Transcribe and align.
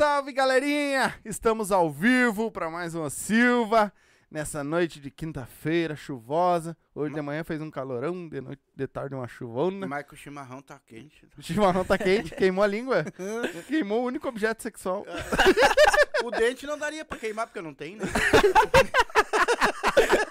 Salve, 0.00 0.32
galerinha! 0.32 1.14
Estamos 1.22 1.70
ao 1.70 1.90
vivo 1.90 2.50
para 2.50 2.70
mais 2.70 2.94
uma 2.94 3.10
Silva 3.10 3.92
nessa 4.30 4.64
noite 4.64 4.98
de 4.98 5.10
quinta-feira 5.10 5.94
chuvosa. 5.94 6.74
Hoje 6.94 7.12
de 7.12 7.20
manhã 7.20 7.44
fez 7.44 7.60
um 7.60 7.70
calorão, 7.70 8.26
de 8.26 8.40
noite, 8.40 8.62
de 8.74 8.86
tarde 8.86 9.14
uma 9.14 9.28
chuvona. 9.28 9.86
Mas 9.86 10.06
que 10.06 10.14
o 10.14 10.16
chimarrão 10.16 10.62
tá 10.62 10.80
quente. 10.86 11.28
O 11.36 11.42
chimarrão 11.42 11.84
tá 11.84 11.98
quente, 11.98 12.34
queimou 12.34 12.64
a 12.64 12.66
língua. 12.66 13.04
Queimou 13.68 14.00
o 14.00 14.06
único 14.06 14.26
objeto 14.26 14.62
sexual. 14.62 15.04
O 16.22 16.30
dente 16.30 16.66
não 16.66 16.78
daria 16.78 17.02
pra 17.02 17.16
queimar, 17.16 17.46
porque 17.46 17.62
não 17.62 17.72
tem, 17.72 17.96
né? 17.96 18.04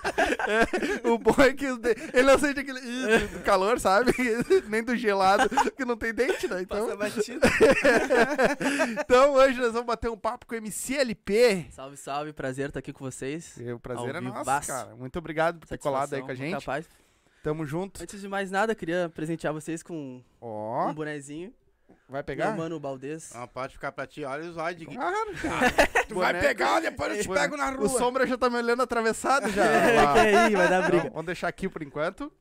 O 1.04 1.18
bom 1.18 1.36
é 1.42 1.54
que 1.54 1.76
de- 1.78 1.96
ele 2.14 2.24
não 2.24 2.38
sente 2.40 2.60
aquele 2.60 2.80
do 3.28 3.40
calor, 3.44 3.80
sabe? 3.80 4.12
Nem 4.68 4.84
do 4.84 4.96
gelado, 4.96 5.50
que 5.76 5.86
não 5.86 5.98
tem 5.98 6.14
dente, 6.14 6.48
né? 6.48 6.62
Então, 6.62 6.86
Passa 6.88 6.98
batido. 6.98 7.40
então 9.00 9.34
hoje 9.34 9.60
nós 9.60 9.72
vamos 9.72 9.88
bater 9.88 10.10
um 10.10 10.18
papo 10.18 10.46
com 10.46 10.56
o 10.56 10.58
MCLP. 10.58 11.68
Salve, 11.72 11.98
salve, 11.98 12.34
prazer 12.34 12.68
estar 12.70 12.80
aqui 12.80 12.94
com 12.94 13.04
vocês. 13.04 13.58
E 13.58 13.72
O 13.72 13.80
prazer 13.80 14.16
Ao 14.16 14.22
é 14.22 14.22
nosso, 14.22 14.68
cara. 14.68 14.96
Muito 14.96 15.18
obrigado 15.20 15.60
por 15.60 15.68
ter 15.68 15.78
colado 15.78 16.14
aí 16.14 16.22
com 16.22 16.32
a 16.32 16.36
gente. 16.36 16.60
Capaz. 16.60 16.88
Tamo 17.42 17.66
junto. 17.66 18.04
Antes 18.04 18.20
de 18.20 18.28
mais 18.28 18.52
nada, 18.52 18.76
queria 18.76 19.10
presentear 19.14 19.54
vocês 19.54 19.82
com 19.82 20.22
Ó, 20.42 20.90
um 20.90 20.94
bonezinho. 20.94 21.54
Vai 22.10 22.20
Meu 22.20 22.24
pegar? 22.26 22.58
mano 22.58 22.80
Baldez. 22.80 23.32
Não, 23.34 23.48
pode 23.48 23.74
ficar 23.74 23.92
pra 23.92 24.06
ti. 24.08 24.24
Olha 24.24 24.50
os 24.50 24.58
olhos. 24.58 24.80
de- 24.80 24.86
Claro. 24.88 25.30
Tu 26.08 26.16
vai 26.16 26.40
pegar, 26.40 26.80
depois 26.82 27.16
eu 27.18 27.22
te 27.24 27.30
pego 27.30 27.56
na 27.56 27.70
rua. 27.70 27.86
O 27.86 27.90
Sombra 27.90 28.26
já 28.28 28.38
tá 28.38 28.50
me 28.50 28.58
olhando 28.58 28.82
atravessado 28.82 29.50
já. 29.52 29.64
É, 30.20 30.38
aí, 30.46 30.56
vai 30.56 30.68
dar 30.70 30.82
briga. 30.84 30.98
Então, 31.04 31.12
vamos 31.12 31.26
deixar 31.28 31.48
aqui 31.48 31.70
por 31.70 31.82
enquanto. 31.84 32.32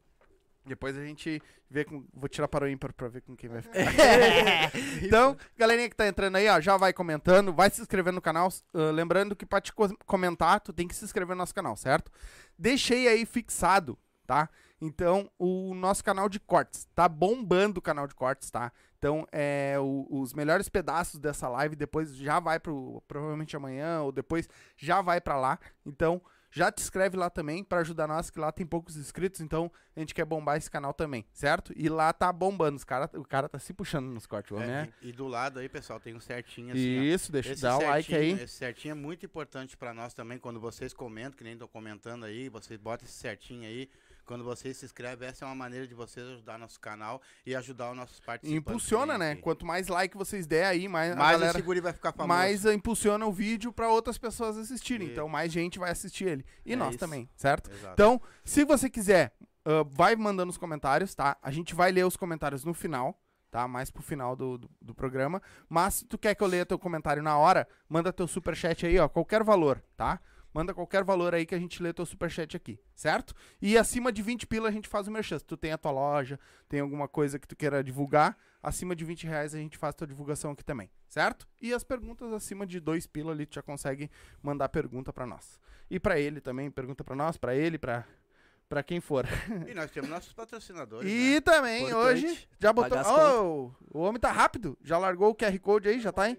Depois 0.66 0.96
a 0.98 1.02
gente 1.04 1.40
vê 1.70 1.82
com. 1.84 2.04
Vou 2.12 2.28
tirar 2.28 2.46
para 2.48 2.66
o 2.66 2.68
ímpar 2.68 2.92
pra 2.92 3.08
ver 3.08 3.22
com 3.22 3.34
quem 3.34 3.48
vai 3.48 3.62
ficar. 3.62 3.78
então, 5.02 5.36
galerinha 5.56 5.88
que 5.88 5.96
tá 5.96 6.06
entrando 6.06 6.36
aí, 6.36 6.46
ó, 6.48 6.60
já 6.60 6.76
vai 6.76 6.92
comentando, 6.92 7.52
vai 7.54 7.70
se 7.70 7.80
inscrevendo 7.80 8.16
no 8.16 8.20
canal. 8.22 8.48
ah, 8.74 8.90
lembrando 8.92 9.34
que 9.34 9.46
pra 9.46 9.60
te 9.60 9.72
co- 9.72 9.96
comentar, 10.04 10.60
tu 10.60 10.72
tem 10.72 10.86
que 10.86 10.94
se 10.94 11.04
inscrever 11.04 11.34
no 11.34 11.38
nosso 11.40 11.54
canal, 11.54 11.74
certo? 11.76 12.10
Deixei 12.58 13.08
aí 13.08 13.24
fixado, 13.24 13.98
tá? 14.26 14.48
Então, 14.80 15.30
o 15.38 15.74
nosso 15.74 16.04
canal 16.04 16.28
de 16.28 16.38
cortes. 16.38 16.86
Tá 16.94 17.08
bombando 17.08 17.78
o 17.78 17.82
canal 17.82 18.06
de 18.06 18.14
cortes, 18.14 18.50
tá? 18.50 18.70
Então, 18.98 19.26
é, 19.30 19.76
o- 19.78 20.06
os 20.10 20.34
melhores 20.34 20.68
pedaços 20.68 21.20
dessa 21.20 21.48
live 21.48 21.76
depois 21.76 22.14
já 22.16 22.40
vai 22.40 22.58
pro. 22.58 23.02
Provavelmente 23.06 23.56
amanhã 23.56 24.02
ou 24.02 24.10
depois 24.10 24.48
já 24.76 25.00
vai 25.00 25.20
pra 25.20 25.36
lá. 25.38 25.58
Então, 25.86 26.20
já 26.50 26.72
te 26.72 26.82
inscreve 26.82 27.16
lá 27.16 27.28
também 27.30 27.62
pra 27.62 27.78
ajudar 27.80 28.08
nós, 28.08 28.28
que 28.30 28.40
lá 28.40 28.50
tem 28.50 28.66
poucos 28.66 28.96
inscritos. 28.96 29.40
Então, 29.40 29.70
a 29.94 30.00
gente 30.00 30.12
quer 30.14 30.24
bombar 30.24 30.56
esse 30.56 30.68
canal 30.68 30.92
também, 30.92 31.24
certo? 31.32 31.72
E 31.76 31.88
lá 31.88 32.12
tá 32.12 32.32
bombando. 32.32 32.76
Os 32.76 32.82
cara, 32.84 33.08
o 33.14 33.24
cara 33.24 33.48
tá 33.48 33.58
se 33.60 33.72
puxando 33.72 34.06
nos 34.06 34.26
cortes, 34.26 34.56
é. 34.58 34.64
É, 34.64 34.88
e, 35.02 35.10
e 35.10 35.12
do 35.12 35.28
lado 35.28 35.60
aí, 35.60 35.68
pessoal, 35.68 36.00
tem 36.00 36.16
um 36.16 36.20
certinho 36.20 36.72
assim, 36.72 36.98
ó. 36.98 37.02
Isso, 37.02 37.30
deixa 37.30 37.52
Esse 37.52 37.62
dá 37.62 37.76
o 37.78 37.82
like 37.84 38.12
aí. 38.14 38.32
Esse 38.32 38.54
certinho 38.56 38.92
é 38.92 38.94
muito 38.96 39.24
importante 39.24 39.76
pra 39.76 39.94
nós 39.94 40.12
também, 40.12 40.38
quando 40.38 40.58
vocês 40.58 40.92
comentam, 40.92 41.38
que 41.38 41.44
nem 41.44 41.56
tô 41.56 41.68
comentando 41.68 42.24
aí, 42.24 42.48
vocês 42.48 42.80
botam 42.80 43.06
esse 43.06 43.16
certinho 43.16 43.62
aí. 43.68 43.88
Quando 44.28 44.44
vocês 44.44 44.76
se 44.76 44.84
inscrevem, 44.84 45.26
essa 45.26 45.44
é 45.44 45.48
uma 45.48 45.54
maneira 45.54 45.86
de 45.86 45.94
vocês 45.94 46.24
ajudar 46.28 46.58
nosso 46.58 46.78
canal 46.78 47.20
e 47.46 47.56
ajudar 47.56 47.90
os 47.90 47.96
nossos 47.96 48.18
E 48.18 48.22
participantes. 48.22 48.58
impulsiona, 48.68 49.16
né? 49.16 49.36
Quanto 49.36 49.64
mais 49.64 49.88
like 49.88 50.14
vocês 50.16 50.46
der 50.46 50.66
aí, 50.66 50.86
mais, 50.86 51.12
a 51.12 51.16
Mais 51.16 51.32
galera 51.32 51.58
esse 51.58 51.66
guri 51.66 51.80
vai 51.80 51.94
ficar 51.94 52.12
famoso. 52.12 52.28
mais 52.28 52.64
uh, 52.66 52.70
impulsiona 52.72 53.24
o 53.24 53.32
vídeo 53.32 53.72
pra 53.72 53.88
outras 53.88 54.18
pessoas 54.18 54.58
assistirem. 54.58 55.06
Isso. 55.06 55.12
Então 55.14 55.28
mais 55.30 55.50
gente 55.50 55.78
vai 55.78 55.90
assistir 55.90 56.24
ele. 56.28 56.44
E 56.64 56.74
É 56.74 56.76
nós 56.76 56.90
isso. 56.90 56.98
também, 56.98 57.26
certo? 57.34 57.70
Exato. 57.70 57.94
Então, 57.94 58.20
se 58.44 58.64
você 58.66 58.90
quiser, 58.90 59.32
ah, 59.64 59.82
vai 59.90 60.14
mandando 60.14 60.50
os 60.50 60.58
comentários, 60.58 61.14
tá? 61.14 61.36
A 61.42 61.50
gente 61.50 61.74
vai 61.74 61.90
ler 61.90 62.04
os 62.04 62.16
comentários 62.16 62.64
no 62.66 62.74
final, 62.74 63.18
tá? 63.50 63.66
Mais 63.66 63.90
pro 63.90 64.02
final 64.02 64.36
do, 64.36 64.58
do, 64.58 64.70
do 64.82 64.94
programa. 64.94 65.40
Mas 65.70 65.94
se 65.94 66.04
tu 66.04 66.18
quer 66.18 66.34
que 66.34 66.42
eu 66.42 66.46
leia 66.48 66.66
teu 66.66 66.78
comentário 66.78 67.22
na 67.22 67.38
hora, 67.38 67.66
manda 67.88 68.12
teu 68.12 68.28
superchat 68.28 68.84
aí, 68.84 68.98
ó, 68.98 69.08
qualquer 69.08 69.42
valor, 69.42 69.82
tá? 69.96 70.20
Manda 70.58 70.74
qualquer 70.74 71.04
valor 71.04 71.36
aí 71.36 71.46
que 71.46 71.54
a 71.54 71.58
gente 71.58 71.80
lê 71.80 71.92
teu 71.92 72.04
superchat 72.04 72.56
aqui, 72.56 72.80
certo? 72.92 73.32
E 73.62 73.78
acima 73.78 74.10
de 74.10 74.20
20 74.22 74.44
pila 74.44 74.68
a 74.68 74.72
gente 74.72 74.88
faz 74.88 75.06
o 75.06 75.10
merchan. 75.12 75.38
Se 75.38 75.44
tu 75.44 75.56
tem 75.56 75.70
a 75.70 75.78
tua 75.78 75.92
loja, 75.92 76.36
tem 76.68 76.80
alguma 76.80 77.06
coisa 77.06 77.38
que 77.38 77.46
tu 77.46 77.54
queira 77.54 77.84
divulgar, 77.84 78.36
acima 78.60 78.96
de 78.96 79.04
20 79.04 79.24
reais 79.24 79.54
a 79.54 79.58
gente 79.58 79.78
faz 79.78 79.94
tua 79.94 80.04
divulgação 80.04 80.50
aqui 80.50 80.64
também, 80.64 80.90
certo? 81.06 81.46
E 81.62 81.72
as 81.72 81.84
perguntas 81.84 82.32
acima 82.32 82.66
de 82.66 82.80
2 82.80 83.06
pila 83.06 83.30
ali 83.30 83.46
tu 83.46 83.54
já 83.54 83.62
consegue 83.62 84.10
mandar 84.42 84.68
pergunta 84.68 85.12
pra 85.12 85.24
nós. 85.24 85.60
E 85.88 86.00
pra 86.00 86.18
ele 86.18 86.40
também, 86.40 86.68
pergunta 86.72 87.04
pra 87.04 87.14
nós, 87.14 87.36
pra 87.36 87.54
ele, 87.54 87.78
pra 87.78 88.04
para 88.68 88.82
quem 88.82 89.00
for. 89.00 89.26
E 89.66 89.72
nós 89.74 89.92
temos 89.92 90.10
nossos 90.10 90.32
patrocinadores. 90.32 91.08
E 91.08 91.34
né? 91.34 91.40
também 91.40 91.84
Importante. 91.84 92.26
hoje 92.26 92.48
já 92.58 92.72
botou, 92.72 92.98
oh, 93.92 93.96
o 93.96 94.02
homem 94.02 94.20
tá 94.20 94.32
rápido, 94.32 94.76
já 94.82 94.98
largou 94.98 95.30
o 95.30 95.34
QR 95.36 95.56
Code 95.60 95.88
aí, 95.88 96.00
já 96.00 96.10
tá 96.10 96.24
aí. 96.24 96.36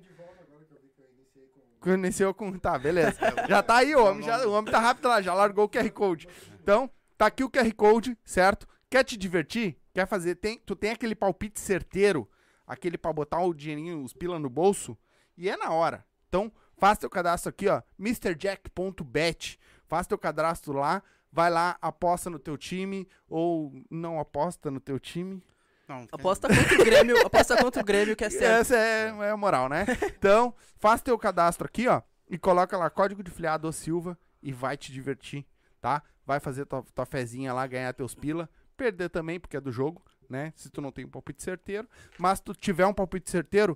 Iniciou 1.86 2.33
com. 2.33 2.57
Tá, 2.57 2.77
beleza. 2.77 3.17
Já 3.48 3.63
tá 3.63 3.77
aí, 3.77 3.95
o 3.95 4.05
homem, 4.05 4.24
já, 4.24 4.45
o 4.45 4.51
homem 4.51 4.71
tá 4.71 4.79
rápido 4.79 5.07
lá, 5.07 5.21
já 5.21 5.33
largou 5.33 5.65
o 5.65 5.69
QR 5.69 5.89
Code. 5.91 6.27
Então, 6.62 6.89
tá 7.17 7.27
aqui 7.27 7.43
o 7.43 7.50
QR 7.50 7.74
Code, 7.74 8.17
certo? 8.24 8.67
Quer 8.89 9.03
te 9.03 9.15
divertir? 9.15 9.77
Quer 9.93 10.07
fazer? 10.07 10.36
Tem, 10.36 10.59
tu 10.65 10.75
tem 10.75 10.91
aquele 10.91 11.15
palpite 11.15 11.59
certeiro, 11.59 12.29
aquele 12.65 12.98
pra 12.98 13.13
botar 13.13 13.41
o 13.41 13.53
dinheirinho, 13.53 14.03
os 14.03 14.13
pila 14.13 14.38
no 14.39 14.50
bolso, 14.50 14.98
e 15.38 15.50
é 15.50 15.55
na 15.55 15.71
hora. 15.71 16.05
Então, 16.27 16.51
faz 16.77 16.98
teu 16.98 17.09
cadastro 17.09 17.50
aqui, 17.50 17.67
ó, 17.67 17.81
mrjack.bet. 17.98 19.59
Faz 19.88 20.05
teu 20.05 20.17
cadastro 20.17 20.74
lá, 20.74 21.01
vai 21.31 21.50
lá, 21.50 21.77
aposta 21.81 22.29
no 22.29 22.38
teu 22.39 22.57
time, 22.57 23.07
ou 23.27 23.74
não 23.89 24.19
aposta 24.19 24.69
no 24.69 24.79
teu 24.79 25.00
time. 25.00 25.41
Não, 25.89 26.08
Aposta 26.12 26.48
contra 26.48 26.81
o 26.81 26.86
Grêmio, 26.86 27.17
aposta 27.25 27.58
contra 27.58 27.81
o 27.81 27.86
Grêmio 27.86 28.15
que 28.15 28.24
é 28.24 28.29
certo. 28.29 28.62
Essa 28.62 28.75
é, 28.77 29.08
é 29.08 29.29
a 29.31 29.36
moral, 29.38 29.67
né? 29.67 29.86
Então, 30.17 30.53
faz 30.77 31.01
teu 31.01 31.17
cadastro 31.17 31.65
aqui, 31.65 31.88
ó, 31.88 32.01
e 32.29 32.38
coloca 32.38 32.77
lá 32.77 32.89
código 32.89 33.24
de 33.24 33.31
filiado 33.31 33.67
ô 33.67 33.72
Silva 33.72 34.17
e 34.41 34.53
vai 34.53 34.77
te 34.77 34.91
divertir, 34.93 35.46
tá? 35.81 36.03
Vai 36.25 36.39
fazer 36.39 36.65
tua, 36.65 36.84
tua 36.93 37.05
fezinha 37.08 37.51
lá, 37.53 37.65
ganhar 37.65 37.91
teus 37.93 38.13
pila, 38.13 38.48
perder 38.77 39.10
também, 39.10 39.39
porque 39.39 39.58
é 39.58 39.62
do 39.62 39.72
jogo, 39.72 40.01
né? 40.29 40.53
Se 40.55 40.69
tu 40.69 40.79
não 40.79 40.91
tem 40.91 41.05
um 41.05 41.10
palpite 41.10 41.41
certeiro, 41.41 41.88
mas 42.19 42.38
se 42.38 42.43
tu 42.43 42.53
tiver 42.53 42.86
um 42.86 42.93
palpite 42.93 43.29
certeiro, 43.31 43.75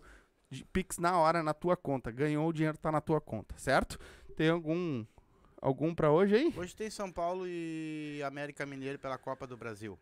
de- 0.51 0.63
Pix 0.65 1.00
na 1.00 1.17
hora 1.17 1.41
na 1.41 1.51
tua 1.53 1.75
conta. 1.75 2.12
Ganhou 2.12 2.48
o 2.48 2.53
dinheiro 2.53 2.77
tá 2.77 2.91
na 2.91 3.01
tua 3.01 3.20
conta, 3.20 3.55
certo? 3.58 3.98
Tem 4.38 4.50
algum 4.50 5.03
algum 5.60 5.96
pra 5.96 6.12
hoje 6.12 6.36
aí? 6.36 6.53
Hoje 6.55 6.75
tem 6.75 6.91
São 6.91 7.12
Paulo 7.12 7.46
e 7.48 8.22
América 8.24 8.65
Mineiro 8.67 9.00
pela 9.00 9.17
Copa 9.17 9.48
do 9.48 9.58
Brasil. 9.58 9.98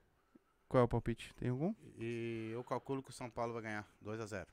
Qual 0.72 0.80
é 0.80 0.86
o 0.86 0.88
palpite? 0.88 1.34
Tem 1.36 1.50
algum? 1.50 1.76
E 2.00 2.50
eu 2.54 2.64
calculo 2.64 3.04
que 3.04 3.10
o 3.10 3.14
São 3.14 3.30
Paulo 3.30 3.52
vai 3.52 3.64
ganhar 3.64 3.86
2 4.00 4.22
a 4.22 4.26
0 4.26 4.48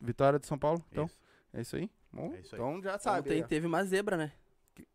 Vitória 0.00 0.36
de 0.36 0.44
São 0.44 0.58
Paulo? 0.58 0.84
Então, 0.90 1.04
Isso. 1.06 1.18
é 1.52 1.60
isso 1.60 1.76
aí? 1.76 1.88
Bom, 2.12 2.34
É 2.34 2.40
isso 2.40 2.56
aí. 2.56 2.60
então 2.60 2.82
já 2.82 2.98
sabe. 2.98 3.20
Ontem 3.28 3.34
aí, 3.40 3.46
teve 3.46 3.68
uma 3.68 3.84
zebra, 3.84 4.16
né? 4.16 4.32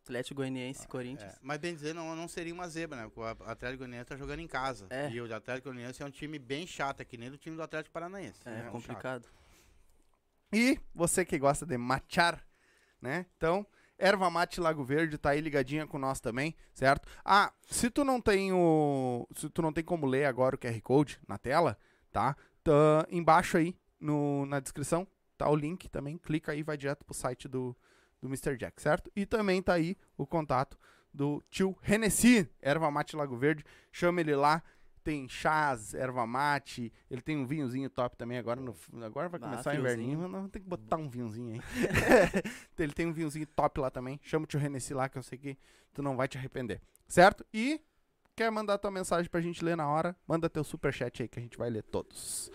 Atlético 0.04 0.36
Goianiense 0.36 0.84
e 0.84 0.88
Corinthians. 0.90 1.32
É, 1.32 1.38
mas 1.42 1.60
bem 1.60 1.74
dizer, 1.74 1.96
não, 1.96 2.14
não 2.14 2.28
seria 2.28 2.54
uma 2.54 2.68
zebra, 2.68 2.98
né? 2.98 3.04
Porque 3.06 3.22
o 3.22 3.24
Atlético 3.24 3.86
Goianiense 3.86 4.06
tá 4.06 4.18
jogando 4.18 4.42
em 4.42 4.48
casa. 4.50 4.88
É. 4.90 5.10
E 5.10 5.22
o 5.22 5.34
Atlético 5.34 5.70
Goianiense 5.70 6.04
é 6.04 6.06
um 6.06 6.12
time 6.12 6.38
bem 6.38 6.68
chato, 6.68 7.00
é 7.00 7.06
que 7.06 7.16
nem 7.18 7.32
do 7.32 7.38
time 7.38 7.56
do 7.56 7.64
Atlético 7.64 7.94
Paranaense. 7.94 8.42
É, 8.46 8.52
né? 8.52 8.68
Um 8.68 8.72
complicado. 8.74 9.30
E 10.52 10.78
você 10.94 11.24
que 11.24 11.40
gosta 11.40 11.66
de 11.66 11.78
machar, 11.78 12.46
né? 13.02 13.26
Então, 13.38 13.66
Erva 13.98 14.30
Mate 14.30 14.60
Lago 14.60 14.84
Verde 14.84 15.18
tá 15.18 15.32
aí 15.32 15.42
ligadinha 15.42 15.88
com 15.88 15.98
nós 15.98 16.20
também, 16.20 16.56
certo? 16.74 17.08
Ah, 17.24 17.54
se 17.66 17.90
tu 17.90 18.04
não 18.04 18.20
tem 18.20 18.52
o, 18.52 19.28
se 19.36 19.50
tu 19.50 19.62
não 19.62 19.72
tem 19.72 19.84
como 19.84 20.06
ler 20.06 20.26
agora 20.26 20.56
o 20.56 20.60
QR 20.60 20.82
Code 20.82 21.20
na 21.28 21.38
tela, 21.38 21.78
tá? 22.12 22.36
Tá 22.64 23.06
embaixo 23.10 23.58
aí 23.58 23.76
no, 24.00 24.46
na 24.46 24.60
descrição 24.60 25.08
tá 25.38 25.50
o 25.50 25.56
link 25.56 25.90
também, 25.90 26.18
clica 26.18 26.54
aí, 26.54 26.64
vai 26.64 26.78
direto 26.78 27.04
pro 27.04 27.14
site 27.14 27.48
do 27.48 27.76
do 28.22 28.28
Mr. 28.28 28.58
Jack, 28.58 28.82
certo? 28.82 29.12
E 29.16 29.26
também 29.26 29.62
tá 29.62 29.74
aí 29.74 29.96
o 30.18 30.26
contato 30.26 30.78
do 31.14 31.42
tio 31.50 31.78
Renessi, 31.82 32.50
Erva 32.62 32.92
Mate 32.92 33.16
Lago 33.16 33.38
Verde, 33.38 33.64
chama 33.92 34.20
ele 34.20 34.36
lá. 34.36 34.62
Tem 35.06 35.30
chás, 35.30 35.94
erva 35.94 36.26
mate, 36.26 36.92
ele 37.12 37.22
tem 37.22 37.38
um 37.38 37.46
vinhozinho 37.46 37.88
top 37.92 38.18
também 38.18 38.40
agora 38.40 38.60
no, 38.60 38.76
agora 39.04 39.30
vai 39.30 39.40
Ah, 39.40 39.44
começar 39.44 39.70
o 39.70 39.78
friozinho. 39.78 40.14
inverninho, 40.14 40.28
não 40.28 40.50
tem 40.50 40.60
que 40.64 40.68
botar 40.68 40.98
um 40.98 41.08
vinhozinho 41.08 41.54
aí. 41.54 41.62
ele 42.80 42.92
tem 42.92 43.06
um 43.06 43.14
vinhozinho 43.14 43.46
top 43.46 43.80
lá 43.80 43.92
também. 43.92 44.20
Chama 44.24 44.46
o 44.46 44.48
tio 44.48 44.60
Renessi 44.60 44.96
lá 44.96 45.08
que 45.08 45.16
eu 45.16 45.22
sei 45.22 45.38
que 45.38 45.56
tu 45.94 46.02
não 46.02 46.16
vai 46.18 46.28
te 46.28 46.40
arrepender. 46.40 46.82
Certo? 47.08 47.46
E 47.54 47.80
quer 48.36 48.50
mandar 48.50 48.80
tua 48.80 48.90
mensagem 48.90 49.30
pra 49.30 49.40
gente 49.42 49.64
ler 49.64 49.78
na 49.78 49.88
hora? 49.88 50.16
Manda 50.28 50.50
teu 50.50 50.64
superchat 50.64 51.22
aí 51.22 51.28
que 51.30 51.38
a 51.38 51.42
gente 51.44 51.56
vai 51.56 51.70
ler 51.70 51.84
todos. 51.84 52.52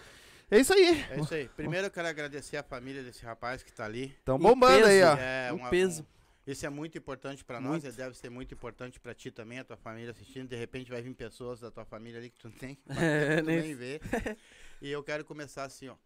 É 0.51 0.59
isso 0.59 0.73
aí. 0.75 1.05
É 1.09 1.21
isso 1.21 1.33
aí. 1.33 1.49
Primeiro 1.51 1.87
eu 1.87 1.91
quero 1.93 2.09
agradecer 2.09 2.57
a 2.57 2.65
família 2.65 3.05
desse 3.05 3.25
rapaz 3.25 3.63
que 3.63 3.73
tá 3.73 3.85
ali. 3.85 4.07
Estão 4.19 4.37
Em 4.37 4.41
bombando 4.41 4.87
aí, 4.87 5.01
ó. 5.05 5.15
peso. 5.15 5.23
É 5.23 5.53
Um 5.53 5.57
uma- 5.57 5.71
peso. 5.71 6.03
um- 6.03 6.20
isso 6.51 6.67
é 6.67 6.71
muito 6.71 6.97
importante 6.97 7.45
pra 7.45 7.61
nós, 7.61 7.85
e 7.85 7.93
deve 7.93 8.17
ser 8.17 8.31
muito 8.31 8.55
importante 8.55 8.99
pra 8.99 9.15
ti 9.15 9.31
também, 9.31 9.59
a 9.59 9.65
tua 9.65 9.77
família 9.77 10.11
assistindo. 10.11 10.49
De 10.49 10.57
repente 10.57 10.91
vai 10.91 11.03
vir 11.03 11.15
pessoas 11.15 11.61
da 11.61 11.71
tua 11.71 11.85
família 11.85 12.19
ali 12.19 12.31
que 12.31 12.39
tu 12.39 12.53
nem, 12.61 12.79
É, 12.89 13.37
tu 13.37 13.47
nem 13.47 13.75
vê. 13.75 14.01
E 14.83 14.91
eu 14.91 15.03
quero 15.05 15.25
começar 15.27 15.65
assim, 15.65 15.89
ó. 15.89 15.97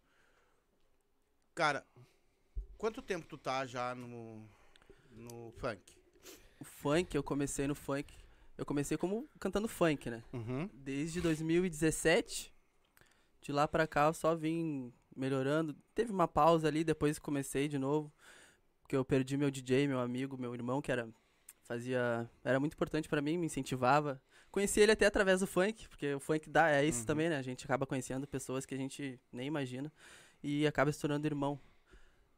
Cara, 1.53 1.85
quanto 2.77 3.01
tempo 3.01 3.25
tu 3.25 3.37
tá 3.37 3.65
já 3.65 3.95
no, 3.95 4.45
no 5.11 5.53
funk? 5.57 5.81
O 6.59 6.65
funk, 6.65 7.15
eu 7.15 7.23
comecei 7.23 7.67
no 7.67 7.75
funk. 7.75 8.13
Eu 8.57 8.65
comecei 8.65 8.97
como 8.97 9.29
cantando 9.39 9.67
funk, 9.69 10.09
né? 10.09 10.21
Uhum. 10.33 10.69
Desde 10.73 11.21
2017. 11.21 12.53
De 13.41 13.51
lá 13.51 13.65
pra 13.67 13.87
cá 13.87 14.07
eu 14.07 14.13
só 14.13 14.35
vim 14.35 14.93
melhorando. 15.15 15.73
Teve 15.93 16.11
uma 16.11 16.27
pausa 16.27 16.67
ali, 16.67 16.83
depois 16.83 17.17
comecei 17.17 17.69
de 17.69 17.77
novo. 17.77 18.11
Porque 18.85 18.95
eu 18.95 19.03
perdi 19.03 19.35
meu 19.35 19.49
DJ, 19.49 19.87
meu 19.87 19.99
amigo, 19.99 20.37
meu 20.37 20.53
irmão, 20.53 20.79
que 20.79 20.91
era 20.91 21.09
fazia 21.63 22.29
era 22.43 22.59
muito 22.59 22.73
importante 22.75 23.09
pra 23.09 23.19
mim, 23.19 23.35
me 23.35 23.47
incentivava. 23.47 24.21
Conheci 24.51 24.79
ele 24.79 24.91
até 24.91 25.07
através 25.07 25.39
do 25.39 25.47
funk, 25.47 25.89
porque 25.89 26.13
o 26.13 26.19
funk 26.19 26.47
dá 26.51 26.69
é 26.69 26.85
isso 26.85 26.99
Uhum. 26.99 27.05
também, 27.07 27.27
né? 27.29 27.37
A 27.37 27.41
gente 27.41 27.65
acaba 27.65 27.87
conhecendo 27.87 28.27
pessoas 28.27 28.63
que 28.63 28.75
a 28.75 28.77
gente 28.77 29.19
nem 29.33 29.47
imagina 29.47 29.91
e 30.43 30.67
acaba 30.67 30.91
se 30.91 31.01
tornando 31.01 31.25
irmão. 31.25 31.59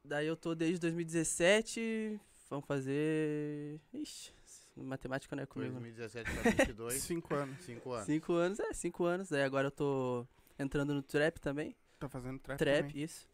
Daí 0.01 0.25
eu 0.25 0.37
tô 0.37 0.55
desde 0.55 0.79
2017, 0.79 2.17
vamos 2.49 2.65
fazer, 2.65 3.77
ixi, 3.93 4.31
matemática 4.77 5.35
não 5.35 5.43
é 5.43 5.45
comigo. 5.45 5.73
né? 5.73 5.79
2017 5.81 6.31
pra 6.31 6.51
22, 6.51 6.93
Cinco 7.03 7.35
anos. 7.35 7.61
5 7.65 7.91
anos. 7.91 8.05
Cinco 8.05 8.33
anos, 8.33 8.59
é, 8.61 8.73
cinco 8.73 9.03
anos. 9.03 9.27
Daí 9.29 9.43
agora 9.43 9.67
eu 9.67 9.71
tô 9.71 10.25
entrando 10.57 10.93
no 10.93 11.03
trap 11.03 11.39
também. 11.41 11.75
Tá 11.99 12.07
fazendo 12.07 12.39
trap, 12.39 12.57
Trap, 12.57 12.87
também. 12.87 13.03
isso. 13.03 13.27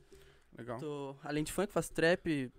Legal. 0.57 0.79
Tô, 0.79 1.15
além 1.23 1.43
de 1.43 1.51
funk, 1.53 1.71
faço 1.71 1.91
trap, 1.93 2.51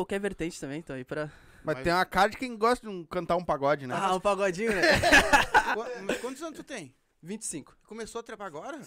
qualquer 0.00 0.20
vertente 0.20 0.58
também, 0.60 0.82
tô 0.82 0.92
aí 0.92 1.04
pra... 1.04 1.30
Mas, 1.62 1.76
Mas- 1.76 1.84
tem 1.84 1.92
uma 1.92 2.04
cara 2.06 2.30
de 2.30 2.36
quem 2.38 2.56
gosta 2.56 2.88
de 2.88 2.92
um- 2.94 3.04
cantar 3.04 3.36
um 3.36 3.44
pagode, 3.44 3.86
né? 3.86 3.94
Ah, 3.96 4.14
um 4.14 4.20
pagodinho, 4.20 4.72
né? 4.74 4.80
Qu- 5.74 6.02
Mas 6.04 6.18
quantos 6.20 6.42
anos 6.42 6.56
tu 6.56 6.64
tem? 6.64 6.94
25. 7.22 7.76
Começou 7.86 8.20
a 8.20 8.22
trepar 8.22 8.46
agora? 8.46 8.80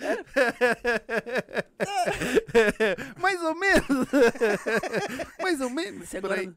Mais 3.20 3.42
ou 3.42 3.54
menos. 3.54 4.08
Mais 5.42 5.60
ou 5.60 5.70
menos. 5.70 6.08
Se 6.08 6.20
por 6.20 6.32
agora... 6.32 6.40
aí. 6.40 6.54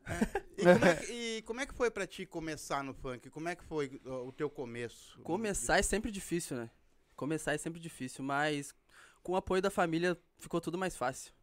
E 0.58 0.64
como, 0.64 0.86
é 0.86 0.96
que, 0.96 1.12
e 1.12 1.42
como 1.42 1.62
é 1.62 1.66
que 1.66 1.74
foi 1.74 1.92
pra 1.92 2.08
ti 2.08 2.26
começar 2.26 2.84
no 2.84 2.94
funk? 2.94 3.30
Como 3.30 3.50
é 3.50 3.56
que 3.56 3.64
foi 3.64 4.00
ó, 4.06 4.28
o 4.28 4.32
teu 4.32 4.50
começo? 4.50 5.20
Começar 5.22 5.80
é 5.80 5.82
sempre 5.82 6.12
difícil, 6.12 6.58
né? 6.58 6.70
Começar 7.16 7.54
é 7.54 7.58
sempre 7.58 7.80
difícil, 7.80 8.24
mas 8.24 8.74
com 9.22 9.34
o 9.34 9.36
apoio 9.36 9.62
da 9.62 9.70
família 9.70 10.18
ficou 10.40 10.60
tudo 10.62 10.78
mais 10.78 10.96
fácil. 10.96 11.34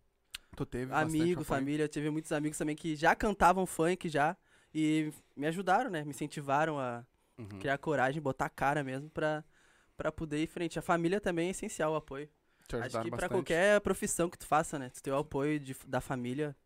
Tu 0.57 0.66
teve 0.66 0.87
bastante 0.87 1.14
Amigo, 1.14 1.40
apoio. 1.40 1.49
família, 1.49 1.88
tive 1.88 2.11
muitos 2.11 2.33
amigos 2.33 2.59
também 2.59 2.76
que 2.76 2.97
já 2.97 3.14
cantavam 3.14 3.64
funk 3.66 4.09
já 4.09 4.37
e 4.75 5.12
me 5.37 5.47
ajudaram, 5.47 5.90
né? 5.90 6.02
Me 6.04 6.11
incentivaram 6.11 6.78
a 6.78 7.04
Uhum. 7.38 7.59
criar 7.59 7.78
coragem, 7.78 8.21
botar 8.21 8.47
a 8.47 8.50
cara 8.50 8.83
mesmo 8.85 9.09
pra, 9.11 9.45
pra 9.97 10.12
poder 10.12 10.38
ir 10.38 10.45
em 10.45 10.47
frente. 10.47 10.78
A 10.78 10.83
família 10.83 11.21
também 11.21 11.49
é 11.49 11.50
essencial, 11.50 11.92
o 11.92 11.97
apoio. 11.97 12.28
Te 12.69 12.76
Acho 12.76 13.00
que 13.00 13.11
pra 13.11 13.28
qualquer 13.28 13.80
profissão 13.80 14.28
que 14.28 14.38
tu 14.38 14.47
faça, 14.47 14.78
né? 14.78 14.90
Tu 14.90 15.02
ter 15.02 15.11
o 15.11 15.19
apoio 15.19 15.59
de- 15.59 15.76
da 15.87 16.00
família 16.00 16.57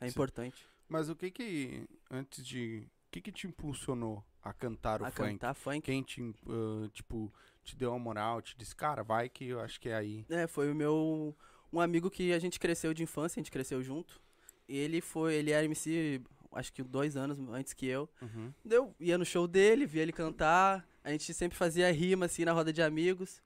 é 0.00 0.04
Sim. 0.06 0.10
importante. 0.10 0.66
Mas 0.88 1.08
o 1.08 1.16
que 1.16 1.30
que, 1.30 1.88
antes 2.10 2.44
de... 2.46 2.86
O 3.08 3.10
que 3.14 3.20
que 3.20 3.32
te 3.32 3.46
impulsionou 3.46 4.24
a 4.42 4.52
cantar 4.52 5.00
o 5.00 5.04
a 5.04 5.10
funk? 5.10 5.30
cantar 5.30 5.54
funk. 5.54 5.80
Quem 5.82 6.02
te, 6.02 6.20
ah, 6.48 6.88
tipo, 6.92 7.32
te 7.62 7.76
deu 7.76 7.94
a 7.94 7.98
moral, 7.98 8.42
te 8.42 8.56
disse, 8.58 8.74
cara, 8.74 9.02
vai 9.04 9.28
que 9.28 9.46
eu 9.46 9.60
acho 9.60 9.80
que 9.80 9.88
é 9.88 9.94
aí. 9.94 10.26
É, 10.28 10.46
foi 10.46 10.70
o 10.70 10.74
meu. 10.74 11.36
Um 11.74 11.80
amigo 11.80 12.08
que 12.08 12.32
a 12.32 12.38
gente 12.38 12.60
cresceu 12.60 12.94
de 12.94 13.02
infância, 13.02 13.38
a 13.38 13.42
gente 13.42 13.50
cresceu 13.50 13.82
junto. 13.82 14.20
Ele 14.68 15.00
foi. 15.00 15.34
Ele 15.34 15.50
era 15.50 15.64
MC, 15.64 16.22
acho 16.52 16.72
que 16.72 16.82
dois 16.82 17.16
anos 17.16 17.38
antes 17.50 17.72
que 17.72 17.86
eu. 17.86 18.08
Uhum. 18.22 18.52
Eu 18.64 18.94
ia 19.00 19.18
no 19.18 19.24
show 19.24 19.48
dele, 19.48 19.84
via 19.84 20.02
ele 20.02 20.12
cantar. 20.12 20.86
A 21.02 21.10
gente 21.10 21.34
sempre 21.34 21.58
fazia 21.58 21.92
rima, 21.92 22.26
assim, 22.26 22.44
na 22.44 22.52
roda 22.52 22.72
de 22.72 22.80
amigos. 22.80 23.42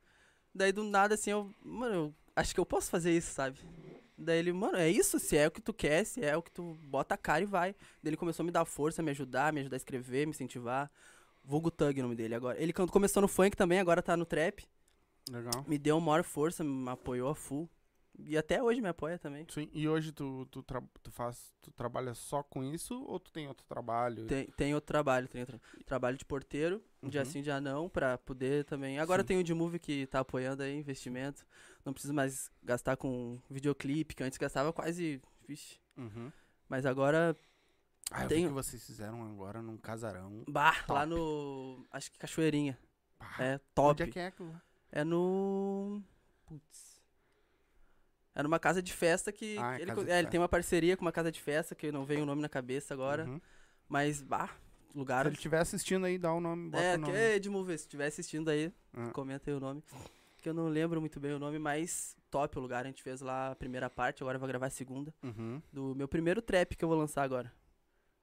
Daí 0.54 0.73
do 0.73 0.85
nada, 0.85 1.14
assim, 1.14 1.30
eu. 1.30 1.50
Mano, 1.64 1.94
eu 1.94 2.14
acho 2.37 2.52
que 2.52 2.61
eu 2.61 2.66
posso 2.66 2.90
fazer 2.90 3.16
isso, 3.16 3.32
sabe? 3.32 3.58
Daí 4.16 4.38
ele, 4.38 4.52
mano, 4.52 4.76
é 4.76 4.90
isso? 4.90 5.18
Se 5.18 5.37
é 5.37 5.47
o 5.47 5.50
que 5.50 5.61
tu 5.61 5.73
quer, 5.73 6.04
se 6.04 6.23
é 6.23 6.37
o 6.37 6.42
que 6.42 6.50
tu 6.50 6.75
bota 6.82 7.14
a 7.14 7.18
cara 7.18 7.42
e 7.42 7.47
vai. 7.47 7.73
Daí 8.02 8.11
ele 8.11 8.16
começou 8.16 8.42
a 8.42 8.47
me 8.47 8.52
dar 8.52 8.64
força, 8.64 9.02
me 9.02 9.11
ajudar, 9.11 9.52
me 9.52 9.61
ajudar 9.61 9.76
a 9.76 9.78
escrever, 9.78 10.26
me 10.26 10.30
incentivar. 10.30 10.90
Vulgo 11.42 11.70
Thug, 11.70 11.99
o 11.99 12.02
nome 12.02 12.14
dele 12.14 12.35
agora. 12.35 12.61
Ele 12.61 12.73
começou 12.73 13.23
no 13.23 13.28
funk 13.28 13.56
também, 13.56 13.78
agora 13.78 14.02
tá 14.02 14.16
no 14.16 14.26
trap. 14.26 14.66
Legal. 15.30 15.64
Me 15.66 15.78
deu 15.78 15.99
maior 16.00 16.23
força, 16.25 16.62
me 16.62 16.90
apoiou 16.90 17.30
a 17.30 17.35
full. 17.35 17.70
E 18.18 18.37
até 18.37 18.60
hoje 18.62 18.80
me 18.80 18.88
apoia 18.88 19.16
também. 19.18 19.46
Sim. 19.48 19.68
E 19.72 19.88
hoje 19.88 20.10
tu, 20.12 20.44
tu, 20.50 20.60
tra- 20.62 20.82
tu 21.02 21.10
faz, 21.12 21.52
tu 21.62 21.70
trabalha 21.70 22.14
só 22.14 22.42
com 22.42 22.64
isso 22.64 23.00
ou 23.04 23.20
tu 23.20 23.30
tem 23.32 23.46
outro 23.46 23.64
trabalho? 23.66 24.26
Tem, 24.26 24.46
tem 24.56 24.75
outro 24.75 24.88
trabalho, 24.88 25.28
tem 25.28 25.40
outro 25.42 25.60
trabalho 25.87 26.16
de 26.18 26.25
porteiro, 26.25 26.82
dia 27.02 27.20
Uhum. 27.20 27.26
sim, 27.26 27.42
dia 27.42 27.60
não, 27.60 27.88
pra 27.88 28.18
poder 28.18 28.64
também. 28.64 28.98
Agora 28.98 29.22
Sim. 29.22 29.26
tem 29.28 29.38
o 29.38 29.44
de 29.44 29.54
movie 29.54 29.78
que 29.78 30.06
tá 30.08 30.18
apoiando 30.20 30.62
aí, 30.64 30.76
investimento. 30.76 31.46
Não 31.84 31.92
preciso 31.92 32.12
mais 32.12 32.50
gastar 32.62 32.96
com 32.96 33.38
videoclipe, 33.48 34.14
que 34.16 34.22
antes 34.25 34.37
gastava 34.37 34.72
quase. 34.72 35.22
Vixe. 35.46 35.78
Uhum. 35.96 36.32
Mas 36.68 36.84
agora. 36.84 37.37
Ah, 38.10 38.25
eu 38.25 38.28
vi 38.28 38.42
que 38.42 38.48
vocês 38.48 38.84
fizeram 38.84 39.22
agora 39.22 39.62
num 39.62 39.76
casarão. 39.76 40.42
Bah, 40.48 40.75
Top. 40.87 40.92
lá 40.92 41.06
no. 41.06 41.87
Acho 41.90 42.10
que 42.10 42.18
Cachoeirinha. 42.18 42.76
Pá, 43.18 43.37
É 43.38 43.58
top. 43.75 44.02
Onde 44.02 44.02
é 44.02 44.06
que 44.12 44.18
é? 44.18 44.32
É 44.90 45.04
no. 45.04 46.02
Putz. 46.46 46.98
É 48.38 48.42
numa 48.42 48.59
casa 48.61 48.80
de 48.80 48.92
festa 48.92 49.33
que. 49.33 49.57
Ah, 49.59 49.75
ele, 49.80 49.90
é, 49.90 49.95
ele 49.95 50.04
festa. 50.04 50.30
tem 50.30 50.38
uma 50.40 50.49
parceria 50.49 50.97
com 50.97 51.04
uma 51.04 51.11
casa 51.11 51.33
de 51.33 51.40
festa, 51.42 51.75
que 51.75 51.90
não 51.90 52.04
vem 52.04 52.23
o 52.23 52.25
nome 52.26 52.40
na 52.40 52.49
cabeça 52.49 52.95
agora. 52.95 53.25
Uhum. 53.25 53.40
Mas, 53.88 54.23
bah, 54.23 54.50
lugar. 54.95 55.23
Se 55.25 55.28
ele 55.30 55.35
estiver 55.37 55.59
assistindo 55.61 56.07
aí, 56.07 56.16
dá 56.18 56.33
o 56.33 56.40
nome, 56.40 56.71
bota 56.71 56.85
É, 56.85 56.92
o 56.95 57.00
que 57.00 57.07
nome. 57.07 57.16
é 57.18 57.35
Edmuve, 57.35 57.76
se 57.76 57.85
estiver 57.85 58.07
assistindo 58.07 58.49
aí, 58.49 58.73
Ah. 58.95 59.11
comenta 59.11 59.50
aí 59.50 59.57
o 59.57 59.61
nome. 59.61 59.83
Que 60.40 60.49
eu 60.49 60.54
não 60.54 60.68
lembro 60.68 61.00
muito 61.00 61.18
bem 61.18 61.33
o 61.33 61.38
nome, 61.40 61.59
mas 61.59 62.16
top 62.30 62.57
o 62.59 62.61
lugar. 62.61 62.85
A 62.85 62.87
gente 62.87 63.02
fez 63.02 63.21
lá 63.21 63.50
a 63.50 63.57
primeira 63.57 63.90
parte, 63.90 64.23
agora 64.23 64.37
eu 64.37 64.40
vou 64.40 64.49
gravar 64.49 64.66
a 64.66 64.71
segunda. 64.71 65.12
Uhum. 65.21 65.61
Do 65.73 65.95
meu 65.97 66.07
primeiro 66.07 66.40
trap 66.40 66.76
que 66.76 66.85
eu 66.85 66.88
vou 66.88 66.97
lançar 66.97 67.25
agora. 67.25 67.52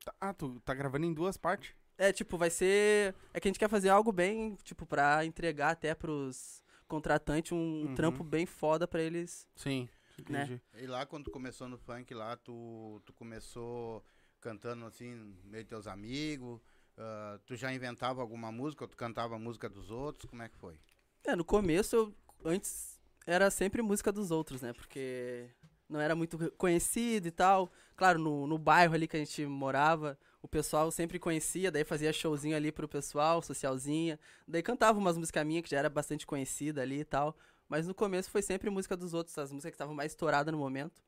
Tá- 0.05 0.13
Ah, 0.22 0.34
tu 0.34 0.62
tá 0.63 0.74
gravando 0.74 1.05
em 1.05 1.13
duas 1.13 1.36
partes? 1.36 1.74
É, 1.98 2.13
tipo, 2.13 2.38
vai 2.38 2.50
ser. 2.50 3.13
É 3.34 3.39
que 3.41 3.48
a 3.48 3.50
gente 3.50 3.60
quer 3.60 3.69
fazer 3.69 3.89
algo 3.89 4.13
bem, 4.13 4.55
tipo, 4.63 4.86
pra 4.86 5.25
entregar 5.25 5.72
até 5.72 5.93
pros 5.93 6.62
contratantes 6.88 7.51
um 7.51 7.57
Uhum. 7.88 7.95
trampo 7.95 8.24
bem 8.24 8.45
foda 8.45 8.88
pra 8.88 9.01
eles. 9.01 9.45
Sim. 9.55 9.89
Né? 10.29 10.62
E 10.75 10.88
lá 10.88 11.05
quando 11.05 11.25
tu 11.25 11.31
começou 11.31 11.67
no 11.67 11.77
funk 11.77 12.13
lá, 12.13 12.36
tu, 12.38 13.01
tu 13.05 13.13
começou 13.13 14.03
cantando 14.39 14.86
assim, 14.86 15.36
meio 15.43 15.65
teus 15.65 15.88
amigos, 15.88 16.62
ah, 16.98 17.39
tu 17.45 17.55
já 17.55 17.74
inventava 17.74 18.22
alguma 18.22 18.51
música, 18.51 18.84
ou 18.84 18.88
tu 18.88 18.95
cantava 18.95 19.36
a 19.36 19.39
música 19.39 19.69
dos 19.69 19.91
outros, 19.91 20.29
como 20.29 20.41
é 20.43 20.50
que 20.50 20.57
foi? 20.57 20.79
É, 21.24 21.36
no 21.36 21.43
começo, 21.43 21.95
eu, 21.95 22.15
antes 22.43 23.00
era 23.25 23.50
sempre 23.50 23.81
música 23.81 24.12
dos 24.12 24.31
outros, 24.31 24.62
né? 24.62 24.72
Porque 24.74 25.50
não 25.89 26.00
era 26.00 26.15
muito 26.15 26.51
conhecido 26.57 27.27
e 27.27 27.31
tal. 27.31 27.72
Claro, 27.95 28.19
no, 28.19 28.48
no 28.48 28.57
bairro 28.57 28.93
ali 28.93 29.07
que 29.07 29.15
a 29.15 29.19
gente 29.19 29.45
morava, 29.45 30.17
o 30.41 30.48
pessoal 30.48 30.91
sempre 30.91 31.17
conhecia, 31.17 31.72
daí 31.72 31.84
fazia 31.84 32.13
showzinho 32.13 32.55
ali 32.55 32.72
pro 32.72 32.88
pessoal, 32.88 33.41
socialzinha. 33.41 34.19
Daí 34.48 34.62
cantava 34.62 35.00
umas 35.00 35.17
músicas 35.17 35.45
minhas 35.45 35.63
que 35.63 35.72
já 35.72 35.79
era 35.79 35.89
bastante 35.89 36.25
conhecida 36.25 36.81
ali 36.81 37.00
e 37.00 37.05
tal. 37.05 37.36
Mas 37.67 37.88
no 37.88 37.93
começo 37.95 38.29
foi 38.29 38.41
sempre 38.41 38.69
música 38.69 38.95
dos 38.95 39.13
outros, 39.13 39.38
as 39.38 39.51
músicas 39.51 39.72
que 39.72 39.75
estavam 39.75 39.95
mais 39.95 40.12
estouradas 40.12 40.51
no 40.51 40.57
momento. 40.57 41.01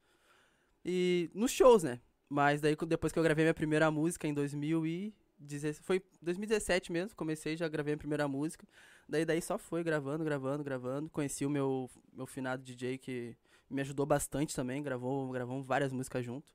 E 0.84 1.30
nos 1.34 1.52
shows, 1.52 1.84
né? 1.84 2.02
Mas 2.30 2.62
daí 2.62 2.76
depois 2.88 3.14
que 3.14 3.20
eu 3.20 3.24
gravei 3.24 3.46
minha 3.46 3.54
primeira 3.54 3.90
música 3.92 4.28
em 4.28 4.34
2017, 4.34 5.82
foi 5.82 6.04
2017 6.22 6.92
mesmo, 6.92 7.16
comecei 7.16 7.56
já 7.56 7.68
gravei 7.68 7.94
a 7.94 7.98
primeira 7.98 8.28
música. 8.28 8.68
Daí 9.08 9.24
daí 9.24 9.42
só 9.42 9.58
foi 9.58 9.84
gravando, 9.84 10.24
gravando, 10.24 10.64
gravando. 10.64 11.10
Conheci 11.10 11.46
o 11.46 11.50
meu 11.50 11.90
meu 12.12 12.26
finado 12.26 12.64
DJ 12.64 12.98
que 12.98 13.38
me 13.70 13.82
ajudou 13.82 14.06
bastante 14.06 14.56
também, 14.56 14.82
gravou, 14.82 15.30
gravamos 15.32 15.66
várias 15.66 15.92
músicas 15.92 16.26
junto. 16.26 16.52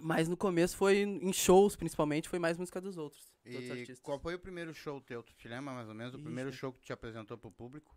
Mas 0.00 0.28
no 0.28 0.36
começo 0.36 0.76
foi 0.76 0.98
em 0.98 1.32
shows, 1.32 1.76
principalmente, 1.76 2.28
foi 2.28 2.38
mais 2.38 2.56
música 2.58 2.80
dos 2.80 2.96
outros, 2.96 3.32
dos 3.44 3.54
outros 3.54 3.70
E 3.70 3.72
artistas. 3.72 4.00
qual 4.00 4.18
foi 4.18 4.34
o 4.34 4.38
primeiro 4.38 4.72
show 4.74 5.00
teu? 5.00 5.22
Tu 5.22 5.32
te 5.34 5.46
lembra 5.46 5.72
mais 5.74 5.88
ou 5.88 5.94
menos 5.94 6.12
do 6.12 6.18
primeiro 6.18 6.52
show 6.52 6.72
que 6.72 6.80
te 6.80 6.92
apresentou 6.92 7.36
pro 7.38 7.50
público? 7.52 7.94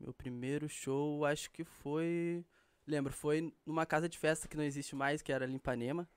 Meu 0.00 0.12
primeiro 0.14 0.68
show, 0.68 1.24
acho 1.24 1.50
que 1.50 1.62
foi. 1.64 2.44
Lembro, 2.86 3.12
foi 3.12 3.52
numa 3.66 3.84
casa 3.86 4.08
de 4.08 4.18
festa 4.18 4.48
que 4.48 4.56
não 4.56 4.64
existe 4.64 4.96
mais, 4.96 5.20
que 5.22 5.30
era 5.32 5.46
Ipanema. 5.46 6.08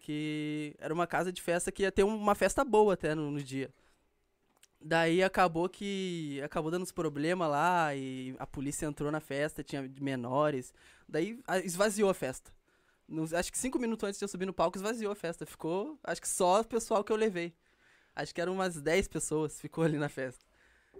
Que 0.00 0.74
era 0.78 0.94
uma 0.94 1.06
casa 1.06 1.32
de 1.32 1.42
festa 1.42 1.70
que 1.70 1.82
ia 1.82 1.92
ter 1.92 2.04
um- 2.04 2.16
uma 2.16 2.34
festa 2.34 2.64
boa 2.64 2.94
até 2.94 3.14
no, 3.14 3.30
no 3.30 3.42
dia. 3.42 3.70
Daí 4.80 5.22
acabou 5.22 5.68
que. 5.68 6.40
Acabou 6.44 6.70
dando 6.70 6.82
uns 6.82 6.92
problemas 6.92 7.50
lá 7.50 7.94
e 7.94 8.34
a 8.38 8.46
polícia 8.46 8.86
entrou 8.86 9.10
na 9.10 9.20
festa, 9.20 9.62
tinha 9.62 9.82
menores. 10.00 10.72
Daí 11.08 11.40
a- 11.46 11.58
esvaziou 11.58 12.08
a 12.08 12.14
festa. 12.14 12.52
Nos- 13.08 13.32
acho 13.34 13.50
que 13.50 13.58
cinco 13.58 13.78
minutos 13.78 14.04
antes 14.06 14.18
de 14.18 14.24
eu 14.24 14.28
subir 14.28 14.46
no 14.46 14.52
palco, 14.54 14.78
esvaziou 14.78 15.10
a 15.12 15.16
festa. 15.16 15.44
Ficou, 15.44 15.98
acho 16.04 16.20
que 16.20 16.28
só 16.28 16.60
o 16.60 16.64
pessoal 16.64 17.02
que 17.02 17.12
eu 17.12 17.16
levei. 17.16 17.52
Acho 18.14 18.34
que 18.34 18.40
eram 18.40 18.54
umas 18.54 18.80
10 18.80 19.08
pessoas, 19.08 19.60
ficou 19.60 19.84
ali 19.84 19.98
na 19.98 20.08
festa. 20.08 20.44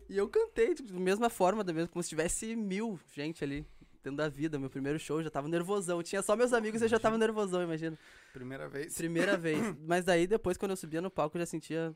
E 0.09 0.17
eu 0.17 0.29
cantei, 0.29 0.75
tipo, 0.75 0.93
da 0.93 0.99
mesma 1.01 1.29
forma, 1.31 1.63
da 1.65 1.73
mesma, 1.73 1.89
como 1.89 2.03
se 2.03 2.09
tivesse 2.09 2.55
mil 2.57 2.99
gente 3.15 3.43
ali, 3.45 3.67
tendo 4.03 4.21
a 4.23 4.29
vida. 4.29 4.59
Meu 4.59 4.71
primeiro 4.71 4.99
show, 4.99 5.23
já 5.23 5.31
tava 5.31 5.49
nervosão. 5.49 6.03
Tinha 6.03 6.23
só 6.23 6.35
meus 6.37 6.53
amigos 6.53 6.81
e 6.81 6.85
eu 6.85 6.89
já 6.89 6.99
tava 6.99 7.17
nervosão, 7.19 7.63
imagina. 7.63 7.99
Primeira 8.33 8.69
vez. 8.69 8.95
Primeira 8.97 9.37
vez. 9.39 9.59
Mas 9.81 10.05
daí, 10.05 10.27
depois, 10.27 10.57
quando 10.57 10.71
eu 10.73 10.77
subia 10.77 11.01
no 11.01 11.11
palco, 11.11 11.37
eu 11.37 11.41
já 11.41 11.47
sentia. 11.47 11.95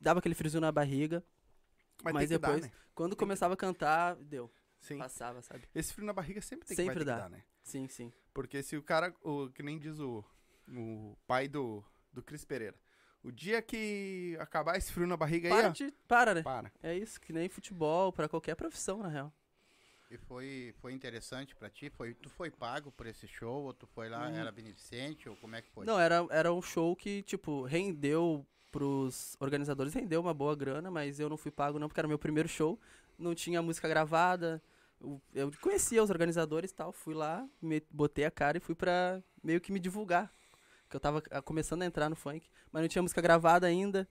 Dava 0.00 0.18
aquele 0.20 0.34
friozinho 0.34 0.60
na 0.60 0.70
barriga. 0.72 1.22
Mas, 2.02 2.14
Mas 2.14 2.28
tem 2.28 2.36
que 2.38 2.42
depois- 2.42 2.60
dar, 2.62 2.66
né? 2.68 2.72
Quando 2.94 3.16
começava 3.16 3.54
a 3.54 3.56
cantar, 3.56 4.16
deu. 4.16 4.50
Sim. 4.80 4.98
Passava, 4.98 5.40
sabe? 5.42 5.62
Esse 5.74 5.94
frio 5.94 6.04
na 6.06 6.12
barriga 6.12 6.40
sempre 6.40 6.66
tem 6.66 6.76
Sempre 6.76 6.98
que, 6.98 7.04
dá. 7.04 7.14
que 7.14 7.20
dar, 7.22 7.30
né? 7.30 7.42
Sim, 7.62 7.86
sim. 7.88 8.12
Porque 8.34 8.62
se 8.62 8.76
o 8.76 8.82
cara, 8.82 9.14
o, 9.22 9.48
que 9.50 9.62
nem 9.62 9.78
diz 9.78 10.00
o, 10.00 10.24
o 10.68 11.16
pai 11.26 11.46
do, 11.46 11.84
do 12.12 12.20
Cris 12.20 12.44
Pereira, 12.44 12.74
o 13.22 13.30
dia 13.30 13.62
que 13.62 14.36
acabar 14.40 14.76
esse 14.76 14.92
frio 14.92 15.06
na 15.06 15.16
barriga 15.16 15.48
aí, 15.48 15.54
Para, 15.54 15.68
ó, 15.68 15.72
de- 15.72 15.92
para, 16.08 16.34
né? 16.34 16.42
para. 16.42 16.72
É 16.82 16.96
isso, 16.96 17.20
que 17.20 17.32
nem 17.32 17.48
futebol, 17.48 18.12
pra 18.12 18.28
qualquer 18.28 18.54
profissão, 18.54 18.98
na 19.02 19.08
real. 19.08 19.32
E 20.10 20.18
foi, 20.18 20.74
foi 20.80 20.92
interessante 20.92 21.54
pra 21.56 21.70
ti? 21.70 21.88
Foi, 21.88 22.12
tu 22.14 22.28
foi 22.28 22.50
pago 22.50 22.92
por 22.92 23.06
esse 23.06 23.26
show? 23.26 23.64
Ou 23.64 23.72
tu 23.72 23.86
foi 23.86 24.08
lá, 24.10 24.28
Hum. 24.28 24.34
era 24.34 24.52
beneficente? 24.52 25.28
Ou 25.28 25.36
como 25.36 25.56
é 25.56 25.62
que 25.62 25.70
foi? 25.70 25.86
Não, 25.86 25.98
era, 25.98 26.26
era 26.30 26.52
um 26.52 26.60
show 26.60 26.94
que, 26.94 27.22
tipo, 27.22 27.62
rendeu 27.62 28.46
pros 28.70 29.36
organizadores, 29.40 29.94
rendeu 29.94 30.20
uma 30.20 30.34
boa 30.34 30.54
grana, 30.54 30.90
mas 30.90 31.18
eu 31.20 31.28
não 31.30 31.36
fui 31.36 31.50
pago 31.50 31.78
não, 31.78 31.88
porque 31.88 32.00
era 32.00 32.08
meu 32.08 32.18
primeiro 32.18 32.48
show, 32.48 32.78
não 33.18 33.34
tinha 33.34 33.60
música 33.62 33.86
gravada, 33.88 34.62
eu, 35.00 35.20
eu 35.34 35.52
conhecia 35.60 36.02
os 36.02 36.08
organizadores 36.10 36.70
e 36.70 36.74
tal, 36.74 36.90
fui 36.92 37.14
lá, 37.14 37.46
me, 37.60 37.82
botei 37.90 38.24
a 38.24 38.30
cara 38.30 38.56
e 38.56 38.60
fui 38.60 38.74
pra 38.74 39.22
meio 39.42 39.60
que 39.60 39.70
me 39.72 39.78
divulgar, 39.78 40.32
que 40.92 40.96
eu 40.96 41.00
tava 41.00 41.22
ah, 41.30 41.40
começando 41.42 41.82
a 41.82 41.86
entrar 41.86 42.08
no 42.10 42.14
funk, 42.14 42.46
mas 42.70 42.82
não 42.82 42.88
tinha 42.88 43.02
música 43.02 43.20
gravada 43.22 43.66
ainda, 43.66 44.06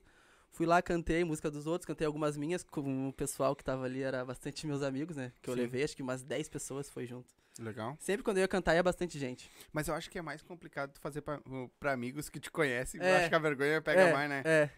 fui 0.50 0.66
lá, 0.66 0.82
cantei 0.82 1.22
música 1.24 1.50
dos 1.50 1.66
outros, 1.66 1.86
cantei 1.86 2.06
algumas 2.06 2.36
minhas, 2.36 2.62
com 2.64 3.08
o 3.08 3.12
pessoal 3.12 3.54
que 3.56 3.62
tava 3.64 3.84
ali, 3.84 4.02
era 4.02 4.24
bastante 4.24 4.66
meus 4.66 4.82
amigos, 4.82 5.16
né, 5.16 5.32
que 5.40 5.48
eu 5.48 5.54
Sim. 5.54 5.60
levei, 5.60 5.84
acho 5.84 5.96
que 5.96 6.02
umas 6.02 6.22
10 6.22 6.48
pessoas 6.48 6.90
foi 6.90 7.06
junto. 7.06 7.32
Legal. 7.58 7.96
Sempre 8.00 8.22
quando 8.24 8.38
eu 8.38 8.42
ia 8.42 8.48
cantar 8.48 8.74
ia 8.74 8.82
bastante 8.82 9.18
gente. 9.18 9.50
Mas 9.72 9.86
eu 9.86 9.94
acho 9.94 10.10
que 10.10 10.18
é 10.18 10.22
mais 10.22 10.42
complicado 10.42 10.90
tu 10.92 11.00
fazer 11.00 11.20
pra, 11.20 11.38
pra 11.78 11.92
amigos 11.92 12.28
que 12.30 12.40
te 12.40 12.50
conhecem. 12.50 12.98
Eu 12.98 13.06
É. 13.06 13.16
acho 13.18 13.28
que 13.28 13.34
a 13.34 13.38
vergonha 13.38 13.80
pega 13.82 14.00
é, 14.00 14.12
mais, 14.12 14.28
né? 14.30 14.42
É, 14.44 14.70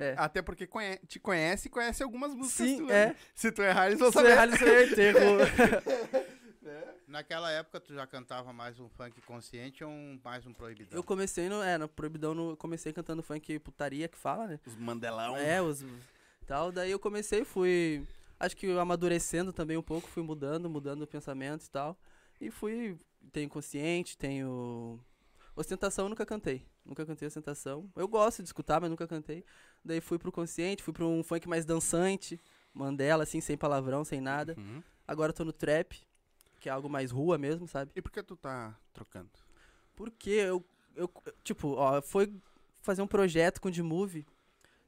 é. 0.00 0.14
Até 0.16 0.40
porque 0.40 0.66
conhe- 0.66 0.98
te 1.06 1.20
conhece 1.20 1.68
e 1.68 1.70
conhece 1.70 2.02
algumas 2.02 2.34
músicas 2.34 2.66
Sim, 2.66 2.78
tuas, 2.78 2.90
é. 2.90 3.06
né? 3.08 3.16
Se 3.34 3.52
tu 3.52 3.60
errar, 3.62 3.88
eles 3.88 3.98
vão 3.98 4.08
Se 4.08 4.14
saber. 4.14 4.30
errar, 4.30 4.44
eles 4.44 4.58
vão 4.58 5.38
enterro. 6.62 6.92
Naquela 7.06 7.50
época 7.50 7.80
tu 7.80 7.92
já 7.94 8.06
cantava 8.06 8.52
mais 8.52 8.78
um 8.78 8.88
funk 8.88 9.20
consciente 9.22 9.82
ou 9.84 9.90
um- 9.90 10.20
mais 10.24 10.46
um 10.46 10.52
proibidão? 10.52 10.96
Eu 10.96 11.02
comecei 11.04 11.48
no. 11.48 11.62
É, 11.62 11.76
no 11.78 11.88
Proibidão, 11.88 12.34
no, 12.34 12.56
comecei 12.56 12.92
cantando 12.92 13.22
funk 13.22 13.58
putaria 13.58 14.08
que 14.08 14.16
fala, 14.16 14.46
né? 14.46 14.60
Os 14.66 14.76
mandelão. 14.76 15.36
É, 15.36 15.60
os. 15.60 15.84
Tal, 16.46 16.72
daí 16.72 16.90
eu 16.90 16.98
comecei, 16.98 17.44
fui. 17.44 18.06
Acho 18.38 18.56
que 18.56 18.70
amadurecendo 18.78 19.52
também 19.52 19.76
um 19.76 19.82
pouco, 19.82 20.08
fui 20.08 20.22
mudando, 20.22 20.68
mudando 20.68 21.02
o 21.02 21.06
pensamento 21.06 21.64
e 21.64 21.70
tal. 21.70 21.96
E 22.40 22.50
fui. 22.50 22.96
Tenho 23.32 23.48
consciente, 23.48 24.16
tenho. 24.16 24.98
Ostentação 25.54 26.06
eu 26.06 26.08
nunca 26.08 26.24
cantei. 26.26 26.66
Nunca 26.84 27.06
cantei 27.06 27.28
ostentação. 27.28 27.88
Eu 27.94 28.08
gosto 28.08 28.42
de 28.42 28.48
escutar, 28.48 28.80
mas 28.80 28.90
nunca 28.90 29.06
cantei. 29.06 29.44
Daí 29.84 30.00
fui 30.00 30.18
pro 30.18 30.32
consciente, 30.32 30.82
fui 30.82 30.92
pra 30.92 31.04
um 31.04 31.22
funk 31.22 31.48
mais 31.48 31.64
dançante. 31.64 32.40
Mandela, 32.74 33.22
assim, 33.22 33.40
sem 33.40 33.56
palavrão, 33.56 34.02
sem 34.04 34.20
nada. 34.20 34.54
Uhum. 34.58 34.82
Agora 35.06 35.30
eu 35.30 35.34
tô 35.36 35.44
no 35.44 35.52
trap, 35.52 36.00
que 36.62 36.68
é 36.68 36.72
algo 36.72 36.88
mais 36.88 37.10
rua 37.10 37.36
mesmo, 37.36 37.66
sabe? 37.66 37.90
E 37.96 38.00
por 38.00 38.12
que 38.12 38.22
tu 38.22 38.36
tá 38.36 38.78
trocando? 38.92 39.28
Porque 39.96 40.30
eu, 40.30 40.64
eu 40.94 41.10
tipo, 41.42 41.72
ó, 41.72 42.00
foi 42.00 42.32
fazer 42.80 43.02
um 43.02 43.06
projeto 43.06 43.60
com 43.60 43.66
o 43.66 43.70
D-Move. 43.70 44.24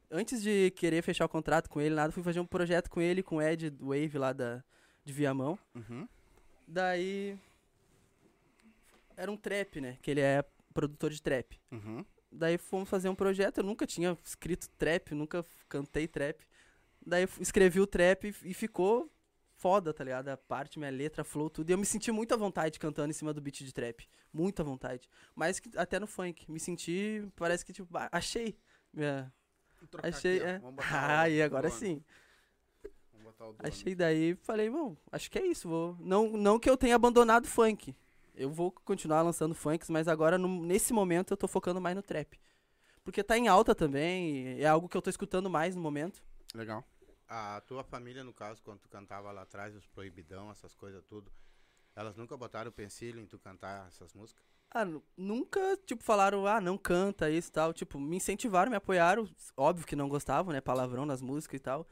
Antes 0.08 0.40
de 0.40 0.70
querer 0.76 1.02
fechar 1.02 1.24
o 1.24 1.28
contrato 1.28 1.68
com 1.68 1.80
ele, 1.80 1.96
nada, 1.96 2.12
fui 2.12 2.22
fazer 2.22 2.38
um 2.38 2.46
projeto 2.46 2.88
com 2.88 3.00
ele, 3.00 3.24
com 3.24 3.36
o 3.36 3.42
Ed 3.42 3.76
Wave 3.80 4.16
lá 4.18 4.32
da, 4.32 4.62
de 5.04 5.12
Viamão. 5.12 5.58
Uhum. 5.74 6.08
Daí. 6.66 7.36
Era 9.16 9.32
um 9.32 9.36
trap, 9.36 9.80
né? 9.80 9.98
Que 10.00 10.12
ele 10.12 10.20
é 10.20 10.44
produtor 10.72 11.10
de 11.10 11.20
trap. 11.20 11.58
Uhum. 11.72 12.04
Daí 12.30 12.56
fomos 12.56 12.88
fazer 12.88 13.08
um 13.08 13.16
projeto, 13.16 13.58
eu 13.58 13.64
nunca 13.64 13.84
tinha 13.84 14.16
escrito 14.24 14.68
trap, 14.78 15.12
nunca 15.12 15.44
cantei 15.68 16.06
trap. 16.06 16.40
Daí 17.04 17.28
escrevi 17.40 17.80
o 17.80 17.86
trap 17.86 18.28
e, 18.28 18.50
e 18.50 18.54
ficou 18.54 19.10
foda, 19.64 19.94
tá 19.94 20.04
ligado? 20.04 20.28
A 20.28 20.36
parte, 20.36 20.78
minha 20.78 20.90
letra, 20.90 21.24
flow, 21.24 21.48
tudo. 21.48 21.70
E 21.70 21.72
eu 21.72 21.78
me 21.78 21.86
senti 21.86 22.12
muito 22.12 22.34
à 22.34 22.36
vontade 22.36 22.78
cantando 22.78 23.08
em 23.08 23.14
cima 23.14 23.32
do 23.32 23.40
beat 23.40 23.62
de 23.64 23.72
trap. 23.72 24.06
Muita 24.30 24.62
vontade. 24.62 25.08
Mais 25.34 25.58
que 25.58 25.70
até 25.78 25.98
no 25.98 26.06
funk. 26.06 26.50
Me 26.52 26.60
senti, 26.60 27.26
parece 27.34 27.64
que, 27.64 27.72
tipo, 27.72 27.88
achei. 28.12 28.58
Minha, 28.92 29.32
Trocar 29.90 30.08
achei, 30.08 30.36
aqui, 30.36 30.46
é. 30.46 30.60
Ah, 30.92 31.30
e 31.30 31.40
agora 31.40 31.68
o 31.68 31.70
dono. 31.70 31.80
sim. 31.80 32.04
Vamos 33.10 33.24
botar 33.24 33.44
o 33.46 33.52
dono. 33.56 33.66
Achei 33.66 33.94
daí, 33.94 34.34
falei, 34.42 34.68
bom, 34.68 34.94
acho 35.10 35.30
que 35.30 35.38
é 35.38 35.46
isso. 35.46 35.66
Vou... 35.66 35.96
Não, 35.98 36.28
não 36.36 36.58
que 36.58 36.68
eu 36.68 36.76
tenha 36.76 36.94
abandonado 36.96 37.46
funk. 37.46 37.96
Eu 38.34 38.50
vou 38.50 38.70
continuar 38.70 39.22
lançando 39.22 39.54
funks, 39.54 39.88
mas 39.88 40.08
agora, 40.08 40.36
no- 40.36 40.62
nesse 40.62 40.92
momento, 40.92 41.32
eu 41.32 41.38
tô 41.38 41.48
focando 41.48 41.80
mais 41.80 41.96
no 41.96 42.02
trap. 42.02 42.38
Porque 43.02 43.22
tá 43.24 43.38
em 43.38 43.48
alta 43.48 43.74
também, 43.74 44.60
é 44.60 44.66
algo 44.66 44.90
que 44.90 44.96
eu 44.96 45.00
tô 45.02 45.08
escutando 45.08 45.48
mais 45.48 45.74
no 45.74 45.80
momento. 45.80 46.22
Legal. 46.54 46.84
A 47.28 47.60
tua 47.62 47.82
família, 47.84 48.22
no 48.22 48.32
caso, 48.32 48.62
quando 48.62 48.80
tu 48.80 48.88
cantava 48.88 49.32
lá 49.32 49.42
atrás, 49.42 49.74
os 49.74 49.86
proibidão, 49.86 50.50
essas 50.50 50.74
coisas 50.74 51.02
tudo, 51.04 51.32
elas 51.96 52.16
nunca 52.16 52.36
botaram 52.36 52.70
o 52.70 52.72
pensilho 52.72 53.20
em 53.20 53.26
tu 53.26 53.38
cantar 53.38 53.88
essas 53.88 54.12
músicas? 54.14 54.44
Ah, 54.70 54.84
nu- 54.84 55.02
nunca, 55.16 55.76
tipo, 55.86 56.02
falaram, 56.02 56.46
ah, 56.46 56.60
não 56.60 56.76
canta 56.76 57.30
isso 57.30 57.48
e 57.48 57.52
tal. 57.52 57.72
Tipo, 57.72 57.98
me 58.00 58.16
incentivaram, 58.16 58.70
me 58.70 58.76
apoiaram. 58.76 59.28
Óbvio 59.56 59.86
que 59.86 59.94
não 59.96 60.08
gostavam, 60.08 60.52
né? 60.52 60.60
Palavrão 60.60 61.06
nas 61.06 61.22
músicas 61.22 61.58
e 61.58 61.62
tal. 61.62 61.86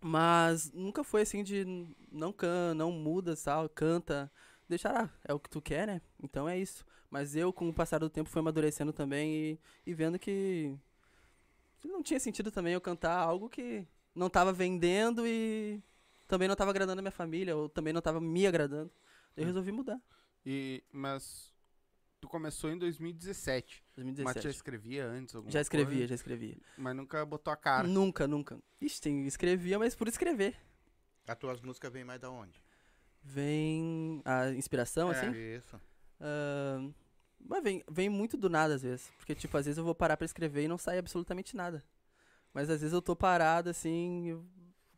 Mas 0.00 0.70
nunca 0.72 1.04
foi 1.04 1.22
assim 1.22 1.42
de 1.44 1.64
não 2.10 2.32
can, 2.32 2.74
não 2.74 2.90
muda, 2.90 3.36
tal, 3.36 3.68
canta. 3.68 4.30
Deixar, 4.68 5.04
ah, 5.04 5.10
é 5.24 5.34
o 5.34 5.40
que 5.40 5.50
tu 5.50 5.60
quer, 5.60 5.86
né? 5.86 6.00
Então 6.22 6.48
é 6.48 6.58
isso. 6.58 6.84
Mas 7.10 7.36
eu, 7.36 7.52
com 7.52 7.68
o 7.68 7.74
passar 7.74 7.98
do 7.98 8.08
tempo, 8.08 8.30
fui 8.30 8.40
amadurecendo 8.40 8.92
também 8.92 9.32
e, 9.34 9.60
e 9.90 9.94
vendo 9.94 10.18
que 10.18 10.74
não 11.84 12.02
tinha 12.02 12.20
sentido 12.20 12.50
também 12.50 12.74
eu 12.74 12.80
cantar 12.80 13.16
algo 13.18 13.48
que 13.48 13.86
não 14.14 14.28
tava 14.30 14.52
vendendo 14.52 15.26
e 15.26 15.80
também 16.28 16.48
não 16.48 16.56
tava 16.56 16.70
agradando 16.70 16.98
a 16.98 17.02
minha 17.02 17.10
família, 17.12 17.56
ou 17.56 17.68
também 17.68 17.92
não 17.92 18.00
tava 18.02 18.20
me 18.20 18.46
agradando. 18.46 18.90
Eu 19.36 19.42
Hum. 19.44 19.46
resolvi 19.46 19.72
mudar. 19.72 20.00
E, 20.44 20.82
mas 20.92 21.52
tu 22.20 22.28
começou 22.28 22.70
em 22.70 22.78
2017. 22.78 23.82
Mas 23.88 23.94
2017. 24.04 24.44
já 24.44 24.50
escrevia 24.50 25.06
antes 25.06 25.34
alguma 25.34 25.50
Já 25.52 25.60
escrevia, 25.60 25.92
coisa, 25.98 26.06
já 26.08 26.14
escrevia. 26.14 26.56
Mas 26.76 26.96
nunca 26.96 27.24
botou 27.26 27.52
a 27.52 27.56
cara. 27.56 27.86
Nunca, 27.86 28.26
nunca. 28.26 28.58
Ixi, 28.80 29.00
tem, 29.00 29.26
escrevia, 29.26 29.78
mas 29.78 29.94
por 29.94 30.08
escrever. 30.08 30.56
As 31.26 31.36
tuas 31.38 31.60
músicas 31.60 31.92
vêm 31.92 32.04
mais 32.04 32.20
da 32.20 32.30
onde? 32.30 32.60
Vem 33.22 34.22
a 34.24 34.50
inspiração, 34.50 35.12
É. 35.12 35.12
assim? 35.12 35.32
Isso. 35.56 35.80
Ahn, 36.20 36.92
mas 37.38 37.62
vem, 37.62 37.84
vem 37.90 38.08
muito 38.08 38.36
do 38.36 38.48
nada, 38.50 38.74
às 38.74 38.82
vezes. 38.82 39.10
Porque, 39.18 39.34
tipo, 39.34 39.56
às 39.56 39.66
vezes 39.66 39.78
eu 39.78 39.84
vou 39.84 39.94
parar 39.94 40.16
pra 40.16 40.24
escrever 40.24 40.64
e 40.64 40.68
não 40.68 40.78
sai 40.78 40.98
absolutamente 40.98 41.54
nada. 41.56 41.82
Mas 42.52 42.68
às 42.70 42.80
vezes 42.80 42.92
eu 42.92 43.02
tô 43.02 43.14
parado, 43.14 43.70
assim, 43.70 44.42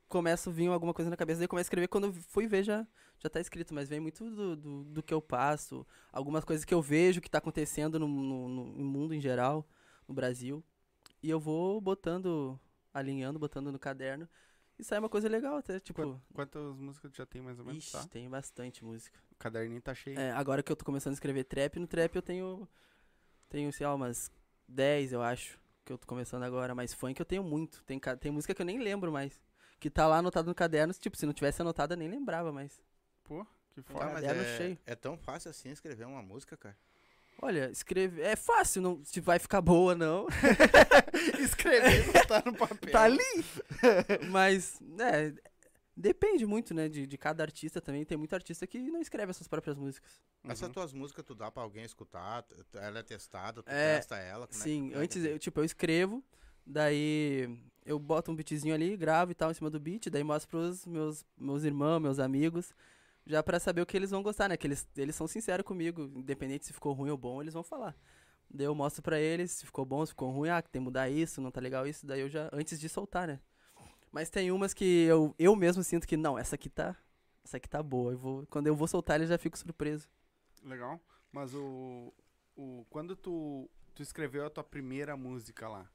começo 0.09 0.51
a 0.51 0.53
vir 0.53 0.69
alguma 0.69 0.95
coisa 0.95 1.11
na 1.11 1.17
cabeça, 1.17 1.39
daí 1.39 1.45
eu 1.45 1.49
começo 1.49 1.67
a 1.67 1.69
escrever, 1.69 1.89
quando 1.89 2.07
eu 2.09 2.13
fui 2.13 2.47
ver 2.47 2.63
já, 2.63 2.87
já 3.19 3.29
tá 3.31 3.41
escrito. 3.41 3.75
Mas 3.75 3.89
vem 3.89 4.01
muito 4.01 4.29
do, 4.31 4.57
do, 4.57 4.85
do 4.85 5.03
que 5.03 5.13
eu 5.13 5.21
passo, 5.23 5.87
algumas 6.13 6.45
coisas 6.45 6.65
que 6.65 6.75
eu 6.75 6.83
vejo 6.83 7.21
que 7.21 7.31
tá 7.31 7.39
acontecendo 7.39 7.99
no, 7.99 8.09
no, 8.09 8.49
no 8.49 8.85
mundo 8.85 9.15
em 9.15 9.21
geral, 9.21 9.67
no 10.09 10.15
Brasil. 10.15 10.63
E 11.23 11.31
eu 11.31 11.39
vou 11.39 11.81
botando, 11.81 12.59
alinhando, 12.93 13.39
botando 13.39 13.71
no 13.71 13.79
caderno. 13.79 14.29
E 14.79 14.83
sai 14.85 14.99
uma 14.99 15.09
coisa 15.09 15.29
legal 15.29 15.57
até, 15.57 15.79
tipo... 15.79 16.03
Qua- 16.03 16.21
Quantas 16.35 16.77
músicas 16.79 17.15
já 17.15 17.25
tem 17.25 17.41
mais 17.41 17.59
ou 17.59 17.65
menos, 17.65 17.85
Ixi, 17.85 17.93
tá? 17.93 18.09
tem 18.09 18.29
bastante 18.29 18.85
música. 18.85 19.19
O 19.31 19.37
caderninho 19.37 19.81
tá 19.81 19.95
cheio. 19.95 20.19
É, 20.19 20.33
agora 20.33 20.63
que 20.63 20.73
eu 20.73 20.77
tô 20.77 20.85
começando 20.85 21.13
a 21.13 21.15
escrever 21.15 21.45
trap, 21.45 21.79
no 21.79 21.87
trap 21.87 22.17
eu 22.17 22.23
tenho. 22.23 22.69
Tenho, 23.49 23.73
sei 23.73 23.87
lá, 23.87 23.95
umas 23.95 24.33
10, 24.67 25.13
eu 25.13 25.23
acho. 25.23 25.62
Que 25.85 25.93
eu 25.93 25.99
tô 25.99 26.07
começando 26.07 26.43
agora. 26.45 26.75
Mas 26.75 26.93
funk 26.95 27.19
eu 27.19 27.27
tenho 27.27 27.43
muito. 27.43 27.83
Tem, 27.85 28.01
tem 28.21 28.31
música 28.33 28.55
que 28.55 28.63
eu 28.63 28.67
nem 28.67 28.79
lembro 28.79 29.11
mais. 29.13 29.41
Que 29.81 29.91
tá 29.91 30.07
lá 30.07 30.19
anotado 30.19 30.49
no 30.49 30.55
caderno. 30.55 30.93
Tipo, 30.95 31.17
se 31.17 31.27
não 31.27 31.33
tivesse 31.33 31.61
anotado, 31.63 31.95
eu 31.95 31.99
nem 31.99 32.09
lembrava 32.09 32.53
mais. 32.53 32.81
Pô, 33.25 33.45
que 33.75 33.83
Tá, 33.83 33.93
foda. 33.93 34.11
mas 34.13 34.25
é 34.25 34.57
cheio. 34.57 34.79
é 34.87 34.95
tão 34.95 35.17
fácil 35.17 35.51
assim 35.51 35.71
escrever 35.71 36.07
uma 36.07 36.23
música, 36.23 36.57
cara? 36.57 36.77
Olha, 37.41 37.71
escrever. 37.71 38.23
É 38.25 38.37
fácil, 38.37 38.81
não, 38.83 39.05
se 39.05 39.21
vai 39.21 39.39
ficar 39.41 39.61
boa, 39.61 39.95
não. 39.97 40.29
Escrever 41.41 42.09
e 42.09 42.13
botar 42.13 42.43
no 42.45 42.55
papel. 42.55 42.93
tá 42.93 43.03
ali! 43.03 43.45
mas, 44.31 44.79
é. 45.01 45.33
Depende 45.95 46.47
muito, 46.47 46.73
né, 46.73 46.89
de, 46.89 47.07
de 47.07 47.19
cada 47.19 47.43
artista 47.43 47.81
também. 47.81 48.05
Tem 48.05 48.17
muito 48.17 48.35
artista 48.35 48.67
que 48.67 48.79
não 48.79 49.01
escreve 49.01 49.31
as 49.31 49.37
suas 49.37 49.49
próprias 49.49 49.77
músicas. 49.77 50.11
Essas 50.45 50.69
Uhum. 50.69 50.73
tuas 50.73 50.93
músicas 50.93 51.25
tu 51.25 51.35
dá 51.35 51.51
pra 51.51 51.63
alguém 51.63 51.85
escutar, 51.85 52.45
ela 52.75 52.99
é 52.99 53.03
testada, 53.03 53.63
tu 53.63 53.71
É, 53.71 53.97
testa 53.99 54.17
ela. 54.17 54.47
como 54.47 54.63
é 54.63 54.65
Sim, 54.65 54.93
é 54.93 54.97
antes, 54.97 55.25
é? 55.25 55.33
eu, 55.33 55.39
tipo, 55.39 55.61
eu 55.61 55.65
escrevo, 55.65 56.25
daí 56.67 57.49
eu 57.85 57.99
boto 57.99 58.31
um 58.31 58.35
beatzinho 58.35 58.75
ali, 58.75 58.97
gravo 58.97 59.33
e 59.33 59.35
tal 59.35 59.51
em 59.51 59.55
cima 59.55 59.69
do 59.71 59.79
beat, 59.79 60.09
daí 60.09 60.25
mostro 60.25 60.49
pros 60.49 60.87
meus, 60.87 61.25
meus 61.37 61.63
irmãos, 61.65 62.01
meus 62.01 62.19
amigos, 62.19 62.75
já 63.27 63.43
pra 63.43 63.61
saber 63.61 63.83
o 63.83 63.87
que 63.87 63.97
eles 63.97 64.11
vão 64.11 64.23
gostar, 64.23 64.49
né? 64.49 64.57
Que 64.57 64.67
eles, 64.67 64.89
eles 64.97 65.15
são 65.15 65.27
sinceros 65.29 65.65
comigo, 65.65 66.11
independente 66.17 66.67
se 66.67 66.73
ficou 66.73 66.93
ruim 66.93 67.11
ou 67.11 67.17
bom, 67.19 67.41
eles 67.43 67.55
vão 67.55 67.63
falar. 67.63 67.95
Daí 68.51 68.67
eu 68.67 68.75
mostro 68.75 69.03
pra 69.03 69.21
eles 69.21 69.53
se 69.53 69.67
ficou 69.67 69.85
bom, 69.85 70.05
se 70.05 70.11
ficou 70.13 70.31
ruim, 70.31 70.49
ah, 70.49 70.61
que 70.61 70.71
tem 70.71 70.81
que 70.81 70.85
mudar 70.85 71.09
isso, 71.09 71.41
não 71.41 71.51
tá 71.51 71.61
legal 71.61 71.87
isso, 71.87 72.05
daí 72.07 72.21
eu 72.21 72.29
já, 72.29 72.49
antes 72.53 72.81
de 72.81 72.89
soltar, 72.89 73.29
né? 73.29 73.41
Mas 74.13 74.29
tem 74.29 74.53
umas 74.53 74.75
que 74.75 74.85
eu, 74.85 75.35
eu 75.39 75.57
mesmo 75.57 75.83
sinto 75.83 76.07
que, 76.07 76.19
não, 76.19 76.39
essa 76.39 76.55
aqui 76.55 76.69
tá, 76.69 76.95
essa 77.43 77.57
aqui 77.57 77.69
tá 77.69 77.83
boa, 77.83 78.13
eu 78.13 78.19
vou, 78.19 78.47
quando 78.49 78.67
eu 78.67 78.77
vou 78.77 78.87
soltar, 78.87 79.17
eles 79.17 79.31
já 79.31 79.39
fico 79.39 79.59
surpreso. 79.59 80.09
Legal. 80.63 81.01
Mas 81.33 81.55
o, 81.55 82.13
o. 82.55 82.85
Quando 82.91 83.17
tu, 83.17 83.69
tu 83.95 84.03
escreveu 84.03 84.47
a 84.47 84.51
tua 84.51 84.63
primeira 84.63 85.17
música 85.17 85.67
lá, 85.67 85.91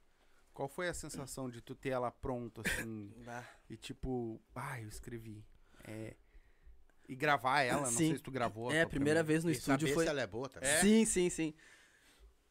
qual 0.52 0.68
foi 0.68 0.88
a 0.88 0.94
sensação 0.96 1.48
de 1.48 1.62
tu 1.62 1.76
ter 1.76 1.90
ela 1.90 2.10
pronta, 2.10 2.64
assim? 2.66 3.14
e 3.70 3.78
tipo, 3.78 4.42
ah, 4.56 4.82
eu 4.82 4.88
escrevi. 4.88 5.46
É. 5.84 6.16
E 7.08 7.16
gravar 7.16 7.62
ela, 7.62 7.82
não 7.82 7.92
Sim. 7.92 7.98
sei 8.10 8.16
se 8.16 8.24
tu 8.24 8.32
gravou. 8.32 8.72
É, 8.72 8.82
a 8.82 8.88
primeira 8.88 9.22
vez 9.22 9.44
no 9.44 9.52
E 9.52 9.54
estúdio 9.54 9.88
saber 9.88 9.94
foi... 9.94 10.04
se 10.04 10.10
ela 10.10 10.22
é 10.22 10.28
boa 10.28 10.50
também. 10.50 10.68
É? 10.68 10.82
Sim, 10.82 11.06
sim, 11.06 11.30
sim. 11.30 11.54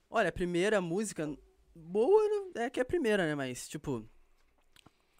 Olha, 0.09 0.29
a 0.29 0.33
primeira 0.33 0.81
música. 0.81 1.29
Boa 1.75 2.53
é 2.55 2.71
que 2.71 2.79
é 2.81 2.83
a 2.83 2.87
primeira, 2.87 3.27
né? 3.27 3.35
Mas, 3.35 3.69
tipo. 3.69 4.09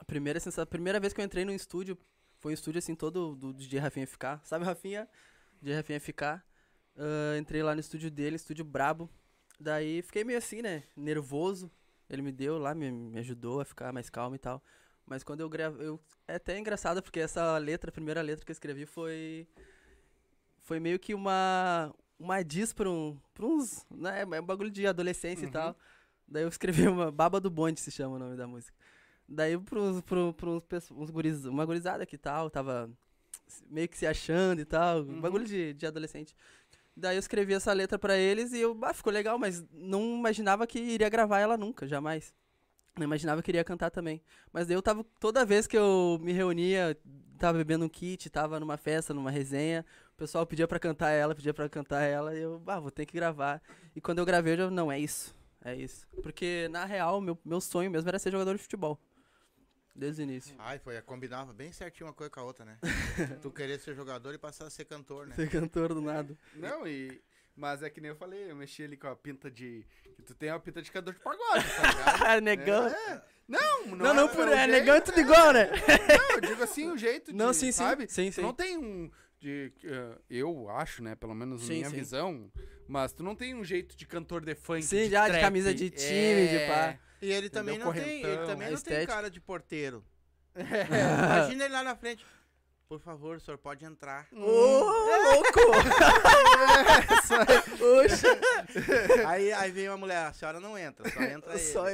Primeira 0.07 0.39
sensação. 0.41 0.63
A 0.63 0.67
primeira 0.67 1.01
vez 1.01 1.13
que 1.13 1.21
eu 1.21 1.25
entrei 1.25 1.45
no 1.45 1.53
estúdio 1.53 1.99
Foi 2.39 2.53
um 2.53 2.55
estúdio 2.55 2.79
assim 2.79 2.95
todo 2.95 3.35
do 3.35 3.53
DJ 3.53 3.81
Rafinha 3.81 4.07
FK. 4.07 4.41
Sabe 4.45 4.65
Rafinha? 4.65 5.09
DJ 5.61 5.77
Rafinha 5.77 6.01
FK. 6.01 6.23
Ah, 6.97 7.37
entrei 7.39 7.63
lá 7.63 7.75
no 7.75 7.81
estúdio 7.81 8.11
dele, 8.11 8.37
estúdio 8.37 8.65
brabo. 8.65 9.11
Daí 9.59 10.03
fiquei 10.03 10.23
meio 10.23 10.39
assim, 10.39 10.63
né? 10.63 10.85
Nervoso. 10.97 11.71
Ele 12.09 12.23
me 12.23 12.31
deu 12.31 12.59
lá, 12.59 12.75
me, 12.75 12.91
me 12.91 13.19
ajudou 13.19 13.61
a 13.61 13.65
ficar 13.65 13.93
mais 13.93 14.09
calmo 14.11 14.37
e 14.37 14.39
tal. 14.39 14.63
Mas 15.05 15.25
quando 15.25 15.41
eu 15.41 15.49
gravei. 15.49 15.87
Eu, 15.87 15.99
é 16.29 16.35
até 16.37 16.59
engraçado 16.59 17.03
porque 17.03 17.19
essa 17.21 17.57
letra, 17.59 17.89
a 17.91 17.93
primeira 17.93 18.21
letra 18.23 18.45
que 18.45 18.51
eu 18.51 18.55
escrevi 18.55 18.87
foi. 18.87 19.47
Foi 20.61 20.79
meio 20.79 20.99
que 20.99 21.15
uma. 21.15 21.93
Uma 22.19 22.43
diz 22.43 22.73
pra, 22.73 22.89
um, 22.89 23.19
pra 23.35 23.45
uns. 23.47 23.85
Né, 23.91 24.23
é 24.23 24.41
um 24.41 24.45
bagulho 24.47 24.71
de 24.71 24.87
adolescência 24.87 25.45
e 25.45 25.47
Uhum. 25.47 25.53
tal. 25.53 25.77
Daí 26.29 26.43
eu 26.43 26.49
escrevi 26.49 26.87
uma. 26.89 27.11
Baba 27.11 27.41
do 27.41 27.51
Bonde 27.51 27.81
se 27.81 27.91
chama 27.91 28.17
o 28.17 28.19
nome 28.19 28.37
da 28.37 28.47
música. 28.47 28.77
Daí 29.29 29.59
pros, 29.59 30.01
pro, 30.03 30.35
pros, 30.35 30.91
uns 30.91 31.11
guris, 31.11 31.45
uma 31.45 31.65
gurizada 31.65 32.07
que 32.07 32.17
tal, 32.17 32.49
tava 32.49 32.91
meio 33.69 33.89
que 33.89 33.97
se 33.97 34.07
achando 34.07 34.61
e 34.61 34.65
tal. 34.65 35.01
Uhum. 35.01 35.19
Um 35.19 35.21
bagulho 35.21 35.45
de, 35.45 35.75
de 35.75 35.87
adolescente. 35.87 36.35
Daí 36.97 37.17
eu 37.17 37.21
escrevi 37.21 37.53
essa 37.53 37.73
letra 37.73 37.99
pra 37.99 38.17
eles 38.17 38.53
e 38.53 38.61
eu, 38.61 38.79
ah, 38.83 38.95
ficou 38.95 39.13
legal, 39.13 39.39
mas 39.39 39.65
não 39.71 40.17
imaginava 40.17 40.67
que 40.67 40.79
iria 40.79 41.09
gravar 41.09 41.41
ela 41.41 41.57
nunca, 41.57 41.87
jamais. 41.87 42.35
Não 42.97 43.05
imaginava 43.05 43.43
que 43.43 43.51
iria 43.51 43.63
cantar 43.63 43.91
também. 43.91 44.23
Mas 44.51 44.67
daí 44.67 44.75
eu 44.77 44.81
tava, 44.81 45.05
toda 45.21 45.45
vez 45.45 45.67
que 45.67 45.77
eu 45.77 46.19
me 46.23 46.33
reunia, 46.33 46.97
tava 47.39 47.59
bebendo 47.59 47.85
um 47.85 47.89
kit, 47.89 48.31
tava 48.31 48.59
numa 48.59 48.79
festa, 48.79 49.13
numa 49.13 49.31
resenha, 49.31 49.85
o 50.15 50.17
pessoal 50.17 50.47
pedia 50.47 50.67
pra 50.67 50.79
cantar 50.79 51.11
ela, 51.11 51.35
pedia 51.35 51.53
pra 51.53 51.69
cantar 51.69 52.01
ela, 52.01 52.35
e 52.35 52.41
eu, 52.41 52.63
ah, 52.67 52.81
vou 52.81 52.91
ter 52.91 53.05
que 53.05 53.13
gravar. 53.13 53.61
E 53.95 54.01
quando 54.01 54.21
eu 54.21 54.25
gravei, 54.25 54.59
eu 54.59 54.71
não, 54.71 54.91
é 54.91 54.99
isso, 54.99 55.37
é 55.63 55.75
isso. 55.75 56.07
Porque, 56.23 56.69
na 56.71 56.87
real, 56.87 57.21
meu, 57.21 57.39
meu 57.45 57.61
sonho 57.61 57.91
mesmo 57.91 58.09
era 58.09 58.19
ser 58.19 58.33
jogador 58.33 58.57
de 58.57 58.63
futebol. 58.63 58.99
Desde 59.97 60.21
o 60.21 60.25
início. 60.25 60.55
Ai, 60.59 60.79
foi, 60.79 61.01
combinava 61.03 61.53
bem 61.53 61.73
certinho 61.73 62.07
uma 62.07 62.13
coisa 62.13 62.31
com 62.31 62.41
a 62.41 62.45
outra, 62.45 62.65
né? 62.65 62.77
tu 63.41 63.51
querer 63.51 63.81
ser 63.81 63.95
jogador 63.95 64.35
e 64.35 64.39
passar 64.39 64.67
a 64.67 64.71
ser 64.71 64.85
cantor, 64.85 65.27
né? 65.27 65.35
Ser 65.35 65.49
cantor 65.49 65.95
do 65.95 66.01
nada. 66.03 66.37
Não, 66.55 66.87
e. 66.87 67.21
Mas 67.57 67.83
é 67.83 67.89
que 67.89 68.03
nem 68.03 68.11
eu 68.11 68.17
falei, 68.17 68.51
eu 68.51 68.55
mexi 68.55 68.83
ali 68.85 68.99
com 68.99 69.09
a 69.09 69.17
pinta 69.17 69.51
de. 69.51 69.87
Que 70.15 70.23
tu 70.23 70.35
tem 70.35 70.51
uma 70.51 70.61
pinta 70.61 70.83
de 70.83 70.91
cantor 70.93 71.15
de 71.15 71.21
pagode, 71.21 71.65
tá 71.65 71.89
ligado? 71.91 72.23
Ah, 72.27 72.41
negão. 72.43 72.87
É. 72.89 73.23
Não, 73.49 73.87
não, 73.87 73.97
Não, 73.97 74.15
não, 74.15 74.25
é, 74.25 74.29
por, 74.29 74.49
é, 74.49 74.57
jeito- 74.57 74.71
negão 74.73 74.95
é 74.97 75.01
tudo 75.01 75.21
igual, 75.21 75.53
né? 75.53 75.71
Não, 76.19 76.35
eu 76.35 76.41
digo 76.41 76.63
assim, 76.65 76.91
o 76.91 76.99
jeito 76.99 77.31
de, 77.31 77.39
Não, 77.39 77.53
sim, 77.55 77.67
sim. 77.67 77.73
sabe? 77.73 78.07
Sim, 78.11 78.29
Tu 78.31 78.35
sim. 78.35 78.43
não 78.43 78.53
tem 78.53 78.77
um. 78.77 79.09
De, 79.39 79.73
eh, 79.85 80.19
eu 80.29 80.69
acho, 80.71 81.03
né? 81.03 81.15
Pelo 81.15 81.35
menos 81.35 81.63
Sim, 81.63 81.75
minha 81.75 81.91
sim. 81.91 81.97
visão. 81.97 82.51
Mas 82.89 83.13
tu 83.13 83.23
não 83.23 83.37
tem 83.37 83.55
um 83.55 83.63
jeito 83.65 83.97
de 83.97 84.05
cantor 84.05 84.45
de 84.45 84.55
funk. 84.57 84.83
Sim, 84.83 85.09
já 85.09 85.27
de 85.27 85.31
trap. 85.33 85.41
camisa 85.43 85.73
de 85.73 85.89
time, 85.91 86.49
de 86.49 86.67
pá. 86.67 86.99
E 87.23 87.31
ele 87.33 87.49
também 87.49 87.79
não 87.79 87.93
tem, 87.93 88.23
ele 88.23 88.47
também 88.47 88.69
A 88.69 88.71
não 88.73 88.81
tem 88.81 89.07
cara 89.07 89.31
de 89.31 89.41
porteiro. 89.41 90.05
Imagina 90.55 91.65
ele 91.65 91.75
lá 91.75 91.83
na 91.83 91.97
frente. 91.97 92.25
Por 92.89 93.01
favor, 93.01 93.37
o 93.37 93.41
senhor 93.41 93.59
pode 93.59 93.85
entrar. 93.85 94.29
Ô, 94.33 94.37
louco! 94.37 95.61
Oxa, 98.05 98.29
aí, 99.29 99.53
aí 99.53 99.71
vem 99.73 99.89
uma 99.89 99.97
mulher, 99.97 100.27
a 100.27 100.33
senhora 100.33 100.61
não 100.61 100.79
entra, 100.79 101.09
só 101.11 101.21
entra 101.23 101.53
ele. 101.59 101.61
só, 101.65 101.85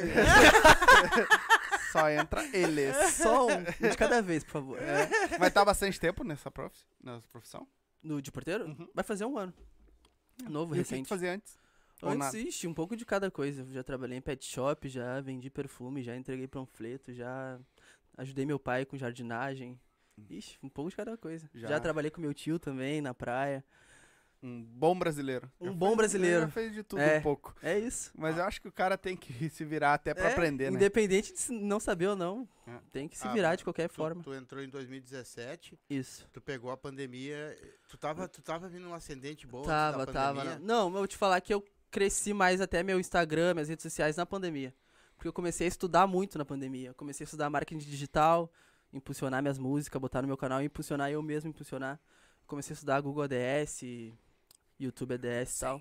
Só 1.92 2.10
entra 2.10 2.44
eles. 2.56 2.96
só 3.14 3.46
um, 3.46 3.58
um 3.58 3.88
de 3.88 3.96
cada 3.96 4.20
vez, 4.20 4.44
por 4.44 4.50
favor. 4.52 4.82
É. 4.82 5.08
Mas 5.38 5.52
tá 5.52 5.64
bastante 5.64 5.98
tempo 5.98 6.24
nessa, 6.24 6.50
prof... 6.50 6.74
nessa 7.02 7.26
profissão? 7.28 7.66
No 8.02 8.20
de 8.20 8.30
porteiro? 8.30 8.64
Uhum. 8.66 8.88
Vai 8.94 9.04
fazer 9.04 9.24
um 9.24 9.38
ano. 9.38 9.52
Novo, 10.48 10.74
E 10.74 10.80
o 10.80 10.82
que 10.82 10.88
tu 10.88 10.92
recente. 10.92 11.08
fazia 11.08 11.32
antes? 11.32 11.56
Ou 12.02 12.14
nada? 12.14 12.36
ixi, 12.38 12.66
um 12.66 12.74
pouco 12.74 12.96
de 12.96 13.04
cada 13.06 13.30
coisa. 13.30 13.62
Eu 13.62 13.72
já 13.72 13.82
trabalhei 13.82 14.18
em 14.18 14.20
pet 14.22 14.44
shop, 14.44 14.88
já 14.88 15.20
vendi 15.20 15.48
perfume, 15.50 16.02
já 16.02 16.16
entreguei 16.16 16.48
panfleto, 16.48 17.12
já 17.12 17.58
ajudei 18.18 18.44
meu 18.44 18.58
pai 18.58 18.84
com 18.84 18.96
jardinagem. 18.96 19.78
Ixi, 20.28 20.58
um 20.62 20.68
pouco 20.68 20.90
de 20.90 20.96
cada 20.96 21.16
coisa. 21.16 21.48
Já. 21.54 21.68
Já, 21.68 21.80
trabalhei 21.80 22.10
com 22.10 22.20
meu 22.20 22.34
tio 22.34 22.58
também 22.58 23.00
na 23.00 23.14
praia. 23.14 23.64
Um 24.44 24.60
bom 24.60 24.98
brasileiro. 24.98 25.48
Um 25.60 25.72
bom 25.72 25.86
fez- 25.90 25.96
brasileiro. 25.98 26.40
Já 26.42 26.48
fez 26.48 26.74
de 26.74 26.82
tudo 26.82 27.00
É. 27.00 27.18
um 27.18 27.22
pouco. 27.22 27.54
É 27.62 27.78
isso. 27.78 28.10
Mas 28.12 28.36
eu 28.36 28.42
acho 28.42 28.60
que 28.60 28.66
o 28.66 28.72
cara 28.72 28.98
tem 28.98 29.16
que 29.16 29.32
se 29.48 29.64
virar 29.64 29.94
até 29.94 30.12
pra 30.12 30.30
É, 30.30 30.32
aprender, 30.32 30.68
né? 30.68 30.76
Independente 30.76 31.32
de 31.32 31.52
não 31.52 31.78
saber 31.78 32.08
ou 32.08 32.16
não, 32.16 32.48
É. 32.66 32.76
tem 32.90 33.06
que 33.08 33.16
se 33.16 33.26
Ah, 33.26 33.32
virar 33.32 33.54
de 33.54 33.62
qualquer 33.62 33.88
Tu, 33.88 33.94
forma. 33.94 34.20
tu 34.20 34.34
entrou 34.34 34.60
em 34.60 34.68
2017, 34.68 35.78
Isso. 35.88 36.28
tu 36.32 36.40
pegou 36.40 36.72
a 36.72 36.76
pandemia, 36.76 37.56
tu 37.88 37.96
tava, 37.96 38.26
tu 38.26 38.42
tava 38.42 38.68
vindo 38.68 38.88
um 38.88 38.94
ascendente 38.94 39.46
bom 39.46 39.62
Tava, 39.62 40.04
tava. 40.06 40.58
Não, 40.58 40.86
eu 40.86 40.90
vou 40.90 41.06
te 41.06 41.16
falar 41.16 41.40
que 41.40 41.54
eu 41.54 41.64
cresci 41.92 42.32
mais 42.32 42.60
até 42.60 42.82
meu 42.82 42.98
Instagram, 42.98 43.54
minhas 43.54 43.68
redes 43.68 43.82
sociais 43.84 44.16
na 44.16 44.26
pandemia. 44.26 44.74
Porque 45.14 45.28
eu 45.28 45.32
comecei 45.32 45.66
a 45.66 45.68
estudar 45.68 46.06
muito 46.08 46.36
na 46.36 46.44
pandemia. 46.44 46.88
Eu 46.88 46.94
comecei 46.94 47.22
a 47.22 47.26
estudar 47.26 47.48
marketing 47.48 47.78
digital, 47.86 48.50
impulsionar 48.92 49.40
minhas 49.40 49.58
músicas, 49.58 50.00
botar 50.00 50.22
no 50.22 50.26
meu 50.26 50.36
canal 50.36 50.60
e 50.60 50.64
impulsionar 50.64 51.10
eu 51.10 51.22
mesmo 51.22 51.50
impulsionar. 51.50 52.00
Comecei 52.46 52.72
a 52.72 52.74
estudar 52.74 53.00
Google 53.00 53.22
ADS, 53.22 53.82
YouTube 54.80 55.14
ADS 55.14 55.56
e 55.56 55.60
tal. 55.60 55.80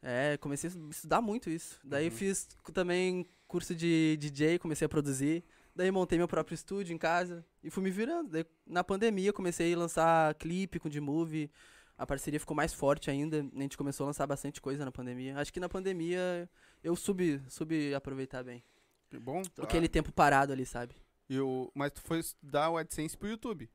É, 0.00 0.36
comecei 0.38 0.70
a 0.70 0.90
estudar 0.90 1.20
muito 1.20 1.50
isso. 1.50 1.78
Daí 1.84 2.06
Uhum. 2.06 2.10
fiz 2.10 2.48
também 2.72 3.26
curso 3.46 3.74
de 3.74 4.16
DJ, 4.18 4.58
comecei 4.58 4.86
a 4.86 4.88
produzir. 4.88 5.44
Daí 5.74 5.90
montei 5.90 6.16
meu 6.16 6.28
próprio 6.28 6.54
estúdio 6.54 6.94
em 6.94 6.98
casa 6.98 7.44
e 7.62 7.68
fui 7.68 7.82
me 7.82 7.90
virando. 7.90 8.30
Daí, 8.30 8.46
na 8.66 8.84
pandemia 8.84 9.32
comecei 9.32 9.74
a 9.74 9.78
lançar 9.78 10.34
clipe 10.34 10.78
com 10.78 10.88
D-Movie. 10.88 11.50
A 11.96 12.06
parceria 12.06 12.40
ficou 12.40 12.56
mais 12.56 12.72
forte 12.72 13.10
ainda. 13.10 13.38
A 13.54 13.60
gente 13.60 13.76
começou 13.76 14.04
a 14.04 14.08
lançar 14.08 14.26
bastante 14.26 14.60
coisa 14.60 14.84
na 14.84 14.90
pandemia. 14.90 15.38
Acho 15.38 15.52
que 15.52 15.60
na 15.60 15.68
pandemia 15.68 16.48
eu 16.82 16.96
soube, 16.96 17.40
soube 17.48 17.94
aproveitar 17.94 18.42
bem. 18.42 18.62
Que 19.08 19.18
bom. 19.18 19.42
Aquele 19.62 19.88
tempo 19.88 20.12
parado 20.12 20.52
ali, 20.52 20.66
sabe? 20.66 20.94
E 21.28 21.38
o... 21.38 21.70
Mas 21.74 21.92
tu 21.92 22.02
foi 22.02 22.18
estudar 22.18 22.70
o 22.70 22.76
AdSense 22.76 23.16
pro 23.16 23.28
YouTube. 23.28 23.70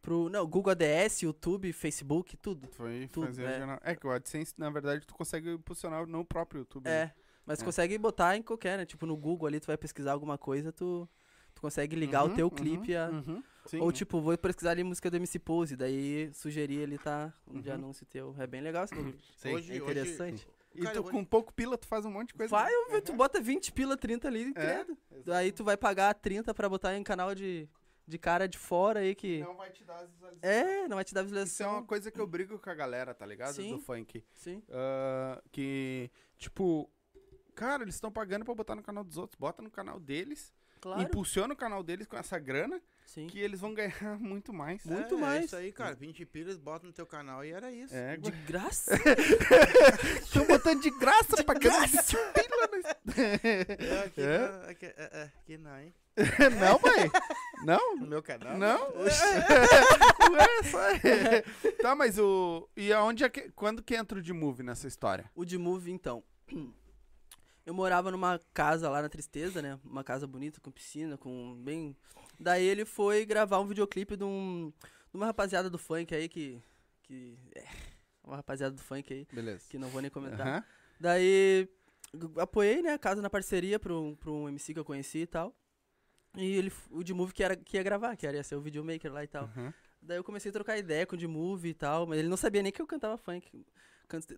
Pro, 0.00 0.28
não, 0.28 0.46
Google 0.46 0.70
ADS, 0.70 1.22
YouTube, 1.22 1.72
Facebook, 1.72 2.36
tudo. 2.36 2.68
Tu 2.68 2.74
Foi 2.74 3.08
Tudo, 3.12 3.26
fazer 3.26 3.44
é. 3.44 3.78
É 3.82 3.96
que 3.96 4.06
o 4.06 4.10
AdSense, 4.12 4.54
na 4.56 4.70
verdade, 4.70 5.04
tu 5.04 5.12
consegue 5.14 5.50
impulsionar 5.54 6.06
no 6.06 6.24
próprio 6.24 6.60
YouTube. 6.60 6.84
né? 6.84 6.90
É, 6.96 7.12
mas 7.44 7.60
É. 7.60 7.64
consegue 7.64 7.98
botar 7.98 8.36
em 8.36 8.42
qualquer, 8.42 8.78
né? 8.78 8.86
Tipo, 8.86 9.04
no 9.04 9.16
Google 9.16 9.48
ali, 9.48 9.58
tu 9.58 9.66
vai 9.66 9.76
pesquisar 9.76 10.12
alguma 10.12 10.38
coisa, 10.38 10.70
tu, 10.72 11.08
tu 11.56 11.60
consegue 11.62 11.96
ligar 11.96 12.24
Uhum, 12.24 12.32
o 12.32 12.34
teu 12.36 12.46
uhum, 12.46 12.54
clipe 12.54 12.94
a... 12.94 13.08
uhum. 13.08 13.42
Sim, 13.66 13.80
Ou 13.80 13.90
tipo, 13.90 14.20
vou 14.20 14.38
pesquisar 14.38 14.70
ali 14.70 14.84
música 14.84 15.10
do 15.10 15.16
MC 15.16 15.40
Pose, 15.40 15.74
daí 15.74 16.30
sugerir 16.32 16.78
ele 16.78 16.98
tá 16.98 17.32
um 17.48 17.60
de 17.60 17.68
Uhum. 17.68 17.74
anúncio 17.74 18.06
teu. 18.06 18.32
É 18.38 18.46
bem 18.46 18.60
legal 18.60 18.84
esse 18.84 18.94
bagulho. 18.94 19.18
Hoje, 19.52 19.72
É 19.72 19.76
interessante. 19.76 20.46
E 20.72 20.82
Cara, 20.82 20.94
tu, 20.94 21.02
vou- 21.02 21.10
com 21.10 21.24
pouco 21.24 21.52
pila, 21.52 21.76
tu 21.76 21.86
faz 21.88 22.04
um 22.04 22.10
monte 22.12 22.28
de 22.28 22.34
coisa. 22.34 22.50
Vai, 22.50 22.70
né? 22.90 23.00
tu 23.00 23.12
bota 23.14 23.40
20 23.40 23.72
pila, 23.72 23.96
30 23.96 24.28
ali, 24.28 24.50
É, 24.50 24.52
credo. 24.52 24.96
Daí 25.24 25.50
tu 25.50 25.64
vai 25.64 25.76
pagar 25.76 26.14
30 26.14 26.54
pra 26.54 26.68
botar 26.68 26.96
em 26.96 27.02
canal 27.02 27.34
de, 27.34 27.68
de 28.06 28.18
cara 28.18 28.46
de 28.46 28.56
fora 28.58 29.00
aí 29.00 29.14
que... 29.16 29.40
Não 29.40 29.56
vai 29.56 29.70
te 29.70 29.82
dar 29.82 29.96
as 30.04 30.10
visualizações. 30.12 30.44
É, 30.54 30.86
não 30.86 30.94
vai 30.96 31.04
te 31.04 31.12
dar 31.14 31.22
Isso 31.24 31.32
é 31.32 31.34
uma 31.34 31.42
visualização. 31.44 31.86
coisa 31.86 32.10
que 32.12 32.20
eu 32.20 32.26
brigo 32.26 32.58
com 32.60 32.70
a 32.70 32.74
galera, 32.74 33.14
tá 33.14 33.26
ligado? 33.26 33.54
Sim. 33.54 33.70
Do 33.72 33.78
funk. 33.80 34.22
Sim. 34.34 34.62
Ah, 34.70 35.42
que, 35.50 36.08
tipo, 36.38 36.88
cara, 37.54 37.82
eles 37.82 37.94
estão 37.96 38.12
pagando 38.12 38.44
pra 38.44 38.54
botar 38.54 38.76
no 38.76 38.82
canal 38.82 39.02
dos 39.02 39.16
outros. 39.16 39.36
Bota 39.40 39.60
no 39.62 39.70
canal 39.70 39.98
deles, 39.98 40.52
Claro. 40.80 41.02
impulsiona 41.02 41.54
o 41.54 41.56
canal 41.56 41.82
deles 41.82 42.06
com 42.06 42.16
essa 42.16 42.38
grana, 42.38 42.80
Sim. 43.04 43.26
que 43.26 43.38
eles 43.38 43.60
vão 43.60 43.74
ganhar 43.74 43.92
muito 44.20 44.52
mais. 44.52 44.84
Muito 44.84 45.14
é, 45.14 45.18
mais. 45.18 45.42
É 45.42 45.44
isso 45.46 45.56
aí, 45.56 45.72
cara. 45.72 45.94
20 45.94 46.24
pilas, 46.26 46.58
bota 46.58 46.86
no 46.86 46.92
teu 46.92 47.06
canal 47.06 47.44
e 47.44 47.50
era 47.50 47.70
isso. 47.72 47.94
É, 47.94 48.16
De 48.16 48.30
graça? 48.30 48.92
estão 50.22 50.46
botando 50.46 50.82
de 50.82 50.90
graça 50.90 51.42
pra 51.42 51.58
graça. 51.58 52.16
É, 53.16 54.04
aqui, 54.04 54.20
É? 54.20 54.38
não, 54.38 54.70
aqui, 54.70 54.86
é, 54.86 54.94
é, 54.96 55.22
aqui 55.38 55.58
não, 55.58 55.80
hein? 55.80 55.94
não, 56.58 56.80
mãe. 56.80 57.10
Não? 57.64 57.96
No 57.96 58.06
meu 58.06 58.22
canal? 58.22 58.56
Não? 58.56 58.90
Ué, 59.02 59.10
só... 60.70 60.78
tá, 61.82 61.94
mas 61.94 62.18
o. 62.18 62.68
E 62.74 62.90
aonde 62.92 63.22
é 63.24 63.28
que. 63.28 63.50
Quando 63.52 63.82
que 63.82 63.94
entra 63.94 64.18
o 64.18 64.22
de 64.22 64.32
movie 64.32 64.62
nessa 64.64 64.86
história? 64.88 65.30
O 65.34 65.44
de 65.44 65.58
Move, 65.58 65.90
então. 65.90 66.22
Eu 67.66 67.74
morava 67.74 68.12
numa 68.12 68.40
casa 68.54 68.88
lá 68.88 69.02
na 69.02 69.08
Tristeza, 69.08 69.60
né? 69.60 69.78
Uma 69.84 70.04
casa 70.04 70.24
bonita, 70.24 70.60
com 70.60 70.70
piscina, 70.70 71.18
com 71.18 71.56
bem... 71.62 71.96
Daí 72.38 72.64
ele 72.64 72.84
foi 72.84 73.26
gravar 73.26 73.58
um 73.58 73.66
videoclipe 73.66 74.16
de, 74.16 74.22
um, 74.22 74.72
de 75.10 75.16
uma 75.16 75.26
rapaziada 75.26 75.68
do 75.68 75.76
funk 75.76 76.14
aí 76.14 76.28
que... 76.28 76.62
que 77.02 77.36
é, 77.56 77.64
uma 78.22 78.36
rapaziada 78.36 78.74
do 78.74 78.82
funk 78.82 79.12
aí, 79.12 79.26
Beleza. 79.32 79.64
que 79.68 79.78
não 79.78 79.88
vou 79.88 80.00
nem 80.00 80.10
comentar. 80.10 80.46
Aham. 80.46 80.64
Daí 81.00 81.68
apoiei, 82.38 82.82
né, 82.82 82.92
a 82.92 82.98
casa 82.98 83.20
na 83.20 83.28
parceria 83.28 83.78
pra 83.78 83.92
um, 83.92 84.14
pra 84.14 84.30
um 84.30 84.48
MC 84.48 84.72
que 84.72 84.78
eu 84.80 84.84
conheci 84.84 85.18
e 85.18 85.26
tal. 85.26 85.52
E 86.36 86.56
ele, 86.56 86.72
o 86.90 87.02
de 87.02 87.12
Move 87.12 87.32
que, 87.32 87.42
era, 87.42 87.56
que 87.56 87.76
ia 87.76 87.82
gravar, 87.82 88.14
que 88.14 88.26
era 88.26 88.36
ia 88.36 88.44
ser 88.44 88.54
o 88.54 88.60
videomaker 88.60 89.12
lá 89.12 89.24
e 89.24 89.26
tal. 89.26 89.44
aham. 89.44 89.74
Daí 90.00 90.18
eu 90.18 90.24
comecei 90.24 90.50
a 90.50 90.52
trocar 90.52 90.78
ideia 90.78 91.04
com 91.04 91.16
o 91.16 91.18
de 91.18 91.26
Move 91.26 91.68
e 91.68 91.74
tal, 91.74 92.06
mas 92.06 92.18
ele 92.20 92.28
não 92.28 92.36
sabia 92.36 92.62
nem 92.62 92.70
que 92.70 92.80
eu 92.80 92.86
cantava 92.86 93.16
funk. 93.16 93.66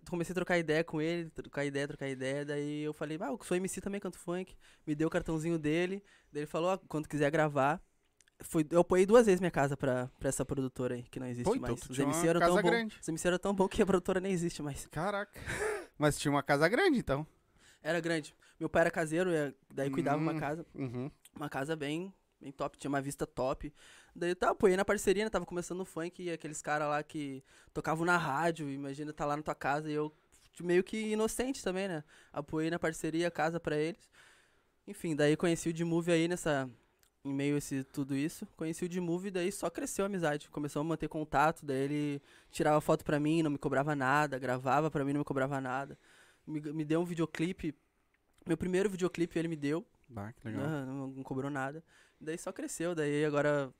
Comecei 0.09 0.31
a 0.31 0.35
trocar 0.35 0.57
ideia 0.57 0.83
com 0.83 0.99
ele, 1.01 1.29
trocar 1.29 1.63
ideia, 1.65 1.87
trocar 1.87 2.07
ideia. 2.09 2.43
Daí 2.45 2.81
eu 2.81 2.93
falei, 2.93 3.17
ah, 3.21 3.27
eu 3.27 3.39
sou 3.43 3.55
MC 3.55 3.79
também, 3.81 3.99
canto 3.99 4.17
funk. 4.17 4.55
Me 4.85 4.95
deu 4.95 5.07
o 5.07 5.11
cartãozinho 5.11 5.59
dele. 5.59 6.03
Daí 6.31 6.41
ele 6.41 6.47
falou, 6.47 6.71
ó, 6.71 6.77
quando 6.87 7.07
quiser 7.07 7.29
gravar. 7.29 7.81
Foi, 8.41 8.65
eu 8.71 8.79
apoiei 8.79 9.05
duas 9.05 9.25
vezes 9.25 9.41
minha 9.41 9.51
casa 9.51 9.75
pra, 9.75 10.09
pra 10.17 10.29
essa 10.29 10.45
produtora 10.45 10.95
aí, 10.95 11.03
que 11.03 11.19
não 11.19 11.27
existe 11.27 11.43
Pô, 11.43 11.55
então 11.55 11.69
mais. 11.75 11.89
Os 11.89 11.97
uma 11.99 12.05
MC 12.05 12.27
eram 12.27 12.39
tão 12.39 12.55
bom. 12.55 12.61
grande. 12.69 12.97
Os 13.01 13.07
MC 13.09 13.27
eram 13.27 13.37
tão 13.37 13.53
bom 13.53 13.67
que 13.67 13.81
a 13.81 13.85
produtora 13.85 14.19
nem 14.21 14.31
existe 14.31 14.61
mais. 14.63 14.87
Caraca. 14.87 15.39
Mas 15.99 16.17
tinha 16.17 16.31
uma 16.31 16.41
casa 16.41 16.67
grande, 16.69 16.99
então. 16.99 17.27
Era 17.83 17.99
grande. 17.99 18.33
Meu 18.57 18.69
pai 18.69 18.81
era 18.83 18.91
caseiro, 18.91 19.29
e 19.31 19.53
daí 19.73 19.89
cuidava 19.89 20.17
uma 20.17 20.31
Hum. 20.33 20.39
casa. 20.39 20.65
Uhum. 20.73 21.11
Uma 21.35 21.49
casa 21.49 21.75
bem, 21.75 22.13
bem 22.41 22.51
top, 22.51 22.77
tinha 22.77 22.89
uma 22.89 23.01
vista 23.01 23.25
top. 23.25 23.73
Daí 24.15 24.33
tá, 24.35 24.51
apoiei 24.51 24.77
na 24.77 24.85
parceria, 24.85 25.23
né? 25.23 25.29
Tava 25.29 25.45
começando 25.45 25.81
o 25.81 25.85
funk 25.85 26.23
e 26.23 26.31
aqueles 26.31 26.61
caras 26.61 26.87
lá 26.87 27.03
que 27.03 27.43
tocavam 27.73 28.05
na 28.05 28.17
rádio, 28.17 28.69
imagina 28.69 29.13
tá 29.13 29.25
lá 29.25 29.37
na 29.37 29.43
tua 29.43 29.55
casa 29.55 29.89
e 29.89 29.93
eu 29.93 30.13
meio 30.61 30.83
que 30.83 31.11
inocente 31.11 31.63
também, 31.63 31.87
né? 31.87 32.03
Apoiei 32.31 32.69
na 32.69 32.79
parceria, 32.79 33.29
casa 33.31 33.59
pra 33.59 33.77
eles. 33.77 34.09
Enfim, 34.87 35.15
daí 35.15 35.37
conheci 35.37 35.69
o 35.69 35.73
D-Move 35.73 36.11
aí 36.11 36.27
nessa. 36.27 36.69
Em 37.23 37.33
meio 37.33 37.55
a 37.55 37.57
esse, 37.57 37.83
tudo 37.83 38.15
isso. 38.15 38.47
Conheci 38.55 38.85
o 38.85 38.89
D-Move 38.89 39.29
daí 39.29 39.51
só 39.51 39.69
cresceu 39.69 40.05
a 40.05 40.07
amizade. 40.07 40.49
Começou 40.49 40.79
a 40.79 40.83
manter 40.83 41.07
contato, 41.09 41.65
daí 41.65 41.83
ele 41.83 42.21
tirava 42.49 42.79
foto 42.79 43.03
pra 43.03 43.19
mim, 43.19 43.43
não 43.43 43.51
me 43.51 43.57
cobrava 43.57 43.93
nada, 43.95 44.39
gravava 44.39 44.89
pra 44.89 45.03
mim, 45.03 45.13
não 45.13 45.19
me 45.19 45.25
cobrava 45.25 45.59
nada. 45.59 45.97
Me, 46.47 46.61
me 46.61 46.85
deu 46.85 47.01
um 47.01 47.05
videoclipe. 47.05 47.75
Meu 48.47 48.57
primeiro 48.57 48.89
videoclipe 48.89 49.37
ele 49.37 49.49
me 49.49 49.55
deu. 49.57 49.85
Bah, 50.07 50.33
que 50.33 50.47
legal. 50.47 50.67
Não, 50.67 50.85
não, 50.85 51.07
não 51.07 51.23
cobrou 51.23 51.51
nada. 51.51 51.83
Daí 52.19 52.37
só 52.37 52.51
cresceu, 52.51 52.93
daí 52.93 53.23
agora 53.25 53.73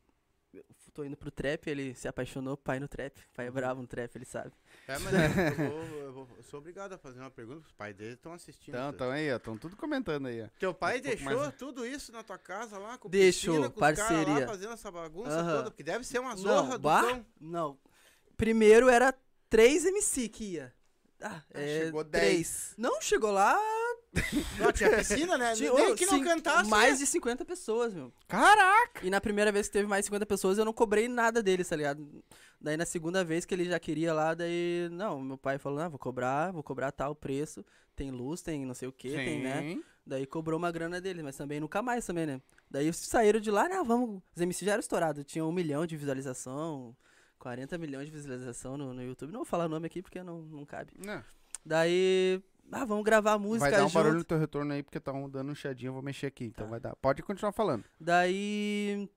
eu 0.54 0.64
tô 0.94 1.04
indo 1.04 1.16
pro 1.18 1.30
trap, 1.30 1.68
ele 1.68 1.94
se 1.94 2.08
apaixonou, 2.08 2.56
pai 2.58 2.80
no 2.80 2.88
trap. 2.88 3.14
Pai 3.36 3.48
é 3.48 3.52
bravo 3.52 3.82
no 3.82 3.88
trap, 3.88 4.16
ele 4.16 4.26
sabe. 4.26 4.52
É, 4.88 4.98
mas 5.00 5.14
eu, 5.60 5.70
vou, 5.70 5.84
eu, 6.00 6.14
vou- 6.14 6.28
eu 6.38 6.44
sou 6.44 6.60
obrigado 6.60 6.94
a 6.94 6.98
fazer 6.98 7.20
uma 7.20 7.30
pergunta. 7.30 7.60
Os 7.68 7.72
pais 7.74 7.96
dele 7.96 8.14
estão 8.14 8.34
assistindo. 8.34 8.76
Então, 8.76 8.90
então 8.90 9.12
aí, 9.12 9.32
ó. 9.32 9.36
Estão 9.38 9.58
tudo 9.58 9.76
comentando 9.76 10.28
aí, 10.28 10.42
ó. 10.42 10.48
Teu 10.60 10.74
pai 10.74 11.00
um 11.00 11.02
deixou 11.02 11.38
mais- 11.38 11.56
tudo 11.56 11.86
isso 11.86 12.12
na 12.12 12.24
tua 12.24 12.38
casa 12.38 12.78
lá, 12.78 12.98
com 12.98 13.10
Deixou, 13.10 13.54
piscina, 13.56 13.70
com 13.70 13.76
os 13.76 13.80
caras 13.82 14.00
parceria. 14.00 14.40
lá 14.40 14.48
fazendo 14.48 14.74
essa 14.74 14.92
bagunça 14.92 15.32
Aham. 15.40 15.56
toda? 15.58 15.72
Porque 15.72 15.84
deve 15.84 16.04
ser 16.06 16.20
uma 16.20 16.36
zorra 16.36 16.78
do 16.78 16.84
bah, 16.84 17.02
cão. 17.04 17.26
Não. 17.40 17.78
Primeiro 18.38 18.88
era 18.90 19.14
3 19.50 19.86
MC 19.86 20.30
que 20.30 20.44
ia. 20.54 20.74
Ah, 21.22 21.44
Ah, 21.54 21.60
é, 21.62 21.80
chegou 21.84 22.06
três. 22.06 22.74
Não, 22.78 23.02
chegou 23.02 23.32
lá. 23.32 23.54
Não, 24.58 24.72
tinha 24.72 24.90
piscina, 24.98 25.38
né? 25.38 25.54
tinha- 25.54 25.72
Nem 25.74 25.96
que 25.96 26.06
não 26.06 26.24
cantasse. 26.24 26.70
Mais 26.70 26.94
né? 26.94 27.00
de 27.00 27.06
50 27.06 27.46
pessoas, 27.46 27.94
meu. 27.94 28.12
Caraca! 28.28 29.06
E 29.06 29.10
na 29.10 29.22
primeira 29.22 29.52
vez 29.52 29.68
que 29.68 29.74
teve 29.74 29.88
mais 29.88 30.02
de 30.04 30.08
50 30.08 30.26
pessoas, 30.26 30.58
eu 30.58 30.66
não 30.66 30.74
cobrei 30.74 31.08
nada 31.08 31.44
dele, 31.44 31.64
tá 31.64 31.76
ligado? 31.76 32.24
Daí 32.60 32.76
na 32.76 32.86
segunda 32.86 33.24
vez 33.24 33.46
que 33.46 33.54
ele 33.54 33.66
já 33.66 33.80
queria 33.80 34.14
lá, 34.14 34.34
daí. 34.34 34.90
Não, 34.92 35.22
meu 35.22 35.38
pai 35.38 35.58
falou, 35.58 35.80
ah, 35.80 35.88
vou 35.88 36.00
cobrar, 36.00 36.52
vou 36.52 36.64
cobrar 36.64 36.92
tal 36.92 37.14
preço. 37.16 37.64
Tem 37.96 38.10
luz, 38.12 38.42
tem 38.42 38.66
não 38.66 38.74
sei 38.74 38.88
o 38.88 38.92
que, 38.92 39.10
tem, 39.12 39.42
né? 39.44 39.78
Daí 40.06 40.26
cobrou 40.26 40.58
uma 40.58 40.72
grana 40.72 41.00
dele, 41.00 41.22
mas 41.22 41.38
também 41.38 41.60
nunca 41.60 41.82
mais 41.82 42.06
também, 42.06 42.26
né? 42.26 42.42
Daí 42.70 42.92
saíram 42.94 43.40
de 43.40 43.52
lá, 43.52 43.70
né? 43.70 43.82
Vamos. 43.86 44.22
Os 44.36 44.42
MC 44.42 44.66
já 44.66 44.72
eram 44.72 44.80
estourados. 44.80 45.24
Tinha 45.26 45.46
um 45.46 45.52
milhão 45.52 45.86
de 45.86 45.96
visualização, 45.96 46.96
40 47.38 47.78
milhões 47.78 48.06
de 48.08 48.12
visualização 48.12 48.76
no, 48.78 48.94
no 48.94 49.04
YouTube. 49.04 49.32
Não 49.32 49.40
vou 49.40 49.46
falar 49.46 49.66
o 49.66 49.70
nome 49.70 49.86
aqui 49.86 50.02
porque 50.02 50.24
não, 50.24 50.42
não 50.42 50.66
cabe. 50.66 50.92
Não. 50.98 51.24
Daí. 51.66 52.42
Ah, 52.72 52.86
vamos 52.86 53.04
gravar 53.04 53.34
a 53.34 53.40
música 53.40 53.62
Vai 53.70 53.72
dar 53.72 53.86
um 53.86 53.88
junto. 53.90 53.94
barulho 53.96 54.18
no 54.20 54.24
teu 54.24 54.38
retorno 54.38 54.74
aí, 54.74 54.84
porque 54.84 55.00
tá 55.00 55.12
um 55.12 55.30
dando 55.30 55.52
um 55.52 55.56
chiadinho, 55.56 55.90
eu 55.90 55.94
vou 55.94 56.02
mexer 56.04 56.28
aqui. 56.28 56.46
Então 56.46 56.66
Tá. 56.66 56.70
vai 56.72 56.80
dar. 56.80 56.96
Pode 56.96 57.24
continuar 57.24 57.52
falando. 57.52 57.84
Daí. 58.00 59.10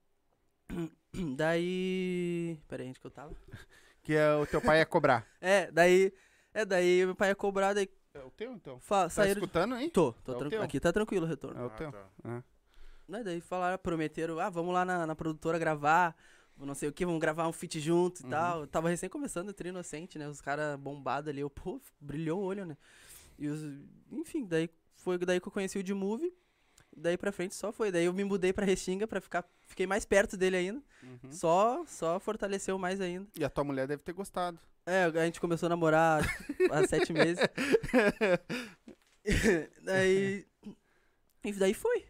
Daí. 1.37 2.59
Pera 2.67 2.83
aí, 2.83 2.89
onde 2.89 2.99
que 2.99 3.07
eu 3.07 3.11
tava? 3.11 3.35
Que 4.03 4.15
é, 4.15 4.35
o 4.35 4.45
teu 4.45 4.59
pai 4.61 4.79
ia 4.79 4.85
cobrar. 4.85 5.25
É, 5.39 5.71
daí. 5.71 6.11
É, 6.53 6.65
daí 6.65 7.05
meu 7.05 7.15
pai 7.15 7.29
ia 7.29 7.35
cobrar, 7.35 7.73
daí. 7.73 7.89
É 8.13 8.19
o 8.19 8.29
teu, 8.31 8.51
então? 8.53 8.77
Fa 8.79 9.07
Tá 9.09 9.25
escutando 9.27 9.75
aí? 9.75 9.89
Tô, 9.89 10.11
tô 10.11 10.33
É? 10.49 10.57
Aqui 10.57 10.77
tá 10.79 10.91
tranquilo 10.91 11.25
o 11.25 11.29
retorno. 11.29 11.57
É 11.59 11.63
o 11.63 11.67
Ah, 11.67 11.69
teu. 11.69 11.91
tá. 11.91 12.05
Ah. 12.25 12.43
Né, 13.07 13.23
daí 13.23 13.39
falaram, 13.39 13.77
prometeram, 13.77 14.39
ah, 14.39 14.49
vamos 14.49 14.73
lá 14.73 14.83
na, 14.83 15.07
na 15.07 15.15
produtora 15.15 15.57
gravar, 15.57 16.15
não 16.57 16.75
sei 16.75 16.89
o 16.89 16.93
que, 16.93 17.05
vamos 17.05 17.19
gravar 17.21 17.47
um 17.47 17.53
feat 17.53 17.79
junto 17.79 18.21
e 18.21 18.23
Uhum. 18.25 18.29
tal. 18.29 18.59
Eu 18.61 18.67
tava 18.67 18.89
recém 18.89 19.09
começando 19.09 19.49
o 19.49 19.53
Tri 19.53 19.69
Inocente, 19.69 20.19
né? 20.19 20.27
Os 20.27 20.41
caras 20.41 20.77
bombados 20.77 21.29
ali, 21.29 21.39
eu, 21.41 21.49
pô, 21.49 21.79
brilhou 21.99 22.41
o 22.41 22.43
olho, 22.43 22.65
né? 22.65 22.75
E 23.37 23.47
os, 23.47 23.61
enfim, 24.11 24.45
daí 24.45 24.69
foi 24.95 25.17
daí 25.17 25.39
que 25.39 25.47
eu 25.47 25.51
conheci 25.51 25.79
o 25.79 25.83
D-Movie. 25.83 26.33
Daí 26.95 27.17
pra 27.17 27.31
frente 27.31 27.55
só 27.55 27.71
foi. 27.71 27.91
Daí 27.91 28.05
eu 28.05 28.13
me 28.13 28.23
mudei 28.23 28.53
pra 28.53 28.65
Restinga 28.65 29.07
pra 29.07 29.19
ficar. 29.19 29.43
Fiquei 29.65 29.87
mais 29.87 30.05
perto 30.05 30.37
dele 30.37 30.57
ainda. 30.57 30.83
Uhum. 31.01 31.31
Só, 31.31 31.83
só 31.87 32.19
fortaleceu 32.19 32.77
mais 32.77 33.01
ainda. 33.01 33.27
E 33.35 33.43
a 33.43 33.49
tua 33.49 33.63
mulher 33.63 33.87
deve 33.87 34.03
ter 34.03 34.13
gostado. 34.13 34.59
É, 34.85 35.05
a 35.05 35.25
gente 35.25 35.39
começou 35.41 35.65
a 35.67 35.69
namorar 35.71 36.21
há 36.71 36.83
sete 36.87 37.11
meses. 37.11 37.43
daí. 39.81 40.45
E 41.43 41.53
daí 41.53 41.73
foi. 41.73 42.05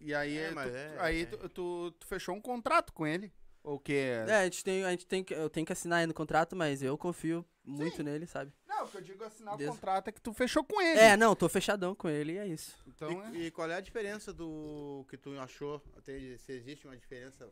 E 0.00 0.14
aí, 0.14 0.36
É, 0.38 0.48
tu, 0.48 0.54
mas 0.54 0.74
é- 0.74 0.96
aí 0.98 1.22
é. 1.22 1.26
Tu, 1.26 1.48
tu, 1.48 1.90
tu 1.98 2.06
fechou 2.06 2.34
um 2.34 2.40
contrato 2.40 2.92
com 2.92 3.06
ele? 3.06 3.32
Ou 3.62 3.78
que 3.80 3.92
É, 3.92 4.36
a 4.36 4.44
gente 4.44 4.62
tem, 4.62 4.84
a 4.84 4.90
gente 4.90 5.06
tem 5.06 5.24
que, 5.24 5.34
eu 5.34 5.50
tenho 5.50 5.66
que 5.66 5.72
assinar 5.72 5.98
ainda 5.98 6.12
o 6.12 6.14
contrato, 6.14 6.54
mas 6.54 6.82
eu 6.82 6.96
confio 6.96 7.44
muito 7.64 8.02
nele, 8.02 8.26
sabe? 8.26 8.52
O 8.86 8.90
que 8.90 8.96
eu 8.98 9.02
digo 9.02 9.24
assinar 9.24 9.54
o 9.54 9.58
contrato 9.66 10.08
é 10.08 10.12
que 10.12 10.20
tu 10.20 10.32
fechou 10.32 10.64
com 10.64 10.80
ele. 10.80 10.98
É, 10.98 11.16
não, 11.16 11.34
tô 11.36 11.48
fechadão 11.48 11.94
com 11.94 12.08
ele 12.08 12.32
e 12.32 12.38
é 12.38 12.46
isso. 12.46 12.76
Então, 12.86 13.24
é. 13.26 13.30
E, 13.32 13.46
e 13.46 13.50
qual 13.50 13.70
é 13.70 13.74
a 13.76 13.80
diferença 13.80 14.32
do 14.32 15.04
que 15.08 15.16
tu 15.16 15.38
achou? 15.38 15.82
Até 15.96 16.12
se 16.38 16.52
existe 16.52 16.86
uma 16.86 16.96
diferença 16.96 17.50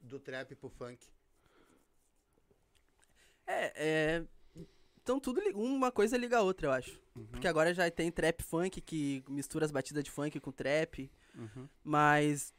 do 0.00 0.18
trap 0.18 0.54
pro 0.56 0.68
funk? 0.68 0.98
É, 3.46 3.72
é. 3.76 4.24
Então 5.02 5.20
tudo 5.20 5.38
li- 5.40 5.52
uma 5.54 5.92
coisa 5.92 6.16
liga 6.16 6.38
a 6.38 6.42
outra, 6.42 6.66
eu 6.68 6.72
acho. 6.72 6.98
Uhum, 7.14 7.26
Porque 7.26 7.46
agora 7.46 7.74
já 7.74 7.90
tem 7.90 8.10
trap 8.10 8.42
funk 8.42 8.80
que 8.80 9.22
mistura 9.28 9.64
as 9.66 9.70
batidas 9.70 10.02
de 10.02 10.10
funk 10.10 10.40
com 10.40 10.50
trap, 10.50 11.10
uhum. 11.34 11.68
mas 11.82 12.54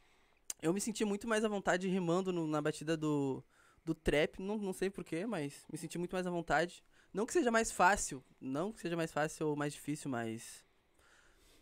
eu 0.62 0.72
me 0.72 0.80
senti 0.80 1.04
muito 1.04 1.28
mais 1.28 1.44
à 1.44 1.48
vontade 1.48 1.88
rimando 1.88 2.32
no- 2.32 2.46
na 2.46 2.62
batida 2.62 2.96
do, 2.96 3.44
do 3.84 3.96
trap, 3.96 4.40
não, 4.40 4.60
não 4.60 4.74
sei 4.74 4.92
porquê, 4.92 5.26
mas 5.26 5.66
me 5.72 5.78
senti 5.78 5.98
muito 5.98 6.14
mais 6.14 6.28
à 6.28 6.30
vontade. 6.30 6.84
Não 7.16 7.26
que 7.26 7.32
seja 7.32 7.50
mais 7.50 7.72
fácil, 7.72 8.22
não 8.42 8.74
que 8.74 8.82
seja 8.82 8.98
mais 8.98 9.10
fácil 9.10 9.48
ou 9.48 9.56
mais 9.56 9.72
difícil, 9.74 10.12
mas 10.12 10.66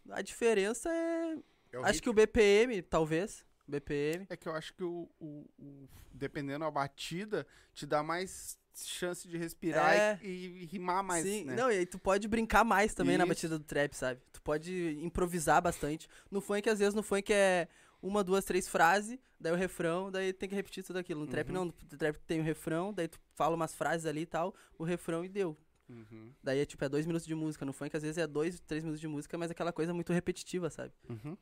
a 0.09 0.19
diferença 0.23 0.89
é, 0.89 1.37
É 1.73 1.77
acho 1.83 2.01
que 2.01 2.09
o 2.09 2.13
BPM, 2.13 2.81
talvez, 2.81 3.45
BPM. 3.67 4.25
É 4.31 4.35
que 4.35 4.47
eu 4.47 4.55
acho 4.55 4.73
que 4.73 4.83
o, 4.83 5.07
o- 5.19 5.45
o- 5.59 5.87
dependendo 6.11 6.65
da 6.65 6.71
batida, 6.71 7.45
te 7.71 7.85
dá 7.85 8.01
mais 8.01 8.57
chance 8.75 9.27
de 9.27 9.37
respirar 9.37 9.93
É. 9.95 10.19
e, 10.23 10.63
e 10.63 10.65
rimar 10.65 11.03
mais, 11.03 11.23
Sim, 11.23 11.45
né? 11.45 11.55
não, 11.55 11.71
e 11.71 11.77
aí 11.77 11.85
tu 11.85 11.99
pode 11.99 12.27
brincar 12.27 12.63
mais 12.65 12.95
também 12.95 13.15
na 13.15 13.23
Isso. 13.23 13.29
batida 13.29 13.59
do 13.59 13.63
trap, 13.63 13.93
sabe? 13.93 14.19
Tu 14.33 14.41
pode 14.41 14.97
improvisar 15.03 15.61
bastante. 15.61 16.07
No 16.31 16.41
funk, 16.41 16.67
às 16.67 16.79
vezes, 16.79 16.95
no 16.95 17.03
funk 17.03 17.31
é 17.31 17.67
uma, 18.03 18.23
duas, 18.23 18.43
três 18.43 18.67
frases, 18.67 19.17
daí 19.39 19.53
o 19.53 19.55
refrão, 19.55 20.11
daí 20.11 20.33
tem 20.33 20.49
que 20.49 20.53
repetir 20.55 20.83
tudo 20.83 20.99
aquilo. 20.99 21.21
No 21.21 21.27
trap 21.27 21.47
Uhum. 21.47 21.53
não, 21.53 21.65
no 21.65 21.97
trap 21.97 22.17
tem 22.27 22.41
o 22.41 22.43
refrão, 22.43 22.93
daí 22.93 23.07
tu 23.07 23.17
fala 23.33 23.55
umas 23.55 23.73
frases 23.73 24.05
ali 24.05 24.21
e 24.21 24.25
tal, 24.25 24.53
o 24.77 24.83
refrão 24.83 25.23
e 25.23 25.29
deu. 25.29 25.57
Uhum, 25.89 26.31
Daí 26.41 26.59
é 26.59 26.65
tipo, 26.65 26.83
é 26.83 26.89
dois 26.89 27.05
minutos 27.05 27.25
de 27.27 27.35
música. 27.35 27.65
No 27.65 27.73
funk, 27.73 27.95
às 27.95 28.01
vezes, 28.03 28.17
é 28.17 28.25
dois, 28.25 28.59
três 28.61 28.83
minutos 28.83 28.99
de 29.01 29.07
música, 29.07 29.37
mas 29.37 29.51
aquela 29.51 29.71
coisa 29.71 29.93
muito 29.93 30.11
repetitiva, 30.13 30.69
sabe? 30.69 30.91
uhum. 31.09 31.37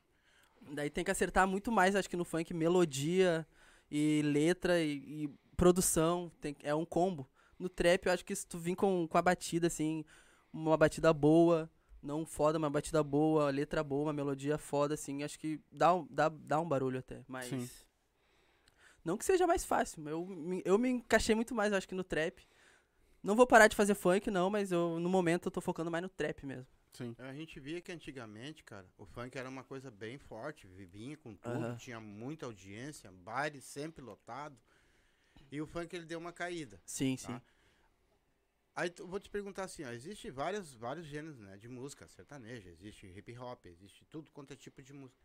Daí 0.74 0.90
tem 0.90 1.04
que 1.04 1.10
acertar 1.12 1.48
muito 1.48 1.72
mais, 1.72 1.96
acho 1.96 2.10
que 2.10 2.16
no 2.18 2.24
funk, 2.26 2.54
melodia 2.54 3.48
e 3.90 4.22
letra 4.24 4.80
e, 4.82 4.98
e 5.26 5.30
produção. 5.58 6.32
Tem, 6.40 6.56
é 6.64 6.74
um 6.76 6.86
combo. 6.86 7.28
No 7.58 7.70
trap, 7.70 8.06
eu 8.06 8.12
acho 8.12 8.24
que 8.26 8.36
se 8.36 8.46
tu 8.46 8.58
vir 8.60 8.76
com, 8.76 9.08
com 9.08 9.18
a 9.18 9.22
batida, 9.22 9.68
assim, 9.68 10.04
uma 10.54 10.76
batida 10.78 11.12
boa, 11.14 11.70
não 12.02 12.26
foda, 12.26 12.58
uma 12.58 12.70
batida 12.70 13.04
boa, 13.04 13.50
letra 13.50 13.84
boa, 13.84 14.04
uma 14.04 14.14
melodia 14.14 14.58
foda, 14.58 14.94
assim, 14.96 15.24
acho 15.24 15.38
que 15.40 15.60
dá, 15.72 15.94
um- 15.94 16.08
dá, 16.10 16.30
dá 16.30 16.60
um 16.60 16.68
barulho 16.68 17.00
até. 17.00 17.24
Mas. 17.28 17.46
Sim. 17.48 17.70
Não 19.04 19.18
que 19.18 19.26
seja 19.26 19.48
mais 19.48 19.66
fácil. 19.66 20.08
Eu, 20.08 20.26
me- 20.26 20.62
eu 20.64 20.78
me 20.78 20.90
encaixei 20.90 21.34
muito 21.34 21.56
mais, 21.56 21.72
eu 21.72 21.78
acho 21.78 21.88
que 21.88 21.96
no 21.96 22.04
trap. 22.04 22.40
Não 23.24 23.36
vou 23.36 23.46
parar 23.48 23.68
de 23.68 23.76
fazer 23.76 23.94
funk, 23.96 24.30
não, 24.32 24.50
mas 24.50 24.72
eu, 24.72 25.00
no 25.00 25.10
momento 25.10 25.48
eu 25.48 25.52
tô 25.52 25.62
focando 25.62 25.90
mais 25.92 26.02
no 26.04 26.10
trap 26.10 26.46
mesmo. 26.46 26.68
Sim. 26.94 27.16
A 27.20 27.34
gente 27.34 27.60
via 27.60 27.80
que 27.82 27.92
antigamente, 27.92 28.64
cara, 28.64 28.86
o 28.98 29.06
funk 29.06 29.38
era 29.38 29.48
uma 29.48 29.64
coisa 29.64 29.90
bem 29.90 30.18
forte, 30.18 30.68
vinha 30.68 31.16
com 31.18 31.34
tudo, 31.36 31.78
tinha 31.78 32.00
muita 32.00 32.46
audiência, 32.46 33.12
baile 33.12 33.62
sempre 33.62 34.04
lotado. 34.04 34.58
E 35.52 35.62
o 35.62 35.66
funk 35.68 35.96
ele 35.96 36.06
deu 36.06 36.20
uma 36.20 36.34
caída. 36.34 36.80
Sim, 36.86 37.16
sim. 37.18 37.40
Aí 38.76 38.94
eu 38.98 39.08
vou 39.08 39.20
te 39.20 39.30
perguntar 39.30 39.66
assim, 39.66 39.84
ó, 39.84 39.92
existe 39.92 40.32
vários, 40.32 40.74
vários 40.74 41.06
gêneros 41.06 41.38
né, 41.40 41.58
de 41.58 41.68
música 41.68 42.08
sertaneja, 42.08 42.70
existe 42.70 43.06
hip 43.06 43.38
hop, 43.38 43.66
existe 43.66 44.06
tudo 44.06 44.32
quanto 44.32 44.54
é 44.54 44.56
tipo 44.56 44.82
de 44.82 44.94
música. 44.94 45.22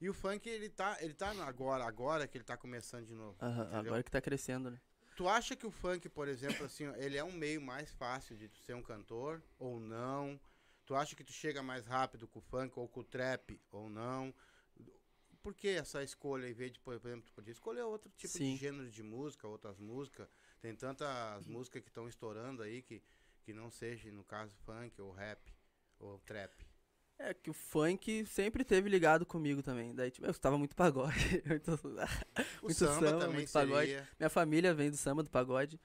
E 0.00 0.08
o 0.08 0.14
funk 0.14 0.48
ele 0.48 0.68
tá, 0.68 0.96
ele 1.00 1.14
tá 1.14 1.30
agora, 1.46 1.84
agora 1.84 2.26
que 2.26 2.36
ele 2.36 2.44
tá 2.44 2.56
começando 2.56 3.06
de 3.06 3.14
novo. 3.14 3.36
Aham, 3.40 3.70
agora 3.72 4.02
que 4.02 4.10
tá 4.10 4.20
crescendo, 4.20 4.70
né? 4.70 4.80
Tu 5.16 5.28
acha 5.28 5.54
que 5.54 5.66
o 5.66 5.70
funk, 5.70 6.08
por 6.08 6.28
exemplo, 6.28 6.64
assim, 6.64 6.86
ó, 6.86 6.94
ele 6.96 7.16
é 7.16 7.24
um 7.24 7.32
meio 7.32 7.60
mais 7.60 7.92
fácil 7.92 8.36
de 8.36 8.48
tu 8.48 8.58
ser 8.58 8.74
um 8.74 8.82
cantor 8.82 9.42
ou 9.58 9.78
não? 9.78 10.40
Tu 10.86 10.94
acha 10.94 11.14
que 11.14 11.24
tu 11.24 11.32
chega 11.32 11.62
mais 11.62 11.86
rápido 11.86 12.26
com 12.26 12.38
o 12.38 12.42
funk 12.42 12.78
ou 12.78 12.88
com 12.88 13.00
o 13.00 13.04
trap 13.04 13.60
ou 13.70 13.88
não? 13.88 14.34
Por 15.42 15.54
que 15.54 15.68
essa 15.68 16.02
escolha, 16.02 16.48
em 16.48 16.52
vez 16.52 16.72
de, 16.72 16.80
por 16.80 16.94
exemplo, 16.94 17.22
tu 17.22 17.32
podia 17.32 17.52
escolher 17.52 17.82
outro 17.82 18.10
tipo 18.16 18.32
Sim. 18.32 18.54
de 18.54 18.56
gênero 18.56 18.90
de 18.90 19.02
música, 19.02 19.46
outras 19.46 19.78
músicas? 19.78 20.28
Tem 20.60 20.74
tantas 20.74 21.46
músicas 21.46 21.82
que 21.82 21.88
estão 21.88 22.08
estourando 22.08 22.62
aí 22.62 22.82
que, 22.82 23.02
que 23.42 23.52
não 23.52 23.70
seja, 23.70 24.10
no 24.12 24.22
caso, 24.24 24.54
funk 24.64 25.00
ou 25.00 25.10
rap 25.12 25.40
ou 25.98 26.18
trap. 26.20 26.52
É 27.18 27.34
que 27.34 27.50
o 27.50 27.54
funk 27.54 28.24
sempre 28.26 28.64
teve 28.64 28.88
ligado 28.88 29.26
comigo 29.26 29.62
também. 29.62 29.94
Daí, 29.94 30.10
tipo, 30.10 30.26
eu 30.26 30.30
escutava 30.30 30.56
muito 30.58 30.74
pagode. 30.74 31.14
muito- 31.46 31.72
O 31.72 31.78
Muito 32.62 32.74
samba, 32.74 32.94
samba, 33.08 33.18
também 33.18 33.36
muito 33.36 33.52
pagode. 33.52 33.86
seria. 33.90 34.08
Minha 34.18 34.30
família 34.30 34.74
vem 34.74 34.90
do 34.90 34.96
samba, 34.96 35.22
do 35.22 35.30
pagode. 35.30 35.78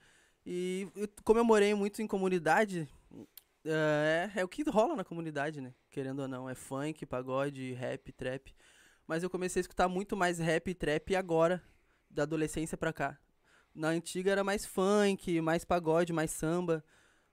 E 0.44 0.88
eu- 0.94 1.08
como 1.24 1.38
eu 1.40 1.44
morei 1.44 1.74
muito 1.74 2.00
em 2.00 2.06
comunidade, 2.06 2.88
é, 3.64 4.30
é 4.36 4.44
o 4.44 4.48
que 4.48 4.62
rola 4.62 4.94
na 4.96 5.04
comunidade, 5.04 5.60
né? 5.60 5.74
Querendo 5.90 6.20
ou 6.20 6.28
não. 6.28 6.48
É 6.48 6.54
funk, 6.54 7.04
pagode, 7.04 7.72
rap, 7.72 8.12
trap. 8.12 8.54
mas 9.06 9.22
eu 9.22 9.30
comecei 9.30 9.60
a 9.60 9.62
escutar 9.62 9.88
muito 9.88 10.16
mais 10.16 10.38
rap 10.38 10.68
e 10.70 10.74
trap 10.74 11.14
agora, 11.14 11.62
da 12.10 12.22
adolescência 12.24 12.76
pra 12.78 12.92
cá. 12.92 13.18
Na 13.76 13.88
antiga 13.88 14.32
era 14.32 14.42
mais 14.42 14.64
funk, 14.64 15.38
mais 15.42 15.62
pagode, 15.62 16.10
mais 16.10 16.30
samba, 16.30 16.82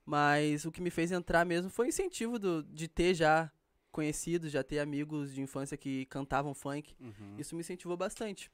mas 0.06 0.66
o 0.66 0.72
que 0.72 0.82
me 0.82 0.90
fez 0.90 1.10
entrar 1.12 1.46
mesmo 1.46 1.70
foi 1.70 1.88
o 1.88 1.90
incentivo 1.90 2.38
do, 2.38 2.62
de 2.64 2.90
ter 2.90 3.14
já 3.14 3.50
conhecidos, 3.94 4.52
já 4.52 4.62
ter 4.62 4.80
amigos 4.80 5.34
de 5.34 5.42
infância 5.42 5.78
que 5.78 6.06
cantavam 6.08 6.54
funk. 6.54 6.94
Uhum. 7.00 7.36
Isso 7.38 7.56
me 7.56 7.62
incentivou 7.62 7.96
bastante. 7.96 8.52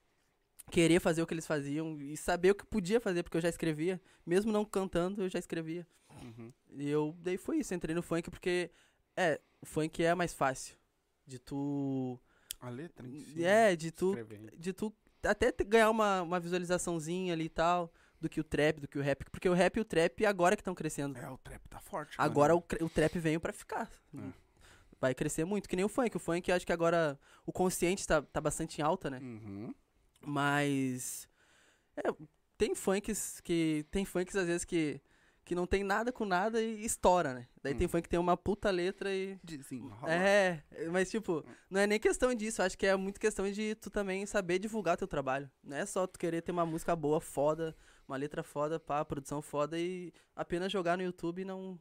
Querer 0.70 1.00
fazer 1.00 1.24
o 1.24 1.26
que 1.26 1.34
eles 1.34 1.48
faziam 1.48 2.00
e 2.00 2.16
saber 2.16 2.52
o 2.52 2.56
que 2.56 2.64
podia 2.64 3.00
fazer, 3.00 3.24
porque 3.24 3.38
eu 3.38 3.42
já 3.42 3.50
escrevia. 3.50 4.00
Mesmo 4.24 4.52
não 4.52 4.64
cantando, 4.64 5.24
eu 5.24 5.30
já 5.30 5.40
escrevia. 5.40 5.88
Uhum. 6.22 6.54
E 6.78 6.88
eu, 6.88 7.18
daí 7.20 7.38
foi 7.38 7.58
isso, 7.58 7.74
entrei 7.74 7.96
no 7.96 8.04
funk 8.04 8.30
porque, 8.30 8.70
é, 9.18 9.42
o 9.60 9.66
funk 9.66 10.04
é 10.04 10.14
mais 10.14 10.32
fácil. 10.32 10.78
De 11.26 11.40
tu. 11.40 12.20
A 12.60 12.70
letra 12.70 13.08
em 13.08 13.20
si, 13.20 13.44
é, 13.44 13.76
de 13.76 13.90
tu. 13.90 14.10
escrever. 14.10 14.52
De 14.56 14.74
tu 14.74 14.94
até 15.24 15.54
ganhar 15.64 15.90
uma, 15.90 16.22
uma 16.22 16.40
visualizaçãozinha 16.40 17.34
ali 17.34 17.46
e 17.46 17.50
tal, 17.50 17.92
do 18.20 18.30
que 18.30 18.40
o 18.40 18.44
trap, 18.44 18.80
do 18.80 18.88
que 18.88 18.98
o 18.98 19.02
rap. 19.02 19.26
Porque 19.32 19.50
o 19.50 19.54
rap 19.54 19.78
e 19.78 19.80
o 19.80 19.86
trap 19.86 20.26
agora 20.26 20.56
que 20.56 20.62
estão 20.62 20.76
crescendo. 20.76 21.18
É, 21.18 21.30
o 21.30 21.38
trap 21.38 21.62
tá 21.70 21.80
forte. 21.80 22.16
Agora 22.18 22.56
o, 22.56 22.64
o 22.82 22.90
trap 22.90 23.18
veio 23.20 23.40
pra 23.40 23.54
ficar. 23.54 23.90
É. 24.16 24.50
Vai 25.00 25.16
crescer 25.16 25.46
muito, 25.46 25.70
que 25.70 25.76
nem 25.76 25.86
o 25.86 25.90
funk. 25.90 26.16
O 26.18 26.20
funk, 26.20 26.50
eu 26.50 26.56
acho 26.56 26.66
que 26.66 26.74
agora 26.74 27.18
o 27.46 27.54
consciente 27.54 28.06
tá, 28.06 28.22
tá 28.22 28.42
bastante 28.42 28.80
em 28.80 28.84
alta, 28.84 29.10
né? 29.10 29.20
Uhum. 29.20 29.74
Mas. 30.22 31.28
É, 31.96 32.04
tem 32.58 32.76
funks 32.76 33.40
que. 33.42 33.86
Tem 33.90 34.04
funks 34.04 34.36
às 34.36 34.48
vezes 34.48 34.66
que. 34.66 35.02
Que 35.50 35.56
não 35.56 35.66
tem 35.66 35.84
nada 35.84 36.12
com 36.12 36.26
nada 36.26 36.62
e 36.62 36.86
estoura, 36.86 37.34
né? 37.34 37.48
Daí 37.64 37.74
tem 37.74 37.88
Hum. 37.88 37.90
funk 37.90 38.04
que 38.04 38.10
tem 38.10 38.20
uma 38.20 38.38
puta 38.38 38.70
letra 38.70 39.12
e. 39.12 39.36
Desenrola. 39.44 40.14
É, 40.14 40.62
mas 40.92 41.10
tipo, 41.10 41.44
não 41.68 41.82
é 41.82 41.88
nem 41.88 42.00
questão 42.00 42.36
disso, 42.36 42.62
acho 42.62 42.78
que 42.78 42.86
é 42.86 42.96
muito 42.96 43.20
questão 43.20 43.52
de 43.52 43.74
tu 43.74 43.90
também 43.90 44.28
saber 44.28 44.60
divulgar 44.60 44.96
teu 44.96 45.08
trabalho. 45.08 45.50
Não 45.64 45.76
é 45.76 45.88
só 45.88 46.06
tu 46.06 46.20
querer 46.20 46.44
ter 46.44 46.52
uma 46.52 46.68
música 46.68 46.96
boa, 46.96 47.20
foda, 47.20 47.76
uma 48.08 48.16
letra 48.16 48.44
foda, 48.44 48.80
pá, 48.80 49.04
produção 49.04 49.42
foda 49.42 49.76
e 49.80 50.14
apenas 50.36 50.72
jogar 50.72 50.98
no 50.98 51.04
YouTube 51.04 51.42
e 51.42 51.46
não 51.46 51.80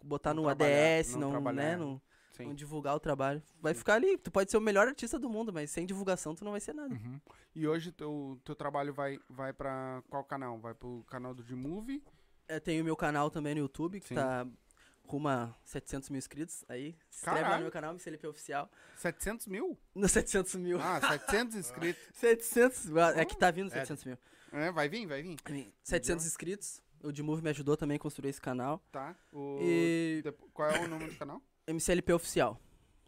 botar 0.00 0.32
Não 0.32 0.44
no 0.44 0.48
ADS, 0.48 1.16
não 1.16 1.32
não, 1.32 1.52
né, 1.52 1.76
não, 1.76 2.00
não 2.38 2.54
divulgar 2.54 2.94
o 2.94 3.00
trabalho. 3.00 3.42
Vai 3.60 3.74
Sim. 3.74 3.78
ficar 3.80 3.94
ali, 3.94 4.16
tu 4.16 4.30
pode 4.30 4.48
ser 4.48 4.58
o 4.58 4.60
melhor 4.60 4.86
artista 4.86 5.18
do 5.18 5.28
mundo, 5.28 5.52
mas 5.52 5.72
sem 5.72 5.84
divulgação 5.84 6.36
tu 6.36 6.44
não 6.44 6.52
vai 6.52 6.60
ser 6.60 6.72
nada. 6.72 6.94
Uhum. 6.94 7.20
E 7.52 7.66
hoje 7.66 7.90
teu, 7.90 8.40
teu 8.44 8.54
trabalho 8.54 8.94
vai, 8.94 9.18
vai 9.28 9.52
pra 9.52 10.04
qual 10.08 10.22
canal? 10.22 10.56
Vai 10.60 10.72
pro 10.72 11.04
canal 11.08 11.34
do 11.34 11.42
G-Movie? 11.42 12.00
Eu 12.48 12.60
tenho 12.60 12.82
o 12.82 12.84
meu 12.84 12.96
canal 12.96 13.30
também 13.30 13.54
no 13.54 13.60
YouTube, 13.60 14.00
que 14.00 14.08
Sim. 14.08 14.14
tá 14.14 14.46
rumo 15.06 15.28
a 15.28 15.54
700 15.64 16.10
mil 16.10 16.18
inscritos, 16.18 16.64
aí 16.68 16.96
se 17.08 17.18
inscreve 17.18 17.48
lá 17.48 17.56
no 17.56 17.62
meu 17.62 17.70
canal, 17.70 17.92
MCLP 17.92 18.26
Oficial, 18.26 18.70
700 18.96 19.46
mil? 19.46 19.78
no 19.94 20.08
700 20.08 20.54
mil. 20.56 20.80
Ah, 20.80 21.00
700 21.00 21.54
inscritos. 21.56 22.02
700, 22.14 22.96
é 23.16 23.24
que 23.24 23.36
tá 23.36 23.50
vindo 23.50 23.68
É. 23.68 23.70
700 23.70 24.04
mil. 24.04 24.18
É, 24.52 24.70
vai 24.70 24.88
vir, 24.88 25.06
vai 25.06 25.22
vir. 25.22 25.36
700 25.82 26.26
inscritos. 26.26 26.82
O 27.02 27.12
Dmove 27.12 27.42
me 27.42 27.50
ajudou 27.50 27.76
também 27.76 27.96
a 27.96 28.00
construir 28.00 28.30
esse 28.30 28.40
canal. 28.40 28.82
Tá. 28.90 29.14
O... 29.32 29.58
E 29.60 30.24
Qual 30.52 30.70
é 30.70 30.80
o 30.80 30.88
nome 30.88 31.08
do 31.08 31.14
canal? 31.16 31.40
MCLP 31.66 32.12
Oficial. 32.12 32.60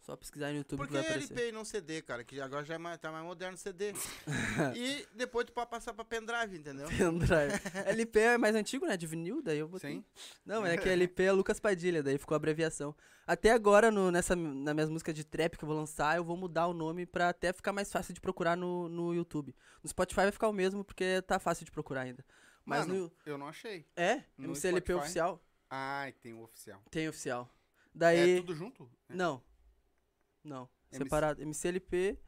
Só 0.09 0.15
pesquisar 0.15 0.49
no 0.49 0.57
YouTube 0.57 0.79
Por 0.79 0.87
que 0.87 0.93
que 0.93 0.99
vai 0.99 1.07
aparecer. 1.07 1.33
LP 1.33 1.49
e 1.49 1.51
não 1.51 1.63
CD, 1.63 2.01
cara? 2.01 2.23
Que 2.23 2.41
agora 2.41 2.65
já 2.65 2.73
é 2.73 2.77
mais, 2.79 2.97
tá 2.97 3.11
mais 3.11 3.23
moderno 3.23 3.55
CD. 3.55 3.93
e 4.75 5.07
depois 5.13 5.45
tu 5.45 5.53
pode 5.53 5.69
passar 5.69 5.93
pra 5.93 6.03
pendrive, 6.03 6.57
entendeu? 6.57 6.87
Pendrive. 6.87 7.53
LP 7.85 8.19
é 8.19 8.37
mais 8.39 8.55
antigo, 8.55 8.87
né? 8.87 8.97
De 8.97 9.05
vinil, 9.05 9.39
daí 9.43 9.59
eu 9.59 9.67
botei. 9.67 9.97
Sim. 9.97 10.05
Não, 10.43 10.65
é 10.65 10.77
que 10.77 10.89
LP 10.89 11.25
é 11.25 11.31
Lucas 11.31 11.59
Padilha, 11.59 12.01
daí 12.01 12.17
ficou 12.17 12.33
a 12.33 12.37
abreviação. 12.37 12.95
Até 13.27 13.51
agora, 13.51 13.91
no, 13.91 14.09
nessa, 14.09 14.35
nas 14.35 14.73
minhas 14.73 14.89
músicas 14.89 15.13
de 15.13 15.23
trap 15.23 15.59
que 15.59 15.63
eu 15.63 15.67
vou 15.67 15.77
lançar, 15.77 16.17
eu 16.17 16.23
vou 16.23 16.35
mudar 16.35 16.65
o 16.65 16.73
nome 16.73 17.05
pra 17.05 17.29
até 17.29 17.53
ficar 17.53 17.71
mais 17.71 17.91
fácil 17.91 18.11
de 18.11 18.19
procurar 18.19 18.57
no, 18.57 18.89
no 18.89 19.13
YouTube. 19.13 19.55
No 19.83 19.89
Spotify 19.89 20.21
vai 20.21 20.31
ficar 20.31 20.49
o 20.49 20.53
mesmo, 20.53 20.83
porque 20.83 21.21
tá 21.21 21.37
fácil 21.37 21.65
de 21.65 21.71
procurar 21.71 22.01
ainda. 22.01 22.25
Mas 22.65 22.87
Mano, 22.87 23.03
no. 23.03 23.11
eu 23.27 23.37
não 23.37 23.47
achei. 23.47 23.85
É? 23.95 24.23
no 24.35 24.47
MCLP 24.47 24.91
Spotify? 24.91 24.93
Oficial? 24.93 25.45
Ah, 25.69 26.11
tem 26.19 26.33
o 26.33 26.41
oficial. 26.41 26.81
Tem 26.89 27.07
oficial. 27.07 27.47
É 27.53 27.59
Daí. 27.93 28.37
tudo 28.37 28.55
junto? 28.55 28.89
É. 29.07 29.13
Não. 29.13 29.47
Não. 30.49 30.67
MC. 30.91 31.03
Separado. 31.03 31.41
MCLP. 31.41 32.19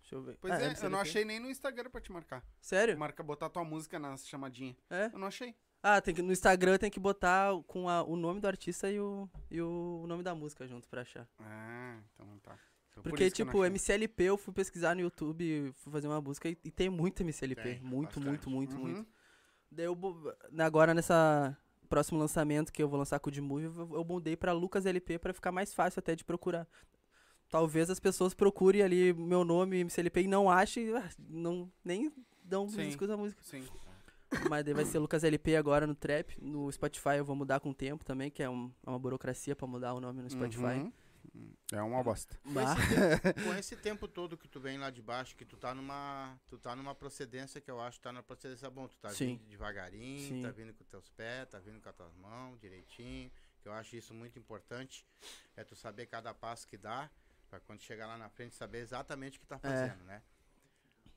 Deixa 0.00 0.14
eu 0.14 0.22
ver. 0.22 0.36
Pois 0.40 0.52
Ah, 0.52 0.56
é, 0.56 0.60
eu 0.60 0.66
MCLP. 0.70 0.92
não 0.92 1.00
achei 1.00 1.24
nem 1.24 1.40
no 1.40 1.50
Instagram 1.50 1.90
pra 1.90 2.00
te 2.00 2.12
marcar. 2.12 2.44
Sério? 2.60 2.96
Marca, 2.98 3.22
botar 3.22 3.48
tua 3.50 3.64
música 3.64 3.98
na 3.98 4.16
chamadinha. 4.16 4.76
É? 4.90 5.06
Eu 5.06 5.18
não 5.18 5.26
achei. 5.28 5.54
Ah, 5.82 6.00
tem 6.00 6.14
que, 6.14 6.22
no 6.22 6.32
Instagram 6.32 6.78
tem 6.78 6.90
que 6.90 7.00
botar 7.00 7.50
com 7.66 7.88
a- 7.88 8.02
o 8.04 8.16
nome 8.16 8.40
do 8.40 8.46
artista 8.46 8.90
e 8.90 8.98
o, 9.00 9.28
e 9.50 9.60
o 9.60 10.04
nome 10.06 10.22
da 10.22 10.34
música 10.34 10.66
junto 10.66 10.88
pra 10.88 11.02
achar. 11.02 11.28
Ah, 11.38 11.98
então 12.14 12.38
tá. 12.38 12.58
Então, 12.90 13.02
por 13.02 13.10
Porque, 13.10 13.24
eu 13.24 13.26
não 13.28 13.32
tipo. 13.34 13.64
MCLP 13.64 14.24
eu 14.24 14.36
fui 14.38 14.54
pesquisar 14.54 14.94
no 14.94 15.00
YouTube, 15.02 15.72
fui 15.76 15.92
fazer 15.92 16.06
uma 16.06 16.20
busca 16.20 16.48
e, 16.48 16.56
e 16.64 16.70
tem 16.70 16.88
muito 16.88 17.22
MCLP. 17.22 17.62
Tem, 17.62 17.80
muito, 17.80 18.20
muito, 18.20 18.48
muito, 18.48 18.76
Uhum. 18.76 18.82
muito. 18.82 19.06
Daí 19.70 19.86
eu, 19.86 19.98
agora 20.60 20.94
nessa 20.94 21.56
próximo 21.88 22.18
lançamento 22.18 22.72
que 22.72 22.82
eu 22.82 22.88
vou 22.88 22.98
lançar 22.98 23.18
com 23.20 23.28
o 23.28 23.32
Dmove, 23.32 23.64
eu, 23.64 23.90
eu 23.94 24.04
mudei 24.04 24.36
pra 24.36 24.52
Lucas 24.52 24.86
LP 24.86 25.18
pra 25.18 25.34
ficar 25.34 25.52
mais 25.52 25.74
fácil 25.74 25.98
até 26.00 26.14
de 26.16 26.24
procurar. 26.24 26.66
Talvez 27.54 27.88
as 27.88 28.00
pessoas 28.00 28.34
procurem 28.34 28.82
ali 28.82 29.12
meu 29.14 29.44
nome, 29.44 29.78
MCLP, 29.84 30.22
e 30.22 30.26
não 30.26 30.50
achem, 30.50 30.92
ah, 30.96 31.08
não, 31.28 31.70
nem 31.84 32.12
dão 32.42 32.68
Sim. 32.68 32.88
escuta 32.88 33.14
a 33.14 33.16
música. 33.16 33.40
Sim. 33.44 33.64
Mas 34.50 34.64
daí 34.64 34.74
vai 34.74 34.84
ser 34.84 34.98
Lucas 34.98 35.22
LP 35.22 35.54
agora 35.54 35.86
no 35.86 35.94
Trap. 35.94 36.36
No 36.42 36.68
Spotify 36.72 37.18
eu 37.18 37.24
vou 37.24 37.36
mudar 37.36 37.60
com 37.60 37.70
o 37.70 37.74
tempo 37.74 38.04
também, 38.04 38.28
que 38.28 38.42
é, 38.42 38.50
um- 38.50 38.72
é 38.84 38.90
uma 38.90 38.98
burocracia 38.98 39.54
pra 39.54 39.68
mudar 39.68 39.94
o 39.94 40.00
nome 40.00 40.20
no 40.20 40.28
Spotify. 40.28 40.64
Uhum. 41.32 41.52
É 41.72 41.80
uma 41.80 42.02
bosta. 42.02 42.36
Com 42.42 42.60
esse, 42.60 42.74
tempo, 42.88 43.44
com 43.44 43.54
esse 43.54 43.76
tempo 43.78 44.08
todo 44.08 44.36
que 44.36 44.48
tu 44.48 44.58
vem 44.58 44.76
lá 44.76 44.90
de 44.90 45.00
baixo, 45.00 45.36
que 45.36 45.44
tu 45.44 45.56
tá 45.56 45.72
numa. 45.72 46.36
Tu 46.48 46.58
tá 46.58 46.74
numa 46.74 46.92
procedência 46.92 47.60
que 47.60 47.70
eu 47.70 47.80
acho 47.80 47.98
que 47.98 48.02
tá 48.02 48.12
na 48.12 48.20
procedência 48.24 48.68
bom. 48.68 48.88
Tu 48.88 48.98
tá 48.98 49.10
Sim. 49.10 49.36
vindo 49.36 49.48
devagarinho, 49.48 50.28
Sim. 50.28 50.42
tá 50.42 50.50
vindo 50.50 50.74
com 50.74 50.82
teus 50.86 51.08
pés, 51.10 51.48
tá 51.48 51.60
vindo 51.60 51.80
com 51.80 51.88
as 51.88 51.94
tuas 51.94 52.14
mãos 52.16 52.58
direitinho. 52.58 53.30
Que 53.62 53.68
eu 53.68 53.72
acho 53.72 53.94
isso 53.94 54.12
muito 54.12 54.40
importante. 54.40 55.06
É 55.56 55.62
tu 55.62 55.76
saber 55.76 56.06
cada 56.06 56.34
passo 56.34 56.66
que 56.66 56.76
dá. 56.76 57.08
Pra 57.54 57.60
quando 57.60 57.82
chegar 57.82 58.08
lá 58.08 58.18
na 58.18 58.28
frente 58.28 58.56
saber 58.56 58.78
exatamente 58.78 59.38
o 59.38 59.40
que 59.40 59.46
tá 59.46 59.60
fazendo, 59.60 60.02
né? 60.02 60.20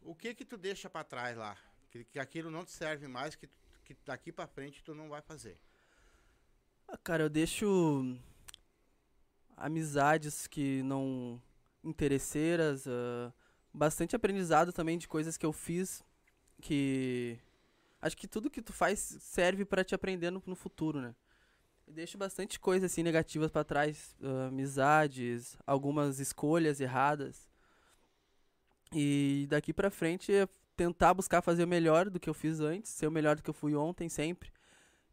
O 0.03 0.14
que 0.14 0.36
que 0.36 0.45
tu 0.45 0.55
deixa 0.55 0.88
pra 0.88 1.03
trás 1.03 1.36
lá? 1.36 1.57
Que, 1.89 2.03
que 2.03 2.20
aquilo 2.20 2.51
não 2.51 2.64
te 2.64 2.70
serve 2.70 3.07
mais, 3.07 3.36
que, 3.36 3.49
que 3.84 3.97
daqui 4.05 4.32
pra 4.32 4.45
frente 4.45 4.84
tu 4.84 4.93
não 4.93 5.09
vai 5.09 5.20
fazer. 5.20 5.59
Ah, 6.88 6.95
cara, 6.95 7.24
eu 7.24 7.30
deixo 7.30 8.16
amizades 9.55 10.45
que 10.45 10.84
não 10.84 11.41
interesseiras, 11.84 12.88
ah, 12.88 13.34
bastante 13.74 14.16
aprendizado 14.16 14.72
também 14.72 14.99
de 14.99 15.07
coisas 15.07 15.38
que 15.38 15.45
eu 15.45 15.51
fiz 15.51 16.03
que 16.62 17.39
acho 17.99 18.16
que 18.16 18.28
tudo 18.28 18.51
que 18.51 18.62
tu 18.62 18.74
faz 18.74 18.99
serve 18.99 19.66
pra 19.66 19.84
te 19.84 19.95
aprender 19.95 20.30
no, 20.30 20.43
no 20.45 20.55
futuro, 20.55 21.01
né? 21.01 21.16
Eu 21.88 21.94
deixo 21.94 22.18
bastante 22.18 22.60
coisas 22.60 22.92
assim 22.92 23.02
negativas 23.02 23.50
pra 23.50 23.64
trás, 23.64 24.14
ah, 24.22 24.48
amizades, 24.48 25.58
algumas 25.66 26.20
escolhas 26.20 26.82
erradas. 26.82 27.50
E 28.94 29.48
daqui 29.50 29.74
pra 29.74 29.90
frente 29.90 30.34
é 30.34 30.48
tentar 30.76 31.14
buscar 31.14 31.42
fazer 31.42 31.64
o 31.64 31.68
melhor 31.68 32.10
do 32.10 32.20
que 32.20 32.30
eu 32.30 32.34
fiz 32.34 32.60
antes, 32.60 32.92
ser 32.92 33.08
o 33.08 33.12
melhor 33.12 33.38
do 33.38 33.42
que 33.44 33.50
eu 33.50 33.54
fui 33.54 33.74
ontem 33.76 34.10
sempre 34.10 34.52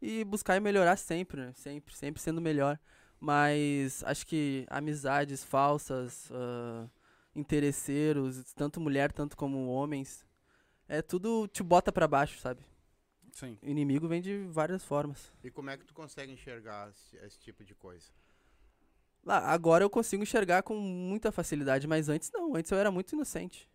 e 0.01 0.23
buscar 0.25 0.59
melhorar 0.61 0.97
sempre, 0.97 1.41
né? 1.41 1.53
Sempre, 1.55 1.95
sempre 1.95 2.21
sendo 2.21 2.41
melhor. 2.41 2.77
Mas 3.19 4.03
acho 4.03 4.27
que 4.27 4.65
amizades 4.69 5.43
falsas, 5.43 6.29
ah, 6.33 6.87
interesseiros, 7.35 8.53
tanto 8.53 8.81
mulher, 8.81 9.11
tanto 9.13 9.37
como 9.37 9.67
homens, 9.67 10.25
é 10.87 11.01
tudo 11.01 11.47
te 11.47 11.63
bota 11.63 11.91
pra 11.91 12.07
baixo, 12.07 12.39
sabe? 12.39 12.61
Sim. 13.35 13.57
O 13.61 13.67
inimigo 13.67 14.07
vem 14.07 14.21
de 14.21 14.45
várias 14.49 14.81
formas. 14.81 15.29
E 15.43 15.51
como 15.51 15.69
é 15.69 15.75
que 15.77 15.83
tu 15.83 15.93
consegue 15.93 16.31
enxergar 16.31 16.89
esse, 16.89 17.17
esse 17.17 17.37
tipo 17.37 17.65
de 17.65 17.75
coisa? 17.75 18.07
Lá, 19.25 19.39
agora 19.39 19.83
eu 19.83 19.89
consigo 19.89 20.23
enxergar 20.23 20.63
com 20.63 20.73
muita 20.75 21.33
facilidade, 21.33 21.85
mas 21.85 22.07
antes 22.07 22.31
não, 22.31 22.55
antes 22.55 22.71
eu 22.71 22.77
era 22.77 22.89
muito 22.89 23.11
inocente. 23.11 23.69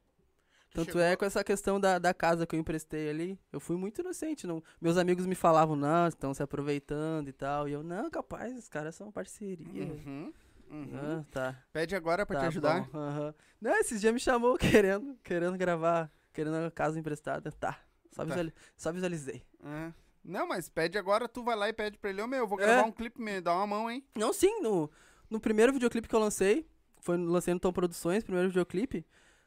Tu 0.70 0.76
Tanto 0.76 0.86
chegou- 0.86 1.02
é 1.02 1.14
com 1.14 1.26
essa 1.26 1.44
questão 1.44 1.78
da, 1.78 1.98
da 1.98 2.14
casa 2.14 2.46
que 2.46 2.56
eu 2.56 2.60
emprestei 2.60 3.10
ali, 3.10 3.38
eu 3.52 3.60
fui 3.60 3.76
muito 3.76 4.00
inocente. 4.00 4.46
Não, 4.46 4.62
meus 4.80 4.96
amigos 4.96 5.26
me 5.26 5.34
falavam, 5.34 5.76
não, 5.76 6.08
estão 6.08 6.32
se 6.32 6.42
aproveitando 6.42 7.28
e 7.28 7.32
tal. 7.32 7.68
E 7.68 7.72
eu, 7.72 7.82
não, 7.82 8.08
capaz, 8.08 8.56
os 8.56 8.66
caras 8.68 8.94
são 8.94 9.12
parceria. 9.12 9.84
Uhum. 9.84 10.32
Uhum. 10.70 10.90
Ah, 10.94 11.24
tá. 11.30 11.64
Pede 11.70 11.94
agora 11.94 12.24
pra 12.24 12.36
tá 12.36 12.42
te 12.44 12.46
ajudar. 12.48 12.88
bom, 12.92 12.98
aham. 12.98 13.34
Não, 13.60 13.72
esses 13.76 14.00
dias 14.00 14.14
me 14.14 14.20
chamou 14.20 14.56
querendo, 14.56 15.18
querendo 15.22 15.58
gravar, 15.58 16.10
querendo 16.32 16.54
a 16.54 16.70
casa 16.70 16.98
emprestada. 16.98 17.52
Tá, 17.52 17.78
só, 18.10 18.22
Tá. 18.22 18.24
visuali- 18.28 18.54
só 18.76 18.92
visualizei. 18.92 19.42
É. 19.64 19.92
Não, 20.22 20.46
mas 20.46 20.68
pede 20.68 20.98
agora, 20.98 21.26
tu 21.28 21.42
vai 21.42 21.56
lá 21.56 21.68
e 21.68 21.72
pede 21.72 21.96
pra 21.98 22.10
ele, 22.10 22.20
ô 22.20 22.26
meu, 22.26 22.40
eu 22.40 22.46
vou 22.46 22.60
É. 22.60 22.64
gravar 22.66 22.86
um 22.86 22.92
clipe, 22.92 23.20
me 23.20 23.40
dá 23.40 23.54
uma 23.54 23.66
mão, 23.66 23.90
hein? 23.90 24.04
Não, 24.16 24.32
sim, 24.32 24.60
no, 24.60 24.90
no 25.30 25.40
primeiro 25.40 25.72
videoclipe 25.72 26.06
que 26.08 26.14
eu 26.14 26.20
lancei, 26.20 26.68
foi 27.00 27.16
lancei 27.16 27.54
no 27.54 27.60
Tom 27.60 27.72
Produções, 27.72 28.22
primeiro 28.22 28.48
videoclipe. 28.48 29.06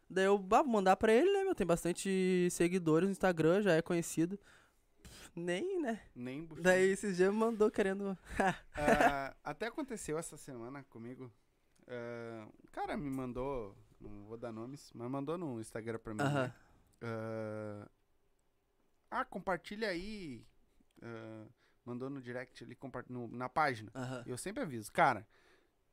Daí 0.09 0.25
eu 0.25 0.37
bah, 0.37 0.61
vou 0.63 0.71
mandar 0.71 0.95
pra 0.95 1.13
ele, 1.13 1.31
né, 1.31 1.43
meu? 1.43 1.55
Tem 1.55 1.65
bastante 1.65 2.47
seguidores 2.51 3.07
no 3.07 3.11
Instagram, 3.11 3.61
já 3.61 3.73
é 3.73 3.81
conhecido. 3.81 4.39
Nem, 5.35 5.79
né? 5.81 5.99
Nem 6.15 6.43
buchou. 6.43 6.63
Daí 6.63 6.89
esses 6.91 7.17
dias 7.17 7.31
me 7.31 7.37
mandou 7.39 7.69
querendo. 7.71 8.17
Ah, 8.75 9.33
até 9.43 9.67
aconteceu 9.67 10.17
essa 10.17 10.37
semana 10.37 10.83
comigo. 10.89 11.31
Ah, 11.87 12.47
o 12.63 12.67
cara 12.71 12.95
me 12.97 13.09
mandou 13.09 13.75
não 13.99 14.25
vou 14.25 14.37
dar 14.37 14.51
nomes, 14.51 14.91
mas 14.93 15.09
mandou 15.09 15.37
no 15.37 15.59
Instagram 15.61 15.97
pra 15.99 16.13
mim. 16.13 16.21
Aham. 16.21 16.43
né? 16.43 16.53
Ah, 17.01 17.87
ah, 19.21 19.25
compartilha 19.25 19.87
aí. 19.89 20.45
ah, 21.01 21.45
mandou 21.85 22.09
no 22.09 22.21
direct 22.21 22.63
ali, 22.63 22.77
no- 23.09 23.27
na 23.27 23.49
página. 23.49 23.91
Eu 24.25 24.37
sempre 24.37 24.63
aviso, 24.63 24.91
cara, 24.91 25.27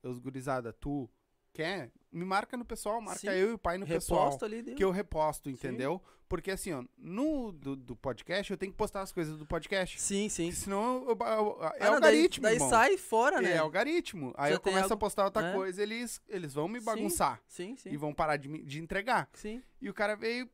os 0.02 0.18
gurizada, 0.20 0.72
tu 0.72 1.10
quer? 1.52 1.90
Me 2.12 2.24
marca 2.24 2.56
no 2.56 2.64
pessoal, 2.64 3.00
marca 3.00 3.20
Sim. 3.20 3.28
eu 3.28 3.50
e 3.50 3.52
o 3.54 3.58
pai 3.58 3.76
no 3.76 3.86
pessoal. 3.86 4.24
Reposto 4.26 4.44
ali, 4.44 4.62
deu. 4.62 4.74
Que 4.76 4.84
eu 4.84 4.90
reposto, 4.92 5.50
entendeu? 5.50 6.00
Porque 6.28 6.52
assim, 6.52 6.72
ó, 6.72 6.84
no 6.96 7.50
do, 7.50 7.74
do 7.74 7.96
podcast, 7.96 8.52
eu 8.52 8.56
tenho 8.56 8.70
que 8.70 8.78
postar 8.78 9.00
as 9.00 9.10
coisas 9.12 9.36
do 9.36 9.44
podcast. 9.44 10.00
Sim, 10.00 10.28
sim. 10.28 10.52
Senão 10.52 11.02
eu, 11.08 11.18
eu- 11.18 11.26
eu- 11.58 11.64
é 11.64 11.78
Ah, 11.80 11.86
não, 11.86 11.94
algoritmo, 11.94 12.42
daí, 12.44 12.56
daí 12.56 12.68
sai 12.68 12.96
fora, 12.96 13.40
né? 13.40 13.50
É 13.54 13.58
algoritmo. 13.58 14.32
Aí 14.36 14.50
Já 14.50 14.56
eu 14.56 14.60
começo 14.60 14.84
algo- 14.84 14.94
a 14.94 14.96
postar 14.96 15.24
outra 15.24 15.48
É. 15.48 15.52
coisa, 15.52 15.82
eles, 15.82 16.22
eles 16.28 16.54
vão 16.54 16.68
me 16.68 16.78
Sim. 16.78 16.84
bagunçar. 16.86 17.42
Sim, 17.48 17.76
sim. 17.76 17.90
E 17.90 17.96
vão 17.96 18.14
parar 18.14 18.36
de, 18.36 18.62
de 18.62 18.78
entregar. 18.80 19.28
Sim. 19.32 19.60
E 19.80 19.90
o 19.90 19.94
cara 19.94 20.14
veio, 20.14 20.48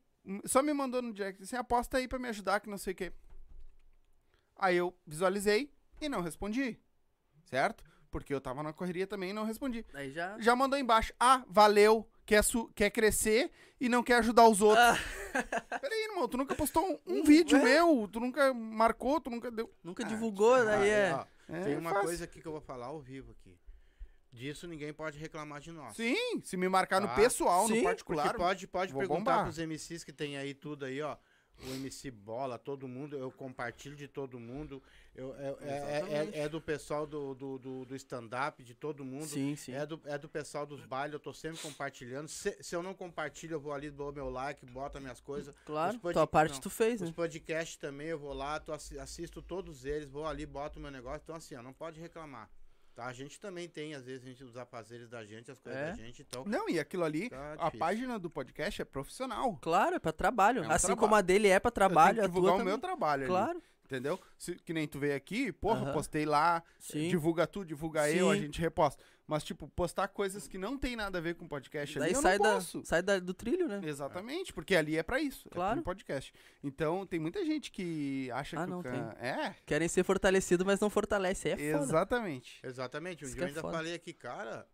só 0.45 0.63
me 0.63 0.73
mandou 0.73 1.01
no 1.03 1.13
direct 1.13 1.43
assim, 1.43 1.57
aposta 1.57 1.99
aí 1.99 2.09
pra 2.09 2.19
me 2.19 2.29
ajudar, 2.29 2.61
que 2.61 2.69
não 2.71 2.79
sei 2.79 2.93
o 2.93 2.97
quê. 2.97 3.13
Aí 4.57 4.77
eu 4.77 4.95
visualizei 5.07 5.71
e 6.01 6.09
não 6.09 6.21
respondi. 6.21 6.79
Certo? 7.45 7.85
Porque 8.11 8.33
eu 8.33 8.41
tava 8.41 8.63
na 8.63 8.73
correria 8.73 9.07
também 9.07 9.31
e 9.31 9.33
não 9.33 9.45
respondi. 9.45 9.85
Aí 9.93 10.11
já. 10.11 10.39
Já 10.39 10.57
mandou 10.57 10.79
embaixo, 10.79 11.13
ah, 11.21 11.45
valeu, 11.49 12.09
quer, 12.25 12.43
su- 12.43 12.69
quer 12.75 12.91
crescer 12.91 13.51
e 13.81 13.89
não 13.89 14.03
quer 14.03 14.15
ajudar 14.19 14.49
os 14.49 14.63
outros. 14.63 14.83
Ah, 14.85 14.99
Peraí, 15.81 16.05
irmão, 16.11 16.27
tu 16.27 16.37
nunca 16.39 16.55
postou 16.55 16.83
um, 17.07 17.19
um 17.19 17.23
vídeo 17.23 17.59
é. 17.59 17.63
meu, 17.63 18.09
tu 18.11 18.19
nunca 18.21 18.55
marcou, 18.55 19.21
tu 19.21 19.29
nunca 19.31 19.51
deu. 19.51 19.71
nunca 19.85 20.05
Ah, 20.05 20.09
divulgou, 20.09 20.65
daí 20.65 20.89
é. 20.89 21.15
ó, 21.15 21.27
É, 21.53 21.61
tem 21.65 21.77
uma 21.77 22.01
coisa 22.01 22.25
aqui 22.25 22.41
que 22.41 22.47
eu 22.49 22.53
vou 22.53 22.61
falar 22.61 22.87
ao 22.87 23.01
vivo 23.01 23.33
aqui. 23.33 23.59
Disso 24.37 24.67
ninguém 24.69 24.93
pode 24.93 25.19
reclamar 25.19 25.61
de 25.63 25.73
nós. 25.73 25.97
Sim, 25.97 26.41
se 26.45 26.57
me 26.59 26.69
marcar 26.69 27.01
no 27.01 27.09
Tá. 27.09 27.15
pessoal, 27.15 27.67
Sim, 27.67 27.79
no 27.79 27.83
particular. 27.85 28.35
Pode, 28.37 28.67
pode 28.69 28.93
vou 28.93 29.01
perguntar 29.01 29.31
bombar. 29.31 29.45
pros 29.45 29.59
MCs 29.59 30.05
que 30.05 30.13
tem 30.13 30.37
aí 30.37 30.53
tudo 30.53 30.85
aí, 30.85 31.01
ó. 31.01 31.17
O 31.67 31.71
MC 31.73 32.11
Bola, 32.11 32.59
todo 32.59 32.87
mundo, 32.87 33.17
eu 33.17 33.31
compartilho 33.33 33.97
de 33.97 34.07
todo 34.07 34.39
mundo. 34.39 34.83
Eu, 35.15 35.35
é, 35.37 35.57
é- 35.63 35.71
é- 35.71 36.31
é- 36.35 36.39
é 36.43 36.49
do 36.51 36.61
pessoal 36.61 37.07
do, 37.07 37.35
do, 37.35 37.59
do, 37.59 37.85
do 37.87 37.97
stand-up, 37.97 38.63
de 38.63 38.75
todo 38.75 39.03
mundo. 39.03 39.25
Sim, 39.25 39.57
sim. 39.57 39.73
É 39.73 39.87
do, 39.87 39.99
é 40.05 40.19
do 40.19 40.29
pessoal 40.29 40.67
dos 40.67 40.85
bailes, 40.85 41.15
eu 41.15 41.19
tô 41.19 41.33
sempre 41.33 41.57
compartilhando. 41.63 42.29
Se, 42.29 42.63
se 42.63 42.77
eu 42.77 42.83
não 42.83 42.93
compartilho, 42.93 43.55
eu 43.55 43.61
vou 43.61 43.73
ali, 43.73 43.89
dou 43.91 44.13
meu 44.13 44.29
like, 44.29 44.67
boto 44.67 44.99
as 44.99 45.03
minhas 45.03 45.19
coisas. 45.19 45.57
Claro, 45.65 45.95
Os 45.95 46.03
pod- 46.03 46.13
tua 46.13 46.27
parte 46.27 46.53
não, 46.53 46.61
tu 46.61 46.69
fez, 46.69 47.01
Os 47.01 47.09
né? 47.09 47.15
podcasts 47.17 47.79
também, 47.79 48.09
eu 48.09 48.19
vou 48.19 48.35
lá, 48.35 48.63
assisto 49.01 49.41
todos 49.41 49.87
eles, 49.87 50.11
vou 50.11 50.27
ali, 50.27 50.45
boto 50.45 50.79
o 50.79 50.83
meu 50.83 50.91
negócio. 50.91 51.23
Então, 51.25 51.37
assim, 51.37 51.55
ó, 51.55 51.63
não 51.63 51.73
pode 51.73 51.99
reclamar. 51.99 52.51
A 52.97 53.13
gente 53.13 53.39
também 53.39 53.69
tem, 53.69 53.95
às 53.95 54.05
vezes, 54.07 54.25
a 54.25 54.29
gente, 54.29 54.43
os 54.45 54.57
afazeres 54.57 55.09
da 55.09 55.25
gente, 55.25 55.51
as 55.51 55.59
coisas 55.61 55.81
É. 55.81 55.87
da 55.91 55.95
gente. 55.97 56.23
Então, 56.23 56.45
Não, 56.47 56.69
e 56.69 56.79
aquilo 56.81 57.05
ali, 57.05 57.29
tá 57.29 57.53
a 57.53 57.57
difícil. 57.57 57.79
página 57.79 58.19
do 58.19 58.31
podcast 58.31 58.81
é 58.81 58.85
profissional. 58.85 59.57
Claro, 59.61 59.97
é 59.97 59.99
pra 59.99 60.13
trabalho. 60.13 60.65
É 60.65 60.67
um 60.69 60.71
assim 60.71 60.87
trabalho. 60.87 61.01
como 61.01 61.15
a 61.15 61.21
dele 61.21 61.49
é 61.49 61.61
pra 61.61 61.71
trabalho, 61.71 62.19
eu 62.21 62.23
tenho 62.23 62.29
que 62.29 62.33
tua 62.33 62.41
divulgar 62.41 62.55
o 62.55 62.59
também. 62.59 62.73
meu 62.73 62.79
trabalho 62.81 63.23
ali, 63.25 63.31
Claro, 63.31 63.63
entendeu? 63.85 64.19
Se- 64.39 64.55
que 64.57 64.73
nem 64.73 64.89
tu 64.89 64.99
veio 64.99 65.15
aqui, 65.15 65.53
porra, 65.53 65.81
Aham. 65.83 65.93
postei 65.93 66.25
lá, 66.25 66.63
sim. 66.79 67.09
divulga 67.09 67.47
tu, 67.47 67.65
divulga 67.65 68.11
eu, 68.11 68.31
a 68.31 68.35
Sim. 68.35 68.41
gente 68.43 68.61
reposta. 68.61 69.03
Mas, 69.29 69.43
tipo, 69.43 69.67
postar 69.69 70.07
coisas 70.07 70.47
que 70.47 70.57
não 70.57 70.79
tem 70.79 70.95
nada 70.95 71.19
a 71.19 71.21
ver 71.21 71.35
com 71.35 71.49
podcast 71.49 71.99
ali, 71.99 72.07
Daí 72.07 72.15
eu 72.15 72.23
sai, 72.23 72.39
não 72.39 72.45
da, 72.45 72.55
posso. 72.55 72.83
sai 72.85 73.03
da- 73.03 73.19
do 73.19 73.35
trilho, 73.35 73.67
né? 73.67 73.81
Exatamente, 73.83 74.53
porque 74.53 74.77
ali 74.77 74.97
é 74.97 75.03
pra 75.03 75.21
isso, 75.21 75.49
é 75.49 75.55
Claro. 75.55 75.75
pro 75.77 75.85
podcast. 75.85 76.33
Então, 76.63 77.05
tem 77.05 77.19
muita 77.19 77.45
gente 77.45 77.73
que 77.73 78.31
acha 78.31 78.57
Ah, 78.61 78.65
que 78.65 78.71
não, 78.71 78.79
o 78.81 78.83
cara... 78.85 79.17
É, 79.21 79.55
Querem 79.67 79.89
ser 79.89 80.05
fortalecidos, 80.05 80.65
mas 80.65 80.79
não 80.79 80.89
fortalece. 80.89 81.49
É 81.49 81.57
foda. 81.73 81.85
exatamente. 81.85 82.61
Exatamente. 82.63 83.25
Um 83.25 83.27
Isso 83.27 83.35
dia 83.37 83.39
que 83.39 83.43
eu 83.43 83.47
é 83.47 83.49
ainda 83.49 83.61
foda. 83.63 83.77
falei 83.77 83.95
aqui, 83.95 84.13
cara. 84.13 84.65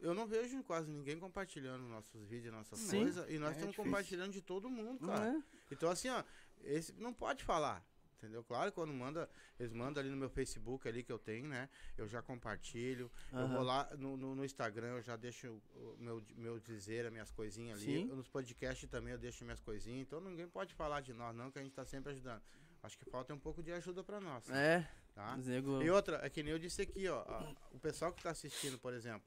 Eu 0.00 0.12
não 0.14 0.26
vejo 0.26 0.60
quase 0.64 0.90
ninguém 0.90 1.18
compartilhando 1.18 1.82
nossos 1.88 2.24
vídeos, 2.24 2.52
nossas 2.52 2.90
coisas. 2.90 3.26
E 3.28 3.38
nós 3.38 3.50
É 3.50 3.52
estamos 3.52 3.70
difícil. 3.70 3.84
compartilhando 3.84 4.32
de 4.32 4.40
todo 4.42 4.68
mundo, 4.68 5.06
cara. 5.06 5.28
é? 5.30 5.42
Então, 5.72 5.88
assim, 5.90 6.08
ó, 6.08 6.22
esse 6.64 6.92
não 6.94 7.12
pode 7.12 7.44
falar. 7.44 7.84
Entendeu? 8.18 8.42
Claro, 8.42 8.72
quando 8.72 8.92
manda, 8.92 9.30
eles 9.60 9.72
mandam 9.72 10.00
ali 10.02 10.10
no 10.10 10.16
meu 10.16 10.28
Facebook 10.28 10.88
ali 10.88 11.04
que 11.04 11.12
eu 11.12 11.18
tenho, 11.20 11.46
né? 11.48 11.68
Eu 11.96 12.08
já 12.08 12.20
compartilho. 12.20 13.10
Eu 13.32 13.46
vou 13.48 13.62
lá 13.62 13.88
no, 13.96 14.16
no, 14.16 14.34
no 14.34 14.44
Instagram, 14.44 14.96
eu 14.96 15.02
já 15.02 15.14
deixo 15.16 15.62
o 15.74 15.96
meu, 16.00 16.20
meu 16.36 16.58
dizer, 16.58 17.06
as 17.06 17.12
minhas 17.12 17.30
coisinhas 17.30 17.80
ali. 17.80 18.04
Nos 18.16 18.28
podcasts 18.28 18.88
também 18.90 19.12
eu 19.12 19.18
deixo 19.18 19.44
minhas 19.44 19.60
coisinhas. 19.60 20.00
Então 20.02 20.20
ninguém 20.20 20.48
pode 20.48 20.74
falar 20.74 21.00
de 21.00 21.12
nós, 21.12 21.34
não, 21.36 21.48
que 21.50 21.60
a 21.60 21.62
gente 21.62 21.74
tá 21.74 21.84
sempre 21.84 22.10
ajudando. 22.12 22.42
Acho 22.82 22.98
que 22.98 23.04
falta 23.08 23.32
um 23.32 23.38
pouco 23.38 23.62
de 23.62 23.70
ajuda 23.72 24.02
pra 24.02 24.20
nós. 24.20 24.48
É, 24.50 24.88
Tá? 25.14 25.36
nego... 25.36 25.82
E 25.82 25.90
outra, 25.90 26.24
é 26.24 26.30
que 26.30 26.42
nem 26.44 26.52
eu 26.52 26.58
disse 26.60 26.82
aqui, 26.82 27.08
ó. 27.08 27.22
a- 27.22 27.54
o 27.72 27.78
pessoal 27.78 28.12
que 28.12 28.22
tá 28.22 28.30
assistindo, 28.30 28.78
por 28.78 28.92
exemplo, 28.92 29.26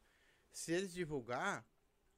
se 0.52 0.72
eles 0.72 0.94
divulgar, 0.94 1.66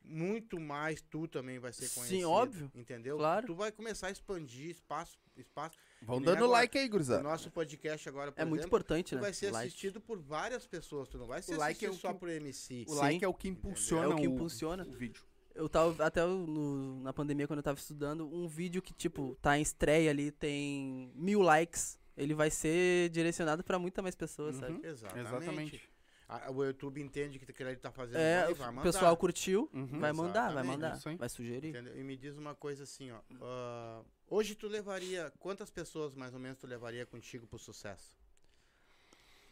muito 0.04 0.60
mais 0.60 1.02
tu 1.02 1.28
também 1.28 1.60
vai 1.60 1.72
ser 1.74 1.88
Sim, 1.88 1.96
conhecido. 2.00 2.30
óbvio. 2.30 2.72
Entendeu? 2.76 3.18
Claro. 3.18 3.48
Tu 3.48 3.56
vai 3.56 3.72
começar 3.72 4.08
a 4.08 4.12
expandir 4.12 4.70
espaço, 4.70 5.18
espaço. 5.38 5.78
Vão 6.02 6.22
dando 6.22 6.38
agora. 6.44 6.52
like 6.52 6.78
aí, 6.78 6.88
O 6.88 6.90
gurizada. 6.90 7.24
nosso 7.24 7.50
podcast 7.50 8.08
agora, 8.10 8.32
por 8.32 8.42
É 8.42 8.46
muito 8.46 8.62
exemplo, 8.62 8.68
importante, 8.78 9.10
tu 9.10 9.16
né? 9.16 9.22
vai 9.22 9.34
ser 9.34 9.52
Like. 9.52 9.68
assistido 9.68 10.02
por 10.02 10.20
várias 10.20 10.68
pessoas. 10.68 11.08
Tu 11.08 11.18
não 11.18 11.26
vai 11.28 11.42
ser 11.42 11.56
like 11.58 11.86
é 11.86 11.88
assistido 11.88 11.94
o 11.98 12.02
só 12.02 12.14
que- 12.14 12.20
por 12.20 12.30
MC. 12.30 12.86
O 12.88 12.94
Sim. 12.94 13.00
like 13.00 13.24
é 13.26 13.28
o 13.28 13.34
que 13.34 13.48
impulsiona, 13.48 14.06
É 14.06 14.08
o 14.10 14.16
que 14.18 14.28
o- 14.28 14.32
impulsiona. 14.34 14.84
o 14.84 14.92
vídeo. 14.92 15.24
Eu 15.56 15.70
tava 15.70 16.04
até 16.06 16.26
no- 16.26 17.00
na 17.02 17.14
pandemia, 17.14 17.48
quando 17.48 17.60
eu 17.60 17.64
tava 17.64 17.78
estudando, 17.78 18.28
um 18.28 18.48
vídeo 18.48 18.82
que, 18.82 18.92
tipo, 18.94 19.38
tá 19.42 19.58
em 19.58 19.62
estreia 19.62 20.10
ali, 20.10 20.32
tem 20.32 21.12
mil 21.16 21.42
likes. 21.42 21.98
Ele 22.18 22.34
vai 22.34 22.50
ser 22.52 23.10
direcionado 23.10 23.64
pra 23.64 23.80
muita 23.80 24.02
mais 24.02 24.16
pessoas, 24.16 24.56
sabe? 24.58 24.74
Uhum. 24.74 24.82
Exatamente. 24.84 25.28
Exatamente. 25.28 25.90
A- 26.28 26.50
o 26.52 26.64
YouTube 26.64 27.02
entende 27.02 27.38
que 27.38 27.64
ele 27.64 27.76
tá 27.76 27.92
fazendo 27.92 28.18
É, 28.18 28.48
o 28.50 28.56
vai 28.56 28.70
mandar. 28.72 28.84
pessoal 28.84 29.16
curtiu, 29.18 29.70
Uhum. 29.74 30.00
vai 30.00 30.12
mandar, 30.14 30.54
vai 30.54 30.64
mandar, 30.64 30.98
isso 30.98 31.16
vai 31.18 31.30
sugerir. 31.30 31.70
Entendeu? 31.70 31.98
E 32.00 32.04
me 32.04 32.16
diz 32.16 32.38
uma 32.38 32.56
coisa 32.56 32.84
assim, 32.84 33.12
ó. 33.12 33.20
ah, 33.42 34.02
hoje 34.30 34.56
tu 34.56 34.68
levaria. 34.68 35.32
Quantas 35.40 35.70
pessoas 35.70 36.16
mais 36.16 36.34
ou 36.34 36.40
menos 36.40 36.58
tu 36.58 36.66
levaria 36.68 37.06
contigo 37.06 37.46
pro 37.46 37.60
sucesso? 37.60 38.18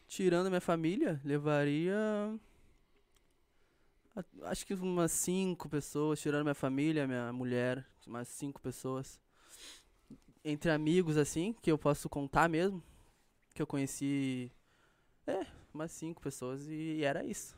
Tirando 0.08 0.48
minha 0.50 0.62
família, 0.62 1.22
levaria. 1.24 1.98
Acho 4.44 4.66
que 4.66 4.74
umas 4.74 5.12
cinco 5.12 5.70
pessoas, 5.70 6.20
tirando 6.20 6.44
minha 6.44 6.56
família, 6.56 7.08
minha 7.08 7.32
mulher, 7.32 7.86
umas 8.06 8.28
cinco 8.28 8.60
pessoas. 8.62 9.20
Entre 10.44 10.70
amigos, 10.72 11.18
assim, 11.18 11.54
que 11.62 11.72
eu 11.72 11.78
posso 11.78 12.10
contar 12.10 12.50
mesmo. 12.50 12.84
Que 13.54 13.62
eu 13.62 13.68
conheci. 13.68 14.52
É, 15.28 15.46
umas 15.74 15.92
cinco 15.92 16.22
pessoas 16.22 16.68
e 16.68 17.04
era 17.04 17.24
isso. 17.24 17.56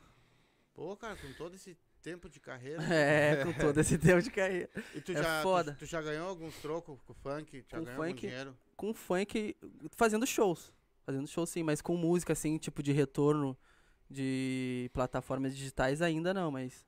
Pô, 0.74 0.95
cara, 0.97 1.16
com 1.16 1.32
todo 1.34 1.55
esse 1.55 1.78
tempo 2.01 2.30
de 2.30 2.39
carreira. 2.39 2.82
É, 2.91 3.43
com 3.43 3.53
todo 3.59 3.80
esse 3.80 3.97
tempo 3.97 4.22
de 4.22 4.32
carreira. 4.32 4.70
E 4.95 5.01
tu 5.01 5.11
É 5.14 5.16
já, 5.22 5.39
tu- 5.39 5.43
foda. 5.43 5.76
Tu, 5.80 5.86
já 5.86 6.01
ganhou 6.01 6.28
alguns 6.28 6.55
trocos 6.57 6.99
com 7.01 7.14
o 7.14 7.16
funk? 7.16 7.64
Já 7.70 7.78
Com 7.80 7.86
ganhou 7.86 8.03
funk? 8.03 8.22
dinheiro? 8.22 8.57
Com 8.76 8.93
funk, 8.93 9.55
fazendo 9.95 10.26
shows. 10.26 10.74
Fazendo 11.05 11.28
shows 11.28 11.49
sim, 11.49 11.64
mas 11.64 11.82
com 11.82 11.95
música, 11.97 12.34
assim, 12.34 12.57
tipo 12.57 12.82
de 12.82 12.91
retorno 12.91 13.57
de 14.09 14.89
plataformas 14.93 15.55
digitais 15.55 16.01
ainda 16.01 16.34
não, 16.34 16.49
mas 16.51 16.86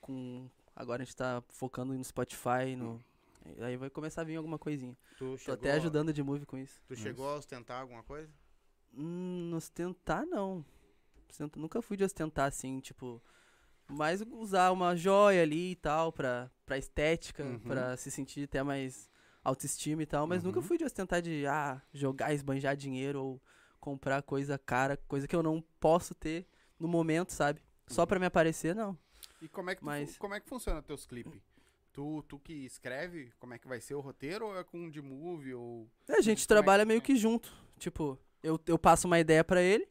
com. 0.00 0.48
Agora 0.74 1.02
a 1.02 1.04
gente 1.04 1.16
tá 1.16 1.42
focando 1.48 1.92
no 1.92 2.04
Spotify, 2.04 2.74
no. 2.76 3.02
Aí 3.60 3.76
vai 3.76 3.90
começar 3.90 4.20
a 4.20 4.24
vir 4.24 4.36
alguma 4.36 4.58
coisinha. 4.58 4.96
Tu 5.16 5.24
Tô 5.32 5.38
chegou, 5.38 5.54
até 5.54 5.72
ajudando 5.72 6.12
de 6.12 6.22
move 6.22 6.44
com 6.46 6.56
isso. 6.58 6.80
Tu 6.86 6.94
chegou 6.96 7.28
a 7.28 7.36
ostentar 7.36 7.80
alguma 7.80 8.02
coisa? 8.02 8.30
Hum, 8.94 9.52
ostentar 9.54 10.26
não. 10.26 10.64
Nunca 11.56 11.80
fui 11.80 11.96
de 11.96 12.04
ostentar 12.04 12.48
assim, 12.48 12.80
tipo. 12.80 13.22
Mas 13.88 14.22
usar 14.30 14.70
uma 14.72 14.94
joia 14.96 15.42
ali 15.42 15.72
e 15.72 15.76
tal, 15.76 16.12
pra, 16.12 16.50
pra 16.64 16.78
estética, 16.78 17.42
Uhum. 17.44 17.58
pra 17.58 17.96
se 17.96 18.10
sentir 18.10 18.44
até 18.44 18.62
mais 18.62 19.10
autoestima 19.42 20.02
e 20.02 20.06
tal. 20.06 20.26
Mas 20.26 20.44
nunca 20.44 20.58
Uhum. 20.60 20.64
fui 20.64 20.78
de 20.78 20.84
ostentar 20.84 21.20
de, 21.20 21.44
ah, 21.46 21.80
jogar, 21.92 22.32
esbanjar 22.32 22.76
dinheiro 22.76 23.20
ou 23.22 23.42
comprar 23.80 24.22
coisa 24.22 24.58
cara, 24.58 24.96
coisa 25.08 25.26
que 25.26 25.34
eu 25.34 25.42
não 25.42 25.60
posso 25.80 26.14
ter 26.14 26.46
no 26.78 26.86
momento, 26.86 27.32
sabe? 27.32 27.60
Só 27.88 28.06
pra 28.06 28.18
me 28.20 28.26
aparecer, 28.26 28.74
não. 28.74 28.96
E 29.42 29.48
como 29.48 29.70
é 29.70 29.74
que, 29.74 29.80
tu 29.80 29.84
Mas- 29.86 30.12
fu- 30.12 30.18
como 30.20 30.34
é 30.34 30.40
que 30.40 30.48
funciona 30.48 30.82
teus 30.82 31.06
clipes? 31.06 31.42
Tu, 31.92 32.22
tu 32.28 32.38
que 32.38 32.52
escreve 32.64 33.32
como 33.40 33.54
é 33.54 33.58
que 33.58 33.66
vai 33.66 33.80
ser 33.80 33.94
o 33.94 34.00
roteiro 34.00 34.46
ou 34.46 34.56
é 34.58 34.62
com 34.62 34.88
de 34.88 35.00
movie 35.02 35.54
ou... 35.54 35.88
É, 36.08 36.12
A 36.12 36.20
gente 36.20 36.24
Como 36.24 36.30
é 36.32 36.36
que 36.36 36.46
trabalha 36.46 36.84
meio 36.84 37.00
que 37.02 37.16
junto. 37.16 37.52
Tipo, 37.78 38.16
eu, 38.42 38.58
eu 38.66 38.78
passo 38.78 39.06
uma 39.06 39.18
ideia 39.18 39.42
pra 39.44 39.60
ele, 39.62 39.88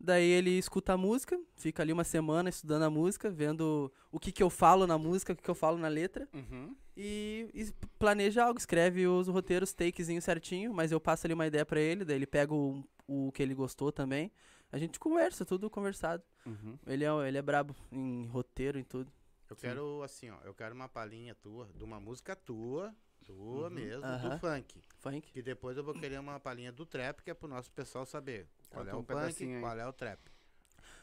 daí 0.00 0.28
ele 0.28 0.50
escuta 0.58 0.92
a 0.92 0.96
música, 0.96 1.38
fica 1.56 1.82
ali 1.82 1.92
uma 1.92 2.04
semana 2.04 2.48
estudando 2.48 2.82
a 2.84 2.90
música, 2.90 3.30
vendo 3.30 3.92
o 4.12 4.18
que 4.20 4.30
que 4.32 4.42
eu 4.42 4.50
falo 4.50 4.86
na 4.86 4.96
música, 4.98 5.32
o 5.32 5.36
que 5.36 5.42
que 5.42 5.50
eu 5.50 5.54
falo 5.54 5.76
na 5.78 5.88
letra, 5.88 6.28
Uhum. 6.32 6.74
e, 6.96 7.50
e 7.54 7.72
planeja 7.98 8.44
algo, 8.44 8.58
escreve 8.58 9.06
os 9.06 9.28
roteiros, 9.28 9.72
takezinho 9.72 10.22
certinho, 10.22 10.72
mas 10.72 10.92
eu 10.92 11.00
passo 11.00 11.26
ali 11.26 11.34
uma 11.34 11.46
ideia 11.46 11.66
pra 11.66 11.80
ele, 11.80 12.04
daí 12.04 12.16
ele 12.16 12.26
pega 12.26 12.54
o, 12.54 12.84
o 13.06 13.32
que 13.32 13.42
ele 13.42 13.54
gostou 13.54 13.90
também. 13.90 14.30
A 14.70 14.76
gente 14.78 14.98
conversa, 15.00 15.46
tudo 15.46 15.70
conversado. 15.70 16.22
Uhum. 16.44 16.78
Ele 16.86 17.02
é, 17.02 17.08
ele 17.26 17.38
é 17.38 17.42
brabo 17.42 17.74
em 17.90 18.26
roteiro, 18.26 18.78
em 18.78 18.84
tudo. 18.84 19.10
Eu 19.48 19.56
quero, 19.56 20.02
assim, 20.02 20.28
ó, 20.28 20.36
eu 20.44 20.52
quero 20.52 20.74
uma 20.74 20.90
palhinha 20.90 21.34
tua, 21.34 21.70
de 21.74 21.82
uma 21.82 21.98
música 21.98 22.36
tua, 22.36 22.94
tua 23.28 23.68
Uhum. 23.68 23.70
mesmo, 23.70 24.04
Aham. 24.04 24.30
do 24.30 24.38
funk. 24.38 24.82
Funk. 25.00 25.30
Que 25.30 25.42
depois 25.42 25.76
eu 25.76 25.84
vou 25.84 25.92
querer 25.94 26.18
uma 26.18 26.40
palhinha 26.40 26.72
do 26.72 26.86
trap, 26.86 27.22
que 27.22 27.30
é 27.30 27.34
pro 27.34 27.46
nosso 27.46 27.70
pessoal 27.70 28.06
saber 28.06 28.48
qual 28.70 28.84
Canta 28.84 28.96
é 28.96 28.98
o 28.98 29.00
um 29.00 29.04
funk, 29.04 29.60
qual 29.60 29.78
é 29.78 29.86
o 29.86 29.92
trap. 29.92 30.18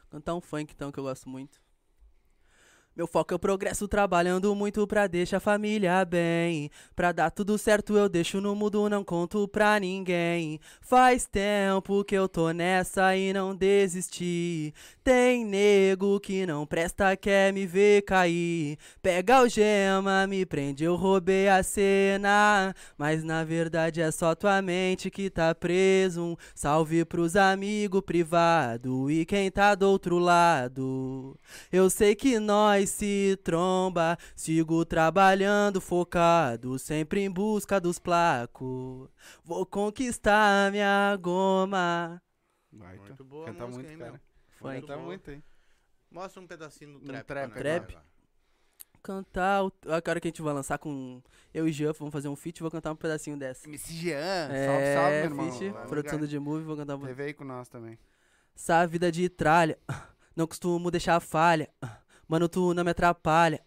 Cantar 0.10 0.34
um 0.36 0.42
funk 0.42 0.74
então 0.74 0.92
que 0.92 1.00
eu 1.00 1.04
gosto 1.04 1.30
muito. 1.30 1.62
Meu 2.96 3.08
foco 3.08 3.34
é 3.34 3.36
o 3.36 3.40
progresso, 3.40 3.90
trabalhando 3.90 4.56
muito 4.56 4.88
pra 4.88 5.06
deixar 5.06 5.36
a 5.36 5.42
família 5.42 6.06
bem. 6.06 6.72
Pra 6.96 7.12
dar 7.12 7.30
tudo 7.30 7.58
certo, 7.58 7.98
eu 7.98 8.08
deixo 8.08 8.40
no 8.40 8.56
mudo, 8.56 8.88
não 8.88 9.04
conto 9.04 9.46
pra 9.50 9.78
ninguém. 9.82 10.62
Faz 10.80 11.26
tempo 11.26 12.06
que 12.06 12.16
eu 12.16 12.30
tô 12.30 12.52
nessa 12.52 13.14
e 13.18 13.34
não 13.34 13.54
desisti. 13.54 14.74
Tem 15.04 15.44
nego 15.44 16.22
que 16.22 16.46
não 16.46 16.66
presta, 16.66 17.18
quer 17.18 17.52
me 17.52 17.66
ver 17.66 18.04
cair. 18.04 18.78
Pega 19.02 19.42
o 19.42 19.50
gema, 19.50 20.26
me 20.26 20.46
prende, 20.46 20.86
eu 20.86 20.96
roubei 20.96 21.50
a 21.50 21.62
cena. 21.64 22.74
Mas 22.98 23.26
na 23.26 23.44
verdade 23.44 24.00
é 24.00 24.10
só 24.10 24.34
tua 24.34 24.62
mente 24.62 25.12
que 25.12 25.30
tá 25.30 25.54
preso. 25.54 26.24
Um 26.24 26.38
salve 26.56 27.04
pros 27.04 27.36
amigos 27.36 28.02
privado 28.06 29.12
e 29.12 29.26
quem 29.26 29.52
tá 29.52 29.76
do 29.76 29.90
outro 29.90 30.18
lado. 30.18 31.38
Eu 31.70 31.90
sei 31.90 32.16
que 32.16 32.40
nós 32.40 32.85
se 32.88 33.38
tromba, 33.44 34.18
sigo 34.36 34.84
trabalhando 34.86 35.80
focado, 35.82 36.78
sempre 36.80 37.22
em 37.22 37.30
busca 37.32 37.80
dos 37.80 38.00
placos. 38.00 39.10
Vou 39.44 39.66
conquistar 39.66 40.72
minha 40.72 41.16
goma. 41.18 42.22
Vai, 42.72 42.98
Muito 42.98 43.16
tu. 43.16 43.24
boa 43.24 43.44
a 43.44 43.48
Canta 43.54 43.66
música, 43.68 43.84
muito, 43.88 43.92
hein, 43.92 43.98
cara. 44.00 44.12
meu? 44.12 44.20
Funk. 44.60 44.82
Canta 44.88 44.98
muito, 44.98 45.32
hein? 45.32 45.44
Mostra 46.12 46.42
um 46.42 46.48
pedacinho 46.48 46.94
do 46.94 46.98
Um 47.04 47.08
trap. 47.08 47.26
trap, 47.26 47.50
nós 47.50 47.58
agora. 47.60 48.06
Cantar, 49.04 49.64
o- 49.64 49.72
a 49.92 50.02
cara 50.02 50.20
que 50.20 50.28
a 50.28 50.30
gente 50.30 50.42
vai 50.42 50.52
lançar 50.54 50.80
com 50.80 51.22
eu 51.54 51.68
e 51.68 51.72
Jean, 51.72 51.94
vamos 51.94 52.12
fazer 52.12 52.28
um 52.28 52.36
feat, 52.36 52.60
vou 52.62 52.72
cantar 52.72 52.92
um 52.92 52.96
pedacinho 52.96 53.38
dessa. 53.38 53.68
MC 53.68 53.94
Jean, 53.94 54.18
É, 54.18 54.66
salve, 54.66 54.94
salve, 54.94 55.16
meu 55.16 55.24
irmão. 55.26 55.52
feat, 55.52 55.70
Vai 55.72 55.88
produção 55.88 56.18
do 56.18 56.26
ligar. 56.26 56.32
G-Movie, 56.32 56.66
vou 56.66 56.76
cantar 56.76 56.96
um 56.96 57.00
Teve 57.06 57.24
aí 57.24 57.34
com 57.34 57.44
nós 57.44 57.70
também. 57.70 58.00
Essa 58.56 58.86
vida 58.88 59.12
de 59.12 59.30
tralha, 59.30 59.78
não 60.36 60.48
costumo 60.48 60.90
deixar 60.90 61.20
falha. 61.20 61.70
Mano, 62.28 62.50
tu 62.50 62.74
não 62.74 62.84
me 62.84 62.92
atrapalha. 62.92 63.62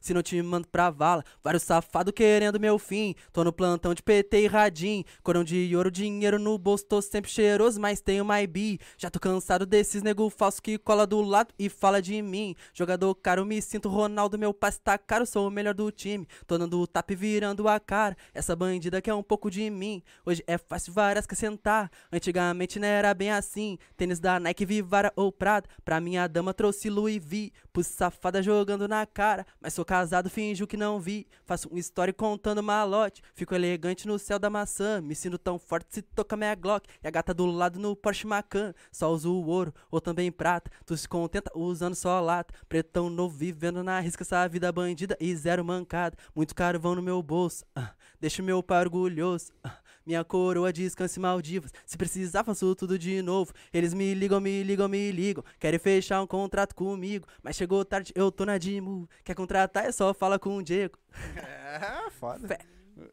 Se 0.00 0.14
não 0.14 0.22
te 0.22 0.40
mando 0.40 0.66
pra 0.66 0.90
vala, 0.90 1.22
vários 1.42 1.62
safados 1.62 2.12
querendo 2.14 2.58
meu 2.58 2.78
fim. 2.78 3.14
Tô 3.32 3.44
no 3.44 3.52
plantão 3.52 3.92
de 3.92 4.02
PT 4.02 4.40
e 4.40 4.46
radim. 4.46 5.04
Corão 5.22 5.44
de 5.44 5.76
ouro, 5.76 5.90
dinheiro 5.90 6.38
no 6.38 6.56
bolso, 6.56 6.86
tô 6.86 7.02
sempre 7.02 7.30
cheiroso, 7.30 7.80
mas 7.80 8.00
tenho 8.00 8.24
my 8.24 8.46
bi. 8.46 8.80
Já 8.96 9.10
tô 9.10 9.20
cansado 9.20 9.66
desses 9.66 10.02
nego 10.02 10.30
falso 10.30 10.62
que 10.62 10.78
cola 10.78 11.06
do 11.06 11.20
lado 11.20 11.52
e 11.58 11.68
fala 11.68 12.00
de 12.00 12.20
mim. 12.22 12.54
Jogador 12.72 13.14
caro, 13.14 13.44
me 13.44 13.60
sinto 13.60 13.88
Ronaldo, 13.88 14.38
meu 14.38 14.54
passe 14.54 14.80
tá 14.80 14.96
caro, 14.96 15.26
sou 15.26 15.46
o 15.46 15.50
melhor 15.50 15.74
do 15.74 15.90
time. 15.90 16.26
Tô 16.46 16.56
dando 16.56 16.86
tap 16.86 17.10
virando 17.14 17.68
a 17.68 17.78
cara. 17.78 18.16
Essa 18.32 18.56
bandida 18.56 19.02
quer 19.02 19.12
um 19.14 19.22
pouco 19.22 19.50
de 19.50 19.68
mim. 19.68 20.02
Hoje 20.24 20.42
é 20.46 20.56
fácil 20.56 20.92
várias 20.92 21.26
que 21.26 21.36
sentar. 21.36 21.90
Antigamente 22.10 22.78
não 22.78 22.88
era 22.88 23.12
bem 23.12 23.30
assim. 23.30 23.78
Tênis 23.96 24.18
da 24.18 24.40
Nike, 24.40 24.64
Vivara 24.64 25.12
ou 25.14 25.30
Prada. 25.30 25.68
Pra 25.84 26.00
minha 26.00 26.26
dama 26.26 26.54
trouxe 26.54 26.88
Louis 26.88 27.22
V. 27.22 27.52
Pus 27.72 27.86
safada 27.86 28.42
jogando 28.42 28.88
na 28.88 29.04
cara. 29.04 29.46
Mas 29.60 29.74
sou 29.74 29.84
casado, 29.90 30.30
finjo 30.30 30.68
que 30.68 30.76
não 30.76 31.00
vi. 31.00 31.26
Faço 31.44 31.68
um 31.72 31.76
story 31.76 32.12
contando 32.12 32.62
malote. 32.62 33.20
Fico 33.34 33.56
elegante 33.56 34.06
no 34.06 34.20
céu 34.20 34.38
da 34.38 34.48
maçã. 34.48 35.00
Me 35.00 35.16
sinto 35.16 35.36
tão 35.36 35.58
forte 35.58 35.92
se 35.92 36.00
toca 36.00 36.36
minha 36.36 36.54
Glock. 36.54 36.88
E 37.02 37.08
a 37.08 37.10
gata 37.10 37.34
do 37.34 37.44
lado 37.44 37.76
no 37.80 37.96
Porsche 37.96 38.24
Macan. 38.24 38.72
Só 38.92 39.10
uso 39.10 39.34
ouro 39.34 39.74
ou 39.90 40.00
também 40.00 40.30
prata. 40.30 40.70
Tu 40.86 40.96
se 40.96 41.08
contenta 41.08 41.50
usando 41.56 41.96
só 41.96 42.20
lata. 42.20 42.54
Pretão 42.68 43.10
novo 43.10 43.36
vivendo 43.36 43.82
na 43.82 43.98
risca 43.98 44.22
essa 44.22 44.46
vida 44.46 44.70
bandida 44.70 45.16
e 45.18 45.34
zero 45.34 45.64
mancada. 45.64 46.16
Muito 46.36 46.54
carvão 46.54 46.94
no 46.94 47.02
meu 47.02 47.20
bolso. 47.20 47.64
ah, 47.74 47.92
deixa 48.20 48.44
meu 48.44 48.62
pai 48.62 48.82
orgulhoso. 48.82 49.52
ah, 49.64 49.76
minha 50.10 50.24
coroa 50.24 50.72
descanse 50.72 51.20
Maldivas. 51.20 51.72
Se 51.86 51.96
precisar, 51.96 52.42
faço 52.42 52.74
tudo 52.74 52.98
de 52.98 53.22
novo. 53.22 53.52
Eles 53.72 53.94
me 53.94 54.12
ligam, 54.12 54.40
me 54.40 54.62
ligam, 54.64 54.88
me 54.88 55.12
ligam. 55.12 55.44
Querem 55.58 55.78
fechar 55.78 56.20
um 56.20 56.26
contrato 56.26 56.74
comigo. 56.74 57.28
Mas 57.40 57.54
chegou 57.54 57.84
tarde, 57.84 58.12
eu 58.16 58.32
tô 58.32 58.44
na 58.44 58.58
Dimu. 58.58 59.08
Quer 59.22 59.34
contratar, 59.36 59.84
é 59.84 59.92
só 59.92 60.12
fala 60.12 60.36
com 60.36 60.56
o 60.56 60.62
Diego. 60.62 60.98
É, 61.36 62.10
foda. 62.10 62.48
Fé. 62.48 62.58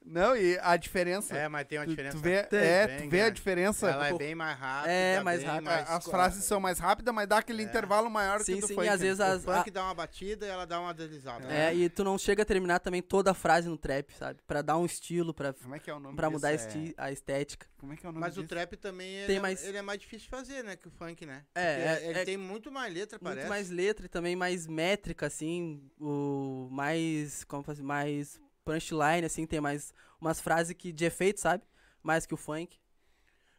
Não, 0.06 0.36
e 0.36 0.58
a 0.62 0.76
diferença. 0.78 1.36
É, 1.36 1.48
mas 1.48 1.66
tem 1.68 1.78
uma 1.80 1.88
diferença. 1.88 2.18
tu 2.18 2.22
vê, 2.24 2.48
bem 2.50 2.60
é, 2.60 2.88
tu 3.02 3.10
vê 3.10 3.22
a 3.22 3.30
diferença. 3.30 3.90
Ela 3.90 4.08
é 4.08 4.12
pô, 4.12 4.18
bem 4.18 4.36
mais 4.36 4.58
rápida. 4.58 4.92
É, 4.92 5.24
mais 5.24 5.44
rápida. 5.44 5.72
a- 5.72 5.96
as 5.98 6.06
frases 6.06 6.44
são 6.44 6.60
mais 6.60 6.80
rápidas, 6.80 7.14
mas 7.14 7.28
dá 7.28 7.38
aquele 7.38 7.62
É. 7.64 7.66
intervalo 7.66 8.10
maior 8.10 8.42
Sim, 8.42 8.56
que 8.56 8.62
do 8.62 8.68
sim, 8.68 8.76
funk. 8.76 8.86
e 8.88 8.90
às 8.90 9.02
vezes 9.02 9.20
O 9.20 9.24
as, 9.24 9.44
funk 9.46 9.70
a- 9.70 9.74
dá 9.74 9.84
uma 9.84 9.94
batida 9.94 10.46
e 10.46 10.50
ela 10.50 10.66
dá 10.66 10.80
uma 10.80 10.94
deslizada. 10.94 11.52
É, 11.52 11.74
e 11.74 11.90
tu 11.90 12.04
não 12.04 12.18
chega 12.18 12.44
a 12.44 12.46
terminar 12.46 12.80
também 12.80 13.02
toda 13.02 13.32
a 13.32 13.34
frase 13.34 13.68
no 13.68 13.78
trap, 13.78 14.12
sabe? 14.14 14.40
Pra 14.46 14.62
dar 14.62 14.78
um 14.78 14.86
estilo, 14.86 15.34
pra, 15.34 15.54
Como 15.54 15.76
é 15.76 15.80
que 15.80 15.90
é 15.90 15.94
o 15.94 16.00
nome 16.00 16.16
pra 16.16 16.30
mudar 16.30 16.54
esti- 16.54 16.94
a 16.98 17.12
estética. 17.12 17.66
É... 17.66 17.80
Como 17.80 17.94
é 17.94 17.96
que 17.96 18.06
é 18.06 18.10
o 18.10 18.12
nome 18.12 18.22
Mas 18.22 18.34
o 18.38 18.42
disso? 18.42 18.50
trap 18.50 18.76
também 18.78 19.08
ele, 19.10 19.28
Tem 19.28 19.38
é, 19.38 19.40
mais- 19.40 19.64
ele 19.64 19.78
é 19.78 19.82
mais 19.82 20.00
difícil 20.00 20.26
de 20.26 20.30
fazer, 20.30 20.64
né? 20.64 20.76
Que 20.76 20.88
o 20.88 20.92
funk, 20.92 21.26
né? 21.26 21.44
É, 21.54 21.62
é- 21.64 22.10
ele 22.10 22.20
é- 22.20 22.26
tem 22.26 22.36
muito 22.38 22.72
mais 22.72 22.94
letra, 22.94 23.20
parece. 23.20 23.42
Muito 23.42 23.50
mais 23.50 23.70
letra 23.70 24.06
e 24.06 24.10
também 24.10 24.36
mais 24.36 24.66
métrica, 24.68 25.28
assim, 25.28 25.82
o 26.00 26.68
mais, 26.72 27.44
como 27.44 27.62
fazer, 27.64 27.84
mais 27.84 28.40
punchline, 28.68 29.26
assim, 29.26 29.46
tem 29.46 29.62
mais 29.62 29.94
umas 30.20 30.42
frases 30.42 30.76
que 30.76 30.92
de 30.92 31.06
efeito, 31.06 31.40
sabe? 31.40 31.64
Mais 32.04 32.26
que 32.26 32.34
o 32.34 32.38
funk. 32.38 32.80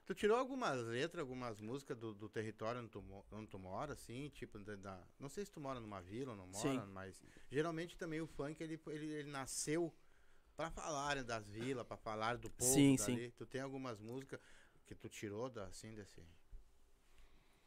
Tu 0.05 0.15
tirou 0.15 0.39
algumas 0.39 0.81
letras, 0.87 1.21
algumas 1.21 1.61
músicas 1.61 1.97
do, 1.97 2.15
do 2.15 2.29
território 2.29 2.81
onde 2.81 2.91
tu, 2.91 3.05
onde 3.31 3.47
tu 3.47 3.59
mora, 3.59 3.93
assim, 3.93 4.31
tipo, 4.31 4.59
da, 4.59 4.99
não 5.21 5.29
sei 5.29 5.45
se 5.45 5.53
tu 5.53 5.61
mora 5.61 5.79
numa 5.81 6.01
vila 6.01 6.31
ou 6.31 6.37
não 6.37 6.47
mora, 6.47 6.63
Sim. 6.63 6.93
mas 6.93 7.21
geralmente 7.51 7.97
também 7.97 8.21
o 8.21 8.27
funk, 8.27 8.63
ele, 8.63 8.81
ele, 8.87 9.07
ele 9.07 9.31
nasceu 9.31 9.93
pra 10.57 10.71
falarem 10.71 11.23
das 11.23 11.47
vilas, 11.49 11.87
pra 11.87 11.97
falar 11.97 12.39
do 12.39 12.49
povo 12.51 12.73
Sim, 12.73 12.97
dali. 12.97 13.31
Tu 13.33 13.45
tem 13.47 13.61
algumas 13.61 14.01
músicas 14.01 14.41
que 14.87 14.95
tu 14.95 15.09
tirou, 15.09 15.51
da, 15.51 15.67
assim, 15.67 15.95
desse... 15.95 16.23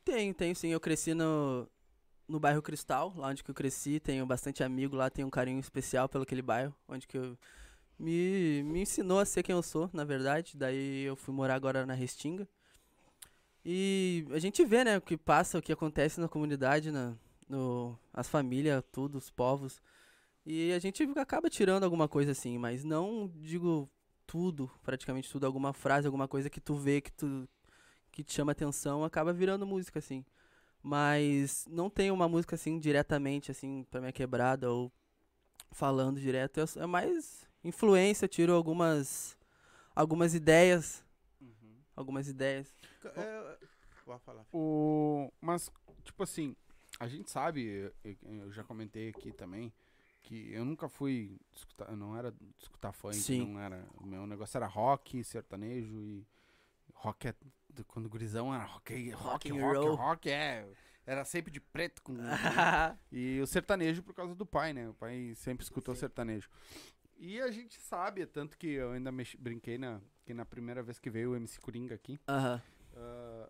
Tenho, 0.04 0.34
tenho 0.34 0.56
sim. 0.56 0.70
Eu 0.70 0.80
cresci 0.80 1.14
no, 1.14 1.70
no 2.28 2.40
bairro 2.40 2.62
Cristal, 2.62 3.14
lá 3.16 3.28
onde 3.28 3.44
que 3.44 3.52
eu 3.52 3.56
cresci. 3.56 4.00
Tenho 4.00 4.26
bastante 4.26 4.64
amigo 4.64 4.96
lá, 4.96 5.10
tenho 5.10 5.28
um 5.28 5.32
carinho 5.32 5.60
especial 5.60 6.08
pelo 6.08 6.24
aquele 6.24 6.42
bairro, 6.42 6.76
onde 6.88 7.08
que 7.08 7.18
eu 7.18 7.38
me, 8.00 8.64
me 8.64 8.82
ensinou 8.82 9.20
a 9.20 9.26
ser 9.26 9.44
quem 9.44 9.54
eu 9.54 9.62
sou, 9.62 9.90
na 9.94 10.04
verdade. 10.04 10.58
Daí 10.58 11.04
eu 11.04 11.16
fui 11.16 11.34
morar 11.34 11.56
agora 11.56 11.86
na 11.86 11.94
Restinga. 11.94 12.48
E 13.64 14.26
a 14.32 14.40
gente 14.40 14.66
vê, 14.66 14.84
né, 14.84 14.98
o 14.98 15.02
que 15.02 15.16
passa, 15.16 15.60
o 15.60 15.62
que 15.62 15.72
acontece 15.72 16.20
na 16.20 16.28
comunidade, 16.28 16.92
na, 16.92 17.16
no, 17.48 17.98
as 18.12 18.28
famílias, 18.28 18.84
tudo, 18.92 19.18
os 19.18 19.30
povos. 19.30 19.80
E 20.46 20.72
a 20.72 20.80
gente 20.80 21.04
acaba 21.18 21.50
tirando 21.50 21.84
alguma 21.84 22.08
coisa 22.08 22.32
assim, 22.32 22.58
mas 22.58 22.84
não 22.84 23.32
digo 23.36 23.88
tudo, 24.26 24.72
praticamente 24.82 25.30
tudo, 25.30 25.46
alguma 25.46 25.74
frase, 25.74 26.08
alguma 26.08 26.28
coisa 26.28 26.50
que 26.50 26.60
tu 26.60 26.76
vê 26.76 27.02
que 27.02 27.12
tu 27.12 27.48
que 28.12 28.24
te 28.24 28.34
chama 28.34 28.52
atenção, 28.52 29.06
acaba 29.06 29.32
virando 29.32 29.66
música 29.66 30.00
assim. 30.00 30.26
Mas 30.84 31.66
não 31.70 31.90
tem 31.90 32.10
uma 32.12 32.28
música 32.28 32.56
assim 32.56 32.80
diretamente 32.80 33.52
assim 33.52 33.86
pra 33.92 34.00
minha 34.02 34.12
quebrada 34.12 34.72
ou 34.72 34.92
falando 35.72 36.20
direto, 36.20 36.60
é, 36.60 36.66
é 36.82 36.86
mais 36.86 37.48
influência, 37.64 38.26
eu 38.26 38.30
tiro 38.30 38.54
algumas 38.54 39.38
algumas 39.96 40.34
ideias, 40.34 41.04
Uhum. 41.40 41.78
algumas 41.96 42.28
ideias. 42.28 42.74
É, 43.16 43.58
pode 44.06 44.24
falar. 44.24 44.46
O... 44.52 45.32
Mas, 45.40 45.72
tipo 46.04 46.24
assim, 46.24 46.56
a 47.00 47.08
gente 47.08 47.30
sabe, 47.30 47.94
eu, 48.04 48.16
eu 48.24 48.52
já 48.52 48.64
comentei 48.64 49.10
aqui 49.10 49.32
também, 49.32 49.72
que 50.24 50.52
eu 50.52 50.64
nunca 50.66 50.88
fui 50.90 51.40
escutar, 51.52 51.90
eu 51.90 51.98
não 51.98 52.16
era 52.18 52.34
escutar 52.60 52.92
funk, 52.92 53.16
Sim. 53.16 53.48
não 53.54 53.60
era, 53.60 53.86
o 53.96 54.06
meu 54.06 54.26
negócio 54.28 54.58
era 54.58 54.68
rock, 54.68 55.24
sertanejo 55.24 56.02
e 56.04 56.26
rock 56.94 57.28
é, 57.28 57.36
do- 57.72 57.86
quando 57.86 58.10
gurizão 58.10 58.54
era 58.54 58.64
rock, 58.64 59.10
rock, 59.12 59.52
Rock 59.52 59.62
rock, 59.62 59.88
rock, 59.98 60.30
é, 60.30 60.68
era 61.06 61.24
sempre 61.26 61.52
de 61.52 61.60
preto 61.60 62.02
com... 62.02 62.14
E 63.12 63.40
o 63.42 63.48
sertanejo 63.48 64.04
por 64.04 64.14
causa 64.14 64.36
do 64.36 64.46
pai, 64.46 64.74
né? 64.74 64.88
O 64.90 64.94
pai 64.94 65.34
sempre 65.36 65.64
escutou 65.64 65.96
sertanejo. 65.96 66.50
E 67.18 67.40
a 67.42 67.52
gente 67.52 67.80
sabe, 67.80 68.26
tanto 68.26 68.58
que 68.58 68.68
eu 68.68 68.92
ainda 68.94 69.12
mexi- 69.12 69.38
brinquei 69.38 69.78
na, 69.78 70.02
que 70.26 70.34
na 70.34 70.46
primeira 70.46 70.82
vez 70.82 70.98
que 71.00 71.10
veio 71.10 71.32
o 71.32 71.36
MC 71.36 71.60
Coringa 71.60 71.94
aqui, 71.96 72.20
Aham. 72.28 72.62
ah, 72.96 73.50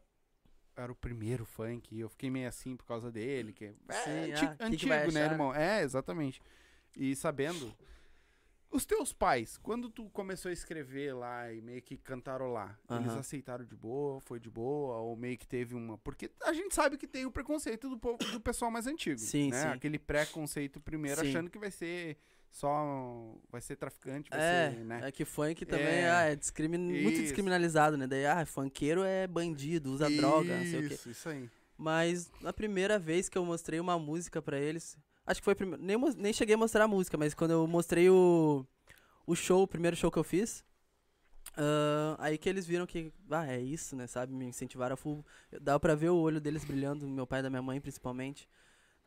era 0.76 0.91
o 0.91 0.95
primeiro 0.95 1.45
funk, 1.45 1.93
e 1.95 1.99
eu 1.99 2.09
fiquei 2.09 2.30
meio 2.30 2.47
assim 2.47 2.76
por 2.76 2.86
causa 2.86 3.11
dele, 3.11 3.53
que 3.53 3.65
é 3.65 3.69
Sim, 4.03 4.32
anti- 4.34 4.45
ah, 4.45 4.49
que 4.49 4.57
que 4.57 4.63
antigo, 4.63 4.89
né, 4.89 5.05
achar? 5.24 5.32
irmão? 5.32 5.53
É, 5.55 5.84
exatamente. 5.84 6.41
E 6.97 7.15
sabendo, 7.15 7.74
os 8.72 8.86
teus 8.86 9.11
pais, 9.11 9.57
quando 9.57 9.89
tu 9.89 10.09
começou 10.11 10.49
a 10.49 10.53
escrever 10.53 11.13
lá 11.13 11.51
e 11.51 11.61
meio 11.61 11.82
que 11.82 11.97
cantarolar, 11.97 12.80
eles 12.89 13.07
Aham. 13.09 13.19
aceitaram 13.19 13.65
de 13.65 13.76
boa, 13.76 14.22
foi 14.22 14.39
de 14.39 14.49
boa, 14.49 14.97
ou 14.97 15.15
meio 15.15 15.38
que 15.38 15.45
teve 15.45 15.76
uma... 15.76 15.97
Porque 15.97 16.32
a 16.43 16.53
gente 16.53 16.74
sabe 16.74 16.97
que 16.97 17.05
tem 17.07 17.26
o 17.26 17.32
preconceito 17.32 17.89
do, 17.89 17.97
povo, 17.97 18.17
do 18.17 18.39
pessoal 18.39 18.72
mais 18.72 18.88
antigo, 18.88 19.19
Sim, 19.19 19.49
né? 19.51 19.61
sim. 19.61 19.67
Aquele 19.67 19.99
preconceito 19.99 20.80
primeiro, 20.80 21.22
Sim. 21.22 21.30
achando 21.30 21.49
que 21.49 21.59
vai 21.59 21.69
ser 21.72 22.17
só... 22.49 23.34
vai 23.49 23.61
ser 23.61 23.76
traficante, 23.76 24.30
vai 24.30 24.39
É, 24.39 24.72
ser, 24.72 24.84
né? 24.86 25.01
é 25.03 25.11
que 25.11 25.24
funk 25.26 25.65
também 25.65 25.86
É. 26.03 26.09
ah, 26.09 26.22
é 26.24 26.36
discrimin... 26.36 26.78
muito 26.78 27.11
Isso. 27.13 27.22
descriminalizado, 27.24 27.97
né? 27.97 28.07
Daí, 28.07 28.26
ah, 28.26 28.45
funkeiro 28.45 29.03
é 29.03 29.28
bandido, 29.28 29.91
usa 29.91 30.09
droga, 30.09 30.57
não 30.57 30.65
sei 30.65 30.86
o 30.86 30.88
quê. 30.88 30.93
Isso, 30.95 31.09
isso 31.09 31.30
aí. 31.30 31.49
Mas 31.78 32.30
na 32.41 32.53
primeira 32.53 32.99
vez 32.99 33.28
que 33.28 33.38
eu 33.38 33.43
mostrei 33.45 33.80
uma 33.80 33.97
música 33.97 34.41
pra 34.41 34.59
eles, 34.59 34.97
acho 35.26 35.39
que 35.41 35.45
foi 35.45 35.53
a 35.53 35.55
primeira, 35.55 35.82
nem, 35.84 35.97
nem 36.17 36.34
cheguei 36.34 36.55
a 36.55 36.57
mostrar 36.57 36.84
a 36.86 36.88
música, 36.88 37.17
mas 37.17 37.34
quando 37.34 37.51
eu 37.51 37.67
mostrei 37.67 38.09
o, 38.09 38.65
o 39.26 39.36
show, 39.36 39.63
o 39.63 39.67
primeiro 39.67 39.95
show 39.95 40.11
que 40.11 40.17
eu 40.19 40.24
fiz, 40.24 40.63
ah, 41.57 42.15
aí 42.19 42.38
que 42.38 42.47
eles 42.49 42.65
viram 42.65 42.86
que, 42.86 43.11
ah, 43.30 43.47
é 43.47 43.59
isso, 43.59 43.95
né, 43.95 44.07
sabe? 44.07 44.34
Me 44.34 44.45
incentivaram 44.45 44.93
a 44.93 44.97
full. 44.97 45.26
Dava 45.61 45.80
pra 45.80 45.95
ver 45.95 46.09
o 46.09 46.17
olho 46.17 46.39
deles 46.39 46.63
brilhando, 46.63 47.07
meu 47.07 47.28
pai 47.28 47.39
e 47.39 47.43
da 47.43 47.49
minha 47.49 47.61
mãe 47.61 47.80
principalmente. 47.82 48.47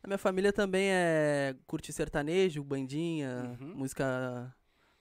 A 0.02 0.06
minha 0.06 0.18
família 0.18 0.52
também 0.52 0.88
é 0.90 1.56
curte 1.66 1.92
sertanejo, 1.92 2.62
bandinha, 2.62 3.56
Uhum. 3.60 3.74
música 3.76 4.54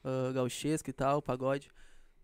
ah, 0.04 0.32
gauchesca 0.34 0.90
e 0.90 0.94
tal, 0.94 1.22
pagode. 1.22 1.70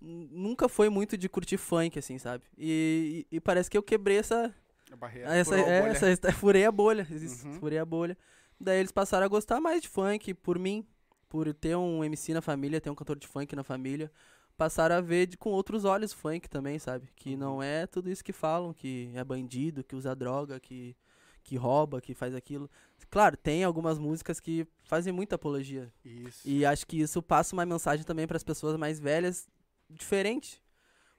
Nunca 0.01 0.69
foi 0.69 0.87
muito 0.89 1.17
de 1.17 1.27
curtir 1.27 1.57
funk, 1.57 1.99
assim, 1.99 2.17
sabe? 2.17 2.45
E, 2.57 3.25
e- 3.31 3.35
e 3.35 3.39
parece 3.41 3.69
que 3.69 3.77
eu 3.77 3.83
quebrei 3.83 4.17
essa. 4.17 4.55
A 4.89 4.95
barreira. 4.95 5.35
essa, 5.35 5.55
a 5.55 5.59
é, 5.59 5.89
essa, 5.89 6.31
furei 6.31 6.63
a 6.65 6.71
bolha. 6.71 7.05
Uhum. 7.11 7.59
Furei 7.59 7.77
a 7.77 7.85
bolha. 7.85 8.17
Daí 8.60 8.80
eles 8.80 8.91
passaram 8.91 9.26
a 9.26 9.30
gostar 9.30 9.60
mais 9.62 9.82
de 9.82 9.88
funk 9.88 10.34
por 10.34 10.60
mim, 10.60 10.86
por 11.30 11.53
ter 11.53 11.76
um 11.76 12.03
MC 12.03 12.34
na 12.34 12.41
família, 12.41 12.82
ter 12.82 12.89
um 12.89 12.95
cantor 12.95 13.18
de 13.18 13.28
funk 13.28 13.55
na 13.55 13.64
família. 13.64 14.12
Passaram 14.57 14.95
a 14.95 15.01
ver 15.01 15.28
de- 15.28 15.38
com 15.38 15.51
outros 15.51 15.86
olhos 15.86 16.12
funk 16.12 16.49
também, 16.49 16.78
sabe? 16.80 17.07
Que 17.16 17.32
Uhum. 17.34 17.38
não 17.38 17.64
é 17.64 17.88
tudo 17.88 18.10
isso 18.10 18.24
que 18.24 18.34
falam, 18.34 18.74
que 18.74 19.10
é 19.16 19.24
bandido, 19.24 19.84
que 19.84 19.95
usa 19.95 20.14
droga, 20.14 20.60
que, 20.60 20.95
que 21.43 21.55
rouba, 21.55 22.01
que 22.01 22.14
faz 22.14 22.36
aquilo. 22.36 22.70
Claro, 23.10 23.38
tem 23.38 23.64
algumas 23.64 23.97
músicas 23.97 24.39
que 24.41 24.68
fazem 24.84 25.14
muita 25.14 25.36
apologia. 25.36 25.93
Isso. 26.03 26.41
E 26.45 26.66
acho 26.66 26.86
que 26.86 26.99
isso 26.99 27.22
passa 27.24 27.55
uma 27.55 27.66
mensagem 27.66 28.05
também 28.05 28.28
para 28.28 28.36
as 28.36 28.43
pessoas 28.43 28.76
mais 28.76 28.99
velhas, 28.99 29.47
diferente. 29.89 30.62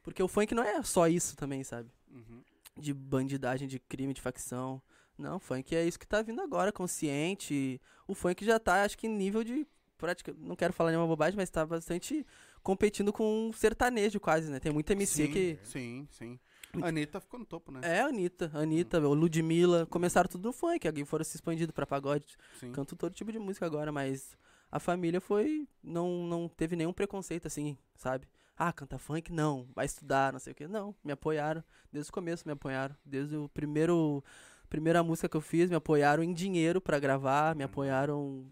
Porque 0.03 0.22
o 0.22 0.28
funk 0.28 0.55
não 0.55 0.62
é 0.62 0.82
só 0.82 1.09
isso 1.09 1.34
também, 1.36 1.64
sabe? 1.64 1.91
Uhum. 2.11 2.43
De 2.76 2.93
bandidagem, 2.93 3.66
de 3.66 3.78
crime, 3.78 4.12
de 4.12 4.20
facção. 4.20 4.82
Não, 5.20 5.38
funk 5.38 5.74
é 5.76 5.84
isso 5.84 5.98
que 5.98 6.06
tá 6.06 6.22
vindo 6.22 6.40
agora, 6.40 6.72
consciente. 6.72 7.80
O 8.08 8.14
funk 8.14 8.44
já 8.44 8.58
tá, 8.58 8.82
acho 8.84 8.96
que, 8.96 9.06
em 9.06 9.10
nível 9.16 9.44
de. 9.44 9.66
Prática, 9.98 10.34
não 10.38 10.56
quero 10.56 10.72
falar 10.72 10.90
nenhuma 10.90 11.06
bobagem, 11.06 11.36
mas 11.36 11.50
tá 11.50 11.64
bastante 11.66 12.26
competindo 12.62 13.12
com 13.12 13.48
um 13.48 13.52
sertanejo 13.52 14.18
quase, 14.18 14.50
né? 14.50 14.58
Tem 14.58 14.72
muita 14.72 14.94
MC 14.94 15.26
sim, 15.26 15.32
que. 15.32 15.58
Sim, 15.62 16.08
sim. 16.10 16.40
Muito- 16.72 16.86
A 16.86 16.88
Anitta 16.88 17.20
ficou 17.20 17.38
no 17.38 17.44
topo, 17.44 17.70
né? 17.70 17.80
É, 17.82 18.00
a 18.00 18.06
Anitta, 18.06 18.50
Anitta, 18.54 18.98
o 19.00 19.12
Ludmilla, 19.12 19.86
começaram 19.86 20.28
tudo 20.28 20.46
no 20.46 20.52
funk, 20.52 20.86
alguém 20.86 21.04
foram 21.04 21.24
se 21.24 21.36
expandindo 21.36 21.72
pra 21.72 21.84
pagode, 21.86 22.36
Sim. 22.58 22.72
canto 22.72 22.96
todo 22.96 23.12
tipo 23.12 23.30
de 23.30 23.38
música 23.38 23.66
agora, 23.66 23.90
mas 23.92 24.36
a 24.70 24.78
família 24.80 25.20
foi. 25.20 25.68
Não, 25.82 26.24
não 26.26 26.48
teve 26.48 26.76
nenhum 26.76 26.92
preconceito 26.92 27.46
assim, 27.46 27.76
sabe? 27.96 28.26
Ah, 28.56 28.72
canta 28.74 28.98
funk? 28.98 29.32
Não. 29.32 29.66
Vai 29.74 29.86
estudar, 29.86 30.32
não 30.34 30.38
sei 30.38 30.52
o 30.52 30.54
quê. 30.54 30.68
Não, 30.68 30.94
me 31.02 31.12
apoiaram. 31.12 31.64
Desde 31.90 32.10
o 32.10 32.12
começo 32.12 32.46
me 32.46 32.52
apoiaram. 32.52 32.94
Desde 33.04 33.34
o 33.34 33.48
primeiro. 33.48 34.22
Primeira 34.70 35.02
música 35.02 35.28
que 35.28 35.36
eu 35.36 35.40
fiz, 35.40 35.68
me 35.68 35.74
apoiaram 35.74 36.22
em 36.22 36.32
dinheiro 36.32 36.80
pra 36.80 37.00
gravar, 37.00 37.56
me 37.56 37.64
apoiaram 37.64 38.46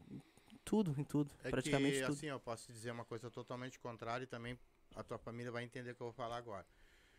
em 0.52 0.58
tudo, 0.64 0.92
em 0.98 1.04
tudo. 1.04 1.30
É 1.44 1.48
praticamente 1.48 1.98
que, 1.98 2.02
tudo. 2.02 2.12
assim, 2.12 2.26
eu 2.26 2.40
posso 2.40 2.72
dizer 2.72 2.90
uma 2.90 3.04
coisa 3.04 3.30
totalmente 3.30 3.78
contrária 3.78 4.24
e 4.24 4.26
também 4.26 4.58
a 4.96 5.02
tua 5.04 5.16
família 5.16 5.52
vai 5.52 5.62
entender 5.62 5.92
o 5.92 5.94
que 5.94 6.00
eu 6.00 6.08
vou 6.08 6.12
falar 6.12 6.36
agora. 6.36 6.66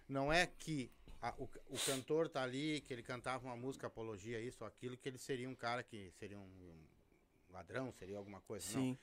Não 0.07 0.33
é 0.33 0.45
que 0.45 0.91
a- 1.21 1.33
o, 1.37 1.49
o 1.69 1.79
cantor 1.85 2.27
tá 2.27 2.43
ali, 2.43 2.81
que 2.81 2.91
ele 2.91 3.01
cantava 3.01 3.45
uma 3.47 3.55
música 3.55 3.87
apologia, 3.87 4.37
isso 4.41 4.57
ou 4.65 4.67
aquilo, 4.67 4.97
que 4.97 5.07
ele 5.07 5.17
seria 5.17 5.49
um 5.49 5.55
cara 5.55 5.81
que 5.81 6.11
seria 6.19 6.37
um, 6.37 6.41
um 6.41 7.53
ladrão, 7.53 7.93
seria 7.93 8.17
alguma 8.17 8.41
coisa. 8.41 8.65
Não. 8.73 8.81
Sim. 8.83 8.97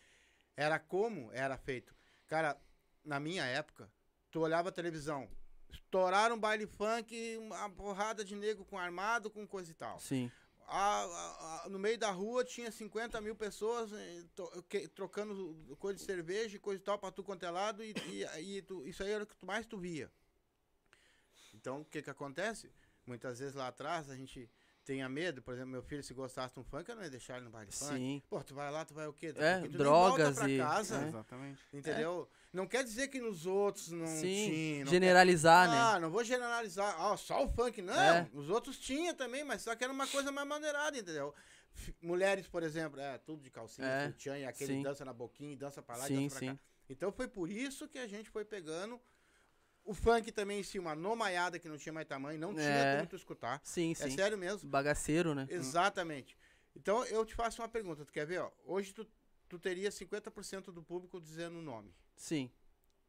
Era 0.54 0.78
como 0.78 1.32
era 1.32 1.56
feito. 1.56 1.94
Cara, 2.26 2.54
na 3.02 3.18
minha 3.18 3.44
época, 3.46 3.90
tu 4.30 4.40
olhava 4.40 4.68
a 4.68 4.72
televisão, 4.72 5.26
estouraram 5.72 6.38
baile 6.38 6.66
funk, 6.66 7.36
uma 7.38 7.68
porrada 7.70 8.24
de 8.24 8.34
nego 8.34 8.64
com 8.64 8.78
armado, 8.78 9.30
com 9.30 9.46
coisa 9.46 9.70
e 9.70 9.74
tal. 9.74 9.98
Sim. 10.00 10.30
A- 10.68 11.04
a- 11.04 11.62
a- 11.64 11.68
no 11.68 11.78
meio 11.78 11.96
da 11.96 12.10
rua 12.10 12.44
tinha 12.44 12.72
50 12.72 13.20
mil 13.20 13.36
pessoas 13.36 13.92
eh, 13.92 14.24
to- 14.34 14.64
que- 14.68 14.88
trocando 14.88 15.56
coisa 15.78 15.98
de 15.98 16.04
cerveja 16.04 16.56
e 16.56 16.58
coisa 16.58 16.80
e 16.80 16.84
tal 16.84 16.98
pra 16.98 17.12
tu 17.12 17.22
quanto 17.22 17.44
é 17.46 17.50
lado 17.50 17.84
e, 17.84 17.94
e- 18.08 18.56
e 18.58 18.62
tu- 18.62 18.84
isso 18.84 19.02
aí 19.02 19.10
era 19.12 19.22
o 19.22 19.26
que 19.26 19.36
tu- 19.36 19.46
mais 19.46 19.64
tu 19.64 19.78
via. 19.78 20.10
Então, 21.54 21.82
o 21.82 21.84
que 21.84 22.02
que 22.02 22.10
acontece? 22.10 22.70
Muitas 23.06 23.38
vezes 23.38 23.54
lá 23.54 23.68
atrás 23.68 24.10
a 24.10 24.16
gente 24.16 24.50
tinha 24.86 25.08
medo, 25.08 25.42
por 25.42 25.52
exemplo, 25.52 25.70
meu 25.72 25.82
filho 25.82 26.02
se 26.02 26.14
gostasse 26.14 26.54
de 26.54 26.60
um 26.60 26.64
funk, 26.64 26.88
eu 26.88 26.94
não 26.94 27.02
ia 27.02 27.10
deixar 27.10 27.36
ele 27.36 27.46
no 27.46 27.50
baile 27.50 27.72
funk. 27.72 27.92
Sim. 27.94 28.22
Pô, 28.30 28.40
tu 28.42 28.54
vai 28.54 28.70
lá, 28.70 28.84
tu 28.84 28.94
vai 28.94 29.06
o 29.08 29.12
quê? 29.12 29.32
Daqui 29.32 29.44
É, 29.44 29.58
nem 29.60 29.70
volta 29.70 29.78
drogas 29.78 30.38
pra 30.38 30.48
e- 30.48 30.58
casa, 30.58 30.98
é. 31.04 31.08
Exatamente. 31.08 31.60
entendeu? 31.72 32.28
Não 32.52 32.66
quer 32.68 32.84
dizer 32.84 33.08
que 33.08 33.20
nos 33.20 33.44
outros 33.46 33.90
não 33.90 34.06
Sim. 34.06 34.20
tinha. 34.20 34.78
não 34.78 34.84
quer- 34.86 34.90
Generalizar, 34.92 35.68
né? 35.70 35.76
ah, 35.76 35.98
não 36.00 36.08
vou 36.10 36.22
generalizar. 36.22 36.94
Ah, 36.98 37.16
só 37.16 37.44
o 37.44 37.48
funk. 37.48 37.82
Não, 37.82 37.92
É. 38.00 38.30
os 38.32 38.48
outros 38.48 38.78
tinha 38.78 39.12
também, 39.12 39.42
mas 39.44 39.62
só 39.62 39.74
que 39.74 39.82
era 39.82 39.92
uma 39.92 40.06
coisa 40.06 40.30
mais 40.30 40.46
maneirada, 40.46 40.96
entendeu? 40.96 41.34
Mulheres, 42.00 42.46
por 42.46 42.62
exemplo, 42.62 43.00
é 43.00 43.18
tudo 43.18 43.42
de 43.42 43.50
calcinha, 43.50 43.86
É, 43.86 44.06
sutiã, 44.06 44.38
e 44.38 44.44
aquele 44.46 44.74
sim. 44.74 44.82
dança 44.82 45.04
na 45.04 45.12
boquinha, 45.12 45.54
dança 45.56 45.82
pra 45.82 45.96
lá 45.96 46.04
e 46.04 46.08
Sim, 46.08 46.22
dança 46.22 46.38
pra 46.38 46.48
sim. 46.48 46.54
cá. 46.54 46.60
Então 46.88 47.10
foi 47.12 47.26
por 47.28 47.50
isso 47.50 47.88
que 47.88 47.98
a 47.98 48.06
gente 48.06 48.30
foi 48.30 48.44
pegando. 48.44 49.00
O 49.86 49.94
funk 49.94 50.32
também 50.32 50.58
em 50.60 50.62
si, 50.64 50.78
uma 50.80 50.94
nomaiada 50.96 51.58
que 51.60 51.68
não 51.68 51.78
tinha 51.78 51.92
mais 51.92 52.06
tamanho, 52.08 52.38
não 52.38 52.52
tinha 52.52 52.66
É. 52.66 52.96
como 52.96 53.08
tu 53.08 53.14
escutar. 53.16 53.60
Sim, 53.62 53.92
É 53.92 53.94
sim. 53.94 54.10
sério 54.10 54.36
mesmo. 54.36 54.68
Bagaceiro, 54.68 55.32
né? 55.34 55.46
Exatamente. 55.48 56.36
Então 56.74 57.04
eu 57.04 57.24
te 57.24 57.34
faço 57.34 57.62
uma 57.62 57.68
pergunta, 57.68 58.04
tu 58.04 58.12
quer 58.12 58.26
ver, 58.26 58.40
ó? 58.40 58.50
Hoje 58.64 58.92
tu, 58.92 59.06
tu 59.48 59.58
teria 59.58 59.88
50% 59.90 60.72
do 60.72 60.82
público 60.82 61.20
dizendo 61.20 61.58
o 61.58 61.62
nome. 61.62 61.94
Sim. 62.16 62.50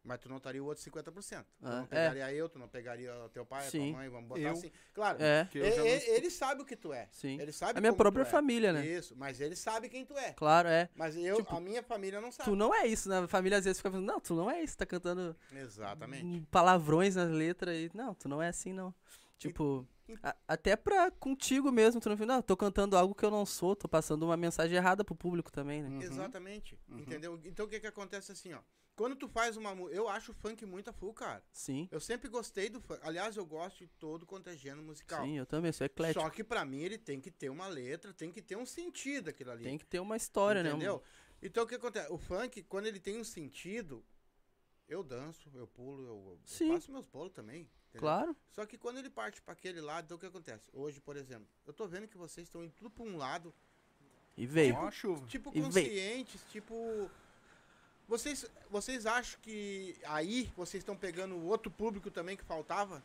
Mas 0.07 0.19
tu 0.21 0.29
não 0.29 0.37
estaria 0.37 0.63
o 0.63 0.65
outro 0.65 0.81
50%. 0.83 1.43
Tu 1.59 1.67
Ah, 1.67 1.69
não 1.69 1.83
é. 1.83 1.85
pegaria 1.85 2.31
eu, 2.33 2.47
tu 2.47 2.57
não 2.57 2.67
pegaria 2.69 3.13
o 3.25 3.29
teu 3.29 3.45
pai, 3.45 3.67
a 3.67 3.69
Sim. 3.69 3.89
tua 3.91 3.99
mãe, 3.99 4.09
vamos 4.09 4.29
botar 4.29 4.41
Eu. 4.41 4.53
assim. 4.53 4.71
Claro, 4.93 5.17
É, 5.21 5.47
e- 5.53 5.69
já 5.71 5.75
não 5.77 5.85
ele 5.85 6.31
sabe 6.31 6.61
o 6.61 6.65
que 6.65 6.75
tu 6.77 6.93
é. 6.93 7.09
sim. 7.11 7.39
Ele 7.39 7.51
sabe 7.51 7.77
A 7.77 7.81
minha 7.81 7.91
própria 7.93 8.23
tu 8.23 8.27
é. 8.27 8.31
família, 8.31 8.71
né? 8.71 8.85
Isso, 8.85 9.15
mas 9.17 9.41
ele 9.41 9.55
sabe 9.55 9.89
quem 9.89 10.05
tu 10.05 10.17
é. 10.17 10.31
Claro, 10.31 10.69
é. 10.69 10.89
Mas 10.95 11.17
eu, 11.17 11.35
Tipo, 11.37 11.55
a 11.55 11.59
minha 11.59 11.83
família 11.83 12.21
não 12.21 12.31
sabe. 12.31 12.49
Tu 12.49 12.55
não 12.55 12.73
é 12.73 12.87
isso, 12.87 13.09
né? 13.09 13.19
A 13.19 13.27
família 13.27 13.57
às 13.57 13.65
vezes 13.65 13.77
fica 13.79 13.91
falando, 13.91 14.07
não, 14.07 14.19
tu 14.21 14.33
não 14.33 14.49
é 14.49 14.63
isso, 14.63 14.77
tá 14.77 14.85
cantando 14.85 15.35
Exatamente. 15.51 16.41
palavrões 16.49 17.15
nas 17.15 17.29
letras 17.29 17.75
e. 17.75 17.91
Não, 17.93 18.13
tu 18.15 18.29
não 18.29 18.41
é 18.41 18.47
assim, 18.47 18.71
não. 18.71 18.93
Tipo, 19.37 19.87
e- 20.07 20.17
a- 20.23 20.35
até 20.47 20.75
pra 20.75 21.11
contigo 21.11 21.71
mesmo, 21.71 22.01
tu 22.01 22.09
não 22.09 22.15
fica, 22.17 22.25
não, 22.25 22.41
tô 22.41 22.57
cantando 22.57 22.97
algo 22.97 23.13
que 23.13 23.23
eu 23.23 23.31
não 23.31 23.45
sou, 23.45 23.75
tô 23.75 23.87
passando 23.87 24.23
uma 24.23 24.35
mensagem 24.37 24.75
errada 24.75 25.03
pro 25.03 25.15
público 25.15 25.51
também, 25.51 25.81
né? 25.83 25.89
Uhum. 25.89 26.01
Exatamente. 26.01 26.79
Uhum. 26.89 26.99
Entendeu? 26.99 27.39
Então 27.45 27.65
o 27.65 27.69
que 27.69 27.79
que 27.79 27.87
acontece 27.87 28.31
assim, 28.31 28.53
ó? 28.53 28.59
Quando 28.95 29.15
tu 29.15 29.27
faz 29.27 29.55
uma 29.55 29.75
música, 29.75 29.95
eu 29.95 30.07
acho 30.09 30.31
o 30.31 30.33
funk 30.33 30.65
muito 30.65 30.89
a 30.89 30.93
full, 30.93 31.13
cara. 31.13 31.43
Sim, 31.51 31.87
Eu 31.91 31.99
sempre 31.99 32.27
gostei 32.27 32.67
do 32.67 32.81
funk. 32.81 32.99
Aliás, 33.03 33.37
eu 33.37 33.45
gosto 33.45 33.77
de 33.77 33.87
todo 33.99 34.25
quanto 34.25 34.49
é 34.49 34.57
gênero 34.57 34.81
musical. 34.81 35.23
sim, 35.23 35.37
eu 35.37 35.45
também, 35.45 35.71
sou 35.71 35.85
eclético. 35.85 36.19
Só 36.23 36.29
que 36.31 36.43
pra 36.43 36.65
mim 36.65 36.81
ele 36.81 36.97
tem 36.97 37.21
que 37.21 37.29
ter 37.29 37.49
uma 37.51 37.67
letra, 37.67 38.11
tem 38.11 38.31
que 38.31 38.41
ter 38.41 38.55
um 38.57 38.65
sentido 38.65 39.29
aquilo 39.29 39.51
ali. 39.51 39.65
Tem 39.65 39.77
que 39.77 39.85
ter 39.85 39.99
uma 39.99 40.17
história, 40.17 40.61
Entendeu? 40.61 40.97
né? 40.97 41.01
Então 41.43 41.63
o 41.63 41.67
que 41.67 41.75
acontece? 41.75 42.11
O 42.11 42.17
funk, 42.17 42.63
quando 42.63 42.87
ele 42.87 42.99
tem 42.99 43.19
um 43.19 43.23
sentido, 43.23 44.03
eu 44.87 45.03
danço, 45.03 45.51
eu 45.53 45.67
pulo, 45.67 46.03
eu, 46.07 46.39
eu 46.59 46.67
faço 46.73 46.91
meus 46.91 47.05
bolos 47.05 47.33
também. 47.33 47.69
Entendeu? 47.97 48.17
Claro. 48.17 48.35
Só 48.51 48.65
que 48.65 48.77
quando 48.77 48.97
ele 48.97 49.09
parte 49.09 49.41
pra 49.41 49.53
aquele 49.53 49.81
lado, 49.81 50.05
então 50.05 50.17
o 50.17 50.19
que 50.19 50.25
acontece? 50.25 50.69
Hoje, 50.73 50.99
por 51.01 51.15
exemplo, 51.17 51.47
eu 51.65 51.73
tô 51.73 51.87
vendo 51.87 52.07
que 52.07 52.17
vocês 52.17 52.47
estão 52.47 52.63
indo 52.63 52.73
tudo 52.77 52.89
pra 52.89 53.03
um 53.03 53.17
lado, 53.17 53.53
E 54.37 54.45
veio. 54.45 54.77
A 54.77 54.91
chuva. 54.91 55.25
tipo 55.27 55.49
E 55.53 55.61
veio. 55.61 55.65
conscientes, 55.65 56.41
tipo. 56.49 57.09
Vocês, 58.07 58.45
vocês 58.69 59.05
acham 59.05 59.37
que 59.41 59.95
aí 60.05 60.49
vocês 60.55 60.81
estão 60.81 60.95
pegando 60.95 61.35
o 61.35 61.45
outro 61.47 61.69
público 61.69 62.09
também 62.09 62.37
que 62.37 62.43
faltava? 62.43 63.03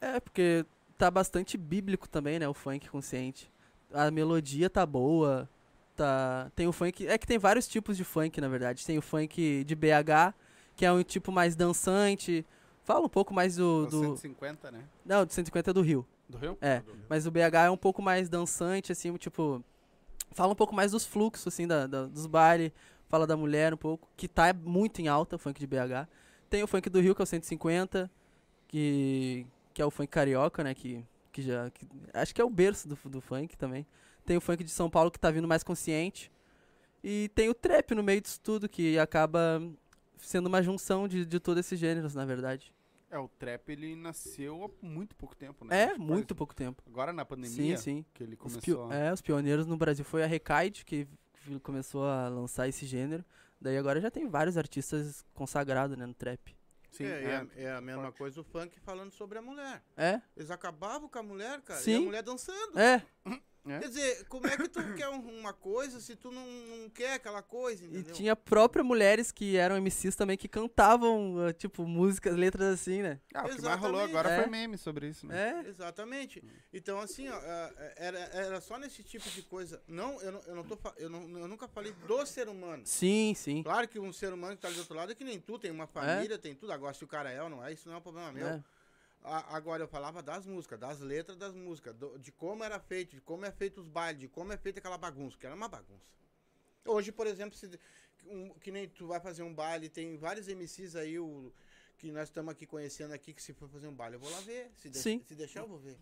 É, 0.00 0.20
porque 0.20 0.64
tá 0.96 1.10
bastante 1.10 1.56
bíblico 1.56 2.08
também, 2.08 2.38
né? 2.38 2.48
O 2.48 2.54
funk 2.54 2.88
consciente. 2.88 3.50
A 3.92 4.10
melodia 4.10 4.70
tá 4.70 4.86
boa. 4.86 5.48
Tá... 5.96 6.52
Tem 6.54 6.68
o 6.68 6.72
funk. 6.72 7.06
É 7.06 7.18
que 7.18 7.26
tem 7.26 7.38
vários 7.38 7.66
tipos 7.66 7.96
de 7.96 8.04
funk, 8.04 8.40
na 8.40 8.48
verdade. 8.48 8.86
Tem 8.86 8.96
o 8.96 9.02
funk 9.02 9.64
de 9.64 9.74
BH, 9.74 10.32
que 10.76 10.84
é 10.86 10.92
um 10.92 11.02
tipo 11.02 11.32
mais 11.32 11.56
dançante. 11.56 12.46
Fala 12.88 13.04
um 13.04 13.08
pouco 13.10 13.34
mais 13.34 13.56
do. 13.56 13.84
Os 13.84 13.90
do... 13.90 14.00
150, 14.16 14.70
né? 14.70 14.82
Não, 15.04 15.26
do 15.26 15.30
150 15.30 15.68
é 15.68 15.74
do 15.74 15.82
Rio. 15.82 16.06
Do 16.26 16.38
Rio? 16.38 16.56
É. 16.58 16.82
Mas 17.06 17.26
o 17.26 17.30
BH 17.30 17.66
é 17.66 17.70
um 17.70 17.76
pouco 17.76 18.00
mais 18.00 18.30
dançante, 18.30 18.90
assim, 18.92 19.14
tipo. 19.18 19.62
Fala 20.32 20.52
um 20.52 20.56
pouco 20.56 20.74
mais 20.74 20.92
dos 20.92 21.04
fluxos, 21.04 21.46
assim, 21.52 21.66
da, 21.66 21.86
da- 21.86 22.06
dos 22.06 22.24
bailes. 22.24 22.72
Fala 23.06 23.26
da 23.26 23.36
mulher 23.36 23.74
um 23.74 23.76
pouco, 23.76 24.08
que 24.16 24.26
tá 24.26 24.54
muito 24.54 25.02
em 25.02 25.06
alta, 25.08 25.36
o 25.36 25.38
funk 25.38 25.60
de 25.60 25.66
BH. 25.66 26.08
Tem 26.48 26.62
o 26.62 26.66
funk 26.66 26.88
do 26.88 26.98
Rio, 26.98 27.14
que 27.14 27.20
é 27.20 27.24
o 27.24 27.26
150, 27.26 28.10
que, 28.66 29.46
que 29.74 29.82
é 29.82 29.84
o 29.84 29.90
funk 29.90 30.08
carioca, 30.08 30.64
né? 30.64 30.72
Que, 30.74 31.04
que 31.30 31.42
já. 31.42 31.68
que- 31.68 31.86
acho 32.14 32.34
que 32.34 32.40
é 32.40 32.44
o 32.44 32.48
berço 32.48 32.88
do, 32.88 32.98
do 33.04 33.20
funk 33.20 33.54
também. 33.58 33.86
Tem 34.24 34.34
o 34.38 34.40
funk 34.40 34.64
de 34.64 34.70
São 34.70 34.88
Paulo 34.88 35.10
que 35.10 35.18
tá 35.20 35.30
vindo 35.30 35.46
mais 35.46 35.62
consciente. 35.62 36.32
E 37.04 37.30
tem 37.34 37.50
o 37.50 37.54
trap 37.54 37.94
no 37.94 38.02
meio 38.02 38.22
disso 38.22 38.40
tudo, 38.42 38.66
que 38.66 38.98
acaba 38.98 39.62
sendo 40.16 40.46
uma 40.46 40.62
junção 40.62 41.06
de, 41.06 41.26
de 41.26 41.38
todos 41.38 41.60
esses 41.60 41.78
gêneros, 41.78 42.14
na 42.14 42.24
verdade. 42.24 42.72
É, 43.10 43.18
o 43.18 43.26
trap 43.28 43.70
ele 43.70 43.96
nasceu 43.96 44.64
há 44.64 44.86
muito 44.86 45.16
pouco 45.16 45.34
tempo, 45.34 45.64
né? 45.64 45.84
É, 45.84 45.98
muito 45.98 46.34
pouco 46.34 46.54
tempo. 46.54 46.82
Agora 46.86 47.12
na 47.12 47.24
pandemia, 47.24 47.76
Sim, 47.78 47.82
sim. 48.02 48.04
que 48.12 48.22
ele 48.22 48.34
Os, 48.34 48.38
começou 48.38 48.60
pio- 48.60 48.90
a... 48.90 48.94
é, 48.94 49.12
os 49.12 49.22
pioneiros 49.22 49.66
no 49.66 49.76
Brasil 49.78 50.04
foi 50.04 50.22
a 50.22 50.26
Recaide, 50.26 50.84
que 50.84 51.06
começou 51.62 52.04
a 52.06 52.28
lançar 52.28 52.68
esse 52.68 52.84
gênero. 52.84 53.24
Daí 53.60 53.76
agora 53.78 54.00
já 54.00 54.10
tem 54.10 54.28
vários 54.28 54.56
artistas 54.58 55.24
consagrados, 55.32 55.96
né, 55.96 56.04
no 56.04 56.12
trap. 56.14 56.54
Sim, 56.90 57.04
é, 57.04 57.08
é, 57.08 57.24
é 57.24 57.36
a- 57.36 57.46
é 57.56 57.72
a 57.76 57.80
mesma 57.80 58.02
forte. 58.04 58.18
coisa 58.18 58.40
o 58.40 58.44
funk 58.44 58.78
falando 58.80 59.10
sobre 59.12 59.38
a 59.38 59.42
mulher. 59.42 59.82
É? 59.96 60.14
Sim. 60.18 60.22
Eles 60.36 60.50
acabavam 60.50 61.08
com 61.08 61.18
a 61.18 61.22
mulher, 61.22 61.60
cara. 61.62 61.80
E 61.80 61.82
a 61.82 61.84
Sim. 61.84 62.04
mulher 62.04 62.22
dançando. 62.22 62.78
É. 62.78 63.02
É. 63.70 63.78
Quer 63.80 63.88
dizer, 63.88 64.24
como 64.26 64.46
é 64.46 64.56
que 64.56 64.68
tu 64.68 64.80
quer 64.96 65.08
um- 65.08 65.38
uma 65.40 65.52
coisa 65.52 66.00
se 66.00 66.16
tu 66.16 66.30
não, 66.30 66.46
não 66.46 66.88
quer 66.90 67.14
aquela 67.14 67.42
coisa, 67.42 67.84
E 67.84 67.88
entendeu? 67.88 68.12
tinha 68.14 68.34
próprias 68.36 68.86
mulheres 68.86 69.30
que 69.32 69.56
eram 69.56 69.76
MCs 69.76 70.14
também 70.16 70.36
que 70.36 70.48
cantavam, 70.48 71.36
ah, 71.46 71.52
tipo, 71.52 71.86
músicas, 71.86 72.34
letras 72.36 72.74
assim, 72.74 73.02
né? 73.02 73.20
Ah, 73.34 73.46
o 73.46 73.48
que 73.54 73.62
mais 73.62 73.80
rolou 73.80 74.00
agora 74.00 74.30
É. 74.30 74.40
foi 74.42 74.50
meme 74.50 74.76
sobre 74.78 75.08
isso, 75.08 75.26
né? 75.26 75.62
É. 75.64 75.68
Exatamente. 75.68 76.42
Então, 76.72 76.98
assim, 77.00 77.28
ó, 77.28 77.34
ah, 77.36 77.72
era, 77.96 78.18
era 78.18 78.60
só 78.60 78.78
nesse 78.78 79.02
tipo 79.02 79.28
de 79.30 79.42
coisa. 79.42 79.82
Não, 79.86 80.20
eu 80.22 80.32
não, 80.32 80.40
eu 80.42 80.54
não 80.54 80.64
tô 80.64 80.78
eu, 80.96 81.10
não, 81.10 81.38
eu 81.38 81.48
nunca 81.48 81.66
falei 81.68 81.92
do 82.06 82.26
ser 82.26 82.48
humano. 82.48 82.82
Sim, 82.86 83.34
sim. 83.36 83.62
Claro 83.62 83.86
que 83.88 83.98
um 83.98 84.12
ser 84.12 84.32
humano 84.32 84.56
que 84.56 84.62
tá 84.62 84.68
ali 84.68 84.76
do 84.76 84.80
outro 84.80 84.96
lado 84.96 85.12
é 85.12 85.14
que 85.14 85.24
nem 85.24 85.38
tu, 85.40 85.58
tem 85.58 85.70
uma 85.70 85.86
família, 85.86 86.38
tem 86.38 86.54
tudo. 86.54 86.72
Agora, 86.72 86.94
se 86.94 87.04
o 87.04 87.08
cara 87.08 87.30
é 87.30 87.42
ou 87.42 87.48
não 87.48 87.64
é, 87.64 87.72
isso 87.72 87.88
não 87.88 87.94
é 87.96 87.98
um 87.98 88.02
problema 88.02 88.32
meu. 88.32 88.46
É. 88.46 88.62
A- 89.28 89.56
agora, 89.56 89.82
eu 89.82 89.88
falava 89.88 90.22
das 90.22 90.46
músicas, 90.46 90.78
das 90.78 91.00
letras 91.00 91.36
das 91.36 91.54
músicas, 91.54 91.94
do- 91.94 92.18
de 92.18 92.32
como 92.32 92.64
era 92.64 92.80
feito, 92.80 93.14
de 93.16 93.20
como 93.20 93.44
é 93.44 93.50
feito 93.52 93.80
os 93.80 93.88
bailes, 93.88 94.20
de 94.20 94.28
como 94.28 94.52
é 94.52 94.56
feita 94.56 94.78
aquela 94.78 94.96
bagunça, 94.98 95.36
que 95.36 95.44
era 95.46 95.54
uma 95.54 95.68
bagunça. 95.68 96.10
Hoje, 96.84 97.12
por 97.12 97.26
exemplo, 97.26 97.56
se, 97.56 97.68
um- 98.26 98.54
que 98.54 98.70
nem 98.70 98.88
tu 98.88 99.06
vai 99.06 99.20
fazer 99.20 99.42
um 99.42 99.52
baile, 99.54 99.88
tem 99.88 100.16
vários 100.16 100.48
MCs 100.48 100.96
aí, 100.96 101.18
o, 101.18 101.52
que 101.98 102.10
nós 102.10 102.28
estamos 102.28 102.50
aqui 102.52 102.66
conhecendo 102.66 103.12
aqui, 103.12 103.34
que 103.34 103.42
se 103.42 103.52
for 103.52 103.68
fazer 103.68 103.88
um 103.88 103.94
baile, 103.94 104.16
eu 104.16 104.20
vou 104.20 104.30
lá 104.30 104.40
ver. 104.40 104.70
Se, 104.76 104.88
de- 104.88 104.98
Sim. 104.98 105.22
se 105.26 105.34
deixar, 105.34 105.60
eu 105.60 105.68
vou 105.68 105.78
ver. 105.78 105.98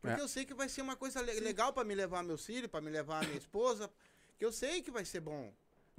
Porque 0.00 0.20
É. 0.20 0.24
eu 0.24 0.28
sei 0.28 0.44
que 0.44 0.54
vai 0.54 0.68
ser 0.68 0.82
uma 0.82 0.96
coisa 0.96 1.20
le- 1.20 1.38
legal 1.40 1.72
pra 1.72 1.84
me 1.84 1.94
levar 1.94 2.22
meus 2.24 2.44
filhos, 2.46 2.68
pra 2.70 2.80
me 2.80 2.90
levar 2.90 3.24
minha 3.26 3.38
esposa, 3.38 3.90
que 4.38 4.44
eu 4.44 4.50
sei 4.52 4.80
que 4.82 4.90
vai 4.90 5.04
ser 5.04 5.20
bom. 5.20 5.52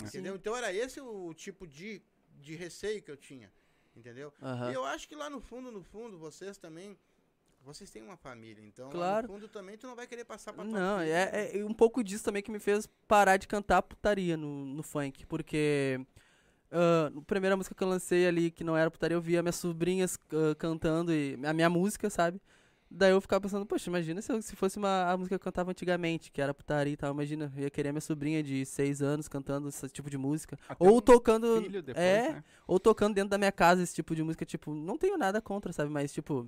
Entendeu? 0.04 0.36
Então 0.36 0.56
era 0.58 0.74
esse 0.74 1.00
o 1.00 1.34
tipo 1.36 1.68
de, 1.68 2.02
de 2.42 2.56
receio 2.56 3.02
que 3.02 3.12
eu 3.12 3.16
tinha. 3.16 3.52
Entendeu? 3.96 4.34
E 4.70 4.74
eu 4.74 4.84
acho 4.84 5.08
que 5.08 5.16
lá 5.16 5.30
no 5.30 5.40
fundo, 5.40 5.72
no 5.72 5.84
fundo, 5.84 6.18
vocês 6.18 6.58
também. 6.58 6.98
Vocês 7.66 7.90
têm 7.90 8.02
uma 8.04 8.18
família, 8.18 8.62
então 8.62 8.90
Claro. 8.90 9.16
lá 9.16 9.22
no 9.22 9.28
fundo 9.30 9.48
também 9.48 9.78
tu 9.78 9.88
não 9.88 9.96
vai 9.96 10.06
querer 10.06 10.26
passar 10.26 10.52
pra 10.52 10.66
tua 10.66 10.74
Não, 10.78 11.00
é, 11.00 11.58
é 11.58 11.64
um 11.64 11.74
pouco 11.74 12.04
disso 12.04 12.22
também 12.22 12.44
que 12.44 12.52
me 12.52 12.60
fez 12.60 12.90
parar 13.08 13.38
de 13.38 13.48
cantar 13.48 13.82
putaria 13.82 14.36
no, 14.36 14.66
no 14.66 14.84
funk, 14.84 15.26
porque 15.28 16.06
ah, 16.70 17.12
a 17.16 17.22
primeira 17.22 17.56
música 17.56 17.74
que 17.74 17.82
eu 17.82 17.88
lancei 17.88 18.28
ali, 18.28 18.52
que 18.52 18.64
não 18.66 18.76
era 18.76 18.92
putaria, 18.92 19.16
eu 19.16 19.22
via 19.22 19.42
minhas 19.42 19.56
sobrinhas 19.56 20.18
ah, 20.34 20.56
cantando 20.56 21.14
e 21.14 21.40
a 21.46 21.54
minha 21.54 21.70
música, 21.70 22.10
sabe? 22.10 22.42
Daí 22.96 23.10
eu 23.12 23.20
ficava 23.20 23.42
pensando, 23.42 23.66
poxa, 23.66 23.90
imagina 23.90 24.22
se, 24.22 24.32
eu- 24.32 24.40
se 24.40 24.56
fosse 24.56 24.78
uma, 24.78 25.10
a 25.12 25.18
música 25.18 25.36
que 25.36 25.42
eu 25.42 25.44
cantava 25.52 25.72
antigamente, 25.72 26.32
que 26.32 26.40
era 26.40 26.54
putaria 26.54 26.94
e 26.94 26.96
tal, 26.96 27.12
imagina, 27.12 27.52
eu 27.58 27.64
ia 27.64 27.70
querer 27.72 27.92
minha 27.92 28.00
sobrinha 28.02 28.44
de 28.44 28.64
seis 28.68 29.02
anos 29.02 29.28
cantando 29.28 29.68
esse 29.68 29.90
tipo 29.90 30.12
de 30.12 30.18
música. 30.18 30.60
Até 30.70 30.88
Ou 30.88 30.98
um 30.98 31.02
tocando. 31.02 31.60
filho 31.64 31.82
depois, 31.82 32.06
é, 32.06 32.34
né? 32.34 32.44
ou 32.68 32.80
tocando 32.80 33.16
dentro 33.16 33.32
da 33.32 33.38
minha 33.40 33.52
casa 33.52 33.82
esse 33.82 33.96
tipo 33.96 34.16
de 34.16 34.22
música, 34.22 34.46
tipo, 34.46 34.76
não 34.76 34.96
tenho 34.96 35.18
nada 35.18 35.42
contra, 35.42 35.74
sabe? 35.74 35.90
Mas, 35.92 36.14
tipo, 36.14 36.48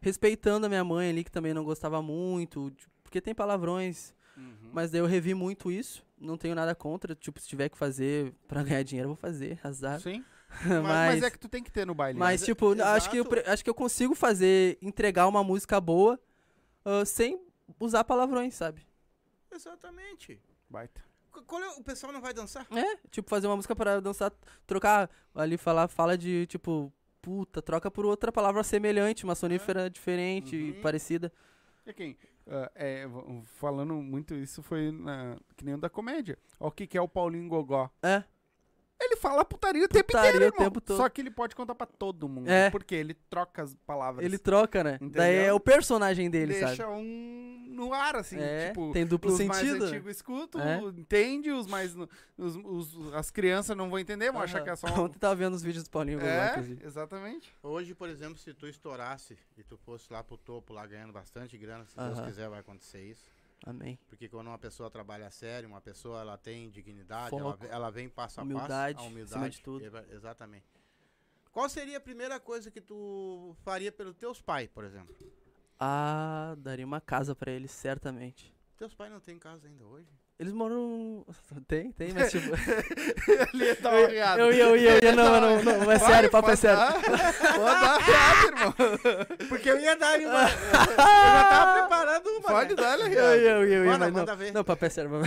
respeitando 0.00 0.66
a 0.66 0.68
minha 0.68 0.82
mãe 0.84 1.10
ali, 1.10 1.22
que 1.22 1.30
também 1.30 1.54
não 1.54 1.64
gostava 1.64 2.02
muito, 2.02 2.70
tipo, 2.72 2.90
porque 3.04 3.20
tem 3.20 3.34
palavrões, 3.34 4.12
Uhum. 4.36 4.70
mas 4.72 4.90
daí 4.90 5.00
eu 5.00 5.06
revi 5.06 5.34
muito 5.34 5.70
isso, 5.70 6.04
não 6.20 6.36
tenho 6.36 6.54
nada 6.54 6.74
contra, 6.74 7.14
tipo, 7.14 7.40
se 7.40 7.48
tiver 7.48 7.68
que 7.68 7.78
fazer 7.78 8.34
pra 8.46 8.62
ganhar 8.64 8.82
dinheiro, 8.82 9.06
eu 9.10 9.14
vou 9.14 9.16
fazer, 9.16 9.58
azar. 9.62 10.00
Sim. 10.00 10.24
Mas, 10.48 10.82
Mas, 10.82 11.14
mas 11.14 11.22
é 11.22 11.30
que 11.30 11.38
tu 11.38 11.48
tem 11.48 11.62
que 11.62 11.70
ter 11.70 11.86
no 11.86 11.94
baile. 11.94 12.18
mas, 12.18 12.40
né? 12.40 12.46
tipo, 12.46 12.72
acho 12.82 13.10
que, 13.10 13.16
eu, 13.18 13.26
acho 13.46 13.62
que 13.64 13.70
eu 13.70 13.74
consigo 13.74 14.14
fazer, 14.14 14.78
entregar 14.82 15.26
uma 15.28 15.44
música 15.44 15.80
boa 15.80 16.18
ah, 16.84 17.04
sem 17.04 17.40
usar 17.78 18.04
palavrões, 18.04 18.54
sabe? 18.54 18.86
Exatamente. 19.52 20.40
Baita. 20.68 21.00
Qu- 21.32 21.42
Qual 21.44 21.62
é, 21.62 21.68
o 21.76 21.82
pessoal 21.82 22.12
não 22.12 22.20
vai 22.20 22.32
dançar? 22.32 22.66
É, 22.70 22.96
tipo, 23.10 23.28
fazer 23.28 23.46
uma 23.46 23.56
música 23.56 23.74
para 23.74 24.00
dançar, 24.00 24.32
trocar 24.66 25.10
ali, 25.34 25.56
falar, 25.56 25.88
fala 25.88 26.16
de, 26.16 26.46
tipo, 26.46 26.92
puta, 27.20 27.60
troca 27.62 27.90
por 27.90 28.04
outra 28.06 28.30
palavra 28.32 28.62
semelhante, 28.62 29.24
uma 29.24 29.34
sonífera 29.34 29.88
diferente, 29.90 30.56
Uhum. 30.56 30.80
parecida. 30.82 31.32
E 31.86 31.92
quem? 31.92 32.16
ah, 32.50 32.70
é, 32.74 33.06
falando 33.58 33.94
muito 33.94 34.34
isso 34.34 34.62
foi 34.62 34.90
na, 34.90 35.36
que 35.56 35.64
nem 35.64 35.74
o 35.74 35.78
da 35.78 35.88
comédia. 35.90 36.38
Ó, 36.60 36.68
o 36.68 36.70
que, 36.70 36.86
que 36.86 36.96
é 36.98 37.00
o 37.00 37.08
Paulinho 37.08 37.48
Gogó? 37.48 37.90
É, 38.02 38.22
Ele 39.00 39.16
fala 39.16 39.44
putaria 39.44 39.84
o 39.84 39.88
tempo 39.88 40.06
Putaria 40.06 40.30
inteiro, 40.30 40.44
o 40.46 40.48
irmão. 40.48 40.64
tempo 40.70 40.80
todo. 40.80 40.96
Só 40.96 41.08
que 41.08 41.20
ele 41.20 41.30
pode 41.30 41.54
contar 41.54 41.74
pra 41.74 41.86
todo 41.86 42.28
mundo. 42.28 42.48
É. 42.50 42.68
Porque 42.68 42.94
ele 42.96 43.14
troca 43.14 43.62
as 43.62 43.74
palavras. 43.86 44.24
ele 44.24 44.36
troca, 44.38 44.82
né? 44.82 44.94
Entendeu? 44.96 45.10
Daí 45.18 45.36
é 45.36 45.52
o 45.52 45.60
personagem 45.60 46.28
dele, 46.28 46.54
deixa 46.54 46.76
sabe? 46.76 46.90
um 46.92 47.64
no 47.68 47.92
ar, 47.94 48.16
assim. 48.16 48.36
É, 48.40 48.68
tipo, 48.68 48.90
tem 48.92 49.06
duplo 49.06 49.30
os 49.32 49.40
mais 49.40 49.60
sentido. 49.64 49.84
antigos 49.84 50.10
escutam, 50.16 50.60
É. 50.60 50.78
entende, 50.96 51.48
os 51.52 51.68
mais. 51.68 51.94
Os, 52.36 52.56
os- 52.56 53.14
as 53.14 53.30
crianças 53.30 53.76
não 53.76 53.88
vão 53.88 54.00
entender, 54.00 54.32
vão 54.32 54.42
achar 54.42 54.62
que 54.64 54.70
é 54.70 54.74
só 54.74 54.86
um. 55.00 55.04
Ontem 55.04 55.18
tava 55.18 55.36
vendo 55.36 55.54
os 55.54 55.62
vídeos 55.62 55.84
do 55.84 55.90
Paulinho 55.90 56.20
É, 56.20 56.50
inclusive. 56.50 56.84
exatamente. 56.84 57.54
Hoje, 57.62 57.94
por 57.94 58.08
exemplo, 58.08 58.36
se 58.36 58.52
tu 58.52 58.66
estourasse 58.66 59.38
e 59.56 59.62
tu 59.62 59.76
fosse 59.76 60.12
lá 60.12 60.24
pro 60.24 60.36
topo, 60.36 60.72
lá 60.72 60.84
ganhando 60.86 61.12
bastante 61.12 61.56
grana, 61.56 61.84
se 61.86 61.96
Deus 61.96 62.20
quiser 62.22 62.48
vai 62.48 62.58
acontecer 62.58 63.00
isso. 63.04 63.22
Amém. 63.64 63.98
Porque 64.08 64.28
quando 64.28 64.48
uma 64.48 64.58
pessoa 64.58 64.90
trabalha 64.90 65.30
sério, 65.30 65.68
uma 65.68 65.80
pessoa 65.80 66.20
ela 66.20 66.38
tem 66.38 66.70
dignidade, 66.70 67.34
ela, 67.34 67.58
ela 67.68 67.90
vem 67.90 68.08
passo 68.08 68.40
a 68.40 68.44
Humildade, 68.44 68.94
passo. 68.96 69.06
A 69.06 69.10
humildade. 69.10 69.56
de 69.56 69.62
tudo. 69.62 69.84
Exatamente. 70.10 70.66
Qual 71.52 71.68
seria 71.68 71.98
a 71.98 72.00
primeira 72.00 72.38
coisa 72.38 72.70
que 72.70 72.80
tu 72.80 73.56
faria 73.62 73.90
pelos 73.90 74.14
teus 74.16 74.40
pais, 74.40 74.68
por 74.70 74.84
exemplo? 74.84 75.14
Ah, 75.78 76.54
daria 76.58 76.86
uma 76.86 77.00
casa 77.00 77.34
pra 77.34 77.50
eles, 77.50 77.70
certamente. 77.70 78.54
Teus 78.76 78.94
pais 78.94 79.10
não 79.10 79.20
têm 79.20 79.38
casa 79.38 79.66
ainda 79.66 79.84
hoje? 79.84 80.08
Eles 80.40 80.52
moram. 80.52 81.26
Tem, 81.66 81.90
tem, 81.90 82.12
mas 82.12 82.30
tipo. 82.30 82.46
Ele 83.52 83.76
uma 83.82 84.06
riada. 84.06 84.40
eu 84.40 84.52
ia, 84.52 84.62
eu 84.62 84.76
ia, 84.76 84.90
eu 84.92 85.02
ia. 85.02 85.12
Não, 85.16 85.40
não, 85.40 85.62
não, 85.64 85.92
é 85.92 85.98
Vai, 85.98 85.98
sério, 85.98 86.30
papo 86.30 86.46
é 86.48 86.50
pode 86.50 86.60
sério. 86.60 86.78
dar. 86.78 86.92
Pode 86.94 87.80
dar 87.80 87.98
riada, 87.98 88.46
irmão. 88.46 88.74
Porque 89.48 89.68
eu 89.70 89.80
ia 89.80 89.96
dar 89.96 90.16
uma. 90.20 90.42
eu 90.44 90.48
já 90.96 91.44
tava 91.48 91.80
preparando 91.80 92.28
uma. 92.28 92.40
Pode 92.42 92.68
né? 92.70 92.76
dar 92.76 93.00
Eu 93.00 93.06
riada. 93.08 93.36
ia, 93.36 93.50
eu 93.50 93.66
ia, 93.68 93.76
eu 93.78 93.84
ia, 93.84 93.90
Manda, 93.90 93.98
mas 93.98 94.12
não. 94.12 94.20
manda 94.20 94.36
ver. 94.36 94.52
Não, 94.52 94.62
papo 94.62 94.84
é 94.84 94.88
sério. 94.88 95.10
papo- 95.10 95.24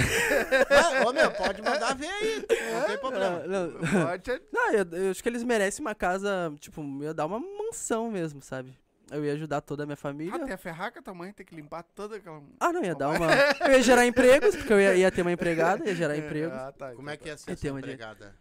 Vai, 0.69 1.05
Ô, 1.05 1.11
meu, 1.11 1.31
pode 1.31 1.61
mandar 1.61 1.93
ver 1.93 2.07
aí. 2.07 2.45
Não 2.73 2.81
tem 2.83 2.97
problema. 2.97 3.39
Não, 3.45 3.67
não. 3.67 4.05
Pode. 4.07 4.41
Não, 4.49 4.71
eu, 4.71 4.85
eu 4.93 5.11
acho 5.11 5.21
que 5.21 5.27
eles 5.27 5.43
merecem 5.43 5.83
uma 5.85 5.93
casa, 5.93 6.53
tipo, 6.57 6.81
eu 7.01 7.07
ia 7.07 7.13
dar 7.13 7.25
uma 7.25 7.37
mansão 7.39 8.09
mesmo, 8.09 8.41
sabe? 8.41 8.73
Eu 9.11 9.25
ia 9.25 9.33
ajudar 9.33 9.59
toda 9.61 9.83
a 9.83 9.85
minha 9.85 9.97
família. 9.97 10.33
Ah, 10.33 10.39
tem 10.39 10.53
a 10.53 10.57
ferraca, 10.57 11.01
tua 11.01 11.13
mãe 11.13 11.33
tem 11.33 11.45
que 11.45 11.53
limpar 11.53 11.83
toda 11.83 12.15
aquela. 12.15 12.41
Ah, 12.59 12.71
não, 12.71 12.81
ia 12.83 12.95
dar 12.95 13.09
uma. 13.09 13.27
Eu 13.67 13.73
ia 13.73 13.81
gerar 13.83 14.05
empregos, 14.07 14.55
porque 14.55 14.71
eu 14.71 14.79
ia, 14.79 14.95
ia 14.95 15.11
ter 15.11 15.21
uma 15.21 15.31
empregada, 15.33 15.85
ia 15.85 15.93
gerar 15.93 16.17
empregos. 16.17 16.53
Ah, 16.53 16.71
tá, 16.71 16.93
Como 16.93 17.09
é 17.09 17.17
que 17.17 17.27
ia 17.27 17.37
ser 17.37 17.49
É 17.49 17.53
essa 17.53 17.61
tema 17.61 17.81
de- 17.81 17.87
empregada? 17.91 18.35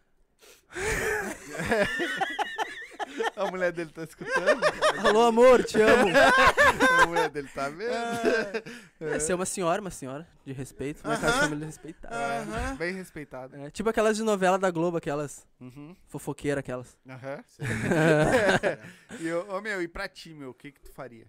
A 3.37 3.51
mulher 3.51 3.73
dele 3.73 3.91
tá 3.91 4.05
escutando? 4.05 4.61
Alô, 5.07 5.23
amor, 5.23 5.65
te 5.65 5.81
amo. 5.81 6.11
A 7.03 7.07
mulher 7.07 7.29
dele 7.31 7.49
tá 7.55 7.69
vendo? 7.69 7.91
Ia 9.01 9.21
ser 9.21 9.35
uma 9.35 9.47
senhora, 9.47 9.81
uma 9.81 9.91
senhora 9.91 10.27
de 10.45 10.53
respeito, 10.53 11.03
uma 11.05 11.15
casa 11.17 11.27
de 11.27 11.39
Aham. 11.39 11.41
família 11.49 11.67
respeitada. 11.67 12.17
É, 12.17 12.75
Bem 12.77 12.95
respeitado. 12.95 13.57
É, 13.57 13.71
tipo 13.71 13.89
aquelas 13.89 14.17
de 14.17 14.23
novela 14.23 14.59
da 14.59 14.71
Globo, 14.71 14.97
aquelas 14.97 15.47
Uhum. 15.61 15.97
fofoqueiras, 16.07 16.61
aquelas. 16.61 16.97
Aham. 17.09 17.45
Sei. 17.47 17.67
E, 19.21 19.33
ô, 19.33 19.57
ô, 19.57 19.61
meu, 19.61 19.83
e 19.83 19.89
pra 19.89 20.09
ti, 20.09 20.33
meu, 20.33 20.51
o 20.51 20.55
que 20.55 20.73
que 20.73 20.81
tu 20.81 20.93
faria? 20.93 21.27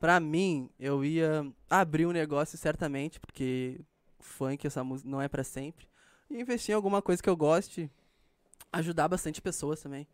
Pra 0.00 0.18
mim, 0.18 0.68
eu 0.78 1.04
ia 1.04 1.46
abrir 1.70 2.06
um 2.06 2.12
negócio 2.12 2.56
certamente, 2.58 3.20
porque 3.20 3.80
funk, 4.20 4.66
essa 4.66 4.82
música 4.82 5.08
não 5.08 5.20
é 5.20 5.28
pra 5.28 5.44
sempre. 5.44 5.86
E 6.30 6.40
investir 6.40 6.72
em 6.72 6.76
alguma 6.76 7.00
coisa 7.02 7.22
que 7.22 7.28
eu 7.28 7.36
goste, 7.36 7.90
ajudar 8.72 9.06
bastante 9.08 9.40
pessoas 9.40 9.80
também. 9.80 10.06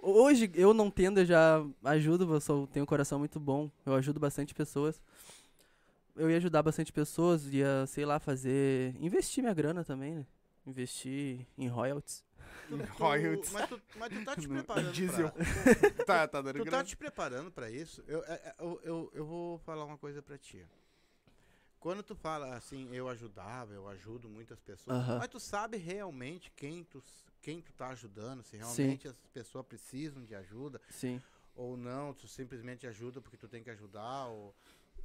Hoje, 0.00 0.50
eu 0.54 0.72
não 0.72 0.90
tendo, 0.90 1.20
eu 1.20 1.24
já 1.26 1.64
ajudo, 1.84 2.32
eu 2.32 2.40
sou, 2.40 2.66
tenho 2.66 2.84
um 2.84 2.86
coração 2.86 3.18
muito 3.18 3.38
bom, 3.40 3.70
eu 3.84 3.94
ajudo 3.94 4.20
bastante 4.20 4.54
pessoas. 4.54 5.00
Eu 6.16 6.30
ia 6.30 6.36
ajudar 6.36 6.62
bastante 6.62 6.92
pessoas, 6.92 7.46
ia, 7.52 7.84
sei 7.86 8.04
lá, 8.04 8.18
fazer. 8.18 8.94
investir 9.00 9.42
minha 9.42 9.54
grana 9.54 9.84
também, 9.84 10.14
né? 10.16 10.26
Investir 10.66 11.46
em 11.56 11.68
royalties. 11.68 12.24
Tu- 12.68 12.76
tu- 12.78 13.02
Royalties. 13.02 13.52
mas, 13.52 13.68
tu, 13.68 13.80
mas 13.96 14.08
tu 14.12 14.24
tá 14.24 14.36
te 14.36 14.46
preparando 14.48 14.92
diesel. 14.92 15.30
pra... 15.30 15.44
Tá, 16.04 16.28
tá 16.28 16.42
dando 16.42 16.56
Tu 16.58 16.64
tá 16.64 16.70
grana. 16.70 16.84
te 16.84 16.96
preparando 16.96 17.50
pra 17.50 17.70
isso? 17.70 18.02
Eu, 18.06 18.22
é- 18.24 18.32
é- 18.32 18.54
eu, 18.58 18.80
eu, 18.84 19.10
eu 19.14 19.24
vou 19.26 19.58
falar 19.58 19.84
uma 19.84 19.96
coisa 19.98 20.20
pra 20.22 20.36
ti. 20.38 20.64
Quando 21.80 22.02
tu 22.02 22.14
fala 22.16 22.56
assim, 22.56 22.88
eu 22.92 23.08
ajudava, 23.08 23.72
eu 23.72 23.88
ajudo 23.88 24.28
muitas 24.28 24.60
pessoas, 24.60 24.96
Aham. 24.96 25.18
mas 25.18 25.28
tu 25.28 25.38
sabe 25.38 25.76
realmente 25.76 26.50
quem 26.56 26.82
tu, 26.84 27.02
quem 27.40 27.60
tu 27.60 27.72
tá 27.72 27.88
ajudando, 27.88 28.42
se 28.42 28.56
realmente 28.56 29.06
as 29.06 29.16
pessoas 29.32 29.64
precisam 29.64 30.24
de 30.24 30.34
ajuda 30.34 30.80
Sim. 30.90 31.22
ou 31.54 31.76
não, 31.76 32.12
tu 32.12 32.26
simplesmente 32.26 32.86
ajuda 32.86 33.20
porque 33.20 33.36
tu 33.36 33.48
tem 33.48 33.62
que 33.62 33.70
ajudar, 33.70 34.26
ou... 34.26 34.54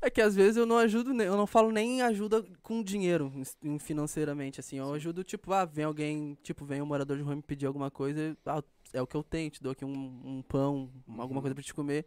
É 0.01 0.09
que 0.09 0.19
às 0.19 0.35
vezes 0.35 0.57
eu 0.57 0.65
não 0.65 0.77
ajudo, 0.79 1.13
eu 1.21 1.37
não 1.37 1.47
falo 1.47 1.71
nem 1.71 2.01
ajuda 2.01 2.43
com 2.61 2.83
dinheiro, 2.83 3.31
financeiramente, 3.79 4.59
assim. 4.59 4.77
Eu 4.77 4.91
ajudo, 4.93 5.23
tipo, 5.23 5.53
ah, 5.53 5.63
vem 5.63 5.85
alguém, 5.85 6.37
tipo, 6.43 6.65
vem 6.65 6.81
um 6.81 6.85
morador 6.85 7.15
de 7.15 7.23
rua 7.23 7.35
me 7.35 7.41
pedir 7.41 7.67
alguma 7.67 7.89
coisa, 7.89 8.35
ah, 8.45 8.61
é 8.91 9.01
o 9.01 9.07
que 9.07 9.15
eu 9.15 9.23
tenho, 9.23 9.49
te 9.49 9.63
dou 9.63 9.71
aqui 9.71 9.85
um, 9.85 10.21
um 10.25 10.41
pão, 10.41 10.91
alguma 11.17 11.39
coisa 11.39 11.55
pra 11.55 11.63
te 11.63 11.73
comer. 11.73 12.05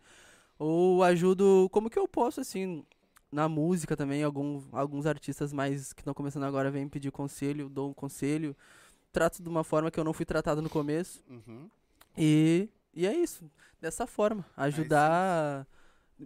Ou 0.59 1.03
ajudo 1.03 1.69
como 1.73 1.89
que 1.89 1.99
eu 1.99 2.07
posso, 2.07 2.41
assim, 2.41 2.85
na 3.31 3.49
música 3.49 3.97
também, 3.97 4.23
algum, 4.23 4.63
alguns 4.73 5.07
artistas 5.07 5.53
mais 5.53 5.93
que 5.93 6.01
estão 6.01 6.15
começando 6.15 6.45
agora 6.45 6.71
vêm 6.71 6.89
pedir 6.89 7.11
conselho, 7.11 7.69
dou 7.69 7.91
um 7.91 7.95
conselho. 7.95 8.57
Trato 9.13 9.43
de 9.43 9.49
uma 9.49 9.65
forma 9.65 9.91
que 9.91 9.99
eu 9.99 10.05
não 10.05 10.13
fui 10.13 10.27
tratado 10.27 10.61
no 10.61 10.69
começo. 10.69 11.23
Uhum. 11.29 11.71
E, 12.17 12.69
e 12.95 13.07
é 13.07 13.15
isso, 13.15 13.51
dessa 13.81 14.07
forma. 14.07 14.45
Ajudar 14.57 15.67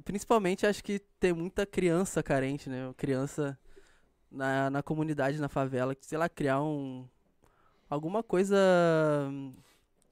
Principalmente 0.04 0.66
acho 0.66 0.84
que 0.84 1.00
tem 1.18 1.32
muita 1.32 1.66
criança 1.66 2.22
carente, 2.22 2.70
né? 2.70 2.94
Criança 2.96 3.58
na, 4.30 4.70
na 4.70 4.82
comunidade, 4.82 5.40
na 5.40 5.48
favela, 5.48 5.96
que, 5.96 6.06
sei 6.06 6.16
lá, 6.16 6.28
criar 6.28 6.62
um. 6.62 7.08
Alguma 7.88 8.22
coisa. 8.22 8.56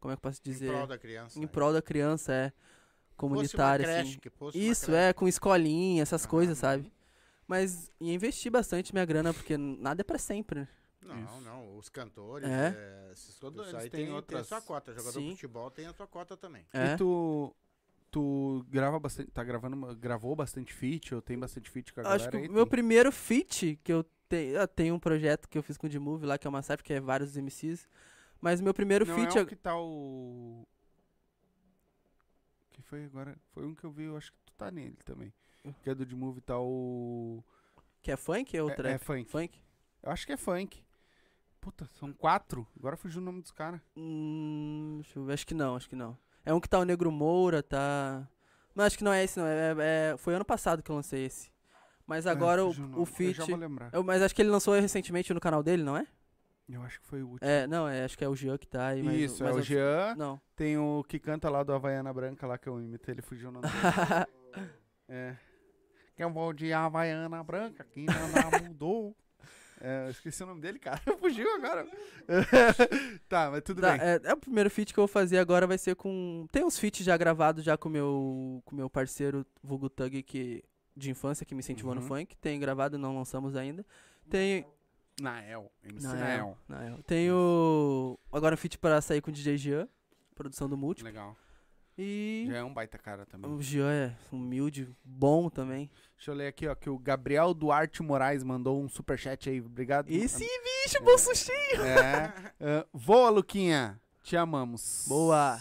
Como 0.00 0.12
é 0.12 0.16
que 0.16 0.18
eu 0.18 0.22
posso 0.30 0.42
dizer? 0.42 0.66
Em 0.66 0.72
prol 0.72 0.86
da 0.88 0.98
criança. 0.98 1.38
Em 1.38 1.42
né? 1.42 1.48
prol 1.48 1.72
da 1.72 1.82
criança, 1.82 2.32
é. 2.32 2.52
Comunitária, 3.18 3.84
assim. 4.00 4.18
creche, 4.18 4.32
uma 4.40 4.50
Isso, 4.54 4.94
é, 4.94 5.12
com 5.12 5.26
escolinha, 5.28 6.02
essas 6.02 6.24
Ah, 6.24 6.28
coisas, 6.28 6.56
não. 6.56 6.60
sabe? 6.70 6.92
Mas 7.46 7.90
ia 8.00 8.14
investir 8.14 8.50
bastante 8.52 8.92
minha 8.92 9.04
grana, 9.04 9.34
porque 9.34 9.56
nada 9.56 10.00
é 10.02 10.04
pra 10.04 10.18
sempre, 10.18 10.60
né? 10.60 10.68
Não, 11.02 11.24
Isso. 11.24 11.40
não. 11.40 11.76
Os 11.78 11.88
cantores, 11.88 12.48
É. 12.48 12.74
é, 13.08 13.12
esses 13.12 13.38
Todos 13.38 13.60
eles 13.68 13.74
aí 13.74 13.90
têm 13.90 14.06
tem, 14.06 14.14
outras- 14.14 14.46
tem 14.48 14.56
a 14.56 14.60
sua 14.60 14.66
cota. 14.66 14.92
Jogador 14.92 15.12
Sim. 15.20 15.26
de 15.26 15.30
futebol 15.32 15.70
tem 15.70 15.86
a 15.86 15.92
sua 15.94 16.06
cota 16.06 16.36
também. 16.36 16.66
É. 16.72 16.92
E 16.92 16.96
tu, 16.96 17.54
tu 18.10 18.64
grava 18.68 18.98
bastante, 18.98 19.30
tá 19.30 19.42
gravando, 19.42 19.94
gravou 19.96 20.34
bastante 20.36 20.72
feat, 20.72 21.14
ou 21.14 21.22
tem 21.22 21.38
bastante 21.38 21.70
feat 21.70 21.92
com 21.92 22.00
a 22.00 22.02
galera 22.04 22.20
Acho 22.22 22.30
que 22.30 22.36
aí? 22.36 22.48
o 22.48 22.52
meu 22.52 22.64
Tem? 22.64 22.70
primeiro 22.70 23.10
feat 23.10 23.78
que 23.82 23.92
eu 23.92 24.04
tenho. 24.28 24.56
Eu 24.56 24.68
tenho 24.68 24.94
um 24.94 24.98
projeto 25.00 25.48
que 25.48 25.56
eu 25.56 25.62
fiz 25.62 25.76
com 25.78 25.86
o 25.86 25.90
D-Move 25.90 26.26
lá, 26.26 26.36
que 26.36 26.46
é 26.46 26.50
uma 26.50 26.60
cypher, 26.62 26.82
que 26.84 26.92
é 26.92 27.00
vários 27.00 27.36
MCs. 27.36 27.88
Mas 28.40 28.60
meu 28.60 28.74
primeiro 28.74 29.06
Não 29.06 29.14
feat. 29.14 29.36
é 29.36 29.40
eu- 29.40 29.44
o 29.44 29.46
que 29.46 29.56
tá 29.56 29.76
o... 29.76 30.66
Foi 32.88 33.04
agora? 33.04 33.36
Foi 33.52 33.66
um 33.66 33.74
que 33.74 33.84
eu 33.84 33.90
vi, 33.90 34.04
eu 34.04 34.16
acho 34.16 34.32
que 34.32 34.38
tu 34.46 34.52
tá 34.56 34.70
nele 34.70 34.96
também. 35.04 35.32
Que 35.82 35.90
é 35.90 35.94
do 35.94 36.06
D-Move, 36.06 36.40
tá 36.40 36.58
o... 36.58 37.44
Que 38.00 38.12
é 38.12 38.16
funk? 38.16 38.56
É 38.56 38.62
o 38.62 38.70
É, 38.70 38.74
trap? 38.74 38.94
é 38.94 38.98
funk. 38.98 39.30
Funk? 39.30 39.58
Eu 40.02 40.10
acho 40.12 40.26
que 40.26 40.32
é 40.32 40.36
funk. 40.36 40.82
Puta, 41.60 41.86
são 41.98 42.12
quatro. 42.12 42.66
Agora 42.78 42.96
fugiu 42.96 43.20
o 43.20 43.24
nome 43.24 43.42
dos 43.42 43.50
caras. 43.50 43.80
Hum, 43.96 45.00
deixa 45.02 45.18
eu 45.18 45.24
ver. 45.24 45.34
Acho 45.34 45.46
que 45.46 45.54
não, 45.54 45.76
acho 45.76 45.88
que 45.88 45.96
não. 45.96 46.16
É 46.44 46.54
um 46.54 46.60
que 46.60 46.68
tá 46.68 46.78
o 46.78 46.84
Negro 46.84 47.10
Moura, 47.10 47.62
tá. 47.62 48.26
Mas 48.74 48.86
acho 48.86 48.98
que 48.98 49.04
não 49.04 49.12
é 49.12 49.22
esse, 49.24 49.38
não. 49.38 49.46
É, 49.46 49.74
é- 50.12 50.16
foi 50.16 50.34
ano 50.34 50.44
passado 50.44 50.82
que 50.82 50.90
eu 50.90 50.94
lancei 50.96 51.24
esse. 51.26 51.50
Mas 52.06 52.26
agora 52.26 52.64
o, 52.64 52.70
o 52.70 53.02
Eu 53.02 53.04
feat. 53.04 53.36
já 53.36 53.44
vou 53.44 53.56
lembrar. 53.56 53.90
eu- 53.92 54.02
mas 54.02 54.22
acho 54.22 54.34
que 54.34 54.40
ele 54.40 54.48
lançou 54.50 54.72
recentemente 54.80 55.34
no 55.34 55.40
canal 55.40 55.62
dele, 55.62 55.82
não 55.82 55.96
é? 55.96 56.06
Eu 56.68 56.82
acho 56.82 57.00
que 57.00 57.06
foi 57.06 57.22
o 57.22 57.28
último. 57.28 57.48
É, 57.48 57.66
não, 57.66 57.88
é, 57.88 58.04
acho 58.04 58.16
que 58.18 58.24
é 58.24 58.28
o 58.28 58.36
Jean 58.36 58.58
que 58.58 58.66
tá 58.66 58.88
aí. 58.88 59.02
Mas, 59.02 59.14
Isso, 59.18 59.42
mas 59.42 59.56
é 59.56 59.58
o 59.58 59.62
Jean. 59.62 60.14
Não. 60.16 60.40
Tem 60.54 60.76
o 60.76 61.02
que 61.08 61.18
canta 61.18 61.48
lá 61.48 61.62
do 61.62 61.72
Havaiana 61.72 62.12
Branca 62.12 62.46
lá 62.46 62.58
que 62.58 62.68
eu 62.68 62.78
imitei, 62.80 63.14
ele 63.14 63.22
fugiu 63.22 63.48
o 63.48 63.52
nome. 63.52 63.66
É. 65.08 65.34
Que 66.14 66.22
eu 66.22 66.30
vou 66.30 66.52
de 66.52 66.70
Havaiana 66.72 67.42
Branca, 67.42 67.82
que 67.84 68.04
nada 68.04 68.60
mudou. 68.62 69.16
É, 69.80 70.06
eu 70.06 70.10
esqueci 70.10 70.42
o 70.42 70.46
nome 70.46 70.60
dele, 70.60 70.76
cara. 70.80 71.00
Fugiu 71.20 71.54
agora. 71.54 71.86
tá, 73.28 73.48
mas 73.48 73.62
tudo 73.62 73.80
Tá, 73.80 73.92
bem. 73.96 74.00
é, 74.00 74.20
é 74.24 74.32
o 74.34 74.36
primeiro 74.36 74.68
feat 74.68 74.92
que 74.92 74.98
eu 74.98 75.02
vou 75.02 75.08
fazer 75.08 75.38
agora 75.38 75.68
vai 75.68 75.78
ser 75.78 75.94
com. 75.94 76.48
Tem 76.50 76.64
uns 76.64 76.76
feats 76.76 77.04
já 77.06 77.16
gravados 77.16 77.62
já 77.64 77.76
com 77.76 77.88
o 77.88 77.92
meu, 77.92 78.60
com 78.64 78.74
meu 78.74 78.90
parceiro 78.90 79.46
Vulgo 79.62 79.88
Thug 79.88 80.20
que, 80.24 80.64
de 80.96 81.10
infância 81.12 81.46
que 81.46 81.54
me 81.54 81.60
incentivou 81.60 81.94
no 81.94 82.00
Uhum. 82.00 82.08
funk. 82.08 82.36
Tem 82.38 82.58
gravado, 82.58 82.98
não 82.98 83.16
lançamos 83.16 83.54
ainda. 83.54 83.86
Tem. 84.28 84.66
Nael. 85.20 85.70
MC 85.82 86.06
Nael, 86.06 86.18
Nael. 86.18 86.58
Nael. 86.68 87.02
Tem 87.04 87.30
o. 87.30 88.18
Agora 88.32 88.54
um 88.54 88.58
feat 88.58 88.78
para 88.78 89.00
sair 89.00 89.20
com 89.20 89.30
o 89.30 89.34
DJ 89.34 89.56
Jean, 89.56 89.88
produção 90.34 90.68
do 90.68 90.76
Múltiplo. 90.76 91.10
Legal. 91.10 91.36
E. 91.96 92.46
Já 92.48 92.58
é 92.58 92.62
um 92.62 92.72
baita 92.72 92.96
cara 92.96 93.26
também. 93.26 93.50
O 93.50 93.60
Jean 93.60 93.90
é 93.90 94.16
humilde, 94.30 94.88
bom 95.04 95.50
também. 95.50 95.90
Deixa 96.16 96.30
eu 96.30 96.34
ler 96.34 96.46
aqui, 96.46 96.68
ó, 96.68 96.74
que 96.74 96.88
o 96.88 96.96
Gabriel 96.96 97.52
Duarte 97.52 98.02
Moraes 98.02 98.44
mandou 98.44 98.80
um 98.80 98.88
superchat 98.88 99.50
aí. 99.50 99.60
Obrigado. 99.60 100.08
Esse 100.08 100.38
bicho, 100.38 101.02
bolso 101.02 101.34
cheio! 101.34 101.82
É. 101.82 102.32
Ah, 102.60 102.86
voa, 102.92 103.30
Luquinha. 103.30 104.00
Te 104.22 104.36
amamos. 104.36 105.06
Boa. 105.08 105.58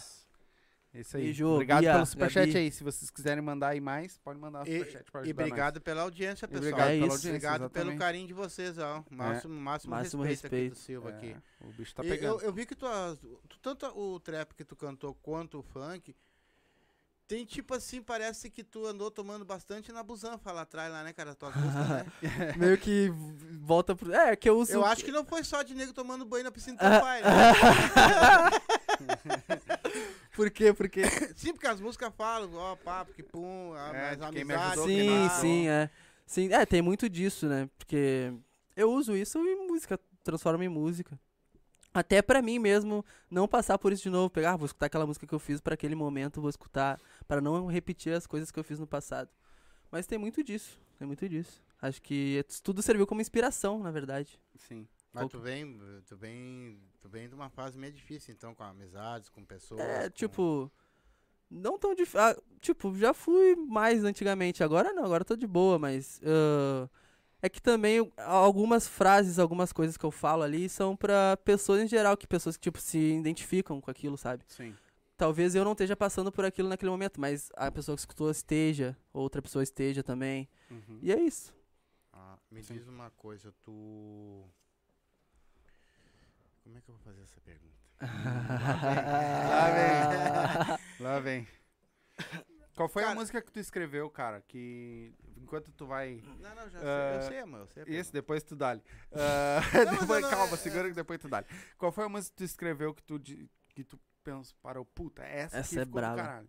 É 0.97 1.01
Isso 1.01 1.15
aí. 1.15 1.23
Beijo, 1.25 1.47
obrigado 1.47 1.81
Bia, 1.81 1.93
pelo 1.93 2.05
superchat 2.07 2.47
Gabi. 2.47 2.57
aí. 2.57 2.71
Se 2.71 2.83
vocês 2.83 3.11
quiserem 3.11 3.43
mandar 3.43 3.67
aí 3.67 3.79
mais, 3.79 4.17
pode 4.17 4.39
mandar 4.39 4.61
um 4.61 4.63
E, 4.67 4.79
superchat 4.79 5.11
pra 5.11 5.21
e 5.21 5.23
ajudar 5.25 5.41
nós. 5.43 5.47
obrigado 5.51 5.81
pela 5.81 6.01
audiência, 6.01 6.45
E 6.45 6.47
pessoal. 6.47 6.67
obrigado 6.71 6.87
É 6.89 6.93
pela 6.93 7.05
isso. 7.05 7.13
audiência. 7.15 7.29
Obrigado 7.29 7.69
pelo 7.69 7.71
exatamente. 7.91 7.99
carinho 7.99 8.27
de 8.27 8.33
vocês, 8.33 8.77
ó. 8.79 9.03
Máximo, 9.11 9.53
máximo, 9.53 9.91
Máximo 9.91 10.23
respeito, 10.23 10.47
aqui 10.55 10.55
respeito. 10.65 10.73
do 10.73 10.79
Silva 10.79 11.09
aqui. 11.09 11.35
É, 11.61 11.65
o 11.67 11.71
bicho 11.73 11.93
tá 11.93 12.03
E 12.03 12.09
pegando. 12.09 12.39
eu, 12.41 12.47
eu 12.47 12.51
vi 12.53 12.65
que 12.65 12.73
tu, 12.73 12.87
tu- 13.47 13.59
tanto 13.59 13.85
o 13.95 14.19
trap 14.19 14.55
que 14.55 14.63
tu 14.65 14.75
cantou 14.75 15.13
quanto 15.21 15.59
o 15.59 15.61
funk, 15.61 16.15
tem 17.27 17.45
tipo 17.45 17.75
assim, 17.75 18.01
parece 18.01 18.49
que 18.49 18.63
tu 18.63 18.87
andou 18.87 19.11
tomando 19.11 19.43
bastante 19.45 19.91
na 19.91 20.01
busanfa 20.01 20.49
lá 20.51 20.61
atrás, 20.61 20.89
lá, 20.91 21.03
né, 21.03 21.11
cara? 21.13 21.35
Músicas, 21.39 21.89
né? 21.89 22.05
Meio 22.57 22.77
que 22.77 23.09
volta 23.59 23.93
pro. 23.95 24.11
É, 24.13 24.35
que 24.35 24.49
eu 24.49 24.57
uso. 24.57 24.71
Eu 24.71 24.83
acho 24.85 25.03
que 25.03 25.11
não 25.11 25.25
foi 25.25 25.43
só 25.43 25.61
de 25.61 25.75
nego 25.75 25.93
tomando 25.93 26.25
banho 26.25 26.45
na 26.45 26.51
piscina 26.51 26.77
do 26.77 26.81
Ah. 26.85 26.89
teu 26.89 27.01
pai, 27.01 27.21
né? 27.21 27.29
Por 30.37 30.51
quê? 30.51 30.71
Porque. 30.71 31.01
Sim, 31.35 31.51
porque 31.51 31.65
as 31.65 31.81
músicas 31.81 32.13
falam, 32.15 32.53
ó, 32.53 32.75
papo, 32.75 33.11
que 33.11 33.23
pum, 33.23 33.75
É, 33.75 33.91
mais 33.91 34.17
de 34.19 34.31
quem 34.31 34.45
me 34.45 34.53
amizade. 34.53 34.79
ajudou, 34.79 34.85
quem 34.85 35.09
Sim, 35.09 35.27
pá. 35.27 35.29
sim, 35.29 35.67
é. 35.67 35.89
Sim, 36.27 36.53
é, 36.53 36.65
tem 36.65 36.81
muito 36.81 37.09
disso, 37.09 37.47
né? 37.47 37.67
Porque 37.75 38.31
eu 38.75 38.91
uso 38.91 39.15
isso 39.15 39.39
em 39.39 39.67
música, 39.67 39.99
transformo 40.23 40.61
em 40.63 40.69
música. 40.69 41.19
Até 41.91 42.21
pra 42.21 42.41
mim 42.43 42.59
mesmo 42.59 43.03
não 43.31 43.47
passar 43.47 43.79
por 43.79 43.91
isso 43.91 44.03
de 44.03 44.09
novo, 44.11 44.29
pegar, 44.29 44.51
ah, 44.53 44.57
vou 44.57 44.67
escutar 44.67 44.85
aquela 44.85 45.07
música 45.07 45.25
que 45.25 45.33
eu 45.33 45.39
fiz 45.39 45.59
pra 45.59 45.73
aquele 45.73 45.95
momento, 45.95 46.39
vou 46.39 46.49
escutar 46.51 46.99
pra 47.27 47.41
não 47.41 47.65
repetir 47.65 48.13
as 48.13 48.27
coisas 48.27 48.51
que 48.51 48.59
eu 48.59 48.63
fiz 48.63 48.77
no 48.77 48.85
passado. 48.85 49.31
Mas 49.89 50.05
tem 50.05 50.19
muito 50.19 50.43
disso, 50.43 50.77
tem 50.99 51.07
muito 51.07 51.27
disso. 51.27 51.63
Acho 51.81 51.99
que 51.99 52.45
tudo 52.61 52.83
serviu 52.83 53.07
como 53.07 53.21
inspiração, 53.21 53.79
na 53.79 53.89
verdade. 53.89 54.39
Sim. 54.55 54.87
Mas 55.13 55.29
tu 55.29 55.39
vem, 55.39 55.79
tu 56.05 56.15
vem, 56.17 56.79
tu 56.99 57.09
vem 57.09 57.27
de 57.27 57.33
uma 57.35 57.49
fase 57.49 57.77
meio 57.77 57.93
difícil, 57.93 58.33
então, 58.33 58.53
com 58.53 58.63
amizades, 58.63 59.29
com 59.29 59.43
pessoas. 59.43 59.79
É, 59.81 60.03
com- 60.03 60.09
tipo, 60.15 60.71
não 61.49 61.79
tão 61.79 61.95
difícil. 61.95 62.19
tipo, 62.61 62.95
já 62.95 63.13
fui 63.13 63.55
mais 63.55 64.03
antigamente. 64.03 64.63
Agora 64.63 64.93
não, 64.93 65.05
agora 65.05 65.25
tô 65.25 65.35
de 65.35 65.47
boa, 65.47 65.79
mas. 65.79 66.21
ah, 66.23 66.89
é 67.41 67.47
que 67.49 67.61
também 67.61 68.11
algumas 68.17 68.87
frases, 68.87 69.37
algumas 69.37 69.71
coisas 69.71 69.95
que 69.95 70.03
eu 70.05 70.11
falo 70.11 70.41
ali 70.43 70.67
são 70.67 70.95
pra 70.95 71.37
pessoas 71.37 71.81
em 71.81 71.87
geral, 71.87 72.17
que 72.17 72.25
pessoas 72.27 72.57
que, 72.57 72.63
tipo, 72.63 72.79
se 72.81 72.97
identificam 72.97 73.79
com 73.79 73.91
aquilo, 73.91 74.17
sabe? 74.17 74.43
Sim. 74.47 74.75
Talvez 75.15 75.55
eu 75.55 75.63
não 75.63 75.71
esteja 75.71 75.95
passando 75.95 76.31
por 76.31 76.45
aquilo 76.45 76.67
naquele 76.69 76.91
momento, 76.91 77.19
mas 77.21 77.49
a 77.55 77.71
pessoa 77.71 77.95
que 77.95 78.01
escutou 78.01 78.29
esteja, 78.29 78.95
outra 79.13 79.41
pessoa 79.41 79.63
esteja 79.63 80.03
também. 80.03 80.47
Uhum. 80.69 80.99
E 81.01 81.11
é 81.11 81.19
isso. 81.19 81.53
Ah, 82.11 82.37
me 82.51 82.61
Sim. 82.63 82.73
diz 82.73 82.87
uma 82.87 83.09
coisa, 83.11 83.53
tu. 83.63 84.43
Como 86.67 86.77
é 86.77 86.81
que 86.81 86.89
eu 86.89 86.95
vou 86.95 87.03
fazer 87.03 87.21
essa 87.23 87.39
pergunta? 87.39 87.77
Lá 89.49 89.69
vem. 89.71 90.77
Lá 90.99 91.19
vem. 91.19 91.47
Qual 92.75 92.89
foi 92.89 93.03
a 93.03 93.07
Cara- 93.07 93.19
música 93.19 93.41
que 93.41 93.51
tu 93.51 93.59
escreveu, 93.59 94.09
cara? 94.09 94.41
Que 94.41 95.13
enquanto 95.37 95.71
tu 95.71 95.85
vai. 95.87 96.21
Não, 96.41 96.53
não, 96.55 96.69
já 96.69 96.79
Ah, 96.79 96.81
sei, 96.81 97.17
eu 97.17 97.21
sei, 97.29 97.39
amor, 97.39 97.59
eu 97.61 97.67
sei. 97.67 97.83
a 97.83 97.89
Isso, 97.89 98.11
depois 98.11 98.43
tu 98.43 98.55
dá-lhe. 98.55 98.81
Ah, 99.13 99.61
depois, 99.99 100.21
não, 100.21 100.29
calma, 100.29 100.53
é- 100.53 100.57
segura 100.57 100.89
que 100.89 100.93
depois 100.93 101.19
tu 101.19 101.29
dá-lhe. 101.29 101.47
Qual 101.77 101.89
foi 101.91 102.03
a 102.03 102.09
música 102.09 102.31
que 102.35 102.37
tu 102.37 102.43
escreveu 102.43 102.93
que 102.93 103.01
tu, 103.03 103.17
que 103.73 103.83
tu 103.85 103.97
pensou, 104.23 104.55
parou, 104.61 104.83
puta, 104.85 105.23
essa, 105.23 105.57
Essa 105.57 105.75
aqui 105.75 105.79
é 105.79 105.85
ficou 105.85 106.01
do 106.01 106.05
braba. 106.05 106.21
caralho. 106.21 106.47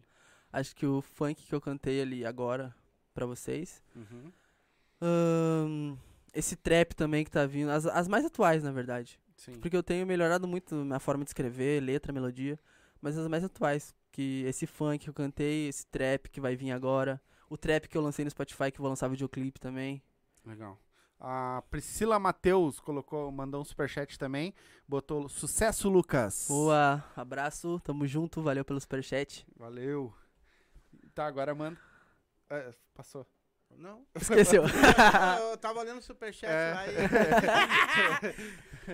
Acho 0.52 0.74
que 0.74 0.84
o 0.84 1.00
funk 1.00 1.46
que 1.46 1.54
eu 1.54 1.60
cantei 1.60 2.00
ali 2.02 2.26
agora 2.26 2.74
pra 3.14 3.24
vocês 3.24 3.82
Uhum. 3.94 4.32
Ahn, 5.00 5.96
esse 6.34 6.56
trap 6.56 6.94
também 6.94 7.24
que 7.24 7.30
tá 7.30 7.46
vindo, 7.46 7.70
as, 7.70 7.86
as 7.86 8.08
mais 8.08 8.24
atuais, 8.24 8.62
na 8.64 8.72
verdade. 8.72 9.20
Sim. 9.38 9.52
Porque 9.60 9.76
eu 9.76 9.82
tenho 9.82 10.06
melhorado 10.06 10.46
muito 10.46 10.74
minha 10.74 10.98
forma 10.98 11.24
de 11.24 11.30
escrever, 11.30 11.80
letra, 11.80 12.12
melodia, 12.12 12.58
mas 13.00 13.16
as 13.16 13.26
mais 13.28 13.44
atuais. 13.44 13.94
Que 14.10 14.42
esse 14.46 14.66
funk 14.66 15.04
que 15.04 15.08
eu 15.08 15.14
cantei, 15.14 15.68
esse 15.68 15.86
trap 15.86 16.28
que 16.28 16.40
vai 16.40 16.56
vir 16.56 16.72
agora, 16.72 17.22
o 17.48 17.56
trap 17.56 17.88
que 17.88 17.96
eu 17.96 18.02
lancei 18.02 18.24
no 18.24 18.30
Spotify, 18.30 18.72
que 18.72 18.80
eu 18.80 18.82
vou 18.82 18.88
lançar 18.88 19.08
videoclipe 19.08 19.60
também. 19.60 20.02
Legal. 20.44 20.78
A 21.20 21.62
Priscila 21.70 22.18
Matheus 22.18 22.80
colocou, 22.80 23.30
mandou 23.30 23.60
um 23.60 23.64
superchat 23.64 24.18
também. 24.18 24.52
Botou 24.86 25.28
sucesso, 25.28 25.88
Lucas. 25.88 26.46
Boa, 26.48 27.04
abraço, 27.14 27.80
tamo 27.84 28.06
junto, 28.06 28.42
valeu 28.42 28.64
pelo 28.64 28.80
superchat. 28.80 29.46
Valeu. 29.56 30.12
Tá, 31.14 31.26
agora 31.26 31.54
manda. 31.54 31.78
É, 32.50 32.74
passou. 32.94 33.26
Não? 33.76 34.04
Esqueceu. 34.14 34.64
eu 35.50 35.56
tava 35.56 35.80
olhando 35.80 35.98
o 35.98 36.02
superchat 36.02 36.50
É. 36.50 36.74
lá 36.74 36.84
e. 36.88 36.92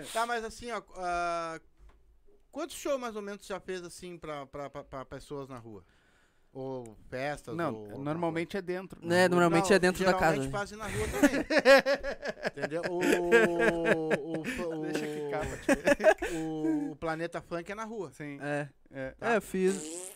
tá, 0.13 0.27
mas 0.27 0.45
assim, 0.45 0.71
ó. 0.71 0.83
ah, 0.97 1.59
quantos 2.53 2.77
shows 2.77 3.01
mais 3.01 3.17
ou 3.17 3.23
menos 3.23 3.47
já 3.47 3.59
fez 3.59 3.83
assim 3.83 4.19
pra, 4.19 4.47
pra, 4.47 4.69
pra, 4.69 4.85
pra 4.85 5.05
pessoas 5.05 5.49
na 5.49 5.59
rua? 5.59 5.85
Ou 6.53 6.97
festas? 7.11 7.57
Não, 7.57 7.75
ou, 7.75 7.99
normalmente 7.99 8.57
é 8.57 8.63
dentro. 8.63 9.05
Né, 9.05 9.27
normalmente 9.27 9.73
é 9.73 9.79
dentro 9.79 10.05
da 10.05 10.15
casa. 10.15 10.41
Geralmente 10.41 10.53
fazem 10.53 10.79
na 10.79 10.87
rua 10.87 11.09
também. 11.09 11.41
Entendeu? 12.57 12.83
O, 12.89 13.01
o, 14.31 14.41
o, 14.41 14.83
Deixa 14.83 15.05
o, 16.33 16.93
o 16.93 16.97
Planeta 16.97 17.43
Funk 17.43 17.73
é 17.73 17.75
na 17.75 17.85
rua. 17.85 18.13
Sim. 18.13 18.39
É, 18.41 18.69
É, 18.93 19.15
é, 19.21 19.37
eu 19.37 19.43
fiz. 19.43 20.15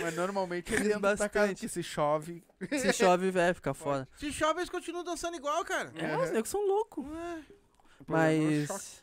Mas 0.00 0.14
normalmente 0.14 0.72
é 0.72 0.76
Fiz 0.76 0.86
dentro 0.86 1.00
da 1.00 1.16
casa, 1.16 1.28
bastante. 1.28 1.60
que 1.60 1.68
se 1.68 1.82
chove. 1.82 2.44
Se 2.70 2.92
chove, 2.92 3.30
vai 3.30 3.52
ficar 3.52 3.74
foda. 3.74 4.08
Se 4.16 4.32
chove, 4.32 4.60
eles 4.60 4.70
continuam 4.70 5.04
dançando 5.04 5.36
igual, 5.36 5.64
cara. 5.64 5.92
É, 5.96 6.16
os 6.16 6.30
negros 6.30 6.48
são 6.48 6.66
loucos. 6.66 7.04
É 7.06 7.42
choque. 7.42 8.08
Mas. 8.08 9.02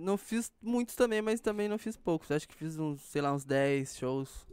Não 0.00 0.16
fiz 0.16 0.50
muitos 0.60 0.94
também, 0.96 1.22
mas 1.22 1.40
também 1.40 1.68
não 1.68 1.78
fiz 1.78 1.96
poucos. 1.96 2.30
Acho 2.30 2.48
que 2.48 2.54
fiz 2.54 2.78
uns, 2.78 3.00
sei 3.02 3.22
lá, 3.22 3.32
uns 3.32 3.44
10 3.44 3.96
shows. 3.96 4.46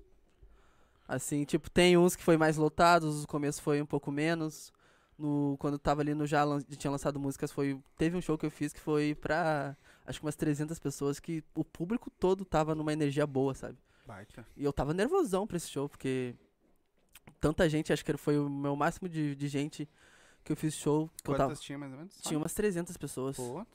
Assim, 1.08 1.44
tipo, 1.44 1.70
tem 1.70 1.98
uns 1.98 2.16
que 2.16 2.24
foi 2.24 2.38
mais 2.38 2.58
lotados, 2.58 3.24
o 3.24 3.28
começo 3.28 3.62
foi 3.62 3.82
um 3.82 3.86
pouco 3.86 4.12
menos. 4.12 4.72
No, 5.18 5.56
quando 5.60 5.78
tava 5.78 6.02
ali 6.02 6.14
no 6.14 6.26
já 6.26 6.44
tinha 6.78 6.90
lançado 6.90 7.20
músicas, 7.20 7.52
foi 7.52 7.80
teve 7.98 8.18
um 8.18 8.22
show 8.22 8.38
que 8.38 8.46
eu 8.46 8.52
fiz 8.52 8.74
que 8.74 8.80
foi 8.80 9.14
pra 9.14 9.76
acho 10.06 10.20
que 10.20 10.26
umas 10.26 10.36
300 10.36 10.80
pessoas 10.80 11.20
que 11.20 11.44
o 11.54 11.64
público 11.64 12.10
todo 12.20 12.44
tava 12.44 12.74
numa 12.74 12.92
energia 12.92 13.26
boa, 13.28 13.54
sabe? 13.54 13.78
Baita. 14.06 14.46
E 14.56 14.64
eu 14.64 14.74
tava 14.74 14.94
nervosão 14.94 15.48
pra 15.48 15.58
esse 15.58 15.70
show, 15.70 15.88
porque 15.88 16.36
tanta 17.40 17.68
gente, 17.70 17.92
acho 17.94 18.04
que 18.04 18.16
foi 18.18 18.38
o 18.38 18.50
meu 18.50 18.76
máximo 18.76 19.08
de, 19.08 19.36
de 19.36 19.48
gente 19.48 19.88
que 20.44 20.52
eu 20.52 20.56
fiz 20.58 20.74
show. 20.76 21.10
Que 21.24 21.30
eu 21.32 21.36
tava, 21.36 21.50
Quantas 21.52 21.62
tinha 21.62 21.78
mais 21.78 21.92
ou 21.92 21.98
menos? 21.98 22.16
tinha 22.22 22.38
umas 22.38 22.54
300 22.54 22.98
pessoas. 22.98 23.36
Pô. 23.36 23.66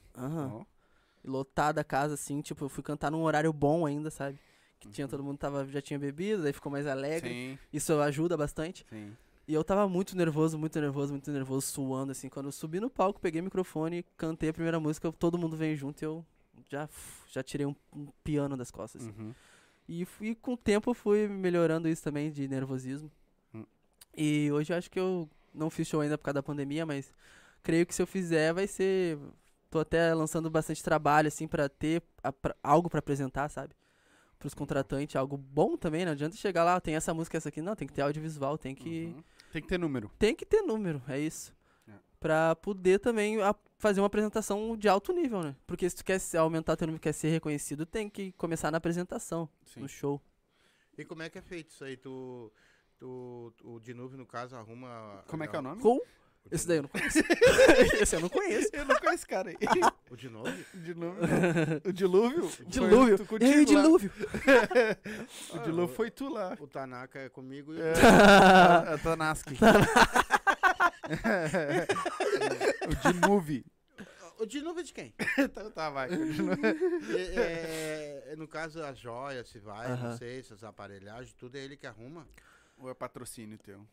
E 1.25 1.29
lotada 1.29 1.81
a 1.81 1.85
casa, 1.85 2.15
assim, 2.15 2.41
tipo, 2.41 2.65
eu 2.65 2.69
fui 2.69 2.83
cantar 2.83 3.11
num 3.11 3.23
horário 3.23 3.53
bom 3.53 3.85
ainda, 3.87 4.11
sabe? 4.11 4.39
Que 4.79 4.89
tinha, 4.89 5.07
Uhum. 5.07 5.11
todo 5.11 5.25
mundo 5.25 5.39
tava, 5.39 5.67
já 5.67 5.83
tinha 5.83 5.99
bebido, 5.99 6.47
aí 6.47 6.53
ficou 6.53 6.71
mais 6.71 6.87
alegre. 6.87 7.31
Sim, 7.31 7.59
Isso 7.73 7.93
ajuda 8.01 8.37
bastante. 8.37 8.87
sim. 8.89 9.17
E 9.47 9.55
eu 9.55 9.65
tava 9.65 9.89
muito 9.89 10.15
nervoso, 10.15 10.59
muito 10.59 10.79
nervoso, 10.79 11.11
muito 11.15 11.31
nervoso, 11.33 11.67
suando, 11.69 12.13
assim. 12.13 12.29
Quando 12.29 12.47
eu 12.47 12.53
subi 12.53 12.81
no 12.81 12.91
palco, 12.91 13.19
peguei 13.19 13.41
o 13.41 13.45
microfone, 13.45 14.05
cantei 14.15 14.51
a 14.51 14.53
primeira 14.53 14.79
música, 14.79 15.11
todo 15.11 15.39
mundo 15.39 15.57
veio 15.57 15.75
junto 15.75 16.03
e 16.03 16.05
eu 16.05 16.23
já, 16.71 16.87
já 17.31 17.43
tirei 17.43 17.65
um, 17.65 17.75
um 17.97 18.09
piano 18.23 18.59
das 18.59 18.71
costas. 18.71 19.01
assim. 19.03 19.11
Uhum. 19.19 19.35
E, 19.89 20.05
fui- 20.05 20.35
com 20.35 20.53
o 20.53 20.57
tempo 20.57 20.91
eu 20.91 20.95
fui 20.95 21.27
melhorando 21.29 21.89
isso 21.89 22.03
também 22.03 22.31
de 22.31 22.47
nervosismo. 22.47 23.11
Hum. 23.55 23.65
E 24.17 24.51
hoje 24.53 24.73
eu 24.73 24.77
acho 24.77 24.91
que 24.91 25.01
eu 25.01 25.29
não 25.55 25.71
fiz 25.71 25.89
show 25.89 26.01
ainda 26.01 26.19
por 26.19 26.25
causa 26.25 26.35
da 26.35 26.43
pandemia, 26.43 26.85
mas 26.85 27.13
creio 27.63 27.87
que 27.87 27.95
se 27.95 28.03
eu 28.03 28.07
fizer 28.07 28.53
vai 28.53 28.67
ser. 28.67 29.19
Tô 29.71 29.79
até 29.81 30.15
lançando 30.15 30.49
bastante 30.51 30.83
trabalho, 30.83 31.29
assim, 31.29 31.47
pra 31.49 31.69
ter 31.69 32.03
a- 32.23 32.33
pra- 32.33 32.57
algo 32.63 32.89
pra 32.89 32.99
apresentar, 33.01 33.49
sabe? 33.51 33.75
Pros 34.39 34.55
contratantes, 34.55 35.17
algo 35.17 35.37
bom 35.37 35.77
também. 35.77 36.05
Não 36.05 36.13
adianta 36.13 36.37
chegar 36.37 36.65
lá, 36.65 36.81
tem 36.81 36.95
essa 36.95 37.13
música, 37.13 37.37
essa 37.37 37.49
aqui. 37.49 37.61
Não, 37.61 37.75
tem 37.77 37.87
que 37.89 37.93
ter 37.95 38.03
audiovisual, 38.03 38.57
tem 38.57 38.75
que. 38.75 39.07
Uhum. 39.07 39.23
Tem 39.53 39.63
que 39.63 39.69
ter 39.69 39.79
número. 39.79 40.11
Tem 40.19 40.35
que 40.35 40.47
ter 40.47 40.63
número, 40.63 41.03
é 41.09 41.19
isso. 41.19 41.55
É. 41.89 41.93
Pra 42.21 42.55
poder 42.57 42.99
também 43.01 43.41
a- 43.43 43.55
fazer 43.79 44.01
uma 44.01 44.07
apresentação 44.09 44.77
de 44.77 44.89
alto 44.89 45.13
nível, 45.13 45.43
né? 45.43 45.55
Porque 45.67 45.89
se 45.89 45.97
tu 45.97 46.05
quer 46.05 46.21
aumentar 46.37 46.77
teu 46.77 46.87
número, 46.87 47.01
quer 47.01 47.13
ser 47.15 47.29
reconhecido, 47.29 47.87
tem 47.87 48.11
que 48.11 48.33
começar 48.33 48.71
na 48.71 48.79
apresentação, 48.79 49.49
Sim. 49.65 49.81
no 49.81 49.89
show. 49.89 50.21
E 50.97 51.05
como 51.05 51.23
é 51.23 51.31
que 51.31 51.39
é 51.39 51.43
feito 51.43 51.71
isso 51.71 51.85
aí? 51.85 51.97
Tu, 51.97 52.53
tu, 52.99 53.55
o 53.63 53.79
de 53.79 53.95
novo, 53.95 54.17
no 54.17 54.27
caso, 54.27 54.57
arruma... 54.57 55.23
Como 55.29 55.45
é 55.45 55.47
que 55.49 55.55
é 55.55 55.59
o 55.61 55.63
nome? 55.63 55.81
Com? 55.81 55.97
O 55.97 56.03
Esse 56.51 56.67
daí 56.67 56.79
eu 56.79 56.83
não 56.83 56.89
conheço. 56.89 57.19
Esse 58.03 58.17
eu 58.17 58.21
não 58.21 58.29
conheço. 58.29 58.69
Eu 58.73 58.85
não 58.85 58.97
conheço 58.97 59.15
esse 59.17 59.27
cara 59.27 59.51
aí. 59.51 59.57
O? 60.11 60.17
De 60.17 60.29
novo. 60.31 60.51
O 61.85 61.93
dilúvio? 61.93 62.51
Dilúvio. 62.67 63.19
Foi 63.27 63.39
Ei, 63.43 63.59
lá. 63.59 63.65
dilúvio. 63.65 64.13
O 65.55 65.59
dilúvio 65.59 65.95
foi 65.95 66.11
tu 66.11 66.29
lá. 66.29 66.57
O 66.59 66.67
Tanaka 66.67 67.19
é 67.19 67.29
comigo 67.29 67.75
e 67.75 67.81
É, 67.81 67.93
o... 67.93 68.07
a, 68.07 68.95
a 68.95 68.99
Tanaski. 68.99 69.55
O 72.87 72.95
dilúvio. 73.13 73.65
O 74.39 74.47
de 74.47 74.61
novo 74.63 74.79
é 74.81 74.83
de 74.85 74.93
quem? 74.93 75.13
Então 75.39 75.71
tá, 75.71 75.91
vai. 75.91 76.09
É, 77.35 78.25
é, 78.33 78.37
no 78.37 78.47
caso, 78.47 78.83
as 78.83 78.99
joias, 78.99 79.49
se 79.49 79.59
vai, 79.59 79.91
Aham. 79.91 80.11
não 80.11 80.17
sei, 80.17 80.39
essas 80.39 80.63
aparelhagens, 80.63 81.33
tudo 81.35 81.57
é 81.57 81.61
ele 81.65 81.77
que 81.77 81.87
arruma. 81.87 82.27
Ou 82.79 82.89
é 82.89 82.95
patrocínio 82.95 83.59
teu? 83.59 83.85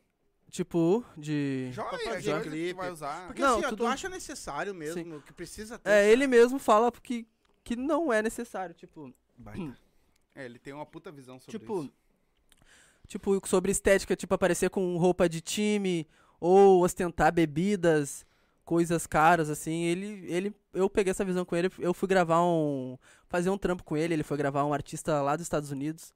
Tipo, 0.52 1.04
de. 1.18 1.70
Joia, 1.74 1.90
fazer 1.90 2.04
coisa 2.10 2.42
que 2.42 2.50
clipe. 2.50 2.74
tu 2.74 2.78
vai 2.78 2.92
usar. 2.92 3.26
Porque 3.28 3.42
Não, 3.42 3.56
assim, 3.58 3.66
ó, 3.66 3.70
tudo- 3.70 3.78
tu 3.84 3.88
acha 3.88 4.08
necessário 4.08 4.76
mesmo, 4.76 5.20
que 5.24 5.34
precisa 5.34 5.80
ter. 5.80 5.90
É, 5.90 6.08
ele 6.12 6.28
mesmo 6.28 6.60
fala 6.60 6.92
que, 6.92 7.28
que 7.64 7.76
não 7.76 8.14
é 8.14 8.22
necessário. 8.22 8.76
Tipo, 8.76 9.12
Baita. 9.38 9.76
É, 10.38 10.44
ele 10.44 10.60
tem 10.60 10.74
uma 10.74 10.86
puta 10.86 11.14
visão 11.14 11.40
sobre 11.40 11.58
tipo, 11.58 11.84
isso. 11.84 11.94
tipo, 13.08 13.48
sobre 13.48 13.72
estética, 13.72 14.18
tipo, 14.18 14.34
aparecer 14.34 14.70
com 14.70 14.98
roupa 14.98 15.30
de 15.30 15.40
time 15.40 16.06
ou 16.48 16.84
ostentar 16.84 17.34
bebidas, 17.34 18.26
coisas 18.64 19.08
caras, 19.08 19.50
assim. 19.50 19.84
Ele, 19.84 20.26
ele, 20.32 20.56
eu 20.74 20.90
peguei 20.90 21.12
essa 21.12 21.26
visão 21.26 21.44
com 21.46 21.56
ele, 21.56 21.70
eu 21.80 21.94
fui 21.94 22.08
gravar 22.08 22.44
um, 22.44 22.98
fazer 23.28 23.50
um 23.50 23.58
trampo 23.58 23.84
com 23.84 23.98
ele, 23.98 24.14
ele 24.14 24.24
foi 24.24 24.38
gravar 24.38 24.64
um 24.66 24.74
artista 24.74 25.22
lá 25.22 25.36
dos 25.36 25.44
Estados 25.46 25.72
Unidos, 25.72 26.14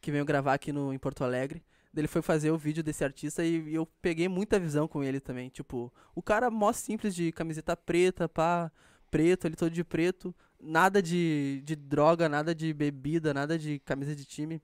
que 0.00 0.10
veio 0.10 0.24
gravar 0.24 0.54
aqui 0.54 0.72
no, 0.72 0.92
em 0.92 0.98
Porto 0.98 1.22
Alegre. 1.22 1.62
Ele 1.96 2.06
foi 2.08 2.22
fazer 2.22 2.50
o 2.52 2.58
vídeo 2.58 2.82
desse 2.82 3.02
artista 3.02 3.44
e, 3.44 3.70
e 3.70 3.74
eu 3.74 3.84
peguei 4.00 4.28
muita 4.28 4.58
visão 4.60 4.86
com 4.86 5.02
ele 5.02 5.18
também. 5.20 5.48
Tipo, 5.48 5.92
o 6.14 6.22
cara 6.22 6.48
mó 6.50 6.72
simples 6.72 7.12
de 7.14 7.32
camiseta 7.32 7.76
preta, 7.76 8.28
pá, 8.28 8.70
preto, 9.10 9.46
ele 9.46 9.56
todo 9.56 9.70
de 9.70 9.82
preto. 9.82 10.32
Nada 10.60 11.00
de, 11.02 11.60
de 11.64 11.74
droga, 11.74 12.28
nada 12.28 12.54
de 12.54 12.72
bebida, 12.72 13.32
nada 13.34 13.58
de 13.58 13.78
camisa 13.80 14.14
de 14.14 14.24
time. 14.24 14.60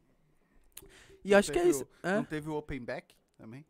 E 1.25 1.31
Não 1.31 1.39
acho 1.39 1.51
que 1.51 1.59
é 1.59 1.67
isso. 1.69 1.85
o- 1.85 2.07
É. 2.07 2.15
Não 2.17 2.25
teve 2.25 2.49
o 2.49 2.55
open 2.55 2.81
back 2.85 3.15
também? 3.37 3.65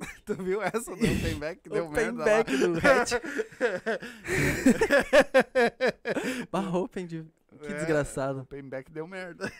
Tu 0.26 0.34
viu 0.34 0.60
essa 0.62 0.94
do 0.94 0.96
open 1.04 1.34
back 1.38 1.62
que 1.62 1.68
deu 1.70 1.88
merda 1.88 2.24
back 2.24 2.54
lá? 2.56 2.66
do 2.66 2.86
Hatch. 2.86 3.12
Barra 6.50 6.78
open 6.78 7.06
de... 7.06 7.24
Que 7.60 7.66
É, 7.72 7.74
desgraçado. 7.74 8.40
Open 8.40 8.68
back 8.68 8.90
deu 8.92 9.06
merda. 9.06 9.50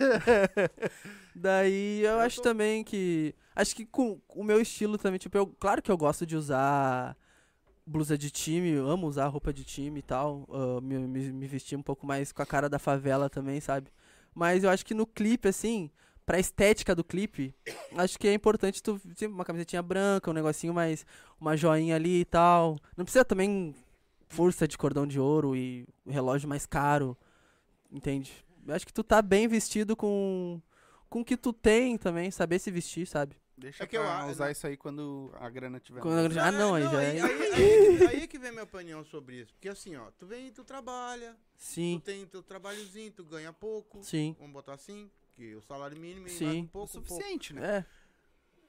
Daí 1.35 2.01
eu, 2.03 2.11
Eu 2.13 2.21
acho 2.21 2.37
tô- 2.37 2.43
também 2.43 2.85
que. 2.85 3.35
Acho 3.55 3.75
que 3.75 3.87
com 3.87 4.21
o 4.29 4.45
meu 4.45 4.61
estilo 4.61 4.99
também, 4.99 5.19
tipo, 5.19 5.39
eu, 5.39 5.47
claro 5.59 5.81
que 5.81 5.91
eu 5.91 5.97
gosto 5.97 6.27
de 6.27 6.37
usar 6.37 7.17
blusa 7.87 8.19
de 8.19 8.31
time, 8.31 8.69
eu 8.73 8.87
amo 8.91 9.07
usar 9.07 9.27
roupa 9.29 9.51
de 9.51 9.65
time 9.65 10.01
e 10.01 10.03
tal. 10.03 10.47
ah, 10.53 10.79
me, 10.83 10.99
me, 10.99 11.33
me 11.33 11.47
vestir 11.47 11.79
um 11.79 11.83
pouco 11.83 12.07
mais 12.07 12.33
com 12.33 12.43
a 12.43 12.47
cara 12.47 12.69
da 12.69 12.79
favela 12.79 13.31
também, 13.31 13.61
sabe? 13.63 13.91
Mas 14.35 14.63
eu 14.63 14.69
acho 14.69 14.85
que 14.85 14.93
no 14.93 15.07
clipe, 15.07 15.49
assim, 15.49 15.91
pra 16.27 16.41
estética 16.41 16.93
do 16.95 17.05
clipe, 17.05 17.55
acho 17.97 18.19
que 18.19 18.27
é 18.27 18.35
importante 18.35 18.83
tu 18.83 19.01
ter 19.17 19.29
uma 19.29 19.45
camisetinha 19.45 19.81
branca, 19.81 20.29
um 20.31 20.35
negocinho 20.35 20.75
mais. 20.75 21.07
uma 21.41 21.57
joinha 21.57 21.95
ali 21.95 22.21
e 22.21 22.25
tal. 22.25 22.77
Não 22.97 23.05
precisa 23.05 23.25
também 23.25 23.75
força 24.29 24.67
de 24.67 24.77
cordão 24.77 25.07
de 25.07 25.21
ouro 25.21 25.55
e 25.55 25.87
relógio 26.07 26.49
mais 26.49 26.67
caro. 26.67 27.17
Entende? 27.91 28.45
Eu 28.67 28.75
acho 28.75 28.85
que 28.87 28.93
tu 28.93 29.05
tá 29.05 29.23
bem 29.23 29.47
vestido 29.47 29.95
com 29.97 30.61
com 31.09 31.21
o 31.21 31.25
que 31.25 31.37
tu 31.37 31.53
tem 31.53 31.97
também, 31.97 32.33
saber 32.33 32.59
se 32.59 32.69
vestir, 32.69 33.07
sabe? 33.07 33.37
Deixa 33.57 33.85
É 33.85 33.87
que 33.87 33.97
eu 33.97 34.03
pra 34.03 34.23
a- 34.23 34.27
usar 34.27 34.51
isso 34.51 34.67
aí 34.67 34.77
quando 34.77 35.31
a 35.39 35.49
grana 35.49 35.79
tiver. 35.79 36.01
Quando 36.01 36.35
mais. 36.35 36.37
a- 36.37 36.49
Ah, 36.49 36.53
não, 36.53 36.75
aí 36.75 36.83
já 36.83 36.99
aí, 36.99 37.17
é- 37.19 37.23
aí, 37.23 37.43
aí, 37.53 38.07
aí 38.09 38.23
é 38.25 38.27
que 38.27 38.39
vem 38.39 38.49
a 38.49 38.53
minha 38.53 38.65
opinião 38.65 39.05
sobre 39.05 39.37
isso. 39.43 39.53
Porque 39.55 39.69
assim, 39.69 39.95
ó, 39.97 40.11
tu 40.19 40.27
vem, 40.27 40.51
tu 40.51 40.65
trabalha, 40.65 41.31
tu 41.57 41.63
Sim, 41.65 42.03
tem 42.05 42.27
teu 42.27 42.43
trabalhozinho, 42.43 43.13
tu 43.13 43.25
ganha 43.25 43.53
pouco. 43.53 44.03
sim. 44.03 44.35
Vamos 44.39 44.53
botar 44.53 44.75
assim, 44.75 45.09
que 45.37 45.55
o 45.55 45.61
salário 45.63 45.97
mínimo 45.99 46.29
Sim. 46.29 46.45
mais 46.47 46.57
um 46.57 46.61
O 46.65 46.69
pouco, 46.69 46.93
pouco. 46.95 47.09
suficiente, 47.09 47.53
né? 47.53 47.85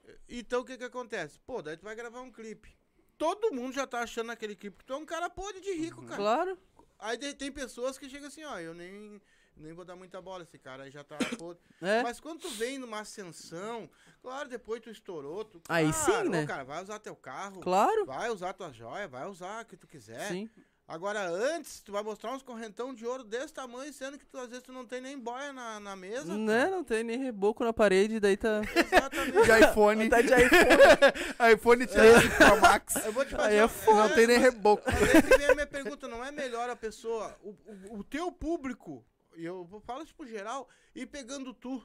É, 0.06 0.16
Então 0.28 0.60
o 0.60 0.64
que 0.64 0.76
que 0.76 0.84
acontece? 0.84 1.40
Pô, 1.40 1.62
daí 1.62 1.76
tu 1.76 1.82
vai 1.84 1.94
gravar 1.96 2.20
um 2.20 2.30
clipe. 2.30 2.76
Todo 3.16 3.52
mundo 3.52 3.72
já 3.74 3.86
tá 3.86 4.00
achando 4.00 4.28
naquele 4.28 4.54
clipe 4.54 4.76
que 4.78 4.84
tu 4.84 4.92
é 4.92 4.96
um 4.96 5.06
cara 5.06 5.28
podre 5.30 5.60
de 5.60 5.72
rico, 5.72 6.02
cara. 6.02 6.16
claro. 6.16 6.58
Aí 6.98 7.16
tem 7.34 7.50
pessoas 7.50 7.96
que 7.98 8.08
chegam 8.08 8.28
assim, 8.28 8.44
ó, 8.44 8.58
eu 8.58 8.74
nem, 8.74 9.20
nem 9.56 9.72
vou 9.72 9.84
dar 9.84 9.96
muita 9.96 10.20
bola, 10.20 10.42
esse 10.42 10.58
cara 10.58 10.82
aí 10.84 10.90
já 10.90 11.02
tá 11.02 11.16
podre. 11.38 11.62
É. 11.80 12.02
Mas 12.02 12.20
quando 12.20 12.40
tu 12.40 12.50
vem 12.50 12.76
numa 12.78 13.00
ascensão, 13.00 13.88
claro, 14.20 14.48
depois 14.48 14.80
tu 14.82 14.90
estourou, 14.90 15.44
tu. 15.44 15.60
Aí 15.68 15.90
claro, 15.92 16.24
sim, 16.26 16.28
né? 16.30 16.44
ô, 16.44 16.46
cara, 16.46 16.64
vai 16.64 16.82
usar 16.82 16.98
teu 16.98 17.16
carro, 17.16 17.60
Claro. 17.60 18.04
vai 18.04 18.30
usar 18.30 18.52
tua 18.52 18.72
joia, 18.72 19.08
vai 19.08 19.26
usar 19.26 19.62
o 19.62 19.66
que 19.66 19.76
tu 19.76 19.86
quiser. 19.86 20.28
Sim. 20.28 20.50
Agora, 20.90 21.28
antes, 21.28 21.80
tu 21.80 21.92
vai 21.92 22.02
mostrar 22.02 22.32
uns 22.32 22.42
correntão 22.42 22.94
de 22.94 23.04
ouro 23.04 23.22
desse 23.22 23.52
tamanho, 23.52 23.92
sendo 23.92 24.18
que 24.18 24.24
tu, 24.24 24.38
às 24.38 24.48
vezes 24.48 24.62
tu 24.64 24.72
não 24.72 24.86
tem 24.86 25.02
nem 25.02 25.18
boia 25.18 25.52
na, 25.52 25.78
na 25.78 25.94
mesa. 25.94 26.34
Né? 26.34 26.70
Não 26.70 26.82
tem 26.82 27.04
nem 27.04 27.18
reboco 27.18 27.62
na 27.62 27.74
parede, 27.74 28.18
daí 28.18 28.38
tá. 28.38 28.62
Exatamente. 28.74 29.32
De 29.32 29.64
iPhone. 29.70 30.08
Tá 30.08 30.22
de 30.22 30.28
iPhone. 30.32 31.52
iPhone 31.54 31.86
13 31.86 32.30
Pro 32.30 32.60
Max. 32.62 32.96
Eu 33.04 33.12
vou 33.12 33.22
te 33.26 33.34
Aí 33.34 33.40
fazer. 33.40 33.56
é 33.56 33.62
uma- 33.64 33.68
foda. 33.68 34.08
Não 34.08 34.14
tem 34.14 34.26
nem 34.26 34.38
reboco. 34.38 34.82
Mas 34.86 35.14
aí 35.14 35.38
vem 35.38 35.46
a 35.50 35.54
minha 35.54 35.66
pergunta, 35.66 36.08
não 36.08 36.24
é 36.24 36.32
melhor 36.32 36.70
a 36.70 36.74
pessoa, 36.76 37.38
o, 37.42 37.50
o, 37.50 37.98
o 37.98 38.04
teu 38.04 38.32
público, 38.32 39.04
e 39.36 39.44
eu 39.44 39.66
vou- 39.66 39.80
falo 39.80 40.02
isso 40.04 40.14
pro 40.14 40.26
geral, 40.26 40.66
ir 40.94 41.04
pegando 41.04 41.52
tu, 41.52 41.84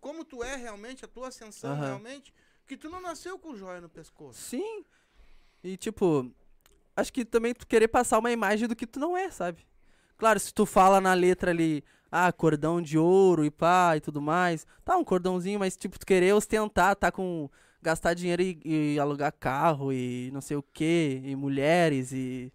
como 0.00 0.24
tu 0.24 0.44
é 0.44 0.54
realmente, 0.54 1.04
a 1.04 1.08
tua 1.08 1.28
ascensão 1.28 1.72
Aham. 1.72 1.84
realmente, 1.86 2.32
que 2.64 2.76
tu 2.76 2.88
não 2.88 3.00
nasceu 3.00 3.36
com 3.40 3.56
joia 3.56 3.80
no 3.80 3.88
pescoço. 3.88 4.40
Sim. 4.40 4.84
E 5.64 5.76
tipo, 5.76 6.30
acho 6.98 7.12
que 7.12 7.24
também 7.24 7.54
tu 7.54 7.66
querer 7.66 7.88
passar 7.88 8.18
uma 8.18 8.32
imagem 8.32 8.66
do 8.68 8.76
que 8.76 8.86
tu 8.86 8.98
não 8.98 9.16
é, 9.16 9.30
sabe? 9.30 9.64
Claro, 10.16 10.40
se 10.40 10.52
tu 10.52 10.66
fala 10.66 11.00
na 11.00 11.14
letra 11.14 11.52
ali, 11.52 11.84
ah, 12.10 12.32
cordão 12.32 12.82
de 12.82 12.98
ouro 12.98 13.44
e 13.44 13.50
pá 13.50 13.96
e 13.96 14.00
tudo 14.00 14.20
mais, 14.20 14.66
tá 14.84 14.96
um 14.96 15.04
cordãozinho, 15.04 15.60
mas 15.60 15.76
tipo, 15.76 15.98
tu 15.98 16.04
querer 16.04 16.34
ostentar, 16.34 16.96
tá 16.96 17.12
com. 17.12 17.48
gastar 17.80 18.14
dinheiro 18.14 18.42
e, 18.42 18.60
e 18.64 18.98
alugar 18.98 19.32
carro 19.32 19.92
e 19.92 20.30
não 20.32 20.40
sei 20.40 20.56
o 20.56 20.62
que, 20.62 21.22
e 21.24 21.36
mulheres 21.36 22.12
e 22.12 22.52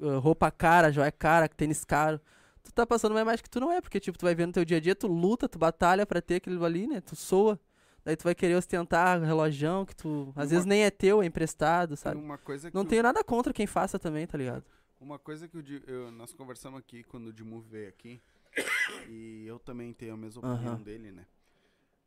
uh, 0.00 0.18
roupa 0.20 0.50
cara, 0.50 0.92
joia 0.92 1.10
cara, 1.10 1.48
tênis 1.48 1.84
caro. 1.84 2.20
Tu 2.62 2.72
tá 2.72 2.86
passando 2.86 3.12
uma 3.12 3.20
imagem 3.20 3.42
que 3.42 3.50
tu 3.50 3.60
não 3.60 3.72
é, 3.72 3.80
porque 3.80 3.98
tipo, 4.00 4.18
tu 4.18 4.24
vai 4.24 4.34
ver 4.34 4.46
no 4.46 4.52
teu 4.52 4.64
dia 4.64 4.76
a 4.76 4.80
dia, 4.80 4.94
tu 4.94 5.08
luta, 5.08 5.48
tu 5.48 5.58
batalha 5.58 6.06
pra 6.06 6.20
ter 6.20 6.36
aquilo 6.36 6.64
ali, 6.64 6.86
né? 6.86 7.00
Tu 7.00 7.16
soa. 7.16 7.58
Daí 8.06 8.14
tu 8.16 8.22
vai 8.22 8.36
querer 8.36 8.54
ostentar 8.54 9.20
relojão 9.20 9.84
que 9.84 9.94
tu 9.96 10.28
às 10.36 10.44
Uma- 10.44 10.46
vezes 10.50 10.64
nem 10.64 10.84
é 10.84 10.90
teu, 10.92 11.20
é 11.20 11.26
emprestado, 11.26 11.96
sabe? 11.96 12.20
Uma 12.20 12.38
coisa 12.38 12.70
que 12.70 12.76
Não 12.76 12.84
tenho 12.84 13.02
nada 13.02 13.24
contra 13.24 13.52
quem 13.52 13.66
faça 13.66 13.98
também, 13.98 14.24
tá 14.28 14.38
ligado? 14.38 14.64
Uma 15.00 15.18
coisa 15.18 15.48
que 15.48 15.60
Di- 15.60 15.82
eu- 15.88 16.12
nós 16.12 16.32
conversamos 16.32 16.78
aqui 16.78 17.02
quando 17.02 17.26
o 17.26 17.32
Dimu 17.32 17.60
veio 17.62 17.88
aqui, 17.88 18.22
e 19.10 19.44
eu 19.48 19.58
também 19.58 19.92
tenho 19.92 20.14
a 20.14 20.16
mesma 20.16 20.40
opinião 20.54 20.80
dele, 20.80 21.10
né? 21.10 21.26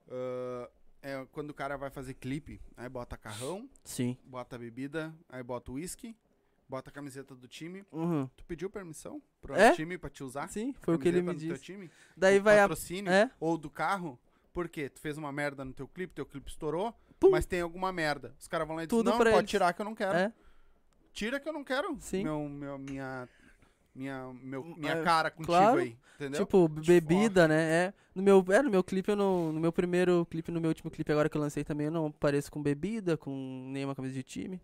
Ah, 0.09 0.69
é 1.01 1.25
quando 1.33 1.49
o 1.49 1.53
cara 1.53 1.75
vai 1.77 1.89
fazer 1.89 2.13
clipe, 2.13 2.61
aí 2.77 2.87
bota 2.87 3.17
carrão, 3.17 3.69
Sim. 3.83 4.17
bota 4.23 4.57
bebida, 4.57 5.13
aí 5.27 5.43
bota 5.43 5.69
uísque, 5.73 6.15
bota 6.69 6.89
a 6.89 6.93
camiseta 6.93 7.35
do 7.35 7.45
time. 7.45 7.83
Uhum. 7.91 8.25
Tu 8.37 8.45
pediu 8.45 8.69
permissão 8.69 9.21
pro 9.41 9.53
É? 9.53 9.73
time 9.73 9.97
pra 9.97 10.09
te 10.09 10.23
usar? 10.23 10.47
Sim, 10.47 10.73
foi 10.81 10.95
o 10.95 10.97
que 10.97 11.09
ele 11.09 11.21
me 11.21 11.35
disse. 11.35 11.89
Daí 12.15 12.39
vai 12.39 12.57
a. 12.57 12.61
patrocínio 12.69 13.11
É? 13.11 13.29
ou 13.37 13.57
do 13.57 13.69
carro? 13.69 14.17
Por 14.53 14.67
quê? 14.67 14.89
Tu 14.89 14.99
fez 14.99 15.17
uma 15.17 15.31
merda 15.31 15.63
no 15.63 15.73
teu 15.73 15.87
clipe, 15.87 16.13
teu 16.13 16.25
clipe 16.25 16.49
estourou, 16.49 16.93
Pum. 17.19 17.29
mas 17.31 17.45
tem 17.45 17.61
alguma 17.61 17.91
merda. 17.91 18.33
Os 18.39 18.47
caras 18.47 18.67
vão 18.67 18.75
lá 18.75 18.83
e 18.83 18.87
dizem, 18.87 18.99
Tudo 18.99 19.11
não, 19.11 19.17
pra 19.17 19.29
pode 19.31 19.41
eles. 19.41 19.49
tirar 19.49 19.73
que 19.73 19.81
eu 19.81 19.85
não 19.85 19.95
quero. 19.95 20.17
É, 20.17 20.33
Tira 21.13 21.39
que 21.39 21.47
eu 21.49 21.53
não 21.53 21.63
quero. 21.63 21.97
Sim. 21.99 22.23
Meu, 22.23 22.47
meu, 22.47 22.77
minha, 22.77 23.27
minha, 23.95 24.31
meu, 24.41 24.61
Hum, 24.61 24.75
minha 24.77 24.93
é, 24.93 25.03
cara 25.03 25.29
contigo 25.31 25.51
claro. 25.51 25.79
aí, 25.79 25.97
entendeu? 26.15 26.39
tipo, 26.45 26.67
bebida, 26.67 27.47
né? 27.47 27.85
É. 27.85 27.93
No 28.15 28.21
meu, 28.23 28.45
é, 28.49 28.61
no 28.61 28.69
meu 28.69 28.83
clipe, 28.83 29.09
eu 29.11 29.15
não, 29.15 29.51
no 29.51 29.59
meu 29.59 29.71
primeiro 29.71 30.25
clipe, 30.29 30.51
no 30.51 30.59
meu 30.61 30.69
último 30.69 30.89
clipe 30.91 31.11
agora 31.11 31.29
que 31.29 31.35
eu 31.37 31.41
lancei 31.41 31.63
também, 31.63 31.87
eu 31.87 31.91
não 31.91 32.07
apareço 32.07 32.51
com 32.51 32.61
bebida, 32.61 33.17
com 33.17 33.31
nenhuma 33.71 33.95
camisa 33.95 34.13
de 34.13 34.23
time. 34.23 34.61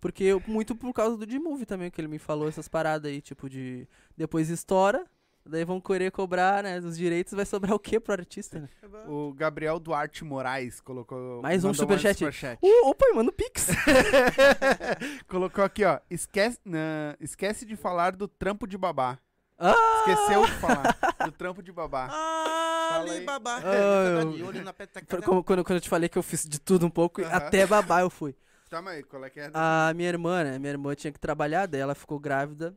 Porque 0.00 0.24
eu, 0.24 0.42
muito 0.46 0.74
por 0.76 0.92
causa 0.92 1.16
do 1.16 1.24
D-Movie 1.24 1.64
também, 1.64 1.90
que 1.90 1.98
ele 2.00 2.08
me 2.08 2.18
falou 2.18 2.46
essas 2.48 2.68
paradas 2.68 3.10
aí, 3.10 3.20
tipo, 3.22 3.48
de. 3.48 3.88
Depois 4.16 4.50
estoura, 4.50 5.06
daí 5.46 5.64
vão 5.64 5.80
querer 5.80 6.10
cobrar, 6.10 6.62
né? 6.62 6.78
Os 6.78 6.96
direitos, 6.96 7.32
vai 7.34 7.44
sobrar 7.44 7.74
o 7.74 7.78
quê 7.78 7.98
pro 8.00 8.12
artista, 8.12 8.60
né? 8.60 8.68
O 9.06 9.32
Gabriel 9.34 9.78
Duarte 9.78 10.24
Moraes 10.24 10.80
colocou. 10.80 11.42
Mais 11.42 11.64
um 11.64 11.74
superchat. 11.74 12.18
superchat. 12.18 12.58
Uh, 12.62 12.88
opa, 12.88 13.04
mano, 13.14 13.30
Pix! 13.32 13.68
colocou 15.28 15.64
aqui, 15.64 15.84
ó. 15.84 15.98
Esquece, 16.10 16.58
na- 16.64 17.16
esquece 17.20 17.64
de 17.64 17.76
falar 17.76 18.16
do 18.16 18.26
trampo 18.28 18.66
de 18.66 18.76
babá. 18.78 19.18
Ah! 19.58 19.74
Esqueceu 19.98 20.44
de 20.46 20.52
falar 20.52 20.96
do 21.24 21.32
trampo 21.32 21.62
de 21.62 21.70
babá. 21.72 22.08
Ah, 22.10 23.00
aí. 23.02 23.10
Alibaba. 23.10 23.56
Ah, 23.56 23.74
É, 23.74 24.22
Foi 24.22 25.04
dela. 25.06 25.22
como- 25.22 25.44
quando, 25.44 25.64
quando 25.64 25.76
eu 25.76 25.80
te 25.80 25.88
falei 25.88 26.08
que 26.08 26.18
eu 26.18 26.22
fiz 26.22 26.44
de 26.44 26.58
tudo 26.58 26.86
um 26.86 26.90
pouco, 26.90 27.22
Aham. 27.22 27.30
até 27.36 27.66
babar 27.66 28.00
eu 28.00 28.10
fui. 28.10 28.34
Tá, 28.68 28.82
mas 28.82 29.04
qual 29.04 29.24
é 29.24 29.30
que 29.30 29.38
é? 29.40 29.50
A 29.54 29.92
minha 29.94 30.08
irmã, 30.08 30.42
né? 30.42 30.58
Minha 30.58 30.72
irmã 30.72 30.94
tinha 30.94 31.12
que 31.12 31.20
trabalhar, 31.20 31.66
daí 31.66 31.80
ela 31.80 31.94
ficou 31.94 32.18
grávida 32.18 32.74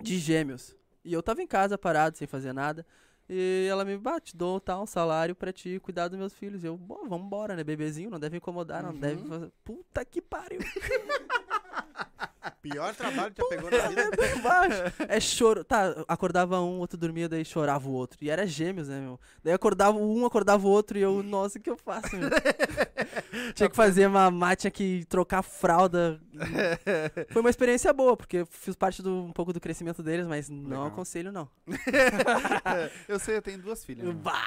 de 0.00 0.18
gêmeos. 0.18 0.74
E 1.04 1.12
eu 1.12 1.22
tava 1.22 1.42
em 1.42 1.46
casa 1.46 1.76
parado, 1.78 2.16
sem 2.16 2.26
fazer 2.26 2.52
nada. 2.52 2.86
E 3.28 3.66
ela 3.70 3.84
me 3.84 3.96
bate, 3.96 4.36
dou 4.36 4.60
tá, 4.60 4.78
um 4.80 4.86
salário 4.86 5.34
pra 5.34 5.52
te 5.52 5.78
cuidar 5.80 6.08
dos 6.08 6.18
meus 6.18 6.34
filhos. 6.34 6.62
E 6.62 6.66
eu, 6.66 6.76
bom, 6.76 7.08
vambora, 7.08 7.56
né? 7.56 7.64
Bebezinho, 7.64 8.10
não 8.10 8.18
deve 8.20 8.36
incomodar, 8.36 8.82
não 8.82 8.90
Uhum. 8.92 8.98
deve 9.00 9.24
fazer. 9.26 9.50
Puta 9.64 10.04
que 10.04 10.20
pariu. 10.20 10.60
Pior 12.60 12.94
trabalho 12.94 13.32
que 13.32 13.42
já 13.42 13.48
pegou 13.48 13.70
na 13.70 13.88
vida. 13.88 14.02
É 14.24 14.36
baixo. 14.40 14.82
É 15.08 15.20
choro. 15.20 15.64
Tá, 15.64 16.04
acordava 16.08 16.60
um, 16.60 16.78
outro 16.78 16.96
dormia, 16.98 17.28
daí 17.28 17.44
chorava 17.44 17.88
o 17.88 17.92
outro. 17.92 18.18
E 18.22 18.30
era 18.30 18.46
gêmeos, 18.46 18.88
né, 18.88 19.00
meu? 19.00 19.18
Daí 19.42 19.52
acordava 19.52 19.96
um, 19.98 20.26
acordava 20.26 20.66
o 20.66 20.70
outro 20.70 20.98
e 20.98 21.02
eu, 21.02 21.22
nossa, 21.22 21.58
o 21.58 21.62
que 21.62 21.70
eu 21.70 21.76
faço, 21.76 22.16
meu? 22.16 22.28
tinha 23.54 23.68
que 23.68 23.76
fazer 23.76 24.08
mamar, 24.08 24.56
tinha 24.56 24.70
que 24.70 25.04
trocar 25.06 25.42
fralda. 25.42 26.20
Foi 27.30 27.40
uma 27.42 27.50
experiência 27.50 27.92
boa, 27.92 28.16
porque 28.16 28.38
eu 28.38 28.46
fiz 28.46 28.74
parte 28.74 29.02
do, 29.02 29.24
um 29.24 29.32
pouco 29.32 29.52
do 29.52 29.60
crescimento 29.60 30.02
deles, 30.02 30.26
mas 30.26 30.48
não 30.48 30.68
Legal. 30.70 30.86
aconselho, 30.86 31.32
não. 31.32 31.48
eu 33.08 33.18
sei, 33.18 33.36
eu 33.36 33.42
tenho 33.42 33.58
duas 33.58 33.84
filhas. 33.84 34.06
né? 34.06 34.12
Bah! 34.12 34.46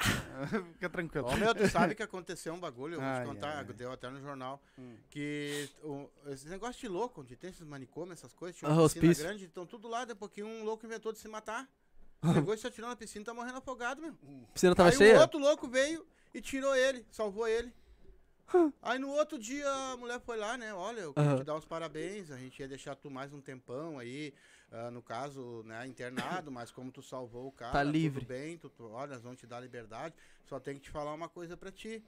Fica 0.74 0.88
tranquilo. 0.88 1.28
Ô, 1.28 1.36
meu, 1.36 1.54
tu 1.54 1.68
sabe 1.68 1.94
que 1.94 2.02
aconteceu 2.02 2.52
um 2.54 2.58
bagulho, 2.60 2.94
eu 2.94 3.00
vou 3.00 3.08
Ai, 3.08 3.22
te 3.22 3.26
contar, 3.26 3.56
ai. 3.58 3.64
deu 3.64 3.92
até 3.92 4.08
no 4.10 4.20
jornal, 4.20 4.60
Hum. 4.78 4.94
que 5.10 5.68
o- 5.82 6.08
esse 6.28 6.48
negócio 6.48 6.80
de 6.80 6.88
louco, 6.88 7.20
onde 7.22 7.36
tem 7.36 7.50
esses 7.50 7.66
manicômios, 7.86 8.18
essas 8.18 8.32
coisas, 8.32 8.58
tinha 8.58 8.70
Ah, 8.70 8.74
uma 8.74 8.82
piscina 8.88 9.04
hospício. 9.06 9.24
grande, 9.24 9.44
então 9.44 9.64
tudo 9.66 9.88
lá, 9.88 10.04
depois 10.04 10.30
que 10.30 10.42
um 10.42 10.64
louco 10.64 10.84
inventou 10.84 11.12
de 11.12 11.18
se 11.18 11.28
matar. 11.28 11.68
Pegou 12.34 12.54
e 12.54 12.58
se 12.58 12.66
atirou 12.66 12.88
na 12.90 12.96
piscina 12.96 13.22
e 13.22 13.24
tá 13.24 13.32
morrendo 13.34 13.58
afogado, 13.58 14.00
meu. 14.02 14.12
A 14.48 14.52
piscina 14.52 14.74
tava 14.74 14.88
Aí 14.88 14.94
o 14.96 14.98
cheia? 14.98 15.20
outro 15.20 15.38
louco 15.38 15.68
veio 15.68 16.04
e 16.34 16.40
tirou 16.40 16.74
ele, 16.74 17.06
salvou 17.10 17.46
ele. 17.46 17.72
Aí 18.80 18.98
no 18.98 19.10
outro 19.10 19.38
dia 19.38 19.68
a 19.68 19.96
mulher 19.96 20.20
foi 20.20 20.36
lá, 20.36 20.56
né? 20.56 20.72
Olha, 20.72 21.00
eu 21.00 21.12
quero 21.14 21.26
Aham. 21.28 21.36
te 21.38 21.44
dar 21.44 21.56
os 21.56 21.64
parabéns. 21.64 22.30
A 22.30 22.36
gente 22.38 22.58
ia 22.60 22.68
deixar 22.68 22.94
tu 22.94 23.10
mais 23.10 23.32
um 23.32 23.40
tempão 23.40 23.98
aí, 23.98 24.32
ah, 24.70 24.90
no 24.90 25.02
caso, 25.02 25.62
né, 25.64 25.86
internado, 25.86 26.50
mas 26.50 26.70
como 26.70 26.90
tu 26.92 27.02
salvou 27.02 27.48
o 27.48 27.52
cara, 27.52 27.72
Tá 27.72 27.82
livre. 27.82 28.20
tudo 28.20 28.28
bem, 28.28 28.56
tu, 28.56 28.70
tu- 28.70 28.88
olha, 28.90 29.14
nós 29.14 29.22
vamos 29.22 29.38
te 29.38 29.46
dar 29.46 29.60
liberdade. 29.60 30.14
Só 30.44 30.58
tem 30.60 30.74
que 30.76 30.80
te 30.82 30.90
falar 30.90 31.12
uma 31.12 31.28
coisa 31.28 31.56
pra 31.56 31.70
ti. 31.72 32.02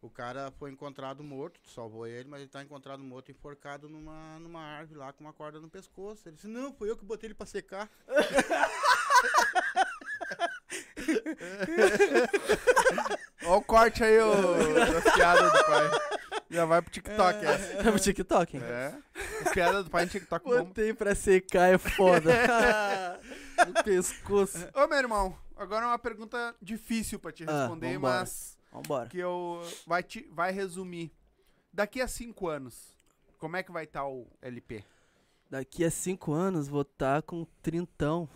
O 0.00 0.08
cara 0.08 0.52
foi 0.52 0.70
encontrado 0.70 1.24
morto, 1.24 1.58
tu 1.60 1.70
salvou 1.70 2.06
ele, 2.06 2.28
mas 2.28 2.40
ele 2.40 2.48
tá 2.48 2.62
encontrado 2.62 3.02
morto, 3.02 3.32
enforcado 3.32 3.88
numa, 3.88 4.38
numa 4.38 4.60
árvore 4.62 4.98
lá 5.00 5.12
com 5.12 5.24
uma 5.24 5.32
corda 5.32 5.58
no 5.60 5.68
pescoço. 5.68 6.28
Ele 6.28 6.36
disse, 6.36 6.46
não, 6.46 6.72
foi 6.72 6.88
eu 6.88 6.96
que 6.96 7.04
botei 7.04 7.26
ele 7.26 7.34
pra 7.34 7.46
secar. 7.46 7.90
Ó 13.44 13.56
o 13.58 13.62
corte 13.62 14.04
aí, 14.04 14.18
ô, 14.20 14.32
das 14.74 15.14
piadas 15.14 15.52
do 15.52 15.64
pai. 15.64 15.90
Já 16.50 16.64
vai 16.64 16.80
pro 16.82 16.90
TikTok 16.90 17.44
essa. 17.44 17.72
É 17.72 17.82
pro 17.82 17.98
TikTok, 18.00 18.56
hein? 18.56 18.62
É. 18.64 18.94
As 19.44 19.52
piadas 19.52 19.84
do 19.84 19.90
pai 19.90 20.04
no 20.04 20.10
TikTok 20.10 20.44
bom. 20.44 20.64
Botei 20.64 20.94
pra 20.94 21.14
secar, 21.14 21.72
é 21.72 21.78
foda. 21.78 22.30
no 23.66 23.82
pescoço. 23.84 24.66
Ô, 24.74 24.86
meu 24.86 24.98
irmão, 24.98 25.36
agora 25.56 25.84
é 25.84 25.88
uma 25.88 25.98
pergunta 25.98 26.54
difícil 26.60 27.18
pra 27.18 27.32
te 27.32 27.44
Ah, 27.46 27.60
responder, 27.62 27.94
vambora. 27.94 28.20
mas 28.20 28.57
Vambora. 28.72 29.08
que 29.08 29.18
eu 29.18 29.60
vai, 29.86 30.02
te, 30.02 30.28
vai 30.32 30.52
resumir. 30.52 31.10
Daqui 31.72 32.00
a 32.00 32.08
cinco 32.08 32.48
anos, 32.48 32.96
como 33.38 33.56
é 33.56 33.62
que 33.62 33.70
vai 33.72 33.84
estar 33.84 34.06
o 34.06 34.26
LP? 34.42 34.84
Daqui 35.50 35.84
a 35.84 35.90
cinco 35.90 36.32
anos 36.32 36.68
vou 36.68 36.82
estar 36.82 37.22
com 37.22 37.46
trintão. 37.62 38.28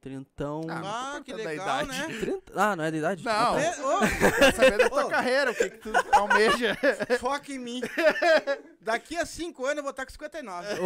Trintão. 0.00 0.62
Ah, 0.70 0.80
Ah, 0.82 1.14
não 1.16 1.22
que 1.22 1.32
legal, 1.34 1.52
idade. 1.84 1.88
né? 1.88 2.18
Trinta- 2.20 2.52
Ah, 2.56 2.74
não 2.74 2.84
é 2.84 2.90
da 2.90 2.96
idade? 2.96 3.22
Não. 3.22 3.32
Tá. 3.32 3.60
É, 3.60 3.70
ô, 3.82 3.98
Quero 4.38 4.56
saber 4.56 4.78
da 4.78 4.88
tua 4.88 5.04
Ô. 5.04 5.08
carreira, 5.10 5.50
o 5.50 5.54
que, 5.54 5.68
que 5.70 5.78
tu 5.78 5.90
almeja. 6.12 6.74
Foca 7.20 7.52
em 7.52 7.58
mim. 7.58 7.82
Daqui 8.80 9.14
a 9.18 9.26
5 9.26 9.62
anos 9.66 9.76
eu 9.78 9.82
vou 9.82 9.90
estar 9.90 10.06
com 10.06 10.10
59. 10.12 10.66
Ses- 10.68 10.78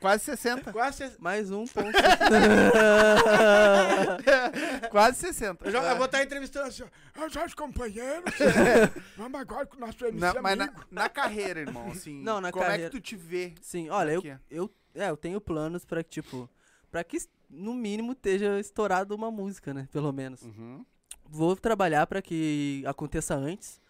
quase 0.00 0.24
60. 0.24 0.72
Quase. 0.72 1.10
se- 1.10 1.20
Mais 1.20 1.50
um 1.50 1.64
ponto. 1.66 1.92
Quase 4.90 5.18
60. 5.18 5.66
Eu, 5.66 5.72
já, 5.72 5.82
eu 5.90 5.96
vou 5.96 6.06
estar 6.06 6.22
entrevistando 6.22 6.68
assim, 6.68 6.82
ó. 6.82 6.86
"Ah, 7.14 7.28
Jorge 7.28 7.54
companheiros. 7.54 8.34
Vamos 9.16 9.40
agora 9.40 9.66
com 9.66 9.76
o 9.76 9.80
nosso 9.80 10.04
MC 10.04 10.20
Na, 10.20 10.40
mas 10.42 10.58
na, 10.58 10.64
amigo." 10.64 10.84
na 10.90 11.08
carreira, 11.08 11.60
irmão, 11.60 11.90
assim. 11.90 12.22
Não, 12.22 12.40
na 12.40 12.50
como 12.52 12.64
é 12.64 12.68
carreira. 12.68 12.90
que 12.90 12.96
tu 12.96 13.00
te 13.02 13.16
vê? 13.16 13.54
Sim, 13.60 13.88
olha, 13.90 14.12
eu, 14.12 14.22
eu, 14.50 14.70
é, 14.94 15.10
eu 15.10 15.16
tenho 15.16 15.40
planos 15.40 15.84
pra 15.84 16.02
que, 16.02 16.10
tipo, 16.10 16.48
pra 16.90 17.04
que 17.04 17.18
no 17.48 17.74
mínimo 17.74 18.12
esteja 18.12 18.58
estourado 18.58 19.14
uma 19.14 19.30
música, 19.30 19.72
né? 19.74 19.88
Pelo 19.92 20.12
menos. 20.12 20.42
Uhum. 20.42 20.84
Vou 21.28 21.54
trabalhar 21.56 22.06
pra 22.06 22.20
que 22.20 22.82
aconteça 22.86 23.34
antes, 23.34 23.80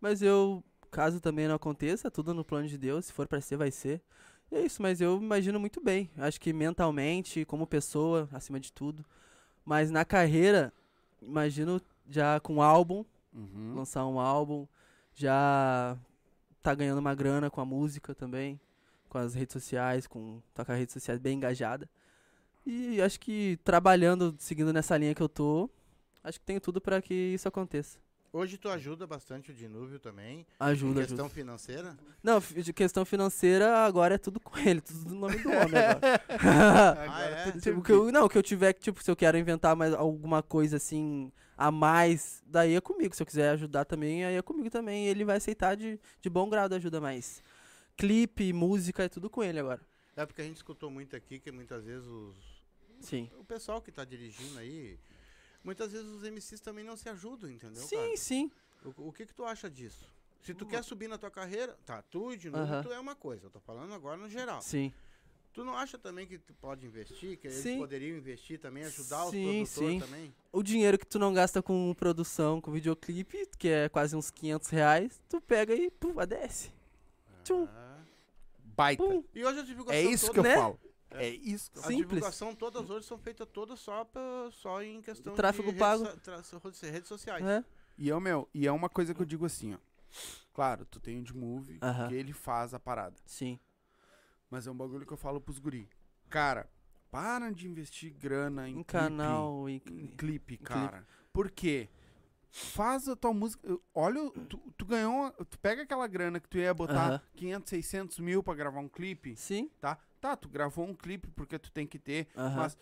mas 0.00 0.20
eu, 0.20 0.62
caso 0.90 1.20
também 1.20 1.48
não 1.48 1.54
aconteça, 1.54 2.10
tudo 2.10 2.34
no 2.34 2.44
plano 2.44 2.68
de 2.68 2.76
Deus, 2.76 3.06
se 3.06 3.12
for 3.12 3.26
pra 3.26 3.40
ser, 3.40 3.56
vai 3.56 3.70
ser. 3.70 4.02
E 4.50 4.56
é 4.56 4.64
isso, 4.66 4.82
mas 4.82 5.00
eu 5.00 5.16
imagino 5.18 5.60
muito 5.60 5.80
bem. 5.80 6.10
Acho 6.16 6.40
que 6.40 6.52
mentalmente, 6.52 7.44
como 7.44 7.66
pessoa, 7.66 8.28
acima 8.32 8.58
de 8.58 8.72
tudo. 8.72 9.04
Mas 9.64 9.90
na 9.90 10.04
carreira, 10.04 10.72
imagino 11.22 11.80
já 12.08 12.40
com 12.40 12.62
álbum, 12.62 13.04
Uhum. 13.32 13.74
lançar 13.76 14.04
um 14.06 14.18
álbum, 14.18 14.66
já 15.14 15.96
tá 16.60 16.74
ganhando 16.74 16.98
uma 16.98 17.14
grana 17.14 17.48
com 17.48 17.60
a 17.60 17.64
música 17.64 18.12
também, 18.12 18.58
com 19.08 19.18
as 19.18 19.34
redes 19.34 19.52
sociais, 19.52 20.06
com 20.08 20.42
tá 20.52 20.64
com 20.64 20.72
as 20.72 20.78
redes 20.78 20.92
sociais 20.92 21.20
bem 21.20 21.36
engajada. 21.36 21.88
E 22.66 23.00
acho 23.00 23.20
que 23.20 23.58
trabalhando, 23.64 24.34
seguindo 24.38 24.72
nessa 24.72 24.96
linha 24.96 25.14
que 25.14 25.22
eu 25.22 25.28
tô, 25.28 25.70
acho 26.24 26.40
que 26.40 26.46
tenho 26.46 26.60
tudo 26.60 26.80
pra 26.80 27.00
que 27.00 27.14
isso 27.14 27.46
aconteça. 27.48 27.98
Hoje 28.32 28.56
tu 28.56 28.68
ajuda 28.68 29.08
bastante 29.08 29.50
o 29.50 29.54
Dinúvio 29.54 29.98
também. 29.98 30.46
Ajuda, 30.58 31.00
em 31.00 31.04
questão 31.04 31.26
ajuda. 31.26 31.34
financeira. 31.34 31.98
Não, 32.22 32.38
de 32.38 32.72
questão 32.72 33.04
financeira 33.04 33.78
agora 33.78 34.14
é 34.14 34.18
tudo 34.18 34.38
com 34.38 34.56
ele, 34.58 34.80
tudo 34.80 35.10
no 35.10 35.20
nome 35.20 35.36
do 35.38 35.48
homem 35.48 35.62
agora. 35.64 36.00
Ah, 37.10 37.22
é? 37.22 37.44
Tipo, 37.46 37.60
tem 37.60 37.72
o 37.72 37.82
que 37.82 37.90
eu, 37.90 38.12
não, 38.12 38.26
o 38.26 38.28
que 38.28 38.38
eu 38.38 38.42
tiver 38.42 38.72
que, 38.72 38.80
tipo, 38.80 39.02
se 39.02 39.10
eu 39.10 39.16
quero 39.16 39.36
inventar 39.36 39.74
mais 39.74 39.92
alguma 39.94 40.42
coisa 40.44 40.76
assim 40.76 41.32
a 41.58 41.72
mais, 41.72 42.40
daí 42.46 42.74
é 42.76 42.80
comigo. 42.80 43.14
Se 43.16 43.22
eu 43.22 43.26
quiser 43.26 43.50
ajudar 43.50 43.84
também, 43.84 44.24
aí 44.24 44.36
é 44.36 44.42
comigo 44.42 44.70
também. 44.70 45.06
Ele 45.08 45.24
vai 45.24 45.36
aceitar 45.38 45.74
de, 45.76 45.98
de 46.20 46.30
bom 46.30 46.48
grado 46.48 46.72
a 46.72 46.76
ajuda 46.76 47.00
mais. 47.00 47.42
Clipe, 47.96 48.52
música, 48.52 49.02
é 49.02 49.08
tudo 49.08 49.28
com 49.28 49.42
ele 49.42 49.58
agora. 49.58 49.80
É 50.16 50.24
porque 50.24 50.40
a 50.40 50.44
gente 50.44 50.56
escutou 50.56 50.88
muito 50.88 51.16
aqui 51.16 51.40
que 51.40 51.50
muitas 51.50 51.84
vezes 51.84 52.06
os, 52.06 52.36
Sim. 53.00 53.28
o 53.38 53.44
pessoal 53.44 53.82
que 53.82 53.90
tá 53.90 54.04
dirigindo 54.04 54.58
aí, 54.58 54.98
muitas 55.62 55.92
vezes 55.92 56.08
os 56.08 56.22
MCs 56.22 56.60
também 56.60 56.84
não 56.84 56.96
se 56.96 57.08
ajudam, 57.08 57.50
entendeu? 57.50 57.82
sim, 57.82 57.96
cara? 57.96 58.16
sim. 58.16 58.50
O, 58.84 59.08
o 59.08 59.12
que 59.12 59.26
que 59.26 59.34
tu 59.34 59.44
acha 59.44 59.68
disso? 59.70 60.06
Se 60.42 60.54
tu 60.54 60.64
quer 60.64 60.82
subir 60.82 61.06
na 61.08 61.18
tua 61.18 61.30
carreira, 61.30 61.78
tá, 61.84 62.02
tu 62.02 62.32
e 62.32 62.36
de 62.36 62.48
novo, 62.48 62.64
Aham. 62.64 62.82
tu 62.82 62.92
é 62.92 62.98
uma 62.98 63.14
coisa. 63.14 63.46
Eu 63.46 63.50
tô 63.50 63.60
falando 63.60 63.92
agora 63.92 64.16
no 64.16 64.28
geral. 64.28 64.62
Sim. 64.62 64.92
Tu 65.52 65.64
não 65.64 65.76
acha 65.76 65.98
também 65.98 66.26
que 66.26 66.38
tu 66.38 66.54
pode 66.54 66.86
investir, 66.86 67.36
que 67.36 67.48
eles 67.48 67.58
Sim. 67.58 67.78
poderiam 67.78 68.16
investir 68.16 68.58
também, 68.58 68.84
ajudar 68.84 69.24
os 69.24 69.32
Sim, 69.32 69.64
produtores 69.64 69.92
sim. 69.92 69.98
também? 69.98 70.34
O 70.52 70.62
dinheiro 70.62 70.96
que 70.96 71.06
tu 71.06 71.18
não 71.18 71.34
gasta 71.34 71.60
com 71.60 71.92
produção, 71.98 72.60
com 72.60 72.70
videoclipe, 72.70 73.46
que 73.58 73.68
é 73.68 73.88
quase 73.88 74.14
uns 74.14 74.30
500 74.30 74.68
reais, 74.68 75.20
tu 75.28 75.40
pega 75.40 75.74
e 75.74 75.90
pum. 75.90 76.14
Tchum. 77.42 77.66
Ah. 77.68 77.98
Baita. 78.76 79.02
Pum. 79.02 79.24
E 79.34 79.44
hoje 79.44 79.58
a 79.58 79.62
divulgação 79.62 80.00
É 80.00 80.02
isso 80.04 80.32
que 80.32 80.38
eu 80.38 80.42
toda, 80.44 80.48
né? 80.48 80.54
falo. 80.54 80.80
É 81.12 81.28
isso 81.28 81.70
que 81.70 81.78
eu 81.78 81.82
A 81.82 81.86
Simples. 81.86 82.06
divulgação 82.08 82.54
todas 82.54 82.88
hoje 82.90 83.06
são 83.06 83.18
feitas 83.18 83.48
todas 83.52 83.80
só, 83.80 84.04
pra, 84.04 84.20
só 84.52 84.82
em 84.82 85.00
questão 85.02 85.34
Tráfego 85.34 85.72
de 85.72 85.78
pago. 85.78 86.04
Redes, 86.04 86.80
redes 86.82 87.08
sociais. 87.08 87.44
É. 87.44 87.64
E 87.98 88.08
eu, 88.08 88.20
meu, 88.20 88.48
e 88.54 88.66
é 88.66 88.72
uma 88.72 88.88
coisa 88.88 89.12
que 89.14 89.20
eu 89.20 89.26
digo 89.26 89.44
assim, 89.44 89.74
ó. 89.74 89.78
Claro, 90.54 90.84
tu 90.86 90.98
tem 91.00 91.18
o 91.18 91.22
de 91.22 91.34
movie, 91.36 91.78
Aham. 91.82 92.08
que 92.08 92.14
ele 92.14 92.32
faz 92.32 92.74
a 92.74 92.78
parada. 92.80 93.16
Sim. 93.26 93.58
Mas 94.50 94.66
é 94.66 94.70
um 94.70 94.76
bagulho 94.76 95.06
que 95.06 95.12
eu 95.12 95.16
falo 95.16 95.40
pros 95.40 95.58
guri. 95.58 95.88
Cara, 96.28 96.68
para 97.10 97.50
de 97.50 97.66
investir 97.68 98.12
grana 98.12 98.68
em 98.68 98.72
Um 98.72 98.82
clipe, 98.84 98.92
canal 98.92 99.68
e. 99.68 99.74
Em 99.74 99.78
clipe, 100.06 100.16
clipe. 100.16 100.58
cara. 100.58 101.06
Por 101.32 101.50
quê? 101.50 101.88
Faz 102.50 103.06
a 103.08 103.14
tua 103.14 103.32
música. 103.32 103.68
Olha, 103.94 104.22
o- 104.24 104.30
tu, 104.30 104.58
tu 104.76 104.84
ganhou. 104.84 105.12
uma- 105.14 105.30
tu 105.32 105.56
pega 105.60 105.82
aquela 105.82 106.06
grana 106.08 106.40
que 106.40 106.48
tu 106.48 106.58
ia 106.58 106.74
botar 106.74 107.10
Aham. 107.10 107.22
500, 107.36 107.70
600 107.70 108.18
mil 108.18 108.42
pra 108.42 108.54
gravar 108.54 108.80
um 108.80 108.88
clipe, 108.88 109.36
Sim. 109.36 109.70
tá? 109.80 109.96
Tá, 110.20 110.36
tu 110.36 110.48
gravou 110.48 110.86
um 110.86 110.94
clipe 110.94 111.28
porque 111.30 111.58
tu 111.58 111.70
tem 111.72 111.86
que 111.86 111.98
ter. 111.98 112.28
Mas 112.36 112.76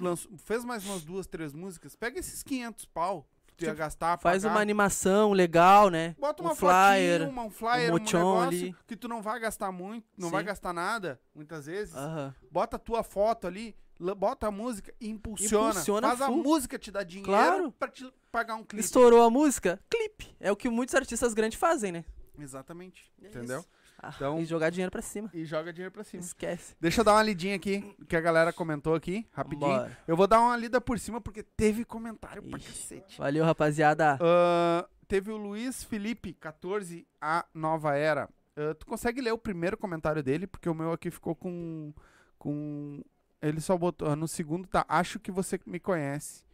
lançou- 0.00 0.36
fez 0.38 0.64
mais 0.64 0.84
umas 0.84 1.04
duas, 1.04 1.26
três 1.26 1.52
músicas. 1.52 1.94
Pega 1.94 2.18
esses 2.18 2.42
500 2.42 2.84
pau 2.86 3.28
que 3.46 3.54
tu 3.54 3.62
ia 3.62 3.68
Tipo, 3.70 3.78
gastar. 3.78 4.18
Faz 4.18 4.42
pagar, 4.42 4.54
uma 4.54 4.60
animação 4.60 5.32
legal, 5.32 5.88
né? 5.88 6.16
Bota 6.18 6.42
um 6.42 6.46
uma 6.46 6.56
flyer, 6.56 7.20
fotinho, 7.20 7.30
uma, 7.30 7.44
um 7.44 7.50
flyer, 7.50 7.90
um, 7.94 7.98
mochon 7.98 8.18
negócio 8.18 8.48
ali. 8.48 8.76
que 8.86 8.96
tu 8.96 9.06
não 9.08 9.22
vai 9.22 9.38
gastar 9.38 9.70
muito, 9.70 10.06
não 10.18 10.28
vai 10.30 10.42
Sim. 10.42 10.46
gastar 10.46 10.72
nada, 10.72 11.20
muitas 11.34 11.66
vezes. 11.66 11.94
Aham. 11.94 12.34
Bota 12.50 12.76
a 12.76 12.78
tua 12.80 13.02
foto 13.04 13.46
ali, 13.46 13.76
bota 14.16 14.48
a 14.48 14.50
música 14.50 14.92
e 15.00 15.08
impulsiona. 15.08 15.70
Impulsiona 15.70 16.08
Faz 16.08 16.20
a 16.22 16.30
música 16.30 16.78
te 16.78 16.90
dar 16.90 17.04
dinheiro 17.04 17.30
Claro. 17.30 17.72
pra 17.72 17.88
te 17.88 18.12
pagar 18.32 18.56
um 18.56 18.64
clipe. 18.64 18.84
Estourou 18.84 19.22
a 19.22 19.30
música? 19.30 19.80
Clipe. 19.88 20.34
É 20.40 20.50
o 20.50 20.56
que 20.56 20.68
muitos 20.68 20.94
artistas 20.96 21.32
grandes 21.32 21.58
fazem, 21.58 21.92
né? 21.92 22.04
Exatamente. 22.38 23.10
É 23.22 23.28
entendeu? 23.28 23.60
isso. 23.60 23.68
Ah, 23.98 24.12
Então- 24.14 24.38
E 24.40 24.44
jogar 24.44 24.70
dinheiro 24.70 24.90
pra 24.90 25.00
cima. 25.02 25.30
E 25.32 25.44
joga 25.44 25.72
dinheiro 25.72 25.90
pra 25.92 26.04
cima. 26.04 26.20
Esquece. 26.22 26.76
Deixa 26.80 27.00
eu 27.00 27.04
dar 27.04 27.12
uma 27.14 27.22
lidinha 27.22 27.56
aqui, 27.56 27.80
que 28.08 28.14
a 28.16 28.20
galera 28.20 28.52
comentou 28.52 28.94
aqui, 28.94 29.26
rapidinho. 29.32 29.70
Bora. 29.70 29.98
Eu 30.06 30.16
vou 30.16 30.26
dar 30.26 30.40
uma 30.40 30.56
lida 30.56 30.80
por 30.80 30.98
cima, 30.98 31.20
porque 31.20 31.42
teve 31.42 31.84
comentário 31.84 32.42
pra 32.42 32.58
Ixi. 32.58 32.68
cacete. 32.68 33.18
Valeu, 33.18 33.44
rapaziada. 33.44 34.18
Ah, 34.20 34.86
teve 35.08 35.30
o 35.30 35.36
Luiz 35.36 35.82
Felipe, 35.82 36.32
14, 36.34 37.06
a 37.20 37.44
nova 37.54 37.96
era. 37.96 38.28
Ah, 38.56 38.74
tu 38.78 38.84
consegue 38.86 39.20
ler 39.20 39.32
o 39.32 39.38
primeiro 39.38 39.76
comentário 39.78 40.22
dele? 40.22 40.46
Porque 40.46 40.68
o 40.68 40.74
meu 40.74 40.92
aqui 40.92 41.10
ficou 41.10 41.34
com. 41.34 41.92
com 42.38 43.02
ele 43.40 43.60
só 43.60 43.76
botou. 43.78 44.14
no 44.16 44.28
segundo 44.28 44.66
tá. 44.68 44.84
Acho 44.88 45.18
que 45.18 45.30
você 45.30 45.58
me 45.66 45.78
conhece. 45.80 46.44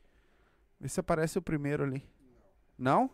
Vê 0.80 0.88
se 0.88 0.98
aparece 1.00 1.38
o 1.38 1.42
primeiro 1.42 1.82
ali. 1.84 2.02
Não? 2.78 3.10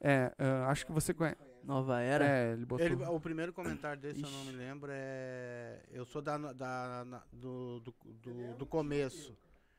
É, 0.00 0.32
ah, 0.38 0.68
acho 0.70 0.84
que 0.86 0.92
você 0.92 1.12
conhece. 1.14 1.36
Nova 1.64 2.00
era. 2.00 2.26
É, 2.26 2.52
ele 2.52 2.66
botou. 2.66 2.84
Ele- 2.84 2.94
o 3.04 3.20
primeiro 3.20 3.52
comentário 3.52 4.00
dele, 4.00 4.18
se 4.18 4.24
eu 4.24 4.30
não 4.30 4.42
Ixi. 4.42 4.50
me 4.52 4.56
lembro, 4.56 4.90
é. 4.92 5.80
Eu 5.90 6.04
sou 6.04 6.20
da, 6.20 6.36
da, 6.36 7.04
na- 7.06 7.22
do, 7.32 7.80
do, 7.80 7.94
do, 8.22 8.54
do 8.58 8.66
começo. 8.66 9.36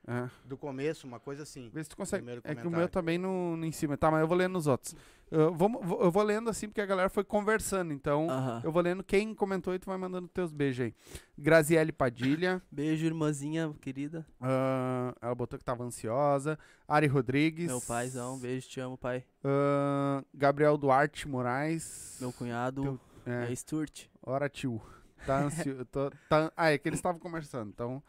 É. 0.08 0.30
Do 0.46 0.56
começo, 0.56 1.08
uma 1.08 1.20
coisa 1.20 1.44
assim. 1.44 1.70
Vê 1.74 1.84
se 1.84 1.90
tu 1.90 1.98
consegue. 1.98 2.24
É 2.44 2.54
que 2.54 2.68
o 2.68 2.70
meu 2.72 2.88
bem 3.04 3.18
no, 3.18 3.58
no 3.58 3.66
em 3.66 3.72
cima. 3.72 3.98
Tá, 3.98 4.12
mas 4.12 4.22
eu 4.22 4.28
vou 4.28 4.38
lendo 4.38 4.56
os 4.56 4.68
outros. 4.68 4.96
Eu, 5.32 5.54
vou- 5.56 5.82
eu 6.02 6.12
vou 6.12 6.22
lendo 6.22 6.48
assim 6.50 6.68
porque 6.68 6.80
a 6.82 6.86
galera 6.86 7.10
foi 7.10 7.24
conversando. 7.24 7.92
Então, 7.92 8.30
Aham. 8.30 8.62
eu 8.64 8.72
vou 8.72 8.82
lendo 8.84 9.04
quem 9.04 9.34
comentou 9.34 9.74
e 9.74 9.80
tu 9.80 9.88
vai 9.88 9.98
mandando 9.98 10.28
teus 10.28 10.52
beijos 10.52 10.86
aí. 10.86 10.94
Graziele 11.36 11.92
Padilha. 11.92 12.62
Beijo, 12.72 13.04
irmãzinha 13.06 13.74
querida. 13.82 14.24
ah, 14.40 15.16
ela 15.20 15.34
botou 15.34 15.58
que 15.58 15.66
tava 15.66 15.84
ansiosa. 15.84 16.60
Ari 16.88 17.08
Rodrigues. 17.08 17.66
Meu 17.66 17.82
paizão. 17.82 18.38
Beijo, 18.38 18.68
te 18.70 18.80
amo, 18.80 18.98
pai. 18.98 19.24
ah, 19.44 20.24
Gabriel 20.34 20.78
Duarte 20.78 21.28
Moraes. 21.28 22.18
Meu 22.22 22.32
cunhado. 22.32 22.82
Teu- 22.84 23.00
É, 23.26 23.52
É, 23.52 23.56
Sturt. 23.56 24.06
ora 24.22 24.48
tio. 24.48 24.80
Tá 25.26 25.40
ansioso. 25.46 25.84
tô- 25.86 26.12
tá- 26.30 26.52
ah, 26.56 26.70
é 26.70 26.78
que 26.78 26.88
eles 26.88 27.00
estavam 27.00 27.20
conversando. 27.20 27.70
Então. 27.70 28.04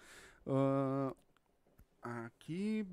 ah, 0.46 1.14
aqui. 2.26 2.84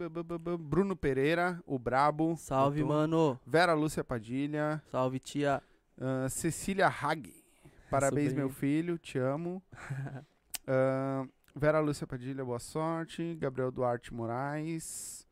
Bruno 0.59 0.95
Pereira, 0.95 1.61
o 1.65 1.77
Brabo. 1.79 2.35
Salve, 2.37 2.81
botou. 2.81 2.95
mano. 2.95 3.39
Vera 3.45 3.73
Lúcia 3.73 4.03
Padilha. 4.03 4.81
Salve, 4.91 5.19
tia. 5.19 5.61
ah, 5.99 6.27
Cecília 6.29 6.87
Hag. 6.87 7.33
Parabéns, 7.89 8.33
meu 8.33 8.49
filho. 8.49 8.97
Te 8.97 9.17
amo. 9.19 9.61
Ah, 10.65 11.25
Vera 11.53 11.79
Lúcia 11.81 12.07
Padilha, 12.07 12.43
boa 12.45 12.57
sorte. 12.57 13.35
Gabriel 13.35 13.69
Duarte 13.69 14.13
Moraes. 14.13 15.27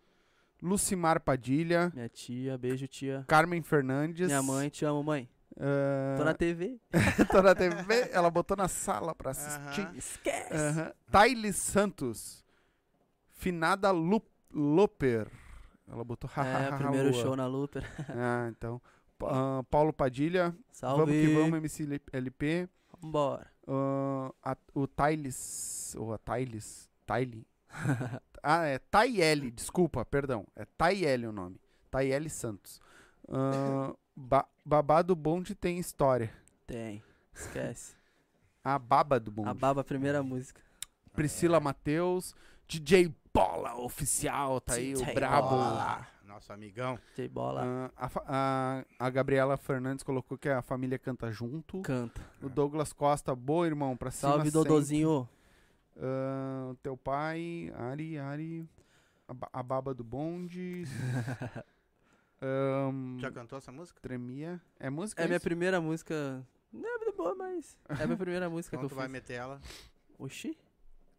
Lucimar 0.61 1.21
Padilha. 1.21 1.89
Minha 1.95 2.09
tia. 2.09 2.57
Beijo, 2.57 2.85
tia. 2.87 3.23
Carmen 3.27 3.61
Fernandes. 3.63 4.27
Minha 4.27 4.43
mãe, 4.43 4.67
te 4.69 4.83
amo, 4.85 5.01
mãe. 5.01 5.29
ah, 5.57 6.15
Tô 6.17 6.25
na 6.25 6.33
TV. 6.33 6.77
tô 7.31 7.41
na 7.41 7.55
TV. 7.55 8.09
Ela 8.11 8.29
botou 8.29 8.57
na 8.57 8.67
sala 8.67 9.15
pra 9.15 9.31
assistir. 9.31 9.81
Aham. 9.85 9.95
Esquece. 9.97 10.53
Aham. 10.53 10.91
Thaili 11.09 11.53
Santos. 11.53 12.43
Finada 13.41 13.89
Lu 13.89 14.21
Loper. 14.53 15.27
Ela 15.87 16.03
botou 16.03 16.29
É, 16.37 16.77
primeiro 16.77 17.11
show 17.11 17.35
na 17.35 17.47
Looper. 17.47 17.83
Ah, 18.09 18.47
então. 18.55 18.79
Ah, 19.23 19.63
Paulo 19.69 19.91
Padilha. 19.91 20.55
Salve. 20.71 20.99
Vamos 21.05 21.15
que 21.15 21.33
vamos, 21.33 21.57
MC 21.57 22.01
LP. 22.13 22.69
Vambora. 23.01 23.47
Ah, 23.67 24.31
a- 24.43 24.57
o 24.75 24.85
Thailis. 24.87 25.95
Ou 25.97 26.13
a 26.13 26.19
Thailis. 26.19 26.87
Thaili. 27.05 27.47
ah, 28.43 28.65
é 28.65 28.77
Tayeli, 28.77 29.49
desculpa, 29.49 30.05
perdão. 30.05 30.45
É 30.55 30.63
Tayeli 30.77 31.25
o 31.25 31.31
nome. 31.31 31.59
Tayeli 31.89 32.29
Santos. 32.29 32.79
Ah, 33.27 33.91
ba 34.15 34.47
babado 34.63 35.15
Bonde 35.15 35.55
tem 35.55 35.79
história. 35.79 36.31
Tem. 36.67 37.01
Esquece. 37.33 37.95
A 38.63 38.77
baba 38.77 39.19
do 39.19 39.31
Bonde. 39.31 39.49
A 39.49 39.53
Baba, 39.55 39.83
primeira 39.83 40.21
música. 40.21 40.61
Priscila 41.13 41.59
Matheus. 41.59 42.35
DJ 42.79 43.13
Bola 43.33 43.75
Oficial, 43.75 44.61
tá 44.61 44.75
aí, 44.75 44.93
o 44.93 44.97
DJ 44.99 45.13
brabo. 45.13 45.49
Bola, 45.49 46.07
Nosso 46.25 46.53
amigão. 46.53 46.97
J 47.15 47.27
bola. 47.27 47.91
Ah, 47.97 48.07
a, 48.07 48.11
a, 48.99 49.05
a 49.07 49.09
Gabriela 49.09 49.57
Fernandes 49.57 50.03
colocou 50.03 50.37
que 50.37 50.47
a 50.47 50.61
família 50.61 50.97
canta 50.97 51.29
junto. 51.31 51.81
Canta. 51.81 52.21
O 52.41 52.47
Douglas 52.49 52.93
Costa, 52.93 53.35
boa 53.35 53.65
irmão, 53.67 53.97
pra 53.97 54.09
cima 54.11 54.33
Salve. 54.33 54.51
Dodozinho. 54.51 55.27
Ah, 55.97 56.73
teu 56.81 56.95
pai, 56.95 57.71
Ari, 57.75 58.17
Ari, 58.17 58.69
a, 59.27 59.59
a 59.59 59.63
baba 59.63 59.93
do 59.93 60.03
bonde. 60.03 60.83
Ahn, 62.41 63.19
Já 63.19 63.29
cantou 63.31 63.57
essa 63.57 63.71
música? 63.71 63.99
tremia. 64.01 64.59
É 64.79 64.89
música? 64.89 65.21
É 65.21 65.25
minha 65.27 65.37
isso? 65.37 65.43
primeira 65.43 65.79
música. 65.79 66.41
Não 66.71 66.89
é 66.89 66.97
muito 66.97 67.15
boa, 67.15 67.35
mas. 67.35 67.77
É 67.89 68.03
a 68.03 68.07
minha 68.07 68.17
primeira 68.17 68.49
música 68.49 68.75
Então 68.75 68.87
que 68.87 68.93
tu 68.95 68.97
eu 68.97 68.97
vai 68.97 69.05
fiz. 69.07 69.11
meter 69.13 69.33
ela. 69.33 69.61
Oxi. 70.17 70.57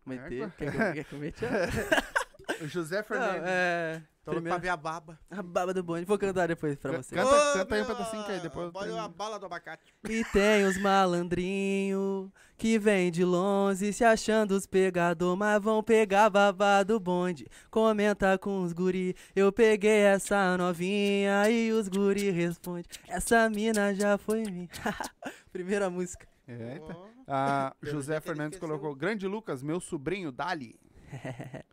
Meter. 0.05 0.51
Quer 0.57 0.70
que 1.05 1.15
eu, 1.15 1.33
quer? 1.33 2.62
O 2.62 2.66
José 2.69 2.97
Não, 2.99 3.05
Fernandes. 3.05 3.43
é. 3.47 4.03
Tô 4.24 4.31
louco 4.31 4.43
Primeira- 4.43 4.57
pra 4.61 4.62
ver 4.62 4.69
a 4.69 4.77
baba. 4.77 5.19
A 5.31 5.43
baba 5.43 5.74
do 5.74 5.83
bonde. 5.83 6.05
Vou 6.05 6.16
cantar 6.19 6.47
depois 6.47 6.79
pra 6.79 6.93
você. 6.93 7.12
Canta- 7.15 7.29
Ô, 7.29 7.53
canta 7.55 7.74
aí 7.74 7.83
um 7.83 7.87
meu, 7.87 7.97
pedacinho 7.97 8.24
que 8.24 8.31
aí 8.33 8.41
depois 8.41 8.73
termino. 8.73 8.99
a 8.99 9.09
bala 9.09 9.39
do 9.39 9.47
abacate. 9.47 9.93
E 10.09 10.24
tem 10.27 10.65
os 10.65 10.77
malandrinhos 10.81 12.31
que 12.57 12.79
vem 12.79 13.11
de 13.11 13.24
longe 13.24 13.93
se 13.93 14.05
achando 14.05 14.53
os 14.53 14.65
pegador, 14.66 15.37
mas 15.37 15.61
vão 15.61 15.83
pegar 15.83 16.31
babá 16.31 16.85
do 16.85 17.01
bonde. 17.01 17.49
Comenta 17.69 18.39
com 18.39 18.62
os 18.62 18.73
guri, 18.73 19.16
eu 19.35 19.51
peguei 19.53 20.03
essa 20.03 20.57
novinha 20.57 21.49
e 21.51 21.73
os 21.73 21.89
guri 21.89 22.31
responde, 22.31 22.89
essa 23.09 23.51
mina 23.51 23.93
já 23.93 24.16
foi 24.16 24.43
minha. 24.45 24.69
Primeira 25.53 25.91
música. 25.91 26.29
Eita. 26.47 26.97
Ó, 27.27 27.32
A 27.32 27.74
Pelo 27.81 27.93
José 27.93 28.20
Fernandes 28.20 28.59
colocou: 28.59 28.94
Grande 28.94 29.27
Lucas, 29.27 29.62
meu 29.62 29.81
sobrinho, 29.81 30.31
Dali. 30.32 30.78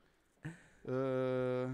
Ah, 0.92 1.72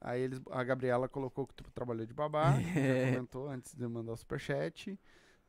aí 0.00 0.20
eles, 0.22 0.40
a 0.50 0.62
Gabriela 0.62 1.08
colocou 1.08 1.46
que 1.46 1.54
tu 1.54 1.64
trabalhou 1.72 2.04
de 2.06 2.12
babá. 2.12 2.52
já 2.60 3.06
comentou 3.14 3.48
antes 3.48 3.74
de 3.74 3.86
mandar 3.88 4.12
o 4.12 4.16
superchat. 4.16 4.98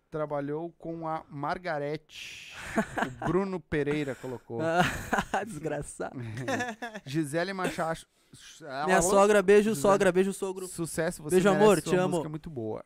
Trabalhou 0.10 0.72
com 0.78 1.06
a 1.08 1.26
Margarete. 1.30 2.56
o 3.06 3.12
Bruno 3.28 3.60
Pereira 3.60 4.16
colocou. 4.16 4.62
Ah, 4.62 5.44
Desgraçado. 5.44 6.18
Gisele 7.06 7.52
Machado. 7.52 8.06
Minha 8.86 9.02
sogra, 9.02 9.42
beijo, 9.42 9.70
José. 9.72 9.82
sogra, 9.82 10.12
beijo, 10.12 10.32
sogro. 10.32 10.68
Sucesso, 10.68 11.22
você 11.24 11.36
Beijo, 11.36 11.50
amor, 11.50 11.82
te 11.82 11.96
amo. 11.96 12.10
música 12.10 12.30
muito 12.30 12.50
boa. 12.50 12.86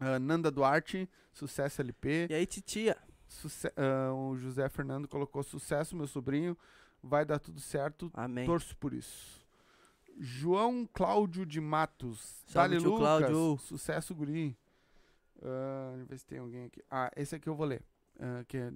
Ah, 0.00 0.18
Nanda 0.18 0.50
Duarte, 0.50 1.08
sucesso 1.32 1.80
LP. 1.80 2.26
E 2.30 2.34
aí, 2.34 2.46
titia? 2.46 2.96
Suce- 3.28 3.72
ah, 3.76 4.12
o 4.12 4.36
José 4.36 4.68
Fernando 4.68 5.08
colocou 5.08 5.42
sucesso, 5.42 5.96
meu 5.96 6.06
sobrinho. 6.06 6.56
Vai 7.02 7.24
dar 7.24 7.38
tudo 7.38 7.60
certo. 7.60 8.10
Amém. 8.14 8.46
Torço 8.46 8.76
por 8.76 8.92
isso. 8.94 9.44
João 10.18 10.88
Cláudio 10.92 11.44
de 11.44 11.60
Matos. 11.60 12.42
Salve, 12.46 12.78
Lucas. 12.78 12.98
Cláudio. 13.00 13.58
Sucesso, 13.58 14.14
guri. 14.14 14.56
Ah, 15.42 15.90
deixa 15.96 16.02
eu 16.02 16.06
ver 16.06 16.18
se 16.18 16.26
tem 16.26 16.38
alguém 16.38 16.64
aqui. 16.64 16.82
Ah, 16.90 17.10
esse 17.16 17.34
aqui 17.34 17.48
eu 17.48 17.54
vou 17.54 17.66
ler. 17.66 17.82
Ah, 18.18 18.44
que 18.46 18.56
é, 18.56 18.70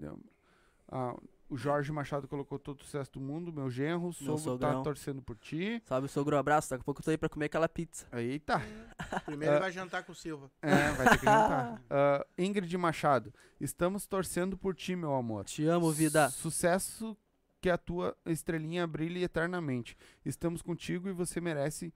ah, 0.91 1.17
o 1.49 1.57
Jorge 1.57 1.91
Machado 1.91 2.29
colocou 2.29 2.59
todo 2.59 2.81
o 2.81 2.85
sucesso 2.85 3.13
do 3.13 3.21
mundo, 3.21 3.53
meu 3.53 3.71
genro. 3.71 4.13
Sogro 4.13 4.59
tá 4.59 4.83
torcendo 4.83 5.23
por 5.23 5.37
ti. 5.37 5.83
Salve, 5.87 6.09
sogro, 6.09 6.37
abraço. 6.37 6.71
Daqui 6.71 6.83
a 6.83 6.85
pouco 6.85 7.01
eu 7.01 7.05
tô 7.05 7.11
aí 7.11 7.17
pra 7.19 7.29
comer 7.29 7.47
aquela 7.47 7.69
pizza. 7.69 8.07
Eita. 8.13 8.61
Primeiro 9.25 9.55
ele 9.55 9.61
vai 9.61 9.73
jantar 9.73 10.05
com 10.05 10.13
o 10.13 10.15
Silva. 10.15 10.51
É, 10.61 10.91
vai 10.93 11.09
ter 11.09 11.19
que 11.19 11.25
jantar. 11.27 11.83
Ah, 11.89 12.27
Ingrid 12.37 12.77
Machado. 12.77 13.33
Estamos 13.61 14.07
torcendo 14.07 14.57
por 14.59 14.75
ti, 14.75 14.95
meu 14.95 15.15
amor. 15.15 15.45
Te 15.45 15.65
amo, 15.65 15.91
vida. 15.91 16.29
Sucesso 16.31 17.17
que 17.61 17.71
a 17.71 17.79
tua 17.79 18.17
estrelinha 18.27 18.87
brilhe 18.87 19.23
eternamente. 19.23 19.97
Estamos 20.25 20.63
contigo 20.63 21.09
e 21.09 21.13
você 21.13 21.41
merece 21.41 21.93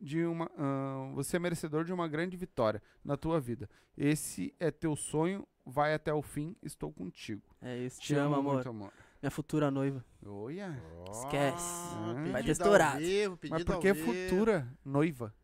de 0.00 0.24
uma. 0.24 0.50
ah, 0.58 1.10
você 1.14 1.36
é 1.36 1.38
merecedor 1.38 1.84
de 1.84 1.92
uma 1.92 2.08
grande 2.08 2.36
vitória 2.36 2.82
na 3.04 3.16
tua 3.16 3.40
vida. 3.40 3.70
Esse 3.96 4.52
é 4.58 4.70
teu 4.70 4.96
sonho, 4.96 5.46
vai 5.64 5.94
até 5.94 6.12
o 6.12 6.22
fim, 6.22 6.56
estou 6.62 6.92
contigo. 6.92 7.42
É 7.60 7.76
isso, 7.78 8.00
te, 8.00 8.14
amo, 8.14 8.34
amor. 8.36 8.54
muito, 8.54 8.68
amor. 8.68 8.92
Minha 9.22 9.30
futura 9.30 9.70
noiva. 9.70 10.04
Olha. 10.26 10.82
Esquece. 11.10 11.94
Ah. 11.96 12.14
Vai 12.32 12.42
ter 12.42 12.50
estourado. 12.50 12.98
vivo, 12.98 13.38
Mas 13.50 13.64
por 13.64 13.78
que 13.78 13.94
futura 13.94 14.68
noiva? 14.84 15.34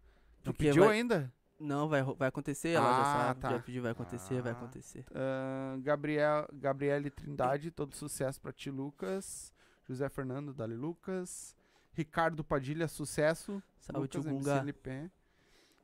Não 0.44 0.52
Porque 0.52 0.66
pediu 0.68 0.84
vai- 0.84 0.96
ainda? 0.96 1.32
Não, 1.60 1.88
vai, 1.88 2.02
vai 2.02 2.28
acontecer, 2.28 2.70
ela 2.70 2.86
já 2.88 3.00
Ah, 3.00 3.26
sabe. 3.28 3.40
tá. 3.40 3.50
Já 3.50 3.58
pediu, 3.60 3.82
vai 3.82 3.90
acontecer, 3.92 4.40
vai 4.42 4.52
Ah. 4.52 4.56
acontecer. 4.56 5.04
Ah, 5.12 5.76
Gabriel, 5.80 6.48
Gabriele 6.52 7.10
Trindade, 7.10 7.70
todo 7.70 7.94
sucesso 7.94 8.40
pra 8.40 8.52
ti, 8.52 8.70
Lucas. 8.70 9.52
José 9.88 10.08
Fernando, 10.08 10.52
Dali 10.54 10.74
Lucas. 10.76 11.56
Ricardo 11.92 12.44
Padilha, 12.44 12.86
sucesso. 12.86 13.60
Salve, 13.80 14.02
Lucas, 14.02 14.24
tio. 14.24 15.10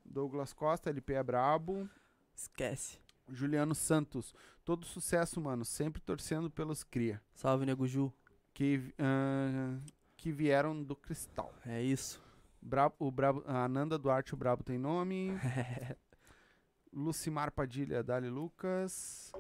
Douglas 0.05 0.53
Costa, 0.53 0.91
LP 0.91 1.15
é 1.15 1.23
brabo. 1.23 1.89
Esquece. 2.37 2.99
Juliano 3.29 3.75
Santos, 3.75 4.35
todo 4.65 4.85
sucesso, 4.85 5.41
mano. 5.41 5.65
Sempre 5.65 6.01
torcendo 6.01 6.51
pelos 6.51 6.83
cria. 6.83 7.21
Salve, 7.35 7.67
Nego 7.67 7.87
Ju. 7.87 8.13
Que, 8.53 8.95
ah, 8.99 9.79
que 10.17 10.31
vieram 10.31 10.83
do 10.83 10.95
cristal. 10.95 11.53
É 11.67 11.83
isso. 11.83 12.23
Brabo, 12.61 12.95
o 12.99 13.11
Brabo, 13.11 13.43
a 13.47 13.65
Ananda 13.65 13.99
Duarte, 13.99 14.35
o 14.35 14.37
Brabo 14.37 14.63
tem 14.63 14.79
nome. 14.79 15.33
Lucimar 16.93 17.51
Padilha, 17.51 18.03
Dali 18.03 18.31
Lucas. 18.31 19.33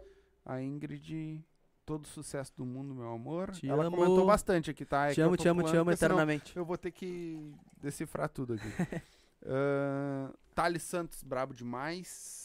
A 0.45 0.61
Ingrid, 0.61 1.43
todo 1.87 2.07
sucesso 2.07 2.53
do 2.57 2.67
mundo, 2.67 2.95
meu 2.95 3.11
amor. 3.13 3.53
Te 3.53 3.69
Ela 3.69 3.87
amo. 3.87 3.97
comentou 3.97 4.27
bastante 4.27 4.71
aqui, 4.71 4.85
tá? 4.85 5.11
É 5.11 5.15
te 5.15 5.21
amo, 5.21 5.37
te 5.37 5.49
amo, 5.49 5.63
te 5.63 5.77
amo 5.77 5.91
eternamente. 5.91 6.57
Eu 6.57 6.65
vou 6.65 6.77
ter 6.77 6.91
que 6.91 7.55
decifrar 7.81 8.29
tudo 8.29 8.55
aqui. 8.55 8.67
uh, 9.45 10.37
Thales 10.55 10.83
Santos, 10.83 11.23
brabo 11.23 11.55
demais. 11.55 12.44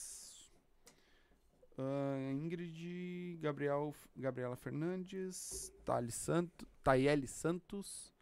Ah, 1.82 2.32
Ingrid, 2.34 3.38
Gabriel, 3.42 3.96
Gabriela 4.16 4.56
Fernandes, 4.58 5.72
Thales 5.86 6.14
Santos, 6.16 6.68
Tayeli 6.84 7.26
Santos. 7.28 8.14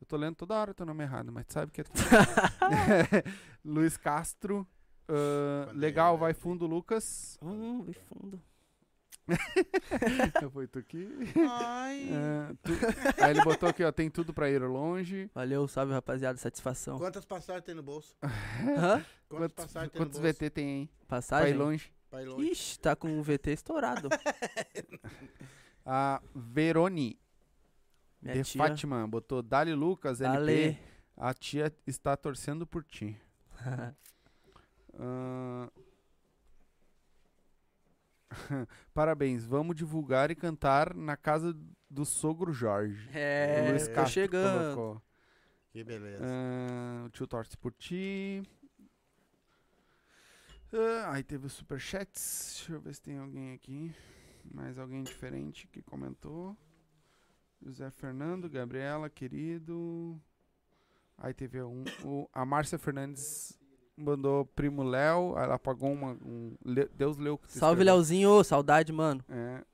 Eu 0.00 0.06
tô 0.06 0.16
lendo 0.16 0.34
toda 0.36 0.54
hora 0.54 0.72
teu 0.72 0.86
nome 0.86 1.04
errado, 1.04 1.30
mas 1.30 1.44
tu 1.46 1.52
sabe 1.52 1.70
que 1.70 1.82
é. 1.82 1.84
Luiz 3.64 3.96
Castro. 3.98 4.66
Quando 5.06 5.78
legal, 5.78 6.16
vai 6.16 6.32
fundo, 6.32 6.66
Lucas. 6.66 7.38
Hum, 7.42 7.82
vi 7.82 7.92
fundo. 7.92 8.40
Foi 10.52 10.66
tu 10.66 10.78
aqui. 10.78 11.06
Ai. 11.48 12.08
Ah, 12.12 12.54
tu- 12.62 13.22
Aí 13.22 13.30
ele 13.30 13.44
botou 13.44 13.68
aqui, 13.68 13.84
ó, 13.84 13.92
tem 13.92 14.10
tudo 14.10 14.32
pra 14.32 14.50
ir 14.50 14.60
longe. 14.62 15.30
Valeu, 15.34 15.68
salve, 15.68 15.92
rapaziada. 15.92 16.38
Satisfação. 16.38 16.98
Quantas 16.98 17.24
passagens 17.24 17.64
tem 17.64 17.74
no 17.74 17.82
bolso? 17.82 18.16
Hã? 18.22 18.28
Quantas 18.68 19.04
Quantos, 19.28 19.54
passagens 19.66 19.92
tem 19.92 20.00
quantos 20.00 20.18
no 20.18 20.22
bolso? 20.24 20.38
VT 20.38 20.50
tem 20.50 20.66
aí? 20.66 20.86
Pra 20.86 20.96
ir 20.96 21.06
Passagem? 21.08 21.54
longe. 21.54 21.92
Ir 22.20 22.26
longe. 22.26 22.50
Ixi, 22.50 22.78
tá 22.78 22.94
com 22.96 23.18
o 23.18 23.22
VT 23.22 23.52
estourado. 23.52 24.08
A 25.84 26.20
Veroni 26.34 27.18
Minha 28.20 28.34
de 28.34 28.44
tia. 28.44 28.58
Fátima 28.62 29.06
botou 29.08 29.42
Dali 29.42 29.74
Lucas, 29.74 30.20
LP. 30.20 30.36
Ale. 30.36 30.78
A 31.16 31.34
tia 31.34 31.72
está 31.86 32.16
torcendo 32.16 32.66
por 32.66 32.84
ti. 32.84 33.18
Ah, 34.94 35.70
Parabéns, 38.94 39.44
vamos 39.44 39.76
divulgar 39.76 40.30
e 40.30 40.34
cantar 40.34 40.94
na 40.94 41.16
casa 41.16 41.56
do 41.88 42.04
sogro 42.04 42.52
Jorge. 42.52 43.08
É, 43.12 43.68
Luiz 43.70 43.88
Castro 43.88 44.12
chegando. 44.12 44.74
colocou. 44.74 45.02
Que 45.70 45.82
beleza. 45.82 46.24
Ah, 46.24 47.04
o 47.06 47.10
tio 47.10 47.26
torce 47.26 47.56
por 47.56 47.72
ti. 47.72 48.42
Ah, 50.72 51.12
aí 51.12 51.22
teve 51.22 51.46
os 51.46 51.52
superchats. 51.52 52.54
Deixa 52.56 52.72
eu 52.72 52.80
ver 52.80 52.94
se 52.94 53.02
tem 53.02 53.18
alguém 53.18 53.52
aqui. 53.52 53.94
Mais 54.52 54.78
alguém 54.78 55.02
diferente 55.02 55.66
que 55.68 55.82
comentou. 55.82 56.56
José 57.64 57.90
Fernando, 57.90 58.48
Gabriela, 58.48 59.08
querido. 59.08 60.20
Aí 61.18 61.32
teve 61.32 61.62
um, 61.62 61.84
o, 62.04 62.28
a 62.32 62.44
Márcia 62.44 62.78
Fernandes 62.78 63.56
mandou 63.96 64.44
primo 64.46 64.82
Léo. 64.82 65.36
Ela 65.38 65.54
apagou 65.54 65.92
uma. 65.92 66.12
Um, 66.24 66.56
Le- 66.64 66.88
Deus 66.88 67.16
leu 67.16 67.34
o 67.34 67.38
que 67.38 67.52
Salve, 67.52 67.74
escreveu. 67.82 67.94
Leozinho. 67.94 68.42
Saudade, 68.42 68.92
mano. 68.92 69.24
É. 69.28 69.64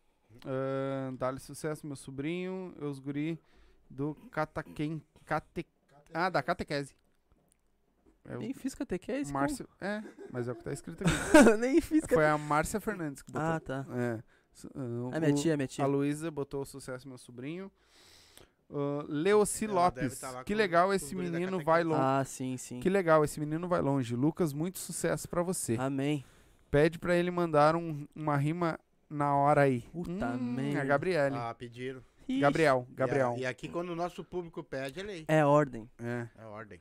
Ah, 0.45 1.11
Dá-lhe 1.16 1.41
sucesso, 1.41 1.87
meu 1.87 1.97
sobrinho. 1.97 2.75
Eu 2.79 2.91
os 2.91 2.99
guri 2.99 3.41
do 3.89 4.15
Cataquem. 4.31 5.03
Cate, 5.25 5.66
ah, 6.12 6.29
da 6.29 6.43
catequese. 6.43 6.95
É 8.28 8.36
o 8.36 8.40
Nem 8.40 8.52
fiz 8.52 8.74
catequese. 8.74 9.32
Márcio. 9.32 9.68
É, 9.80 10.02
mas 10.30 10.46
é 10.48 10.52
o 10.52 10.55
que 10.55 10.62
tá 10.64 10.72
escrito 10.72 11.02
aqui. 11.02 11.12
Nem 11.59 11.80
fiz. 11.80 12.05
Foi 12.09 12.26
a 12.26 12.36
Márcia 12.36 12.78
Fernandes 12.80 13.22
que 13.22 13.32
botou. 13.32 13.48
Ah, 13.48 13.60
tá. 13.60 13.86
É. 13.94 14.18
Ah, 14.74 15.16
É 15.16 15.20
minha 15.20 15.34
tia, 15.34 15.56
minha 15.56 15.66
tia. 15.68 15.84
A 15.84 15.86
Luísa 15.86 16.30
botou 16.30 16.62
o 16.62 16.66
sucesso, 16.66 17.09
meu 17.09 17.16
sobrinho. 17.18 17.70
Uh, 18.70 19.02
Leoci 19.09 19.64
Ela 19.64 19.86
Lopes. 19.86 20.18
tá 20.20 20.44
que 20.44 20.55
legal, 20.55 20.92
esse 20.92 21.14
menino 21.14 21.59
vai 21.64 21.82
longe. 21.82 22.02
Ah, 22.02 22.22
sim, 22.24 22.56
sim. 22.59 22.80
Que 22.80 22.90
legal, 22.90 23.24
esse 23.24 23.40
menino 23.40 23.66
vai 23.66 23.80
longe. 23.80 24.14
Lucas, 24.14 24.52
muito 24.52 24.78
sucesso 24.78 25.26
pra 25.28 25.42
você. 25.42 25.76
Amém. 25.78 26.22
Pede 26.70 26.98
pra 26.98 27.16
ele 27.16 27.30
mandar 27.30 27.74
um- 27.74 28.06
uma 28.14 28.36
rima 28.36 28.78
na 29.09 29.34
hora 29.34 29.62
aí. 29.62 29.80
Puta 29.90 30.26
hum, 30.32 30.52
merda. 30.55 30.82
A 30.82 30.84
Gabriele. 30.84 31.34
Ah, 31.34 31.55
pediram. 31.55 32.02
Ixi. 32.28 32.40
Gabriel, 32.40 32.86
E 32.86 32.92
a- 32.92 32.94
Gabriel. 32.94 33.34
E, 33.38 33.46
aqui, 33.46 33.68
quando 33.70 33.88
o 33.88 33.96
nosso 33.96 34.22
público 34.22 34.62
pede, 34.62 35.00
é 35.00 35.02
lei. 35.02 35.24
É 35.28 35.46
ordem. 35.46 35.88
É. 35.98 36.28
É 36.36 36.44
ordem. 36.44 36.78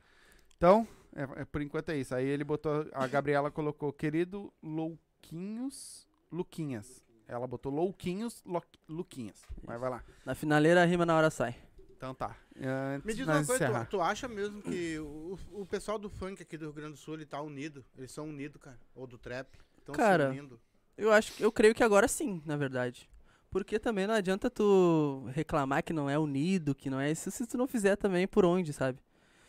Então, 0.58 0.86
é, 1.14 1.42
é, 1.42 1.44
por 1.44 1.60
enquanto 1.62 1.90
é 1.90 1.96
isso. 1.96 2.14
Aí 2.14 2.26
ele 2.26 2.44
botou, 2.44 2.86
a 2.92 3.06
Gabriela 3.06 3.50
colocou, 3.50 3.92
querido 3.92 4.52
Louquinhos, 4.62 6.06
Luquinhas. 6.30 7.04
Ela 7.26 7.46
botou 7.46 7.70
Louquinhos, 7.72 8.42
Lo- 8.44 8.62
Luquinhas. 8.88 9.42
Mas 9.62 9.78
vai 9.80 9.90
lá. 9.90 10.02
Na 10.24 10.34
finaleira, 10.34 10.82
a 10.82 10.86
rima 10.86 11.04
na 11.04 11.14
hora 11.16 11.30
sai. 11.30 11.54
Então 11.96 12.14
tá. 12.14 12.36
Antes 12.56 13.04
Me 13.04 13.12
diz 13.14 13.26
uma 13.26 13.44
coisa, 13.44 13.84
tu, 13.84 13.90
tu 13.90 14.00
acha 14.00 14.28
mesmo 14.28 14.62
que 14.62 14.98
o, 15.00 15.38
o 15.52 15.66
pessoal 15.66 15.98
do 15.98 16.08
funk 16.08 16.40
aqui 16.42 16.56
do 16.56 16.66
Rio 16.66 16.72
Grande 16.72 16.92
do 16.92 16.98
Sul, 16.98 17.14
ele 17.14 17.26
tá 17.26 17.40
unido? 17.42 17.84
Eles 17.96 18.12
são 18.12 18.28
unidos, 18.28 18.60
cara? 18.62 18.78
Ou 18.94 19.06
do 19.06 19.18
trap? 19.18 19.48
Estão 19.78 19.94
Cara, 19.94 20.26
se 20.26 20.38
unindo? 20.38 20.60
Eu 20.96 21.12
acho, 21.12 21.32
eu 21.42 21.50
creio 21.52 21.74
que 21.74 21.82
agora 21.82 22.06
sim, 22.08 22.40
na 22.46 22.56
verdade. 22.56 23.10
Porque 23.50 23.78
também 23.78 24.06
não 24.06 24.14
adianta 24.14 24.48
tu 24.50 25.24
reclamar 25.32 25.82
que 25.82 25.92
não 25.92 26.08
é 26.08 26.18
unido, 26.18 26.74
que 26.74 26.90
não 26.90 27.00
é 27.00 27.10
isso, 27.10 27.30
se 27.30 27.46
tu 27.46 27.56
não 27.56 27.66
fizer 27.66 27.96
também 27.96 28.28
por 28.28 28.44
onde, 28.44 28.72
sabe? 28.72 29.00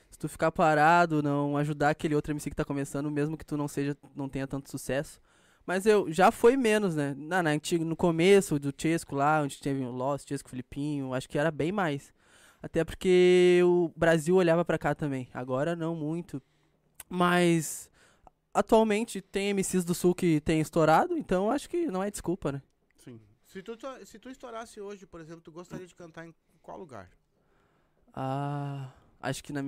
Se 0.10 0.18
tu 0.18 0.28
ficar 0.28 0.52
parado, 0.52 1.22
não 1.22 1.56
ajudar 1.58 1.90
aquele 1.90 2.16
outro 2.16 2.32
MC 2.32 2.50
que 2.50 2.56
tá 2.56 2.66
começando, 2.66 3.10
mesmo 3.12 3.38
que 3.38 3.46
tu 3.46 3.56
não 3.56 3.68
seja, 3.68 3.96
não 4.16 4.28
tenha 4.28 4.48
tanto 4.48 4.70
sucesso. 4.70 5.20
Mas 5.66 5.86
eu 5.86 6.12
já 6.12 6.32
foi 6.32 6.58
menos, 6.58 6.96
né? 6.96 7.14
Na, 7.16 7.44
na 7.44 7.52
antiga, 7.52 7.86
no 7.86 7.96
começo 7.96 8.58
do 8.58 8.74
Chesco 8.76 9.16
lá, 9.16 9.42
onde 9.42 9.60
teve 9.60 9.84
o 9.86 9.92
Lost, 9.92 10.28
Chesco 10.28 10.50
Filipinho, 10.50 11.14
acho 11.14 11.30
que 11.30 11.38
era 11.38 11.52
bem 11.52 11.72
mais. 11.72 12.12
Até 12.62 12.84
porque 12.84 13.62
o 13.64 13.92
Brasil 13.96 14.36
olhava 14.36 14.66
pra 14.66 14.78
cá 14.78 14.96
também. 14.96 15.30
Agora 15.34 15.76
não 15.76 15.96
muito. 15.96 16.42
Mas 17.08 17.90
atualmente 18.54 19.22
tem 19.22 19.54
MCs 19.54 19.86
do 19.86 19.94
Sul 19.94 20.14
que 20.14 20.42
tem 20.42 20.60
estourado, 20.60 21.18
então 21.18 21.50
acho 21.50 21.70
que 21.70 21.88
não 21.88 22.04
é 22.04 22.12
desculpa, 22.12 22.52
né? 22.52 22.62
Sim. 22.98 23.20
Se 23.46 23.62
tu, 23.62 23.78
se 24.06 24.20
tu 24.20 24.30
estourasse 24.30 24.82
hoje, 24.82 25.06
por 25.06 25.22
exemplo, 25.22 25.42
tu 25.42 25.52
gostaria 25.52 25.88
de 25.88 25.96
cantar 25.96 26.26
em 26.26 26.34
qual 26.62 26.78
lugar? 26.78 27.10
Ah, 28.14 28.90
acho 29.22 29.44
que 29.44 29.54
na, 29.54 29.62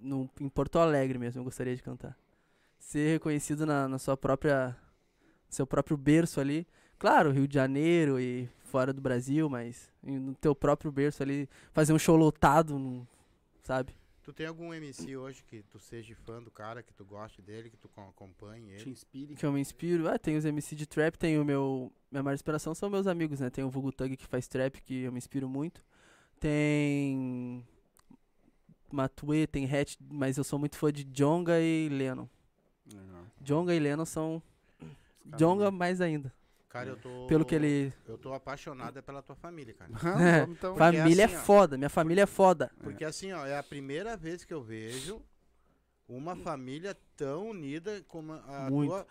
no, 0.00 0.28
em 0.40 0.48
Porto 0.48 0.78
Alegre 0.78 1.18
mesmo 1.18 1.40
eu 1.40 1.44
gostaria 1.44 1.74
de 1.76 1.82
cantar. 1.82 2.16
Ser 2.78 3.12
reconhecido 3.12 3.64
na, 3.66 3.86
na 3.88 3.98
sua 3.98 4.16
própria. 4.16 4.76
seu 5.48 5.66
próprio 5.66 5.96
berço 5.96 6.40
ali. 6.40 6.66
Claro, 6.98 7.30
Rio 7.30 7.46
de 7.48 7.54
Janeiro 7.54 8.18
e 8.20 8.48
fora 8.64 8.92
do 8.92 9.00
Brasil, 9.00 9.48
mas 9.48 9.90
em- 10.02 10.18
no 10.18 10.34
teu 10.34 10.54
próprio 10.54 10.92
berço 10.92 11.22
ali, 11.22 11.48
fazer 11.72 11.92
um 11.92 11.98
show 11.98 12.16
lotado, 12.16 13.06
sabe? 13.62 13.94
Tu 14.22 14.32
tem 14.34 14.46
algum 14.46 14.72
MC 14.72 15.16
hoje 15.16 15.42
que 15.42 15.62
tu 15.62 15.78
seja 15.78 16.14
fã 16.14 16.42
do 16.42 16.50
cara, 16.50 16.82
que 16.82 16.92
tu 16.92 17.04
goste 17.04 17.40
dele, 17.42 17.70
que 17.70 17.76
tu 17.76 17.88
co- 17.88 18.02
acompanhe 18.02 18.76
Te 18.76 18.82
ele? 18.82 18.90
inspire. 18.90 19.34
Que 19.34 19.46
eu 19.46 19.50
me 19.52 19.60
inspiro. 19.60 20.08
Ah, 20.08 20.18
tem 20.18 20.36
os 20.36 20.44
MC 20.44 20.76
de 20.76 20.86
trap, 20.86 21.16
tem 21.16 21.38
o 21.38 21.44
meu. 21.44 21.90
Minha 22.12 22.22
maior 22.22 22.34
inspiração 22.34 22.74
são 22.74 22.90
meus 22.90 23.06
amigos, 23.06 23.40
né? 23.40 23.48
Tem 23.50 23.64
o 23.64 23.70
Vulgo 23.70 23.90
Thug 23.90 24.16
que 24.16 24.26
faz 24.26 24.46
trap, 24.46 24.80
que 24.82 25.02
eu 25.02 25.10
me 25.12 25.18
inspiro 25.18 25.48
muito. 25.48 25.82
Tem. 26.38 27.64
Matue, 28.92 29.46
tem 29.46 29.64
Hatch, 29.64 29.96
mas 30.10 30.36
eu 30.38 30.44
sou 30.44 30.58
muito 30.58 30.76
fã 30.76 30.92
de 30.92 31.04
Jonga 31.04 31.60
e 31.60 31.88
Lennon. 31.88 32.26
Legal. 32.92 33.22
Jonga 33.40 33.74
e 33.74 33.78
Lennon 33.78 34.04
são. 34.04 34.42
Caras- 35.24 35.38
Jonga 35.40 35.70
mais 35.70 36.00
ainda. 36.00 36.32
Cara, 36.68 36.90
eu 36.90 36.96
tô. 36.96 37.26
Pelo 37.26 37.44
que 37.44 37.54
ele. 37.54 37.92
Eu 38.06 38.16
tô 38.16 38.32
apaixonado 38.32 38.98
é 38.98 39.02
pela 39.02 39.22
tua 39.22 39.34
família, 39.36 39.74
cara. 39.74 39.90
Ah, 40.02 40.22
É, 40.22 40.42
então. 40.44 40.74
Fa- 40.76 40.92
Família 40.92 41.24
assim, 41.26 41.34
é 41.34 41.38
foda, 41.38 41.76
minha 41.76 41.90
família 41.90 42.22
é 42.22 42.26
foda. 42.26 42.70
Porque 42.82 43.04
assim, 43.04 43.32
ó, 43.32 43.44
é 43.44 43.58
a 43.58 43.62
primeira 43.62 44.16
vez 44.16 44.44
que 44.44 44.54
eu 44.54 44.62
vejo 44.62 45.20
uma 46.08 46.34
família 46.36 46.96
tão 47.16 47.50
unida 47.50 48.02
como 48.08 48.32
a 48.32 48.68
Muito. 48.70 48.90
tua. 48.90 49.06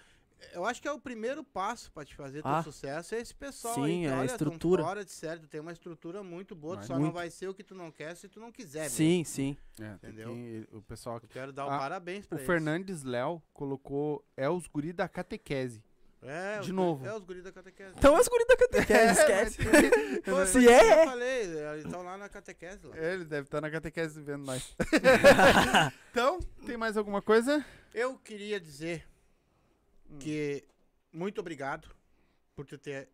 Eu 0.53 0.65
acho 0.65 0.81
que 0.81 0.87
é 0.87 0.91
o 0.91 0.99
primeiro 0.99 1.43
passo 1.43 1.91
pra 1.91 2.05
te 2.05 2.15
fazer 2.15 2.41
Ah. 2.43 2.63
teu 2.63 2.71
sucesso 2.71 3.13
é 3.15 3.19
esse 3.19 3.35
pessoal 3.35 3.73
Sim, 3.75 3.83
aí. 3.83 3.99
que, 4.01 4.05
é 4.07 4.13
a 4.13 4.25
estrutura. 4.25 4.83
fora 4.83 5.03
de 5.05 5.11
sério, 5.11 5.41
tu 5.43 5.47
tem 5.47 5.59
uma 5.59 5.71
estrutura 5.71 6.23
muito 6.23 6.55
boa, 6.55 6.75
tu 6.75 6.79
Mas 6.79 6.87
só 6.87 6.93
não 6.93 7.01
muito. 7.01 7.13
vai 7.13 7.29
ser 7.29 7.47
o 7.49 7.53
que 7.53 7.63
tu 7.63 7.75
não 7.75 7.91
quer 7.91 8.15
se 8.15 8.27
tu 8.29 8.39
não 8.39 8.51
quiser. 8.51 8.83
mesmo. 8.83 8.97
Sim, 8.97 9.23
sim. 9.25 9.57
É, 9.79 9.93
Entendeu? 9.95 10.29
que- 10.33 10.67
o 10.71 10.81
pessoal 10.81 11.19
Eu 11.21 11.27
quero 11.27 11.51
dar 11.51 11.65
o 11.65 11.69
Ah, 11.69 11.77
parabéns 11.77 12.25
pra 12.25 12.35
O 12.35 12.39
eles. 12.39 12.47
Fernandes 12.47 13.03
Léo 13.03 13.41
colocou 13.53 14.25
é 14.37 14.49
os 14.49 14.65
guri 14.67 14.93
da 14.93 15.07
catequese. 15.09 15.83
É, 16.21 16.55
de 16.55 16.63
guri- 16.63 16.73
novo. 16.73 17.05
É 17.05 17.15
os 17.15 17.23
guris 17.23 17.43
da 17.43 17.51
catequese. 17.51 17.93
Então 17.97 18.17
é 18.17 18.19
os 18.19 18.27
guri 18.27 18.45
da 18.45 18.57
catequese, 18.57 19.19
esquece. 19.55 19.57
Pô, 20.25 20.45
Se 20.45 20.67
é, 20.67 20.71
é. 20.71 21.03
Eu 21.03 21.07
falei, 21.09 21.41
eles 21.43 21.85
estão 21.85 22.01
lá 22.03 22.17
na 22.17 22.27
catequese 22.27 22.85
lá. 22.87 22.97
Ele 22.97 23.23
deve 23.23 23.47
estar 23.47 23.61
na 23.61 23.71
catequese 23.71 24.21
vendo 24.21 24.45
nós. 24.45 24.75
então, 26.11 26.39
tem 26.65 26.77
mais 26.77 26.97
alguma 26.97 27.21
coisa? 27.21 27.65
Eu 27.93 28.17
queria 28.17 28.59
dizer 28.59 29.05
que 30.17 30.63
muito 31.11 31.39
obrigado 31.39 31.89
por 32.55 32.65
tu 32.65 32.77
ter 32.77 33.09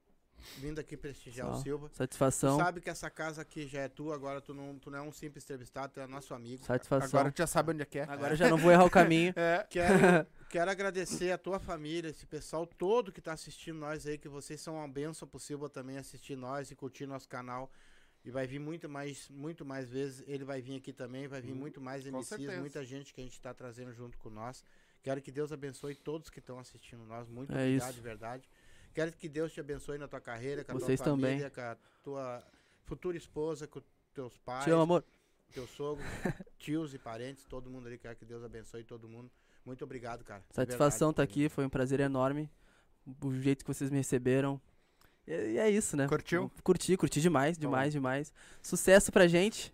vindo 0.58 0.80
aqui 0.80 0.96
prestigiar 0.96 1.50
o 1.50 1.56
Só. 1.56 1.64
Silva. 1.64 1.90
Tu 1.90 1.98
Satisfação. 1.98 2.58
sabe 2.58 2.82
que 2.82 2.90
essa 2.90 3.10
casa 3.10 3.42
aqui 3.42 3.68
já 3.68 3.82
é 3.82 3.88
tua, 3.88 4.16
agora 4.16 4.42
tu 4.42 4.54
não, 4.54 4.78
tu 4.78 4.92
não 4.92 5.00
é 5.00 5.02
um 5.02 5.12
simples 5.12 5.44
entrevistado, 5.44 5.94
tu 5.94 6.00
é 6.00 6.08
nosso 6.08 6.34
amigo. 6.34 6.64
Satisfação. 6.64 7.08
Agora 7.08 7.32
tu 7.32 7.38
já 7.38 7.48
sabe 7.48 7.72
onde 7.72 7.82
é 7.82 7.86
que 7.86 8.00
é. 8.00 8.04
Agora 8.04 8.34
eu 8.34 8.38
já 8.38 8.50
não 8.50 8.58
vou 8.58 8.72
errar 8.72 8.86
o 8.86 8.90
caminho. 8.90 9.34
É. 9.38 9.66
Quero, 9.70 10.28
quero 10.50 10.72
agradecer 10.72 11.32
a 11.32 11.38
tua 11.38 11.60
família, 11.60 12.10
esse 12.10 12.26
pessoal 12.26 12.66
todo 12.66 13.12
que 13.12 13.22
tá 13.22 13.34
assistindo 13.34 13.80
nós 13.80 14.06
aí, 14.06 14.18
que 14.18 14.30
vocês 14.30 14.62
são 14.62 14.76
uma 14.76 14.88
benção 14.88 15.28
pro 15.28 15.40
Silva 15.40 15.70
também 15.70 15.98
assistir 15.98 16.36
nós 16.36 16.72
e 16.72 16.76
curtir 16.76 17.06
nosso 17.06 17.28
canal. 17.28 17.72
E 18.24 18.32
vai 18.32 18.48
vir 18.48 18.60
muito 18.60 18.90
mais, 18.90 19.30
muito 19.30 19.64
mais 19.64 19.90
vezes. 19.90 20.24
Ele 20.28 20.44
vai 20.44 20.60
vir 20.62 20.78
aqui 20.78 20.92
também, 20.92 21.28
vai 21.28 21.42
vir 21.42 21.54
Hum, 21.54 21.58
muito 21.58 21.80
mais 21.80 22.06
MCs, 22.06 22.58
muita 22.60 22.84
gente 22.84 23.14
que 23.14 23.22
a 23.22 23.24
gente 23.24 23.40
tá 23.40 23.54
trazendo 23.54 23.94
junto 23.94 24.18
com 24.18 24.30
nós. 24.30 24.64
Quero 25.06 25.22
que 25.22 25.32
Deus 25.32 25.52
abençoe 25.52 25.94
todos 25.94 26.32
que 26.32 26.40
estão 26.40 26.58
assistindo 26.58 27.06
nós. 27.06 27.30
Muito 27.30 27.54
É 27.54 27.62
obrigado, 27.62 27.90
isso. 27.90 27.94
de 27.94 28.02
verdade. 28.02 28.50
Quero 28.92 29.12
que 29.12 29.30
Deus 29.30 29.54
te 29.54 29.60
abençoe 29.60 30.00
na 30.00 30.08
tua 30.08 30.20
carreira, 30.20 30.64
com 30.64 30.72
a 30.72 30.76
Vocês 30.76 31.00
tua 31.00 31.12
também. 31.14 31.32
família, 31.40 31.50
com 31.52 31.62
a 31.62 31.78
tua 32.04 32.44
futura 32.86 33.16
esposa, 33.16 33.68
com 33.68 33.80
teus 34.16 34.36
pais, 34.40 34.64
Te 34.64 34.72
amo, 34.72 34.82
amor. 34.82 35.04
teu 35.54 35.68
sogro, 35.68 36.04
tios 36.58 36.92
e 36.96 36.98
parentes, 36.98 37.44
todo 37.46 37.70
mundo 37.70 37.86
ali. 37.88 38.00
Quero 38.00 38.16
que 38.16 38.26
Deus 38.26 38.44
abençoe 38.44 38.84
todo 38.84 39.08
mundo. 39.08 39.30
Muito 39.64 39.84
obrigado, 39.84 40.24
cara. 40.24 40.44
Satisfação 40.50 41.10
verdade. 41.10 41.16
tá 41.28 41.32
aqui, 41.32 41.50
foi 41.50 41.66
um 41.66 41.70
prazer 41.70 42.00
enorme. 42.00 42.50
O 43.24 43.32
jeito 43.32 43.64
que 43.64 43.72
vocês 43.72 43.92
me 43.92 43.98
receberam. 43.98 44.60
E 45.28 45.32
e 45.54 45.58
é 45.60 45.70
isso, 45.70 45.96
né? 45.96 46.08
Curtiu? 46.08 46.52
Curti, 46.64 46.98
curti 46.98 47.22
demais, 47.22 47.58
Bom. 47.58 47.62
demais, 47.62 47.94
demais. 47.94 48.34
Sucesso 48.64 49.12
pra 49.12 49.28
gente. 49.28 49.72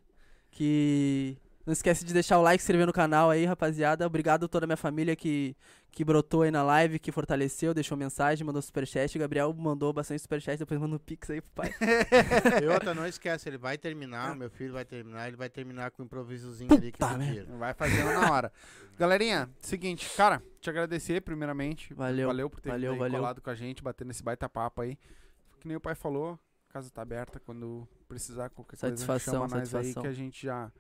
Que. 0.50 1.38
Não 1.66 1.72
esquece 1.74 2.04
de 2.04 2.14
deixar 2.14 2.40
o 2.40 2.42
like, 2.42 2.62
se 2.62 2.66
inscrever 2.66 2.88
no 2.88 2.94
canal 2.94 3.30
aí, 3.30 3.46
rapaziada. 3.46 4.06
Obrigado 4.08 4.46
a 4.46 4.48
toda 4.48 4.66
a 4.66 4.68
minha 4.68 4.78
família 4.78 5.16
que, 5.16 5.56
que 5.92 6.04
brotou 6.04 6.42
aí 6.42 6.50
na 6.50 6.64
live, 6.64 6.98
que 6.98 7.12
fortaleceu, 7.12 7.72
deixou 7.74 7.96
mensagem, 7.96 8.44
mandou 8.46 8.62
superchat. 8.62 9.16
O 9.16 9.20
Gabriel 9.22 9.54
mandou 9.54 9.94
bastante 9.94 10.22
superchat, 10.22 10.58
depois 10.58 10.80
mandou 10.80 11.00
pix 11.00 11.30
aí 11.30 11.40
pro 11.40 11.52
pai. 11.54 11.72
E 12.64 12.68
outra, 12.68 12.96
não 12.96 13.06
esquece, 13.06 13.48
ele 13.48 13.58
vai 13.60 13.78
terminar, 13.78 14.36
meu 14.36 14.50
filho 14.50 14.74
vai 14.74 14.84
terminar, 14.86 15.28
ele 15.28 15.38
vai 15.38 15.50
terminar 15.50 15.92
com 15.92 16.02
um 16.02 16.06
improvisozinho 16.06 16.74
ali 16.74 16.92
que 16.92 17.04
merda. 17.04 17.26
dia. 17.26 17.46
Vai 17.58 17.74
fazendo 17.76 18.12
na 18.12 18.32
hora. 18.32 18.52
Galerinha, 18.98 19.50
seguinte, 19.60 20.10
cara, 20.18 20.42
te 20.60 20.70
agradecer 20.70 21.22
primeiramente. 21.22 21.94
Valeu, 21.94 22.28
Valeu 22.28 22.50
por 22.50 22.60
ter 22.60 22.70
valeu, 22.70 22.96
valeu. 22.98 23.20
colado 23.20 23.42
com 23.42 23.50
a 23.50 23.56
gente, 23.56 23.84
batendo 23.84 24.12
esse 24.12 24.24
baita 24.24 24.50
papo 24.50 24.82
aí. 24.82 24.98
Que 25.60 25.68
nem 25.68 25.78
o 25.78 25.82
pai 25.82 25.94
falou, 25.94 26.40
casa 26.70 26.90
tá 26.90 27.02
aberta 27.04 27.40
quando 27.40 27.88
precisar 28.08 28.50
qualquer 28.50 28.78
Satisfação, 28.78 29.40
coisa, 29.42 29.48
chama 29.50 29.60
nós 29.62 29.76
aí 29.76 29.84
satisfação. 29.84 30.02
que 30.04 30.08
a 30.08 30.14
gente 30.14 30.46
já 30.46 30.72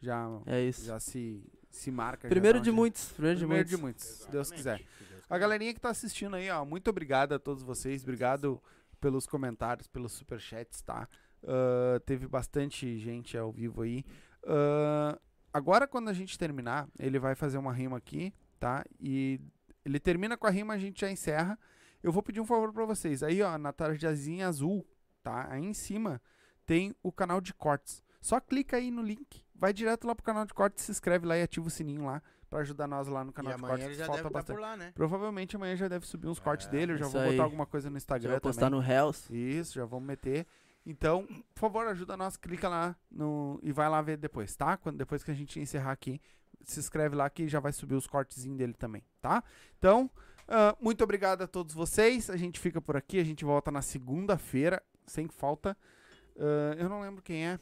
já 0.00 0.26
É 0.46 0.60
isso. 0.62 0.84
já 0.86 0.98
se 1.00 1.42
se 1.70 1.90
marca. 1.90 2.26
já 2.26 2.30
Primeiro 2.30 2.58
um 2.58 2.62
de 2.62 2.72
muitos. 2.72 3.12
Primeiro 3.12 3.38
de 3.38 3.44
Primeiro 3.44 3.68
muitos. 3.68 3.76
de 3.76 3.82
muitos, 3.82 4.04
se 4.04 4.30
Deus 4.30 4.50
quiser. 4.50 4.82
A 5.28 5.36
galerinha 5.38 5.74
que 5.74 5.80
tá 5.80 5.90
assistindo 5.90 6.34
aí, 6.36 6.48
ó, 6.50 6.64
muito 6.64 6.88
obrigado 6.88 7.34
a 7.34 7.38
todos 7.38 7.62
vocês. 7.62 8.02
Obrigado 8.02 8.60
pelos 9.00 9.26
comentários, 9.26 9.86
pelos 9.86 10.12
superchats, 10.12 10.80
tá? 10.82 11.06
Ah, 11.46 12.00
teve 12.06 12.26
bastante 12.26 12.98
gente 12.98 13.36
ao 13.36 13.52
vivo 13.52 13.82
aí. 13.82 14.04
Ah, 14.44 15.18
agora, 15.52 15.86
quando 15.86 16.08
a 16.08 16.12
gente 16.12 16.38
terminar, 16.38 16.88
ele 16.98 17.18
vai 17.18 17.34
fazer 17.34 17.58
uma 17.58 17.72
rima 17.72 17.96
aqui, 17.98 18.32
tá? 18.58 18.84
E 18.98 19.38
ele 19.84 20.00
termina 20.00 20.36
com 20.36 20.46
a 20.46 20.50
rima, 20.50 20.74
a 20.74 20.78
gente 20.78 21.00
já 21.02 21.10
encerra. 21.10 21.58
Eu 22.02 22.10
vou 22.12 22.22
pedir 22.22 22.40
um 22.40 22.46
favor 22.46 22.72
pra 22.72 22.84
vocês. 22.86 23.22
Aí, 23.22 23.42
ó, 23.42 23.58
na 23.58 23.72
tarjazinha 23.72 24.48
azul, 24.48 24.86
tá? 25.22 25.46
Aí 25.52 25.62
em 25.64 25.74
cima 25.74 26.20
tem 26.64 26.94
o 27.02 27.12
canal 27.12 27.40
de 27.40 27.52
cortes. 27.52 28.02
Só 28.20 28.40
clica 28.40 28.76
aí 28.78 28.90
no 28.90 29.02
link, 29.02 29.44
vai 29.58 29.72
direto 29.72 30.06
lá 30.06 30.14
pro 30.14 30.24
canal 30.24 30.44
de 30.46 30.54
cortes, 30.54 30.84
se 30.84 30.90
inscreve 30.90 31.26
lá 31.26 31.36
e 31.36 31.42
ativa 31.42 31.66
o 31.66 31.70
sininho 31.70 32.04
lá 32.04 32.22
pra 32.48 32.60
ajudar 32.60 32.86
nós 32.86 33.08
lá 33.08 33.22
no 33.24 33.30
E 33.30 33.34
canal 33.34 33.52
de 33.52 33.58
amanhã 33.58 33.68
cortes. 33.70 33.86
ele 33.86 33.94
já 33.94 34.06
falta 34.06 34.22
deve 34.22 34.28
estar 34.28 34.38
bastante. 34.38 34.56
por 34.56 34.62
lá, 34.62 34.76
né? 34.76 34.92
Provavelmente 34.94 35.56
amanhã 35.56 35.76
já 35.76 35.88
deve 35.88 36.06
subir 36.06 36.28
uns 36.28 36.38
cortes 36.40 36.66
É, 36.66 36.70
dele. 36.70 36.92
Eu 36.92 36.96
já 36.96 37.06
vou 37.08 37.20
aí. 37.20 37.30
botar 37.32 37.42
alguma 37.42 37.66
coisa 37.66 37.90
no 37.90 37.94
Já 37.94 37.98
Instagram 37.98 38.30
vou 38.32 38.40
postar 38.40 38.70
também. 38.70 38.80
no 38.80 38.86
Hells. 38.92 39.28
Isso, 39.36 39.74
já 39.74 39.84
vamos 39.84 40.06
meter. 40.06 40.46
Então, 40.86 41.26
por 41.54 41.60
favor, 41.60 41.86
ajuda 41.88 42.16
nós, 42.16 42.36
clica 42.38 42.66
lá 42.68 42.96
no, 43.10 43.60
e 43.62 43.70
vai 43.72 43.88
lá 43.90 44.00
ver 44.00 44.16
depois, 44.16 44.56
tá? 44.56 44.76
Quando, 44.78 44.96
depois 44.96 45.22
que 45.22 45.30
a 45.30 45.34
gente 45.34 45.60
encerrar 45.60 45.92
aqui, 45.92 46.18
se 46.64 46.80
inscreve 46.80 47.14
lá 47.14 47.28
que 47.28 47.46
já 47.46 47.60
vai 47.60 47.72
subir 47.72 47.94
os 47.94 48.06
cortezinhos 48.06 48.56
dele 48.56 48.72
também, 48.72 49.04
tá? 49.20 49.44
Então, 49.78 50.10
ah, 50.46 50.74
muito 50.80 51.04
obrigado 51.04 51.42
a 51.42 51.46
todos 51.46 51.74
vocês. 51.74 52.30
A 52.30 52.36
gente 52.38 52.58
fica 52.58 52.80
por 52.80 52.96
aqui, 52.96 53.20
a 53.20 53.24
gente 53.24 53.44
volta 53.44 53.70
na 53.70 53.82
segunda-feira, 53.82 54.82
sem 55.06 55.28
falta. 55.28 55.76
Ah, 56.38 56.74
eu 56.78 56.88
não 56.88 57.02
lembro 57.02 57.22
quem 57.22 57.46
é. 57.46 57.60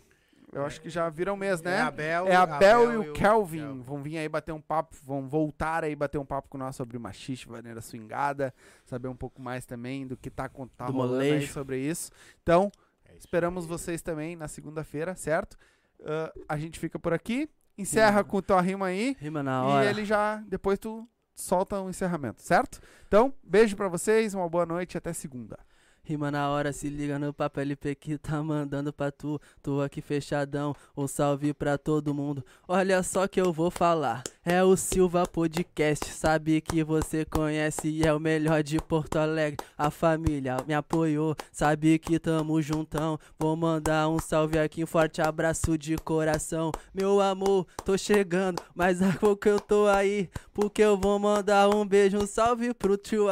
Eu 0.53 0.65
acho 0.65 0.81
que 0.81 0.89
já 0.89 1.09
vira 1.11 1.33
um 1.33 1.37
mês, 1.37 1.61
né? 1.61 1.77
É 1.77 1.81
a 1.81 1.91
Bel, 1.91 2.27
É 2.29 2.35
a 2.37 2.47
Bel 2.47 2.93
e 2.93 2.97
o 3.09 3.13
Kelvin. 3.13 3.59
Kelvin. 3.61 3.81
Vão 3.83 4.03
vir 4.03 4.17
aí 4.19 4.29
bater 4.29 4.53
um 4.53 4.61
papo, 4.61 4.97
vão 5.05 5.29
voltar 5.29 5.85
aí 5.85 5.95
bater 5.95 6.19
um 6.19 6.25
papo 6.25 6.49
com 6.49 6.57
nós 6.57 6.75
sobre 6.77 6.99
machiste, 6.99 7.51
maneira 7.51 7.81
swingada, 7.81 8.55
saber 8.85 9.09
um 9.09 9.17
pouco 9.17 9.43
mais 9.43 9.67
também 9.67 10.07
do 10.07 10.17
que 10.17 10.31
tá, 10.31 10.49
tá 10.77 10.87
Do 10.87 10.93
rolando 10.93 11.21
aí 11.23 11.33
molejo. 11.33 11.53
sobre 11.53 11.79
isso. 11.79 12.11
Então, 12.43 12.71
É 13.05 13.11
isso 13.11 13.19
esperamos 13.21 13.65
aí. 13.65 13.69
vocês 13.69 14.01
também 14.03 14.37
na 14.37 14.49
segunda-feira, 14.49 15.15
certo? 15.17 15.57
Ah, 16.05 16.33
a 16.49 16.57
gente 16.57 16.79
fica 16.79 16.99
por 16.99 17.13
aqui, 17.13 17.51
encerra 17.77 18.23
Sim. 18.23 18.29
com 18.29 18.41
tua 18.41 18.61
rima 18.61 18.87
aí 18.87 19.17
Rima 19.19 19.43
na 19.43 19.61
e 19.63 19.67
hora. 19.67 19.91
ele 19.91 20.05
já, 20.05 20.37
depois 20.47 20.79
tu 20.79 21.07
solta 21.35 21.79
o 21.81 21.91
encerramento, 21.91 22.41
certo? 22.41 22.81
Então, 23.09 23.35
beijo 23.43 23.77
pra 23.77 23.89
vocês, 23.89 24.33
uma 24.33 24.49
boa 24.49 24.65
noite 24.65 24.95
e 24.95 24.99
até 24.99 25.13
segunda. 25.13 25.59
Rima 26.07 26.31
na 26.31 26.49
hora, 26.49 26.73
se 26.73 26.89
liga 26.89 27.19
no 27.19 27.35
papo 27.35 27.59
LP 27.59 27.97
que 27.97 28.17
tá 28.17 28.41
mandando 28.41 28.93
pra 28.93 29.11
tu. 29.11 29.41
Tô 29.61 29.81
aqui 29.81 30.01
fechadão, 30.01 30.73
um 30.97 31.09
salve 31.09 31.53
pra 31.53 31.77
todo 31.77 32.15
mundo. 32.15 32.45
Olha 32.69 33.03
só 33.03 33.27
que 33.27 33.41
eu 33.41 33.53
vou 33.53 33.73
falar. 33.73 34.23
É 34.45 34.63
o 34.63 34.77
Silva 34.77 35.27
Podcast, 35.27 36.07
sabe 36.07 36.61
que 36.61 36.85
você 36.85 37.25
conhece 37.25 37.89
e 37.89 38.07
é 38.07 38.15
o 38.15 38.21
melhor 38.21 38.63
de 38.63 38.79
Porto 38.79 39.17
Alegre. 39.17 39.57
A 39.77 39.91
família 39.91 40.59
me 40.65 40.75
apoiou, 40.75 41.35
sabe 41.51 41.99
que 41.99 42.21
tamo 42.21 42.63
juntão. 42.63 43.19
Vou 43.37 43.57
mandar 43.57 44.09
um 44.09 44.21
salve 44.21 44.61
aqui, 44.61 44.85
um 44.85 44.87
forte 44.87 45.21
abraço 45.21 45.77
de 45.77 45.97
coração. 45.97 46.71
Meu 46.95 47.21
amor, 47.21 47.67
tô 47.85 47.99
chegando, 47.99 48.63
mas 48.77 49.03
a 49.03 49.13
pouco 49.15 49.49
eu 49.49 49.59
tô 49.59 49.89
aí. 49.89 50.31
Porque 50.55 50.83
eu 50.83 50.97
vou 50.97 51.19
mandar 51.19 51.69
um 51.69 51.85
beijo, 51.85 52.17
um 52.17 52.29
salve 52.29 52.73
pro 52.73 52.97
tio. 52.97 53.27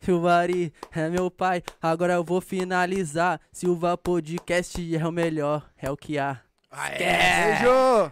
Silvari 0.00 0.72
é 0.92 1.08
meu 1.08 1.30
pai, 1.30 1.62
agora 1.80 2.14
eu 2.14 2.24
vou 2.24 2.40
finalizar. 2.40 3.40
Silva 3.52 3.96
Podcast 3.98 4.96
é 4.96 5.06
o 5.06 5.12
melhor, 5.12 5.68
é 5.76 5.90
o 5.90 5.96
que 5.96 6.18
há. 6.18 6.40
Beijo! 6.98 8.10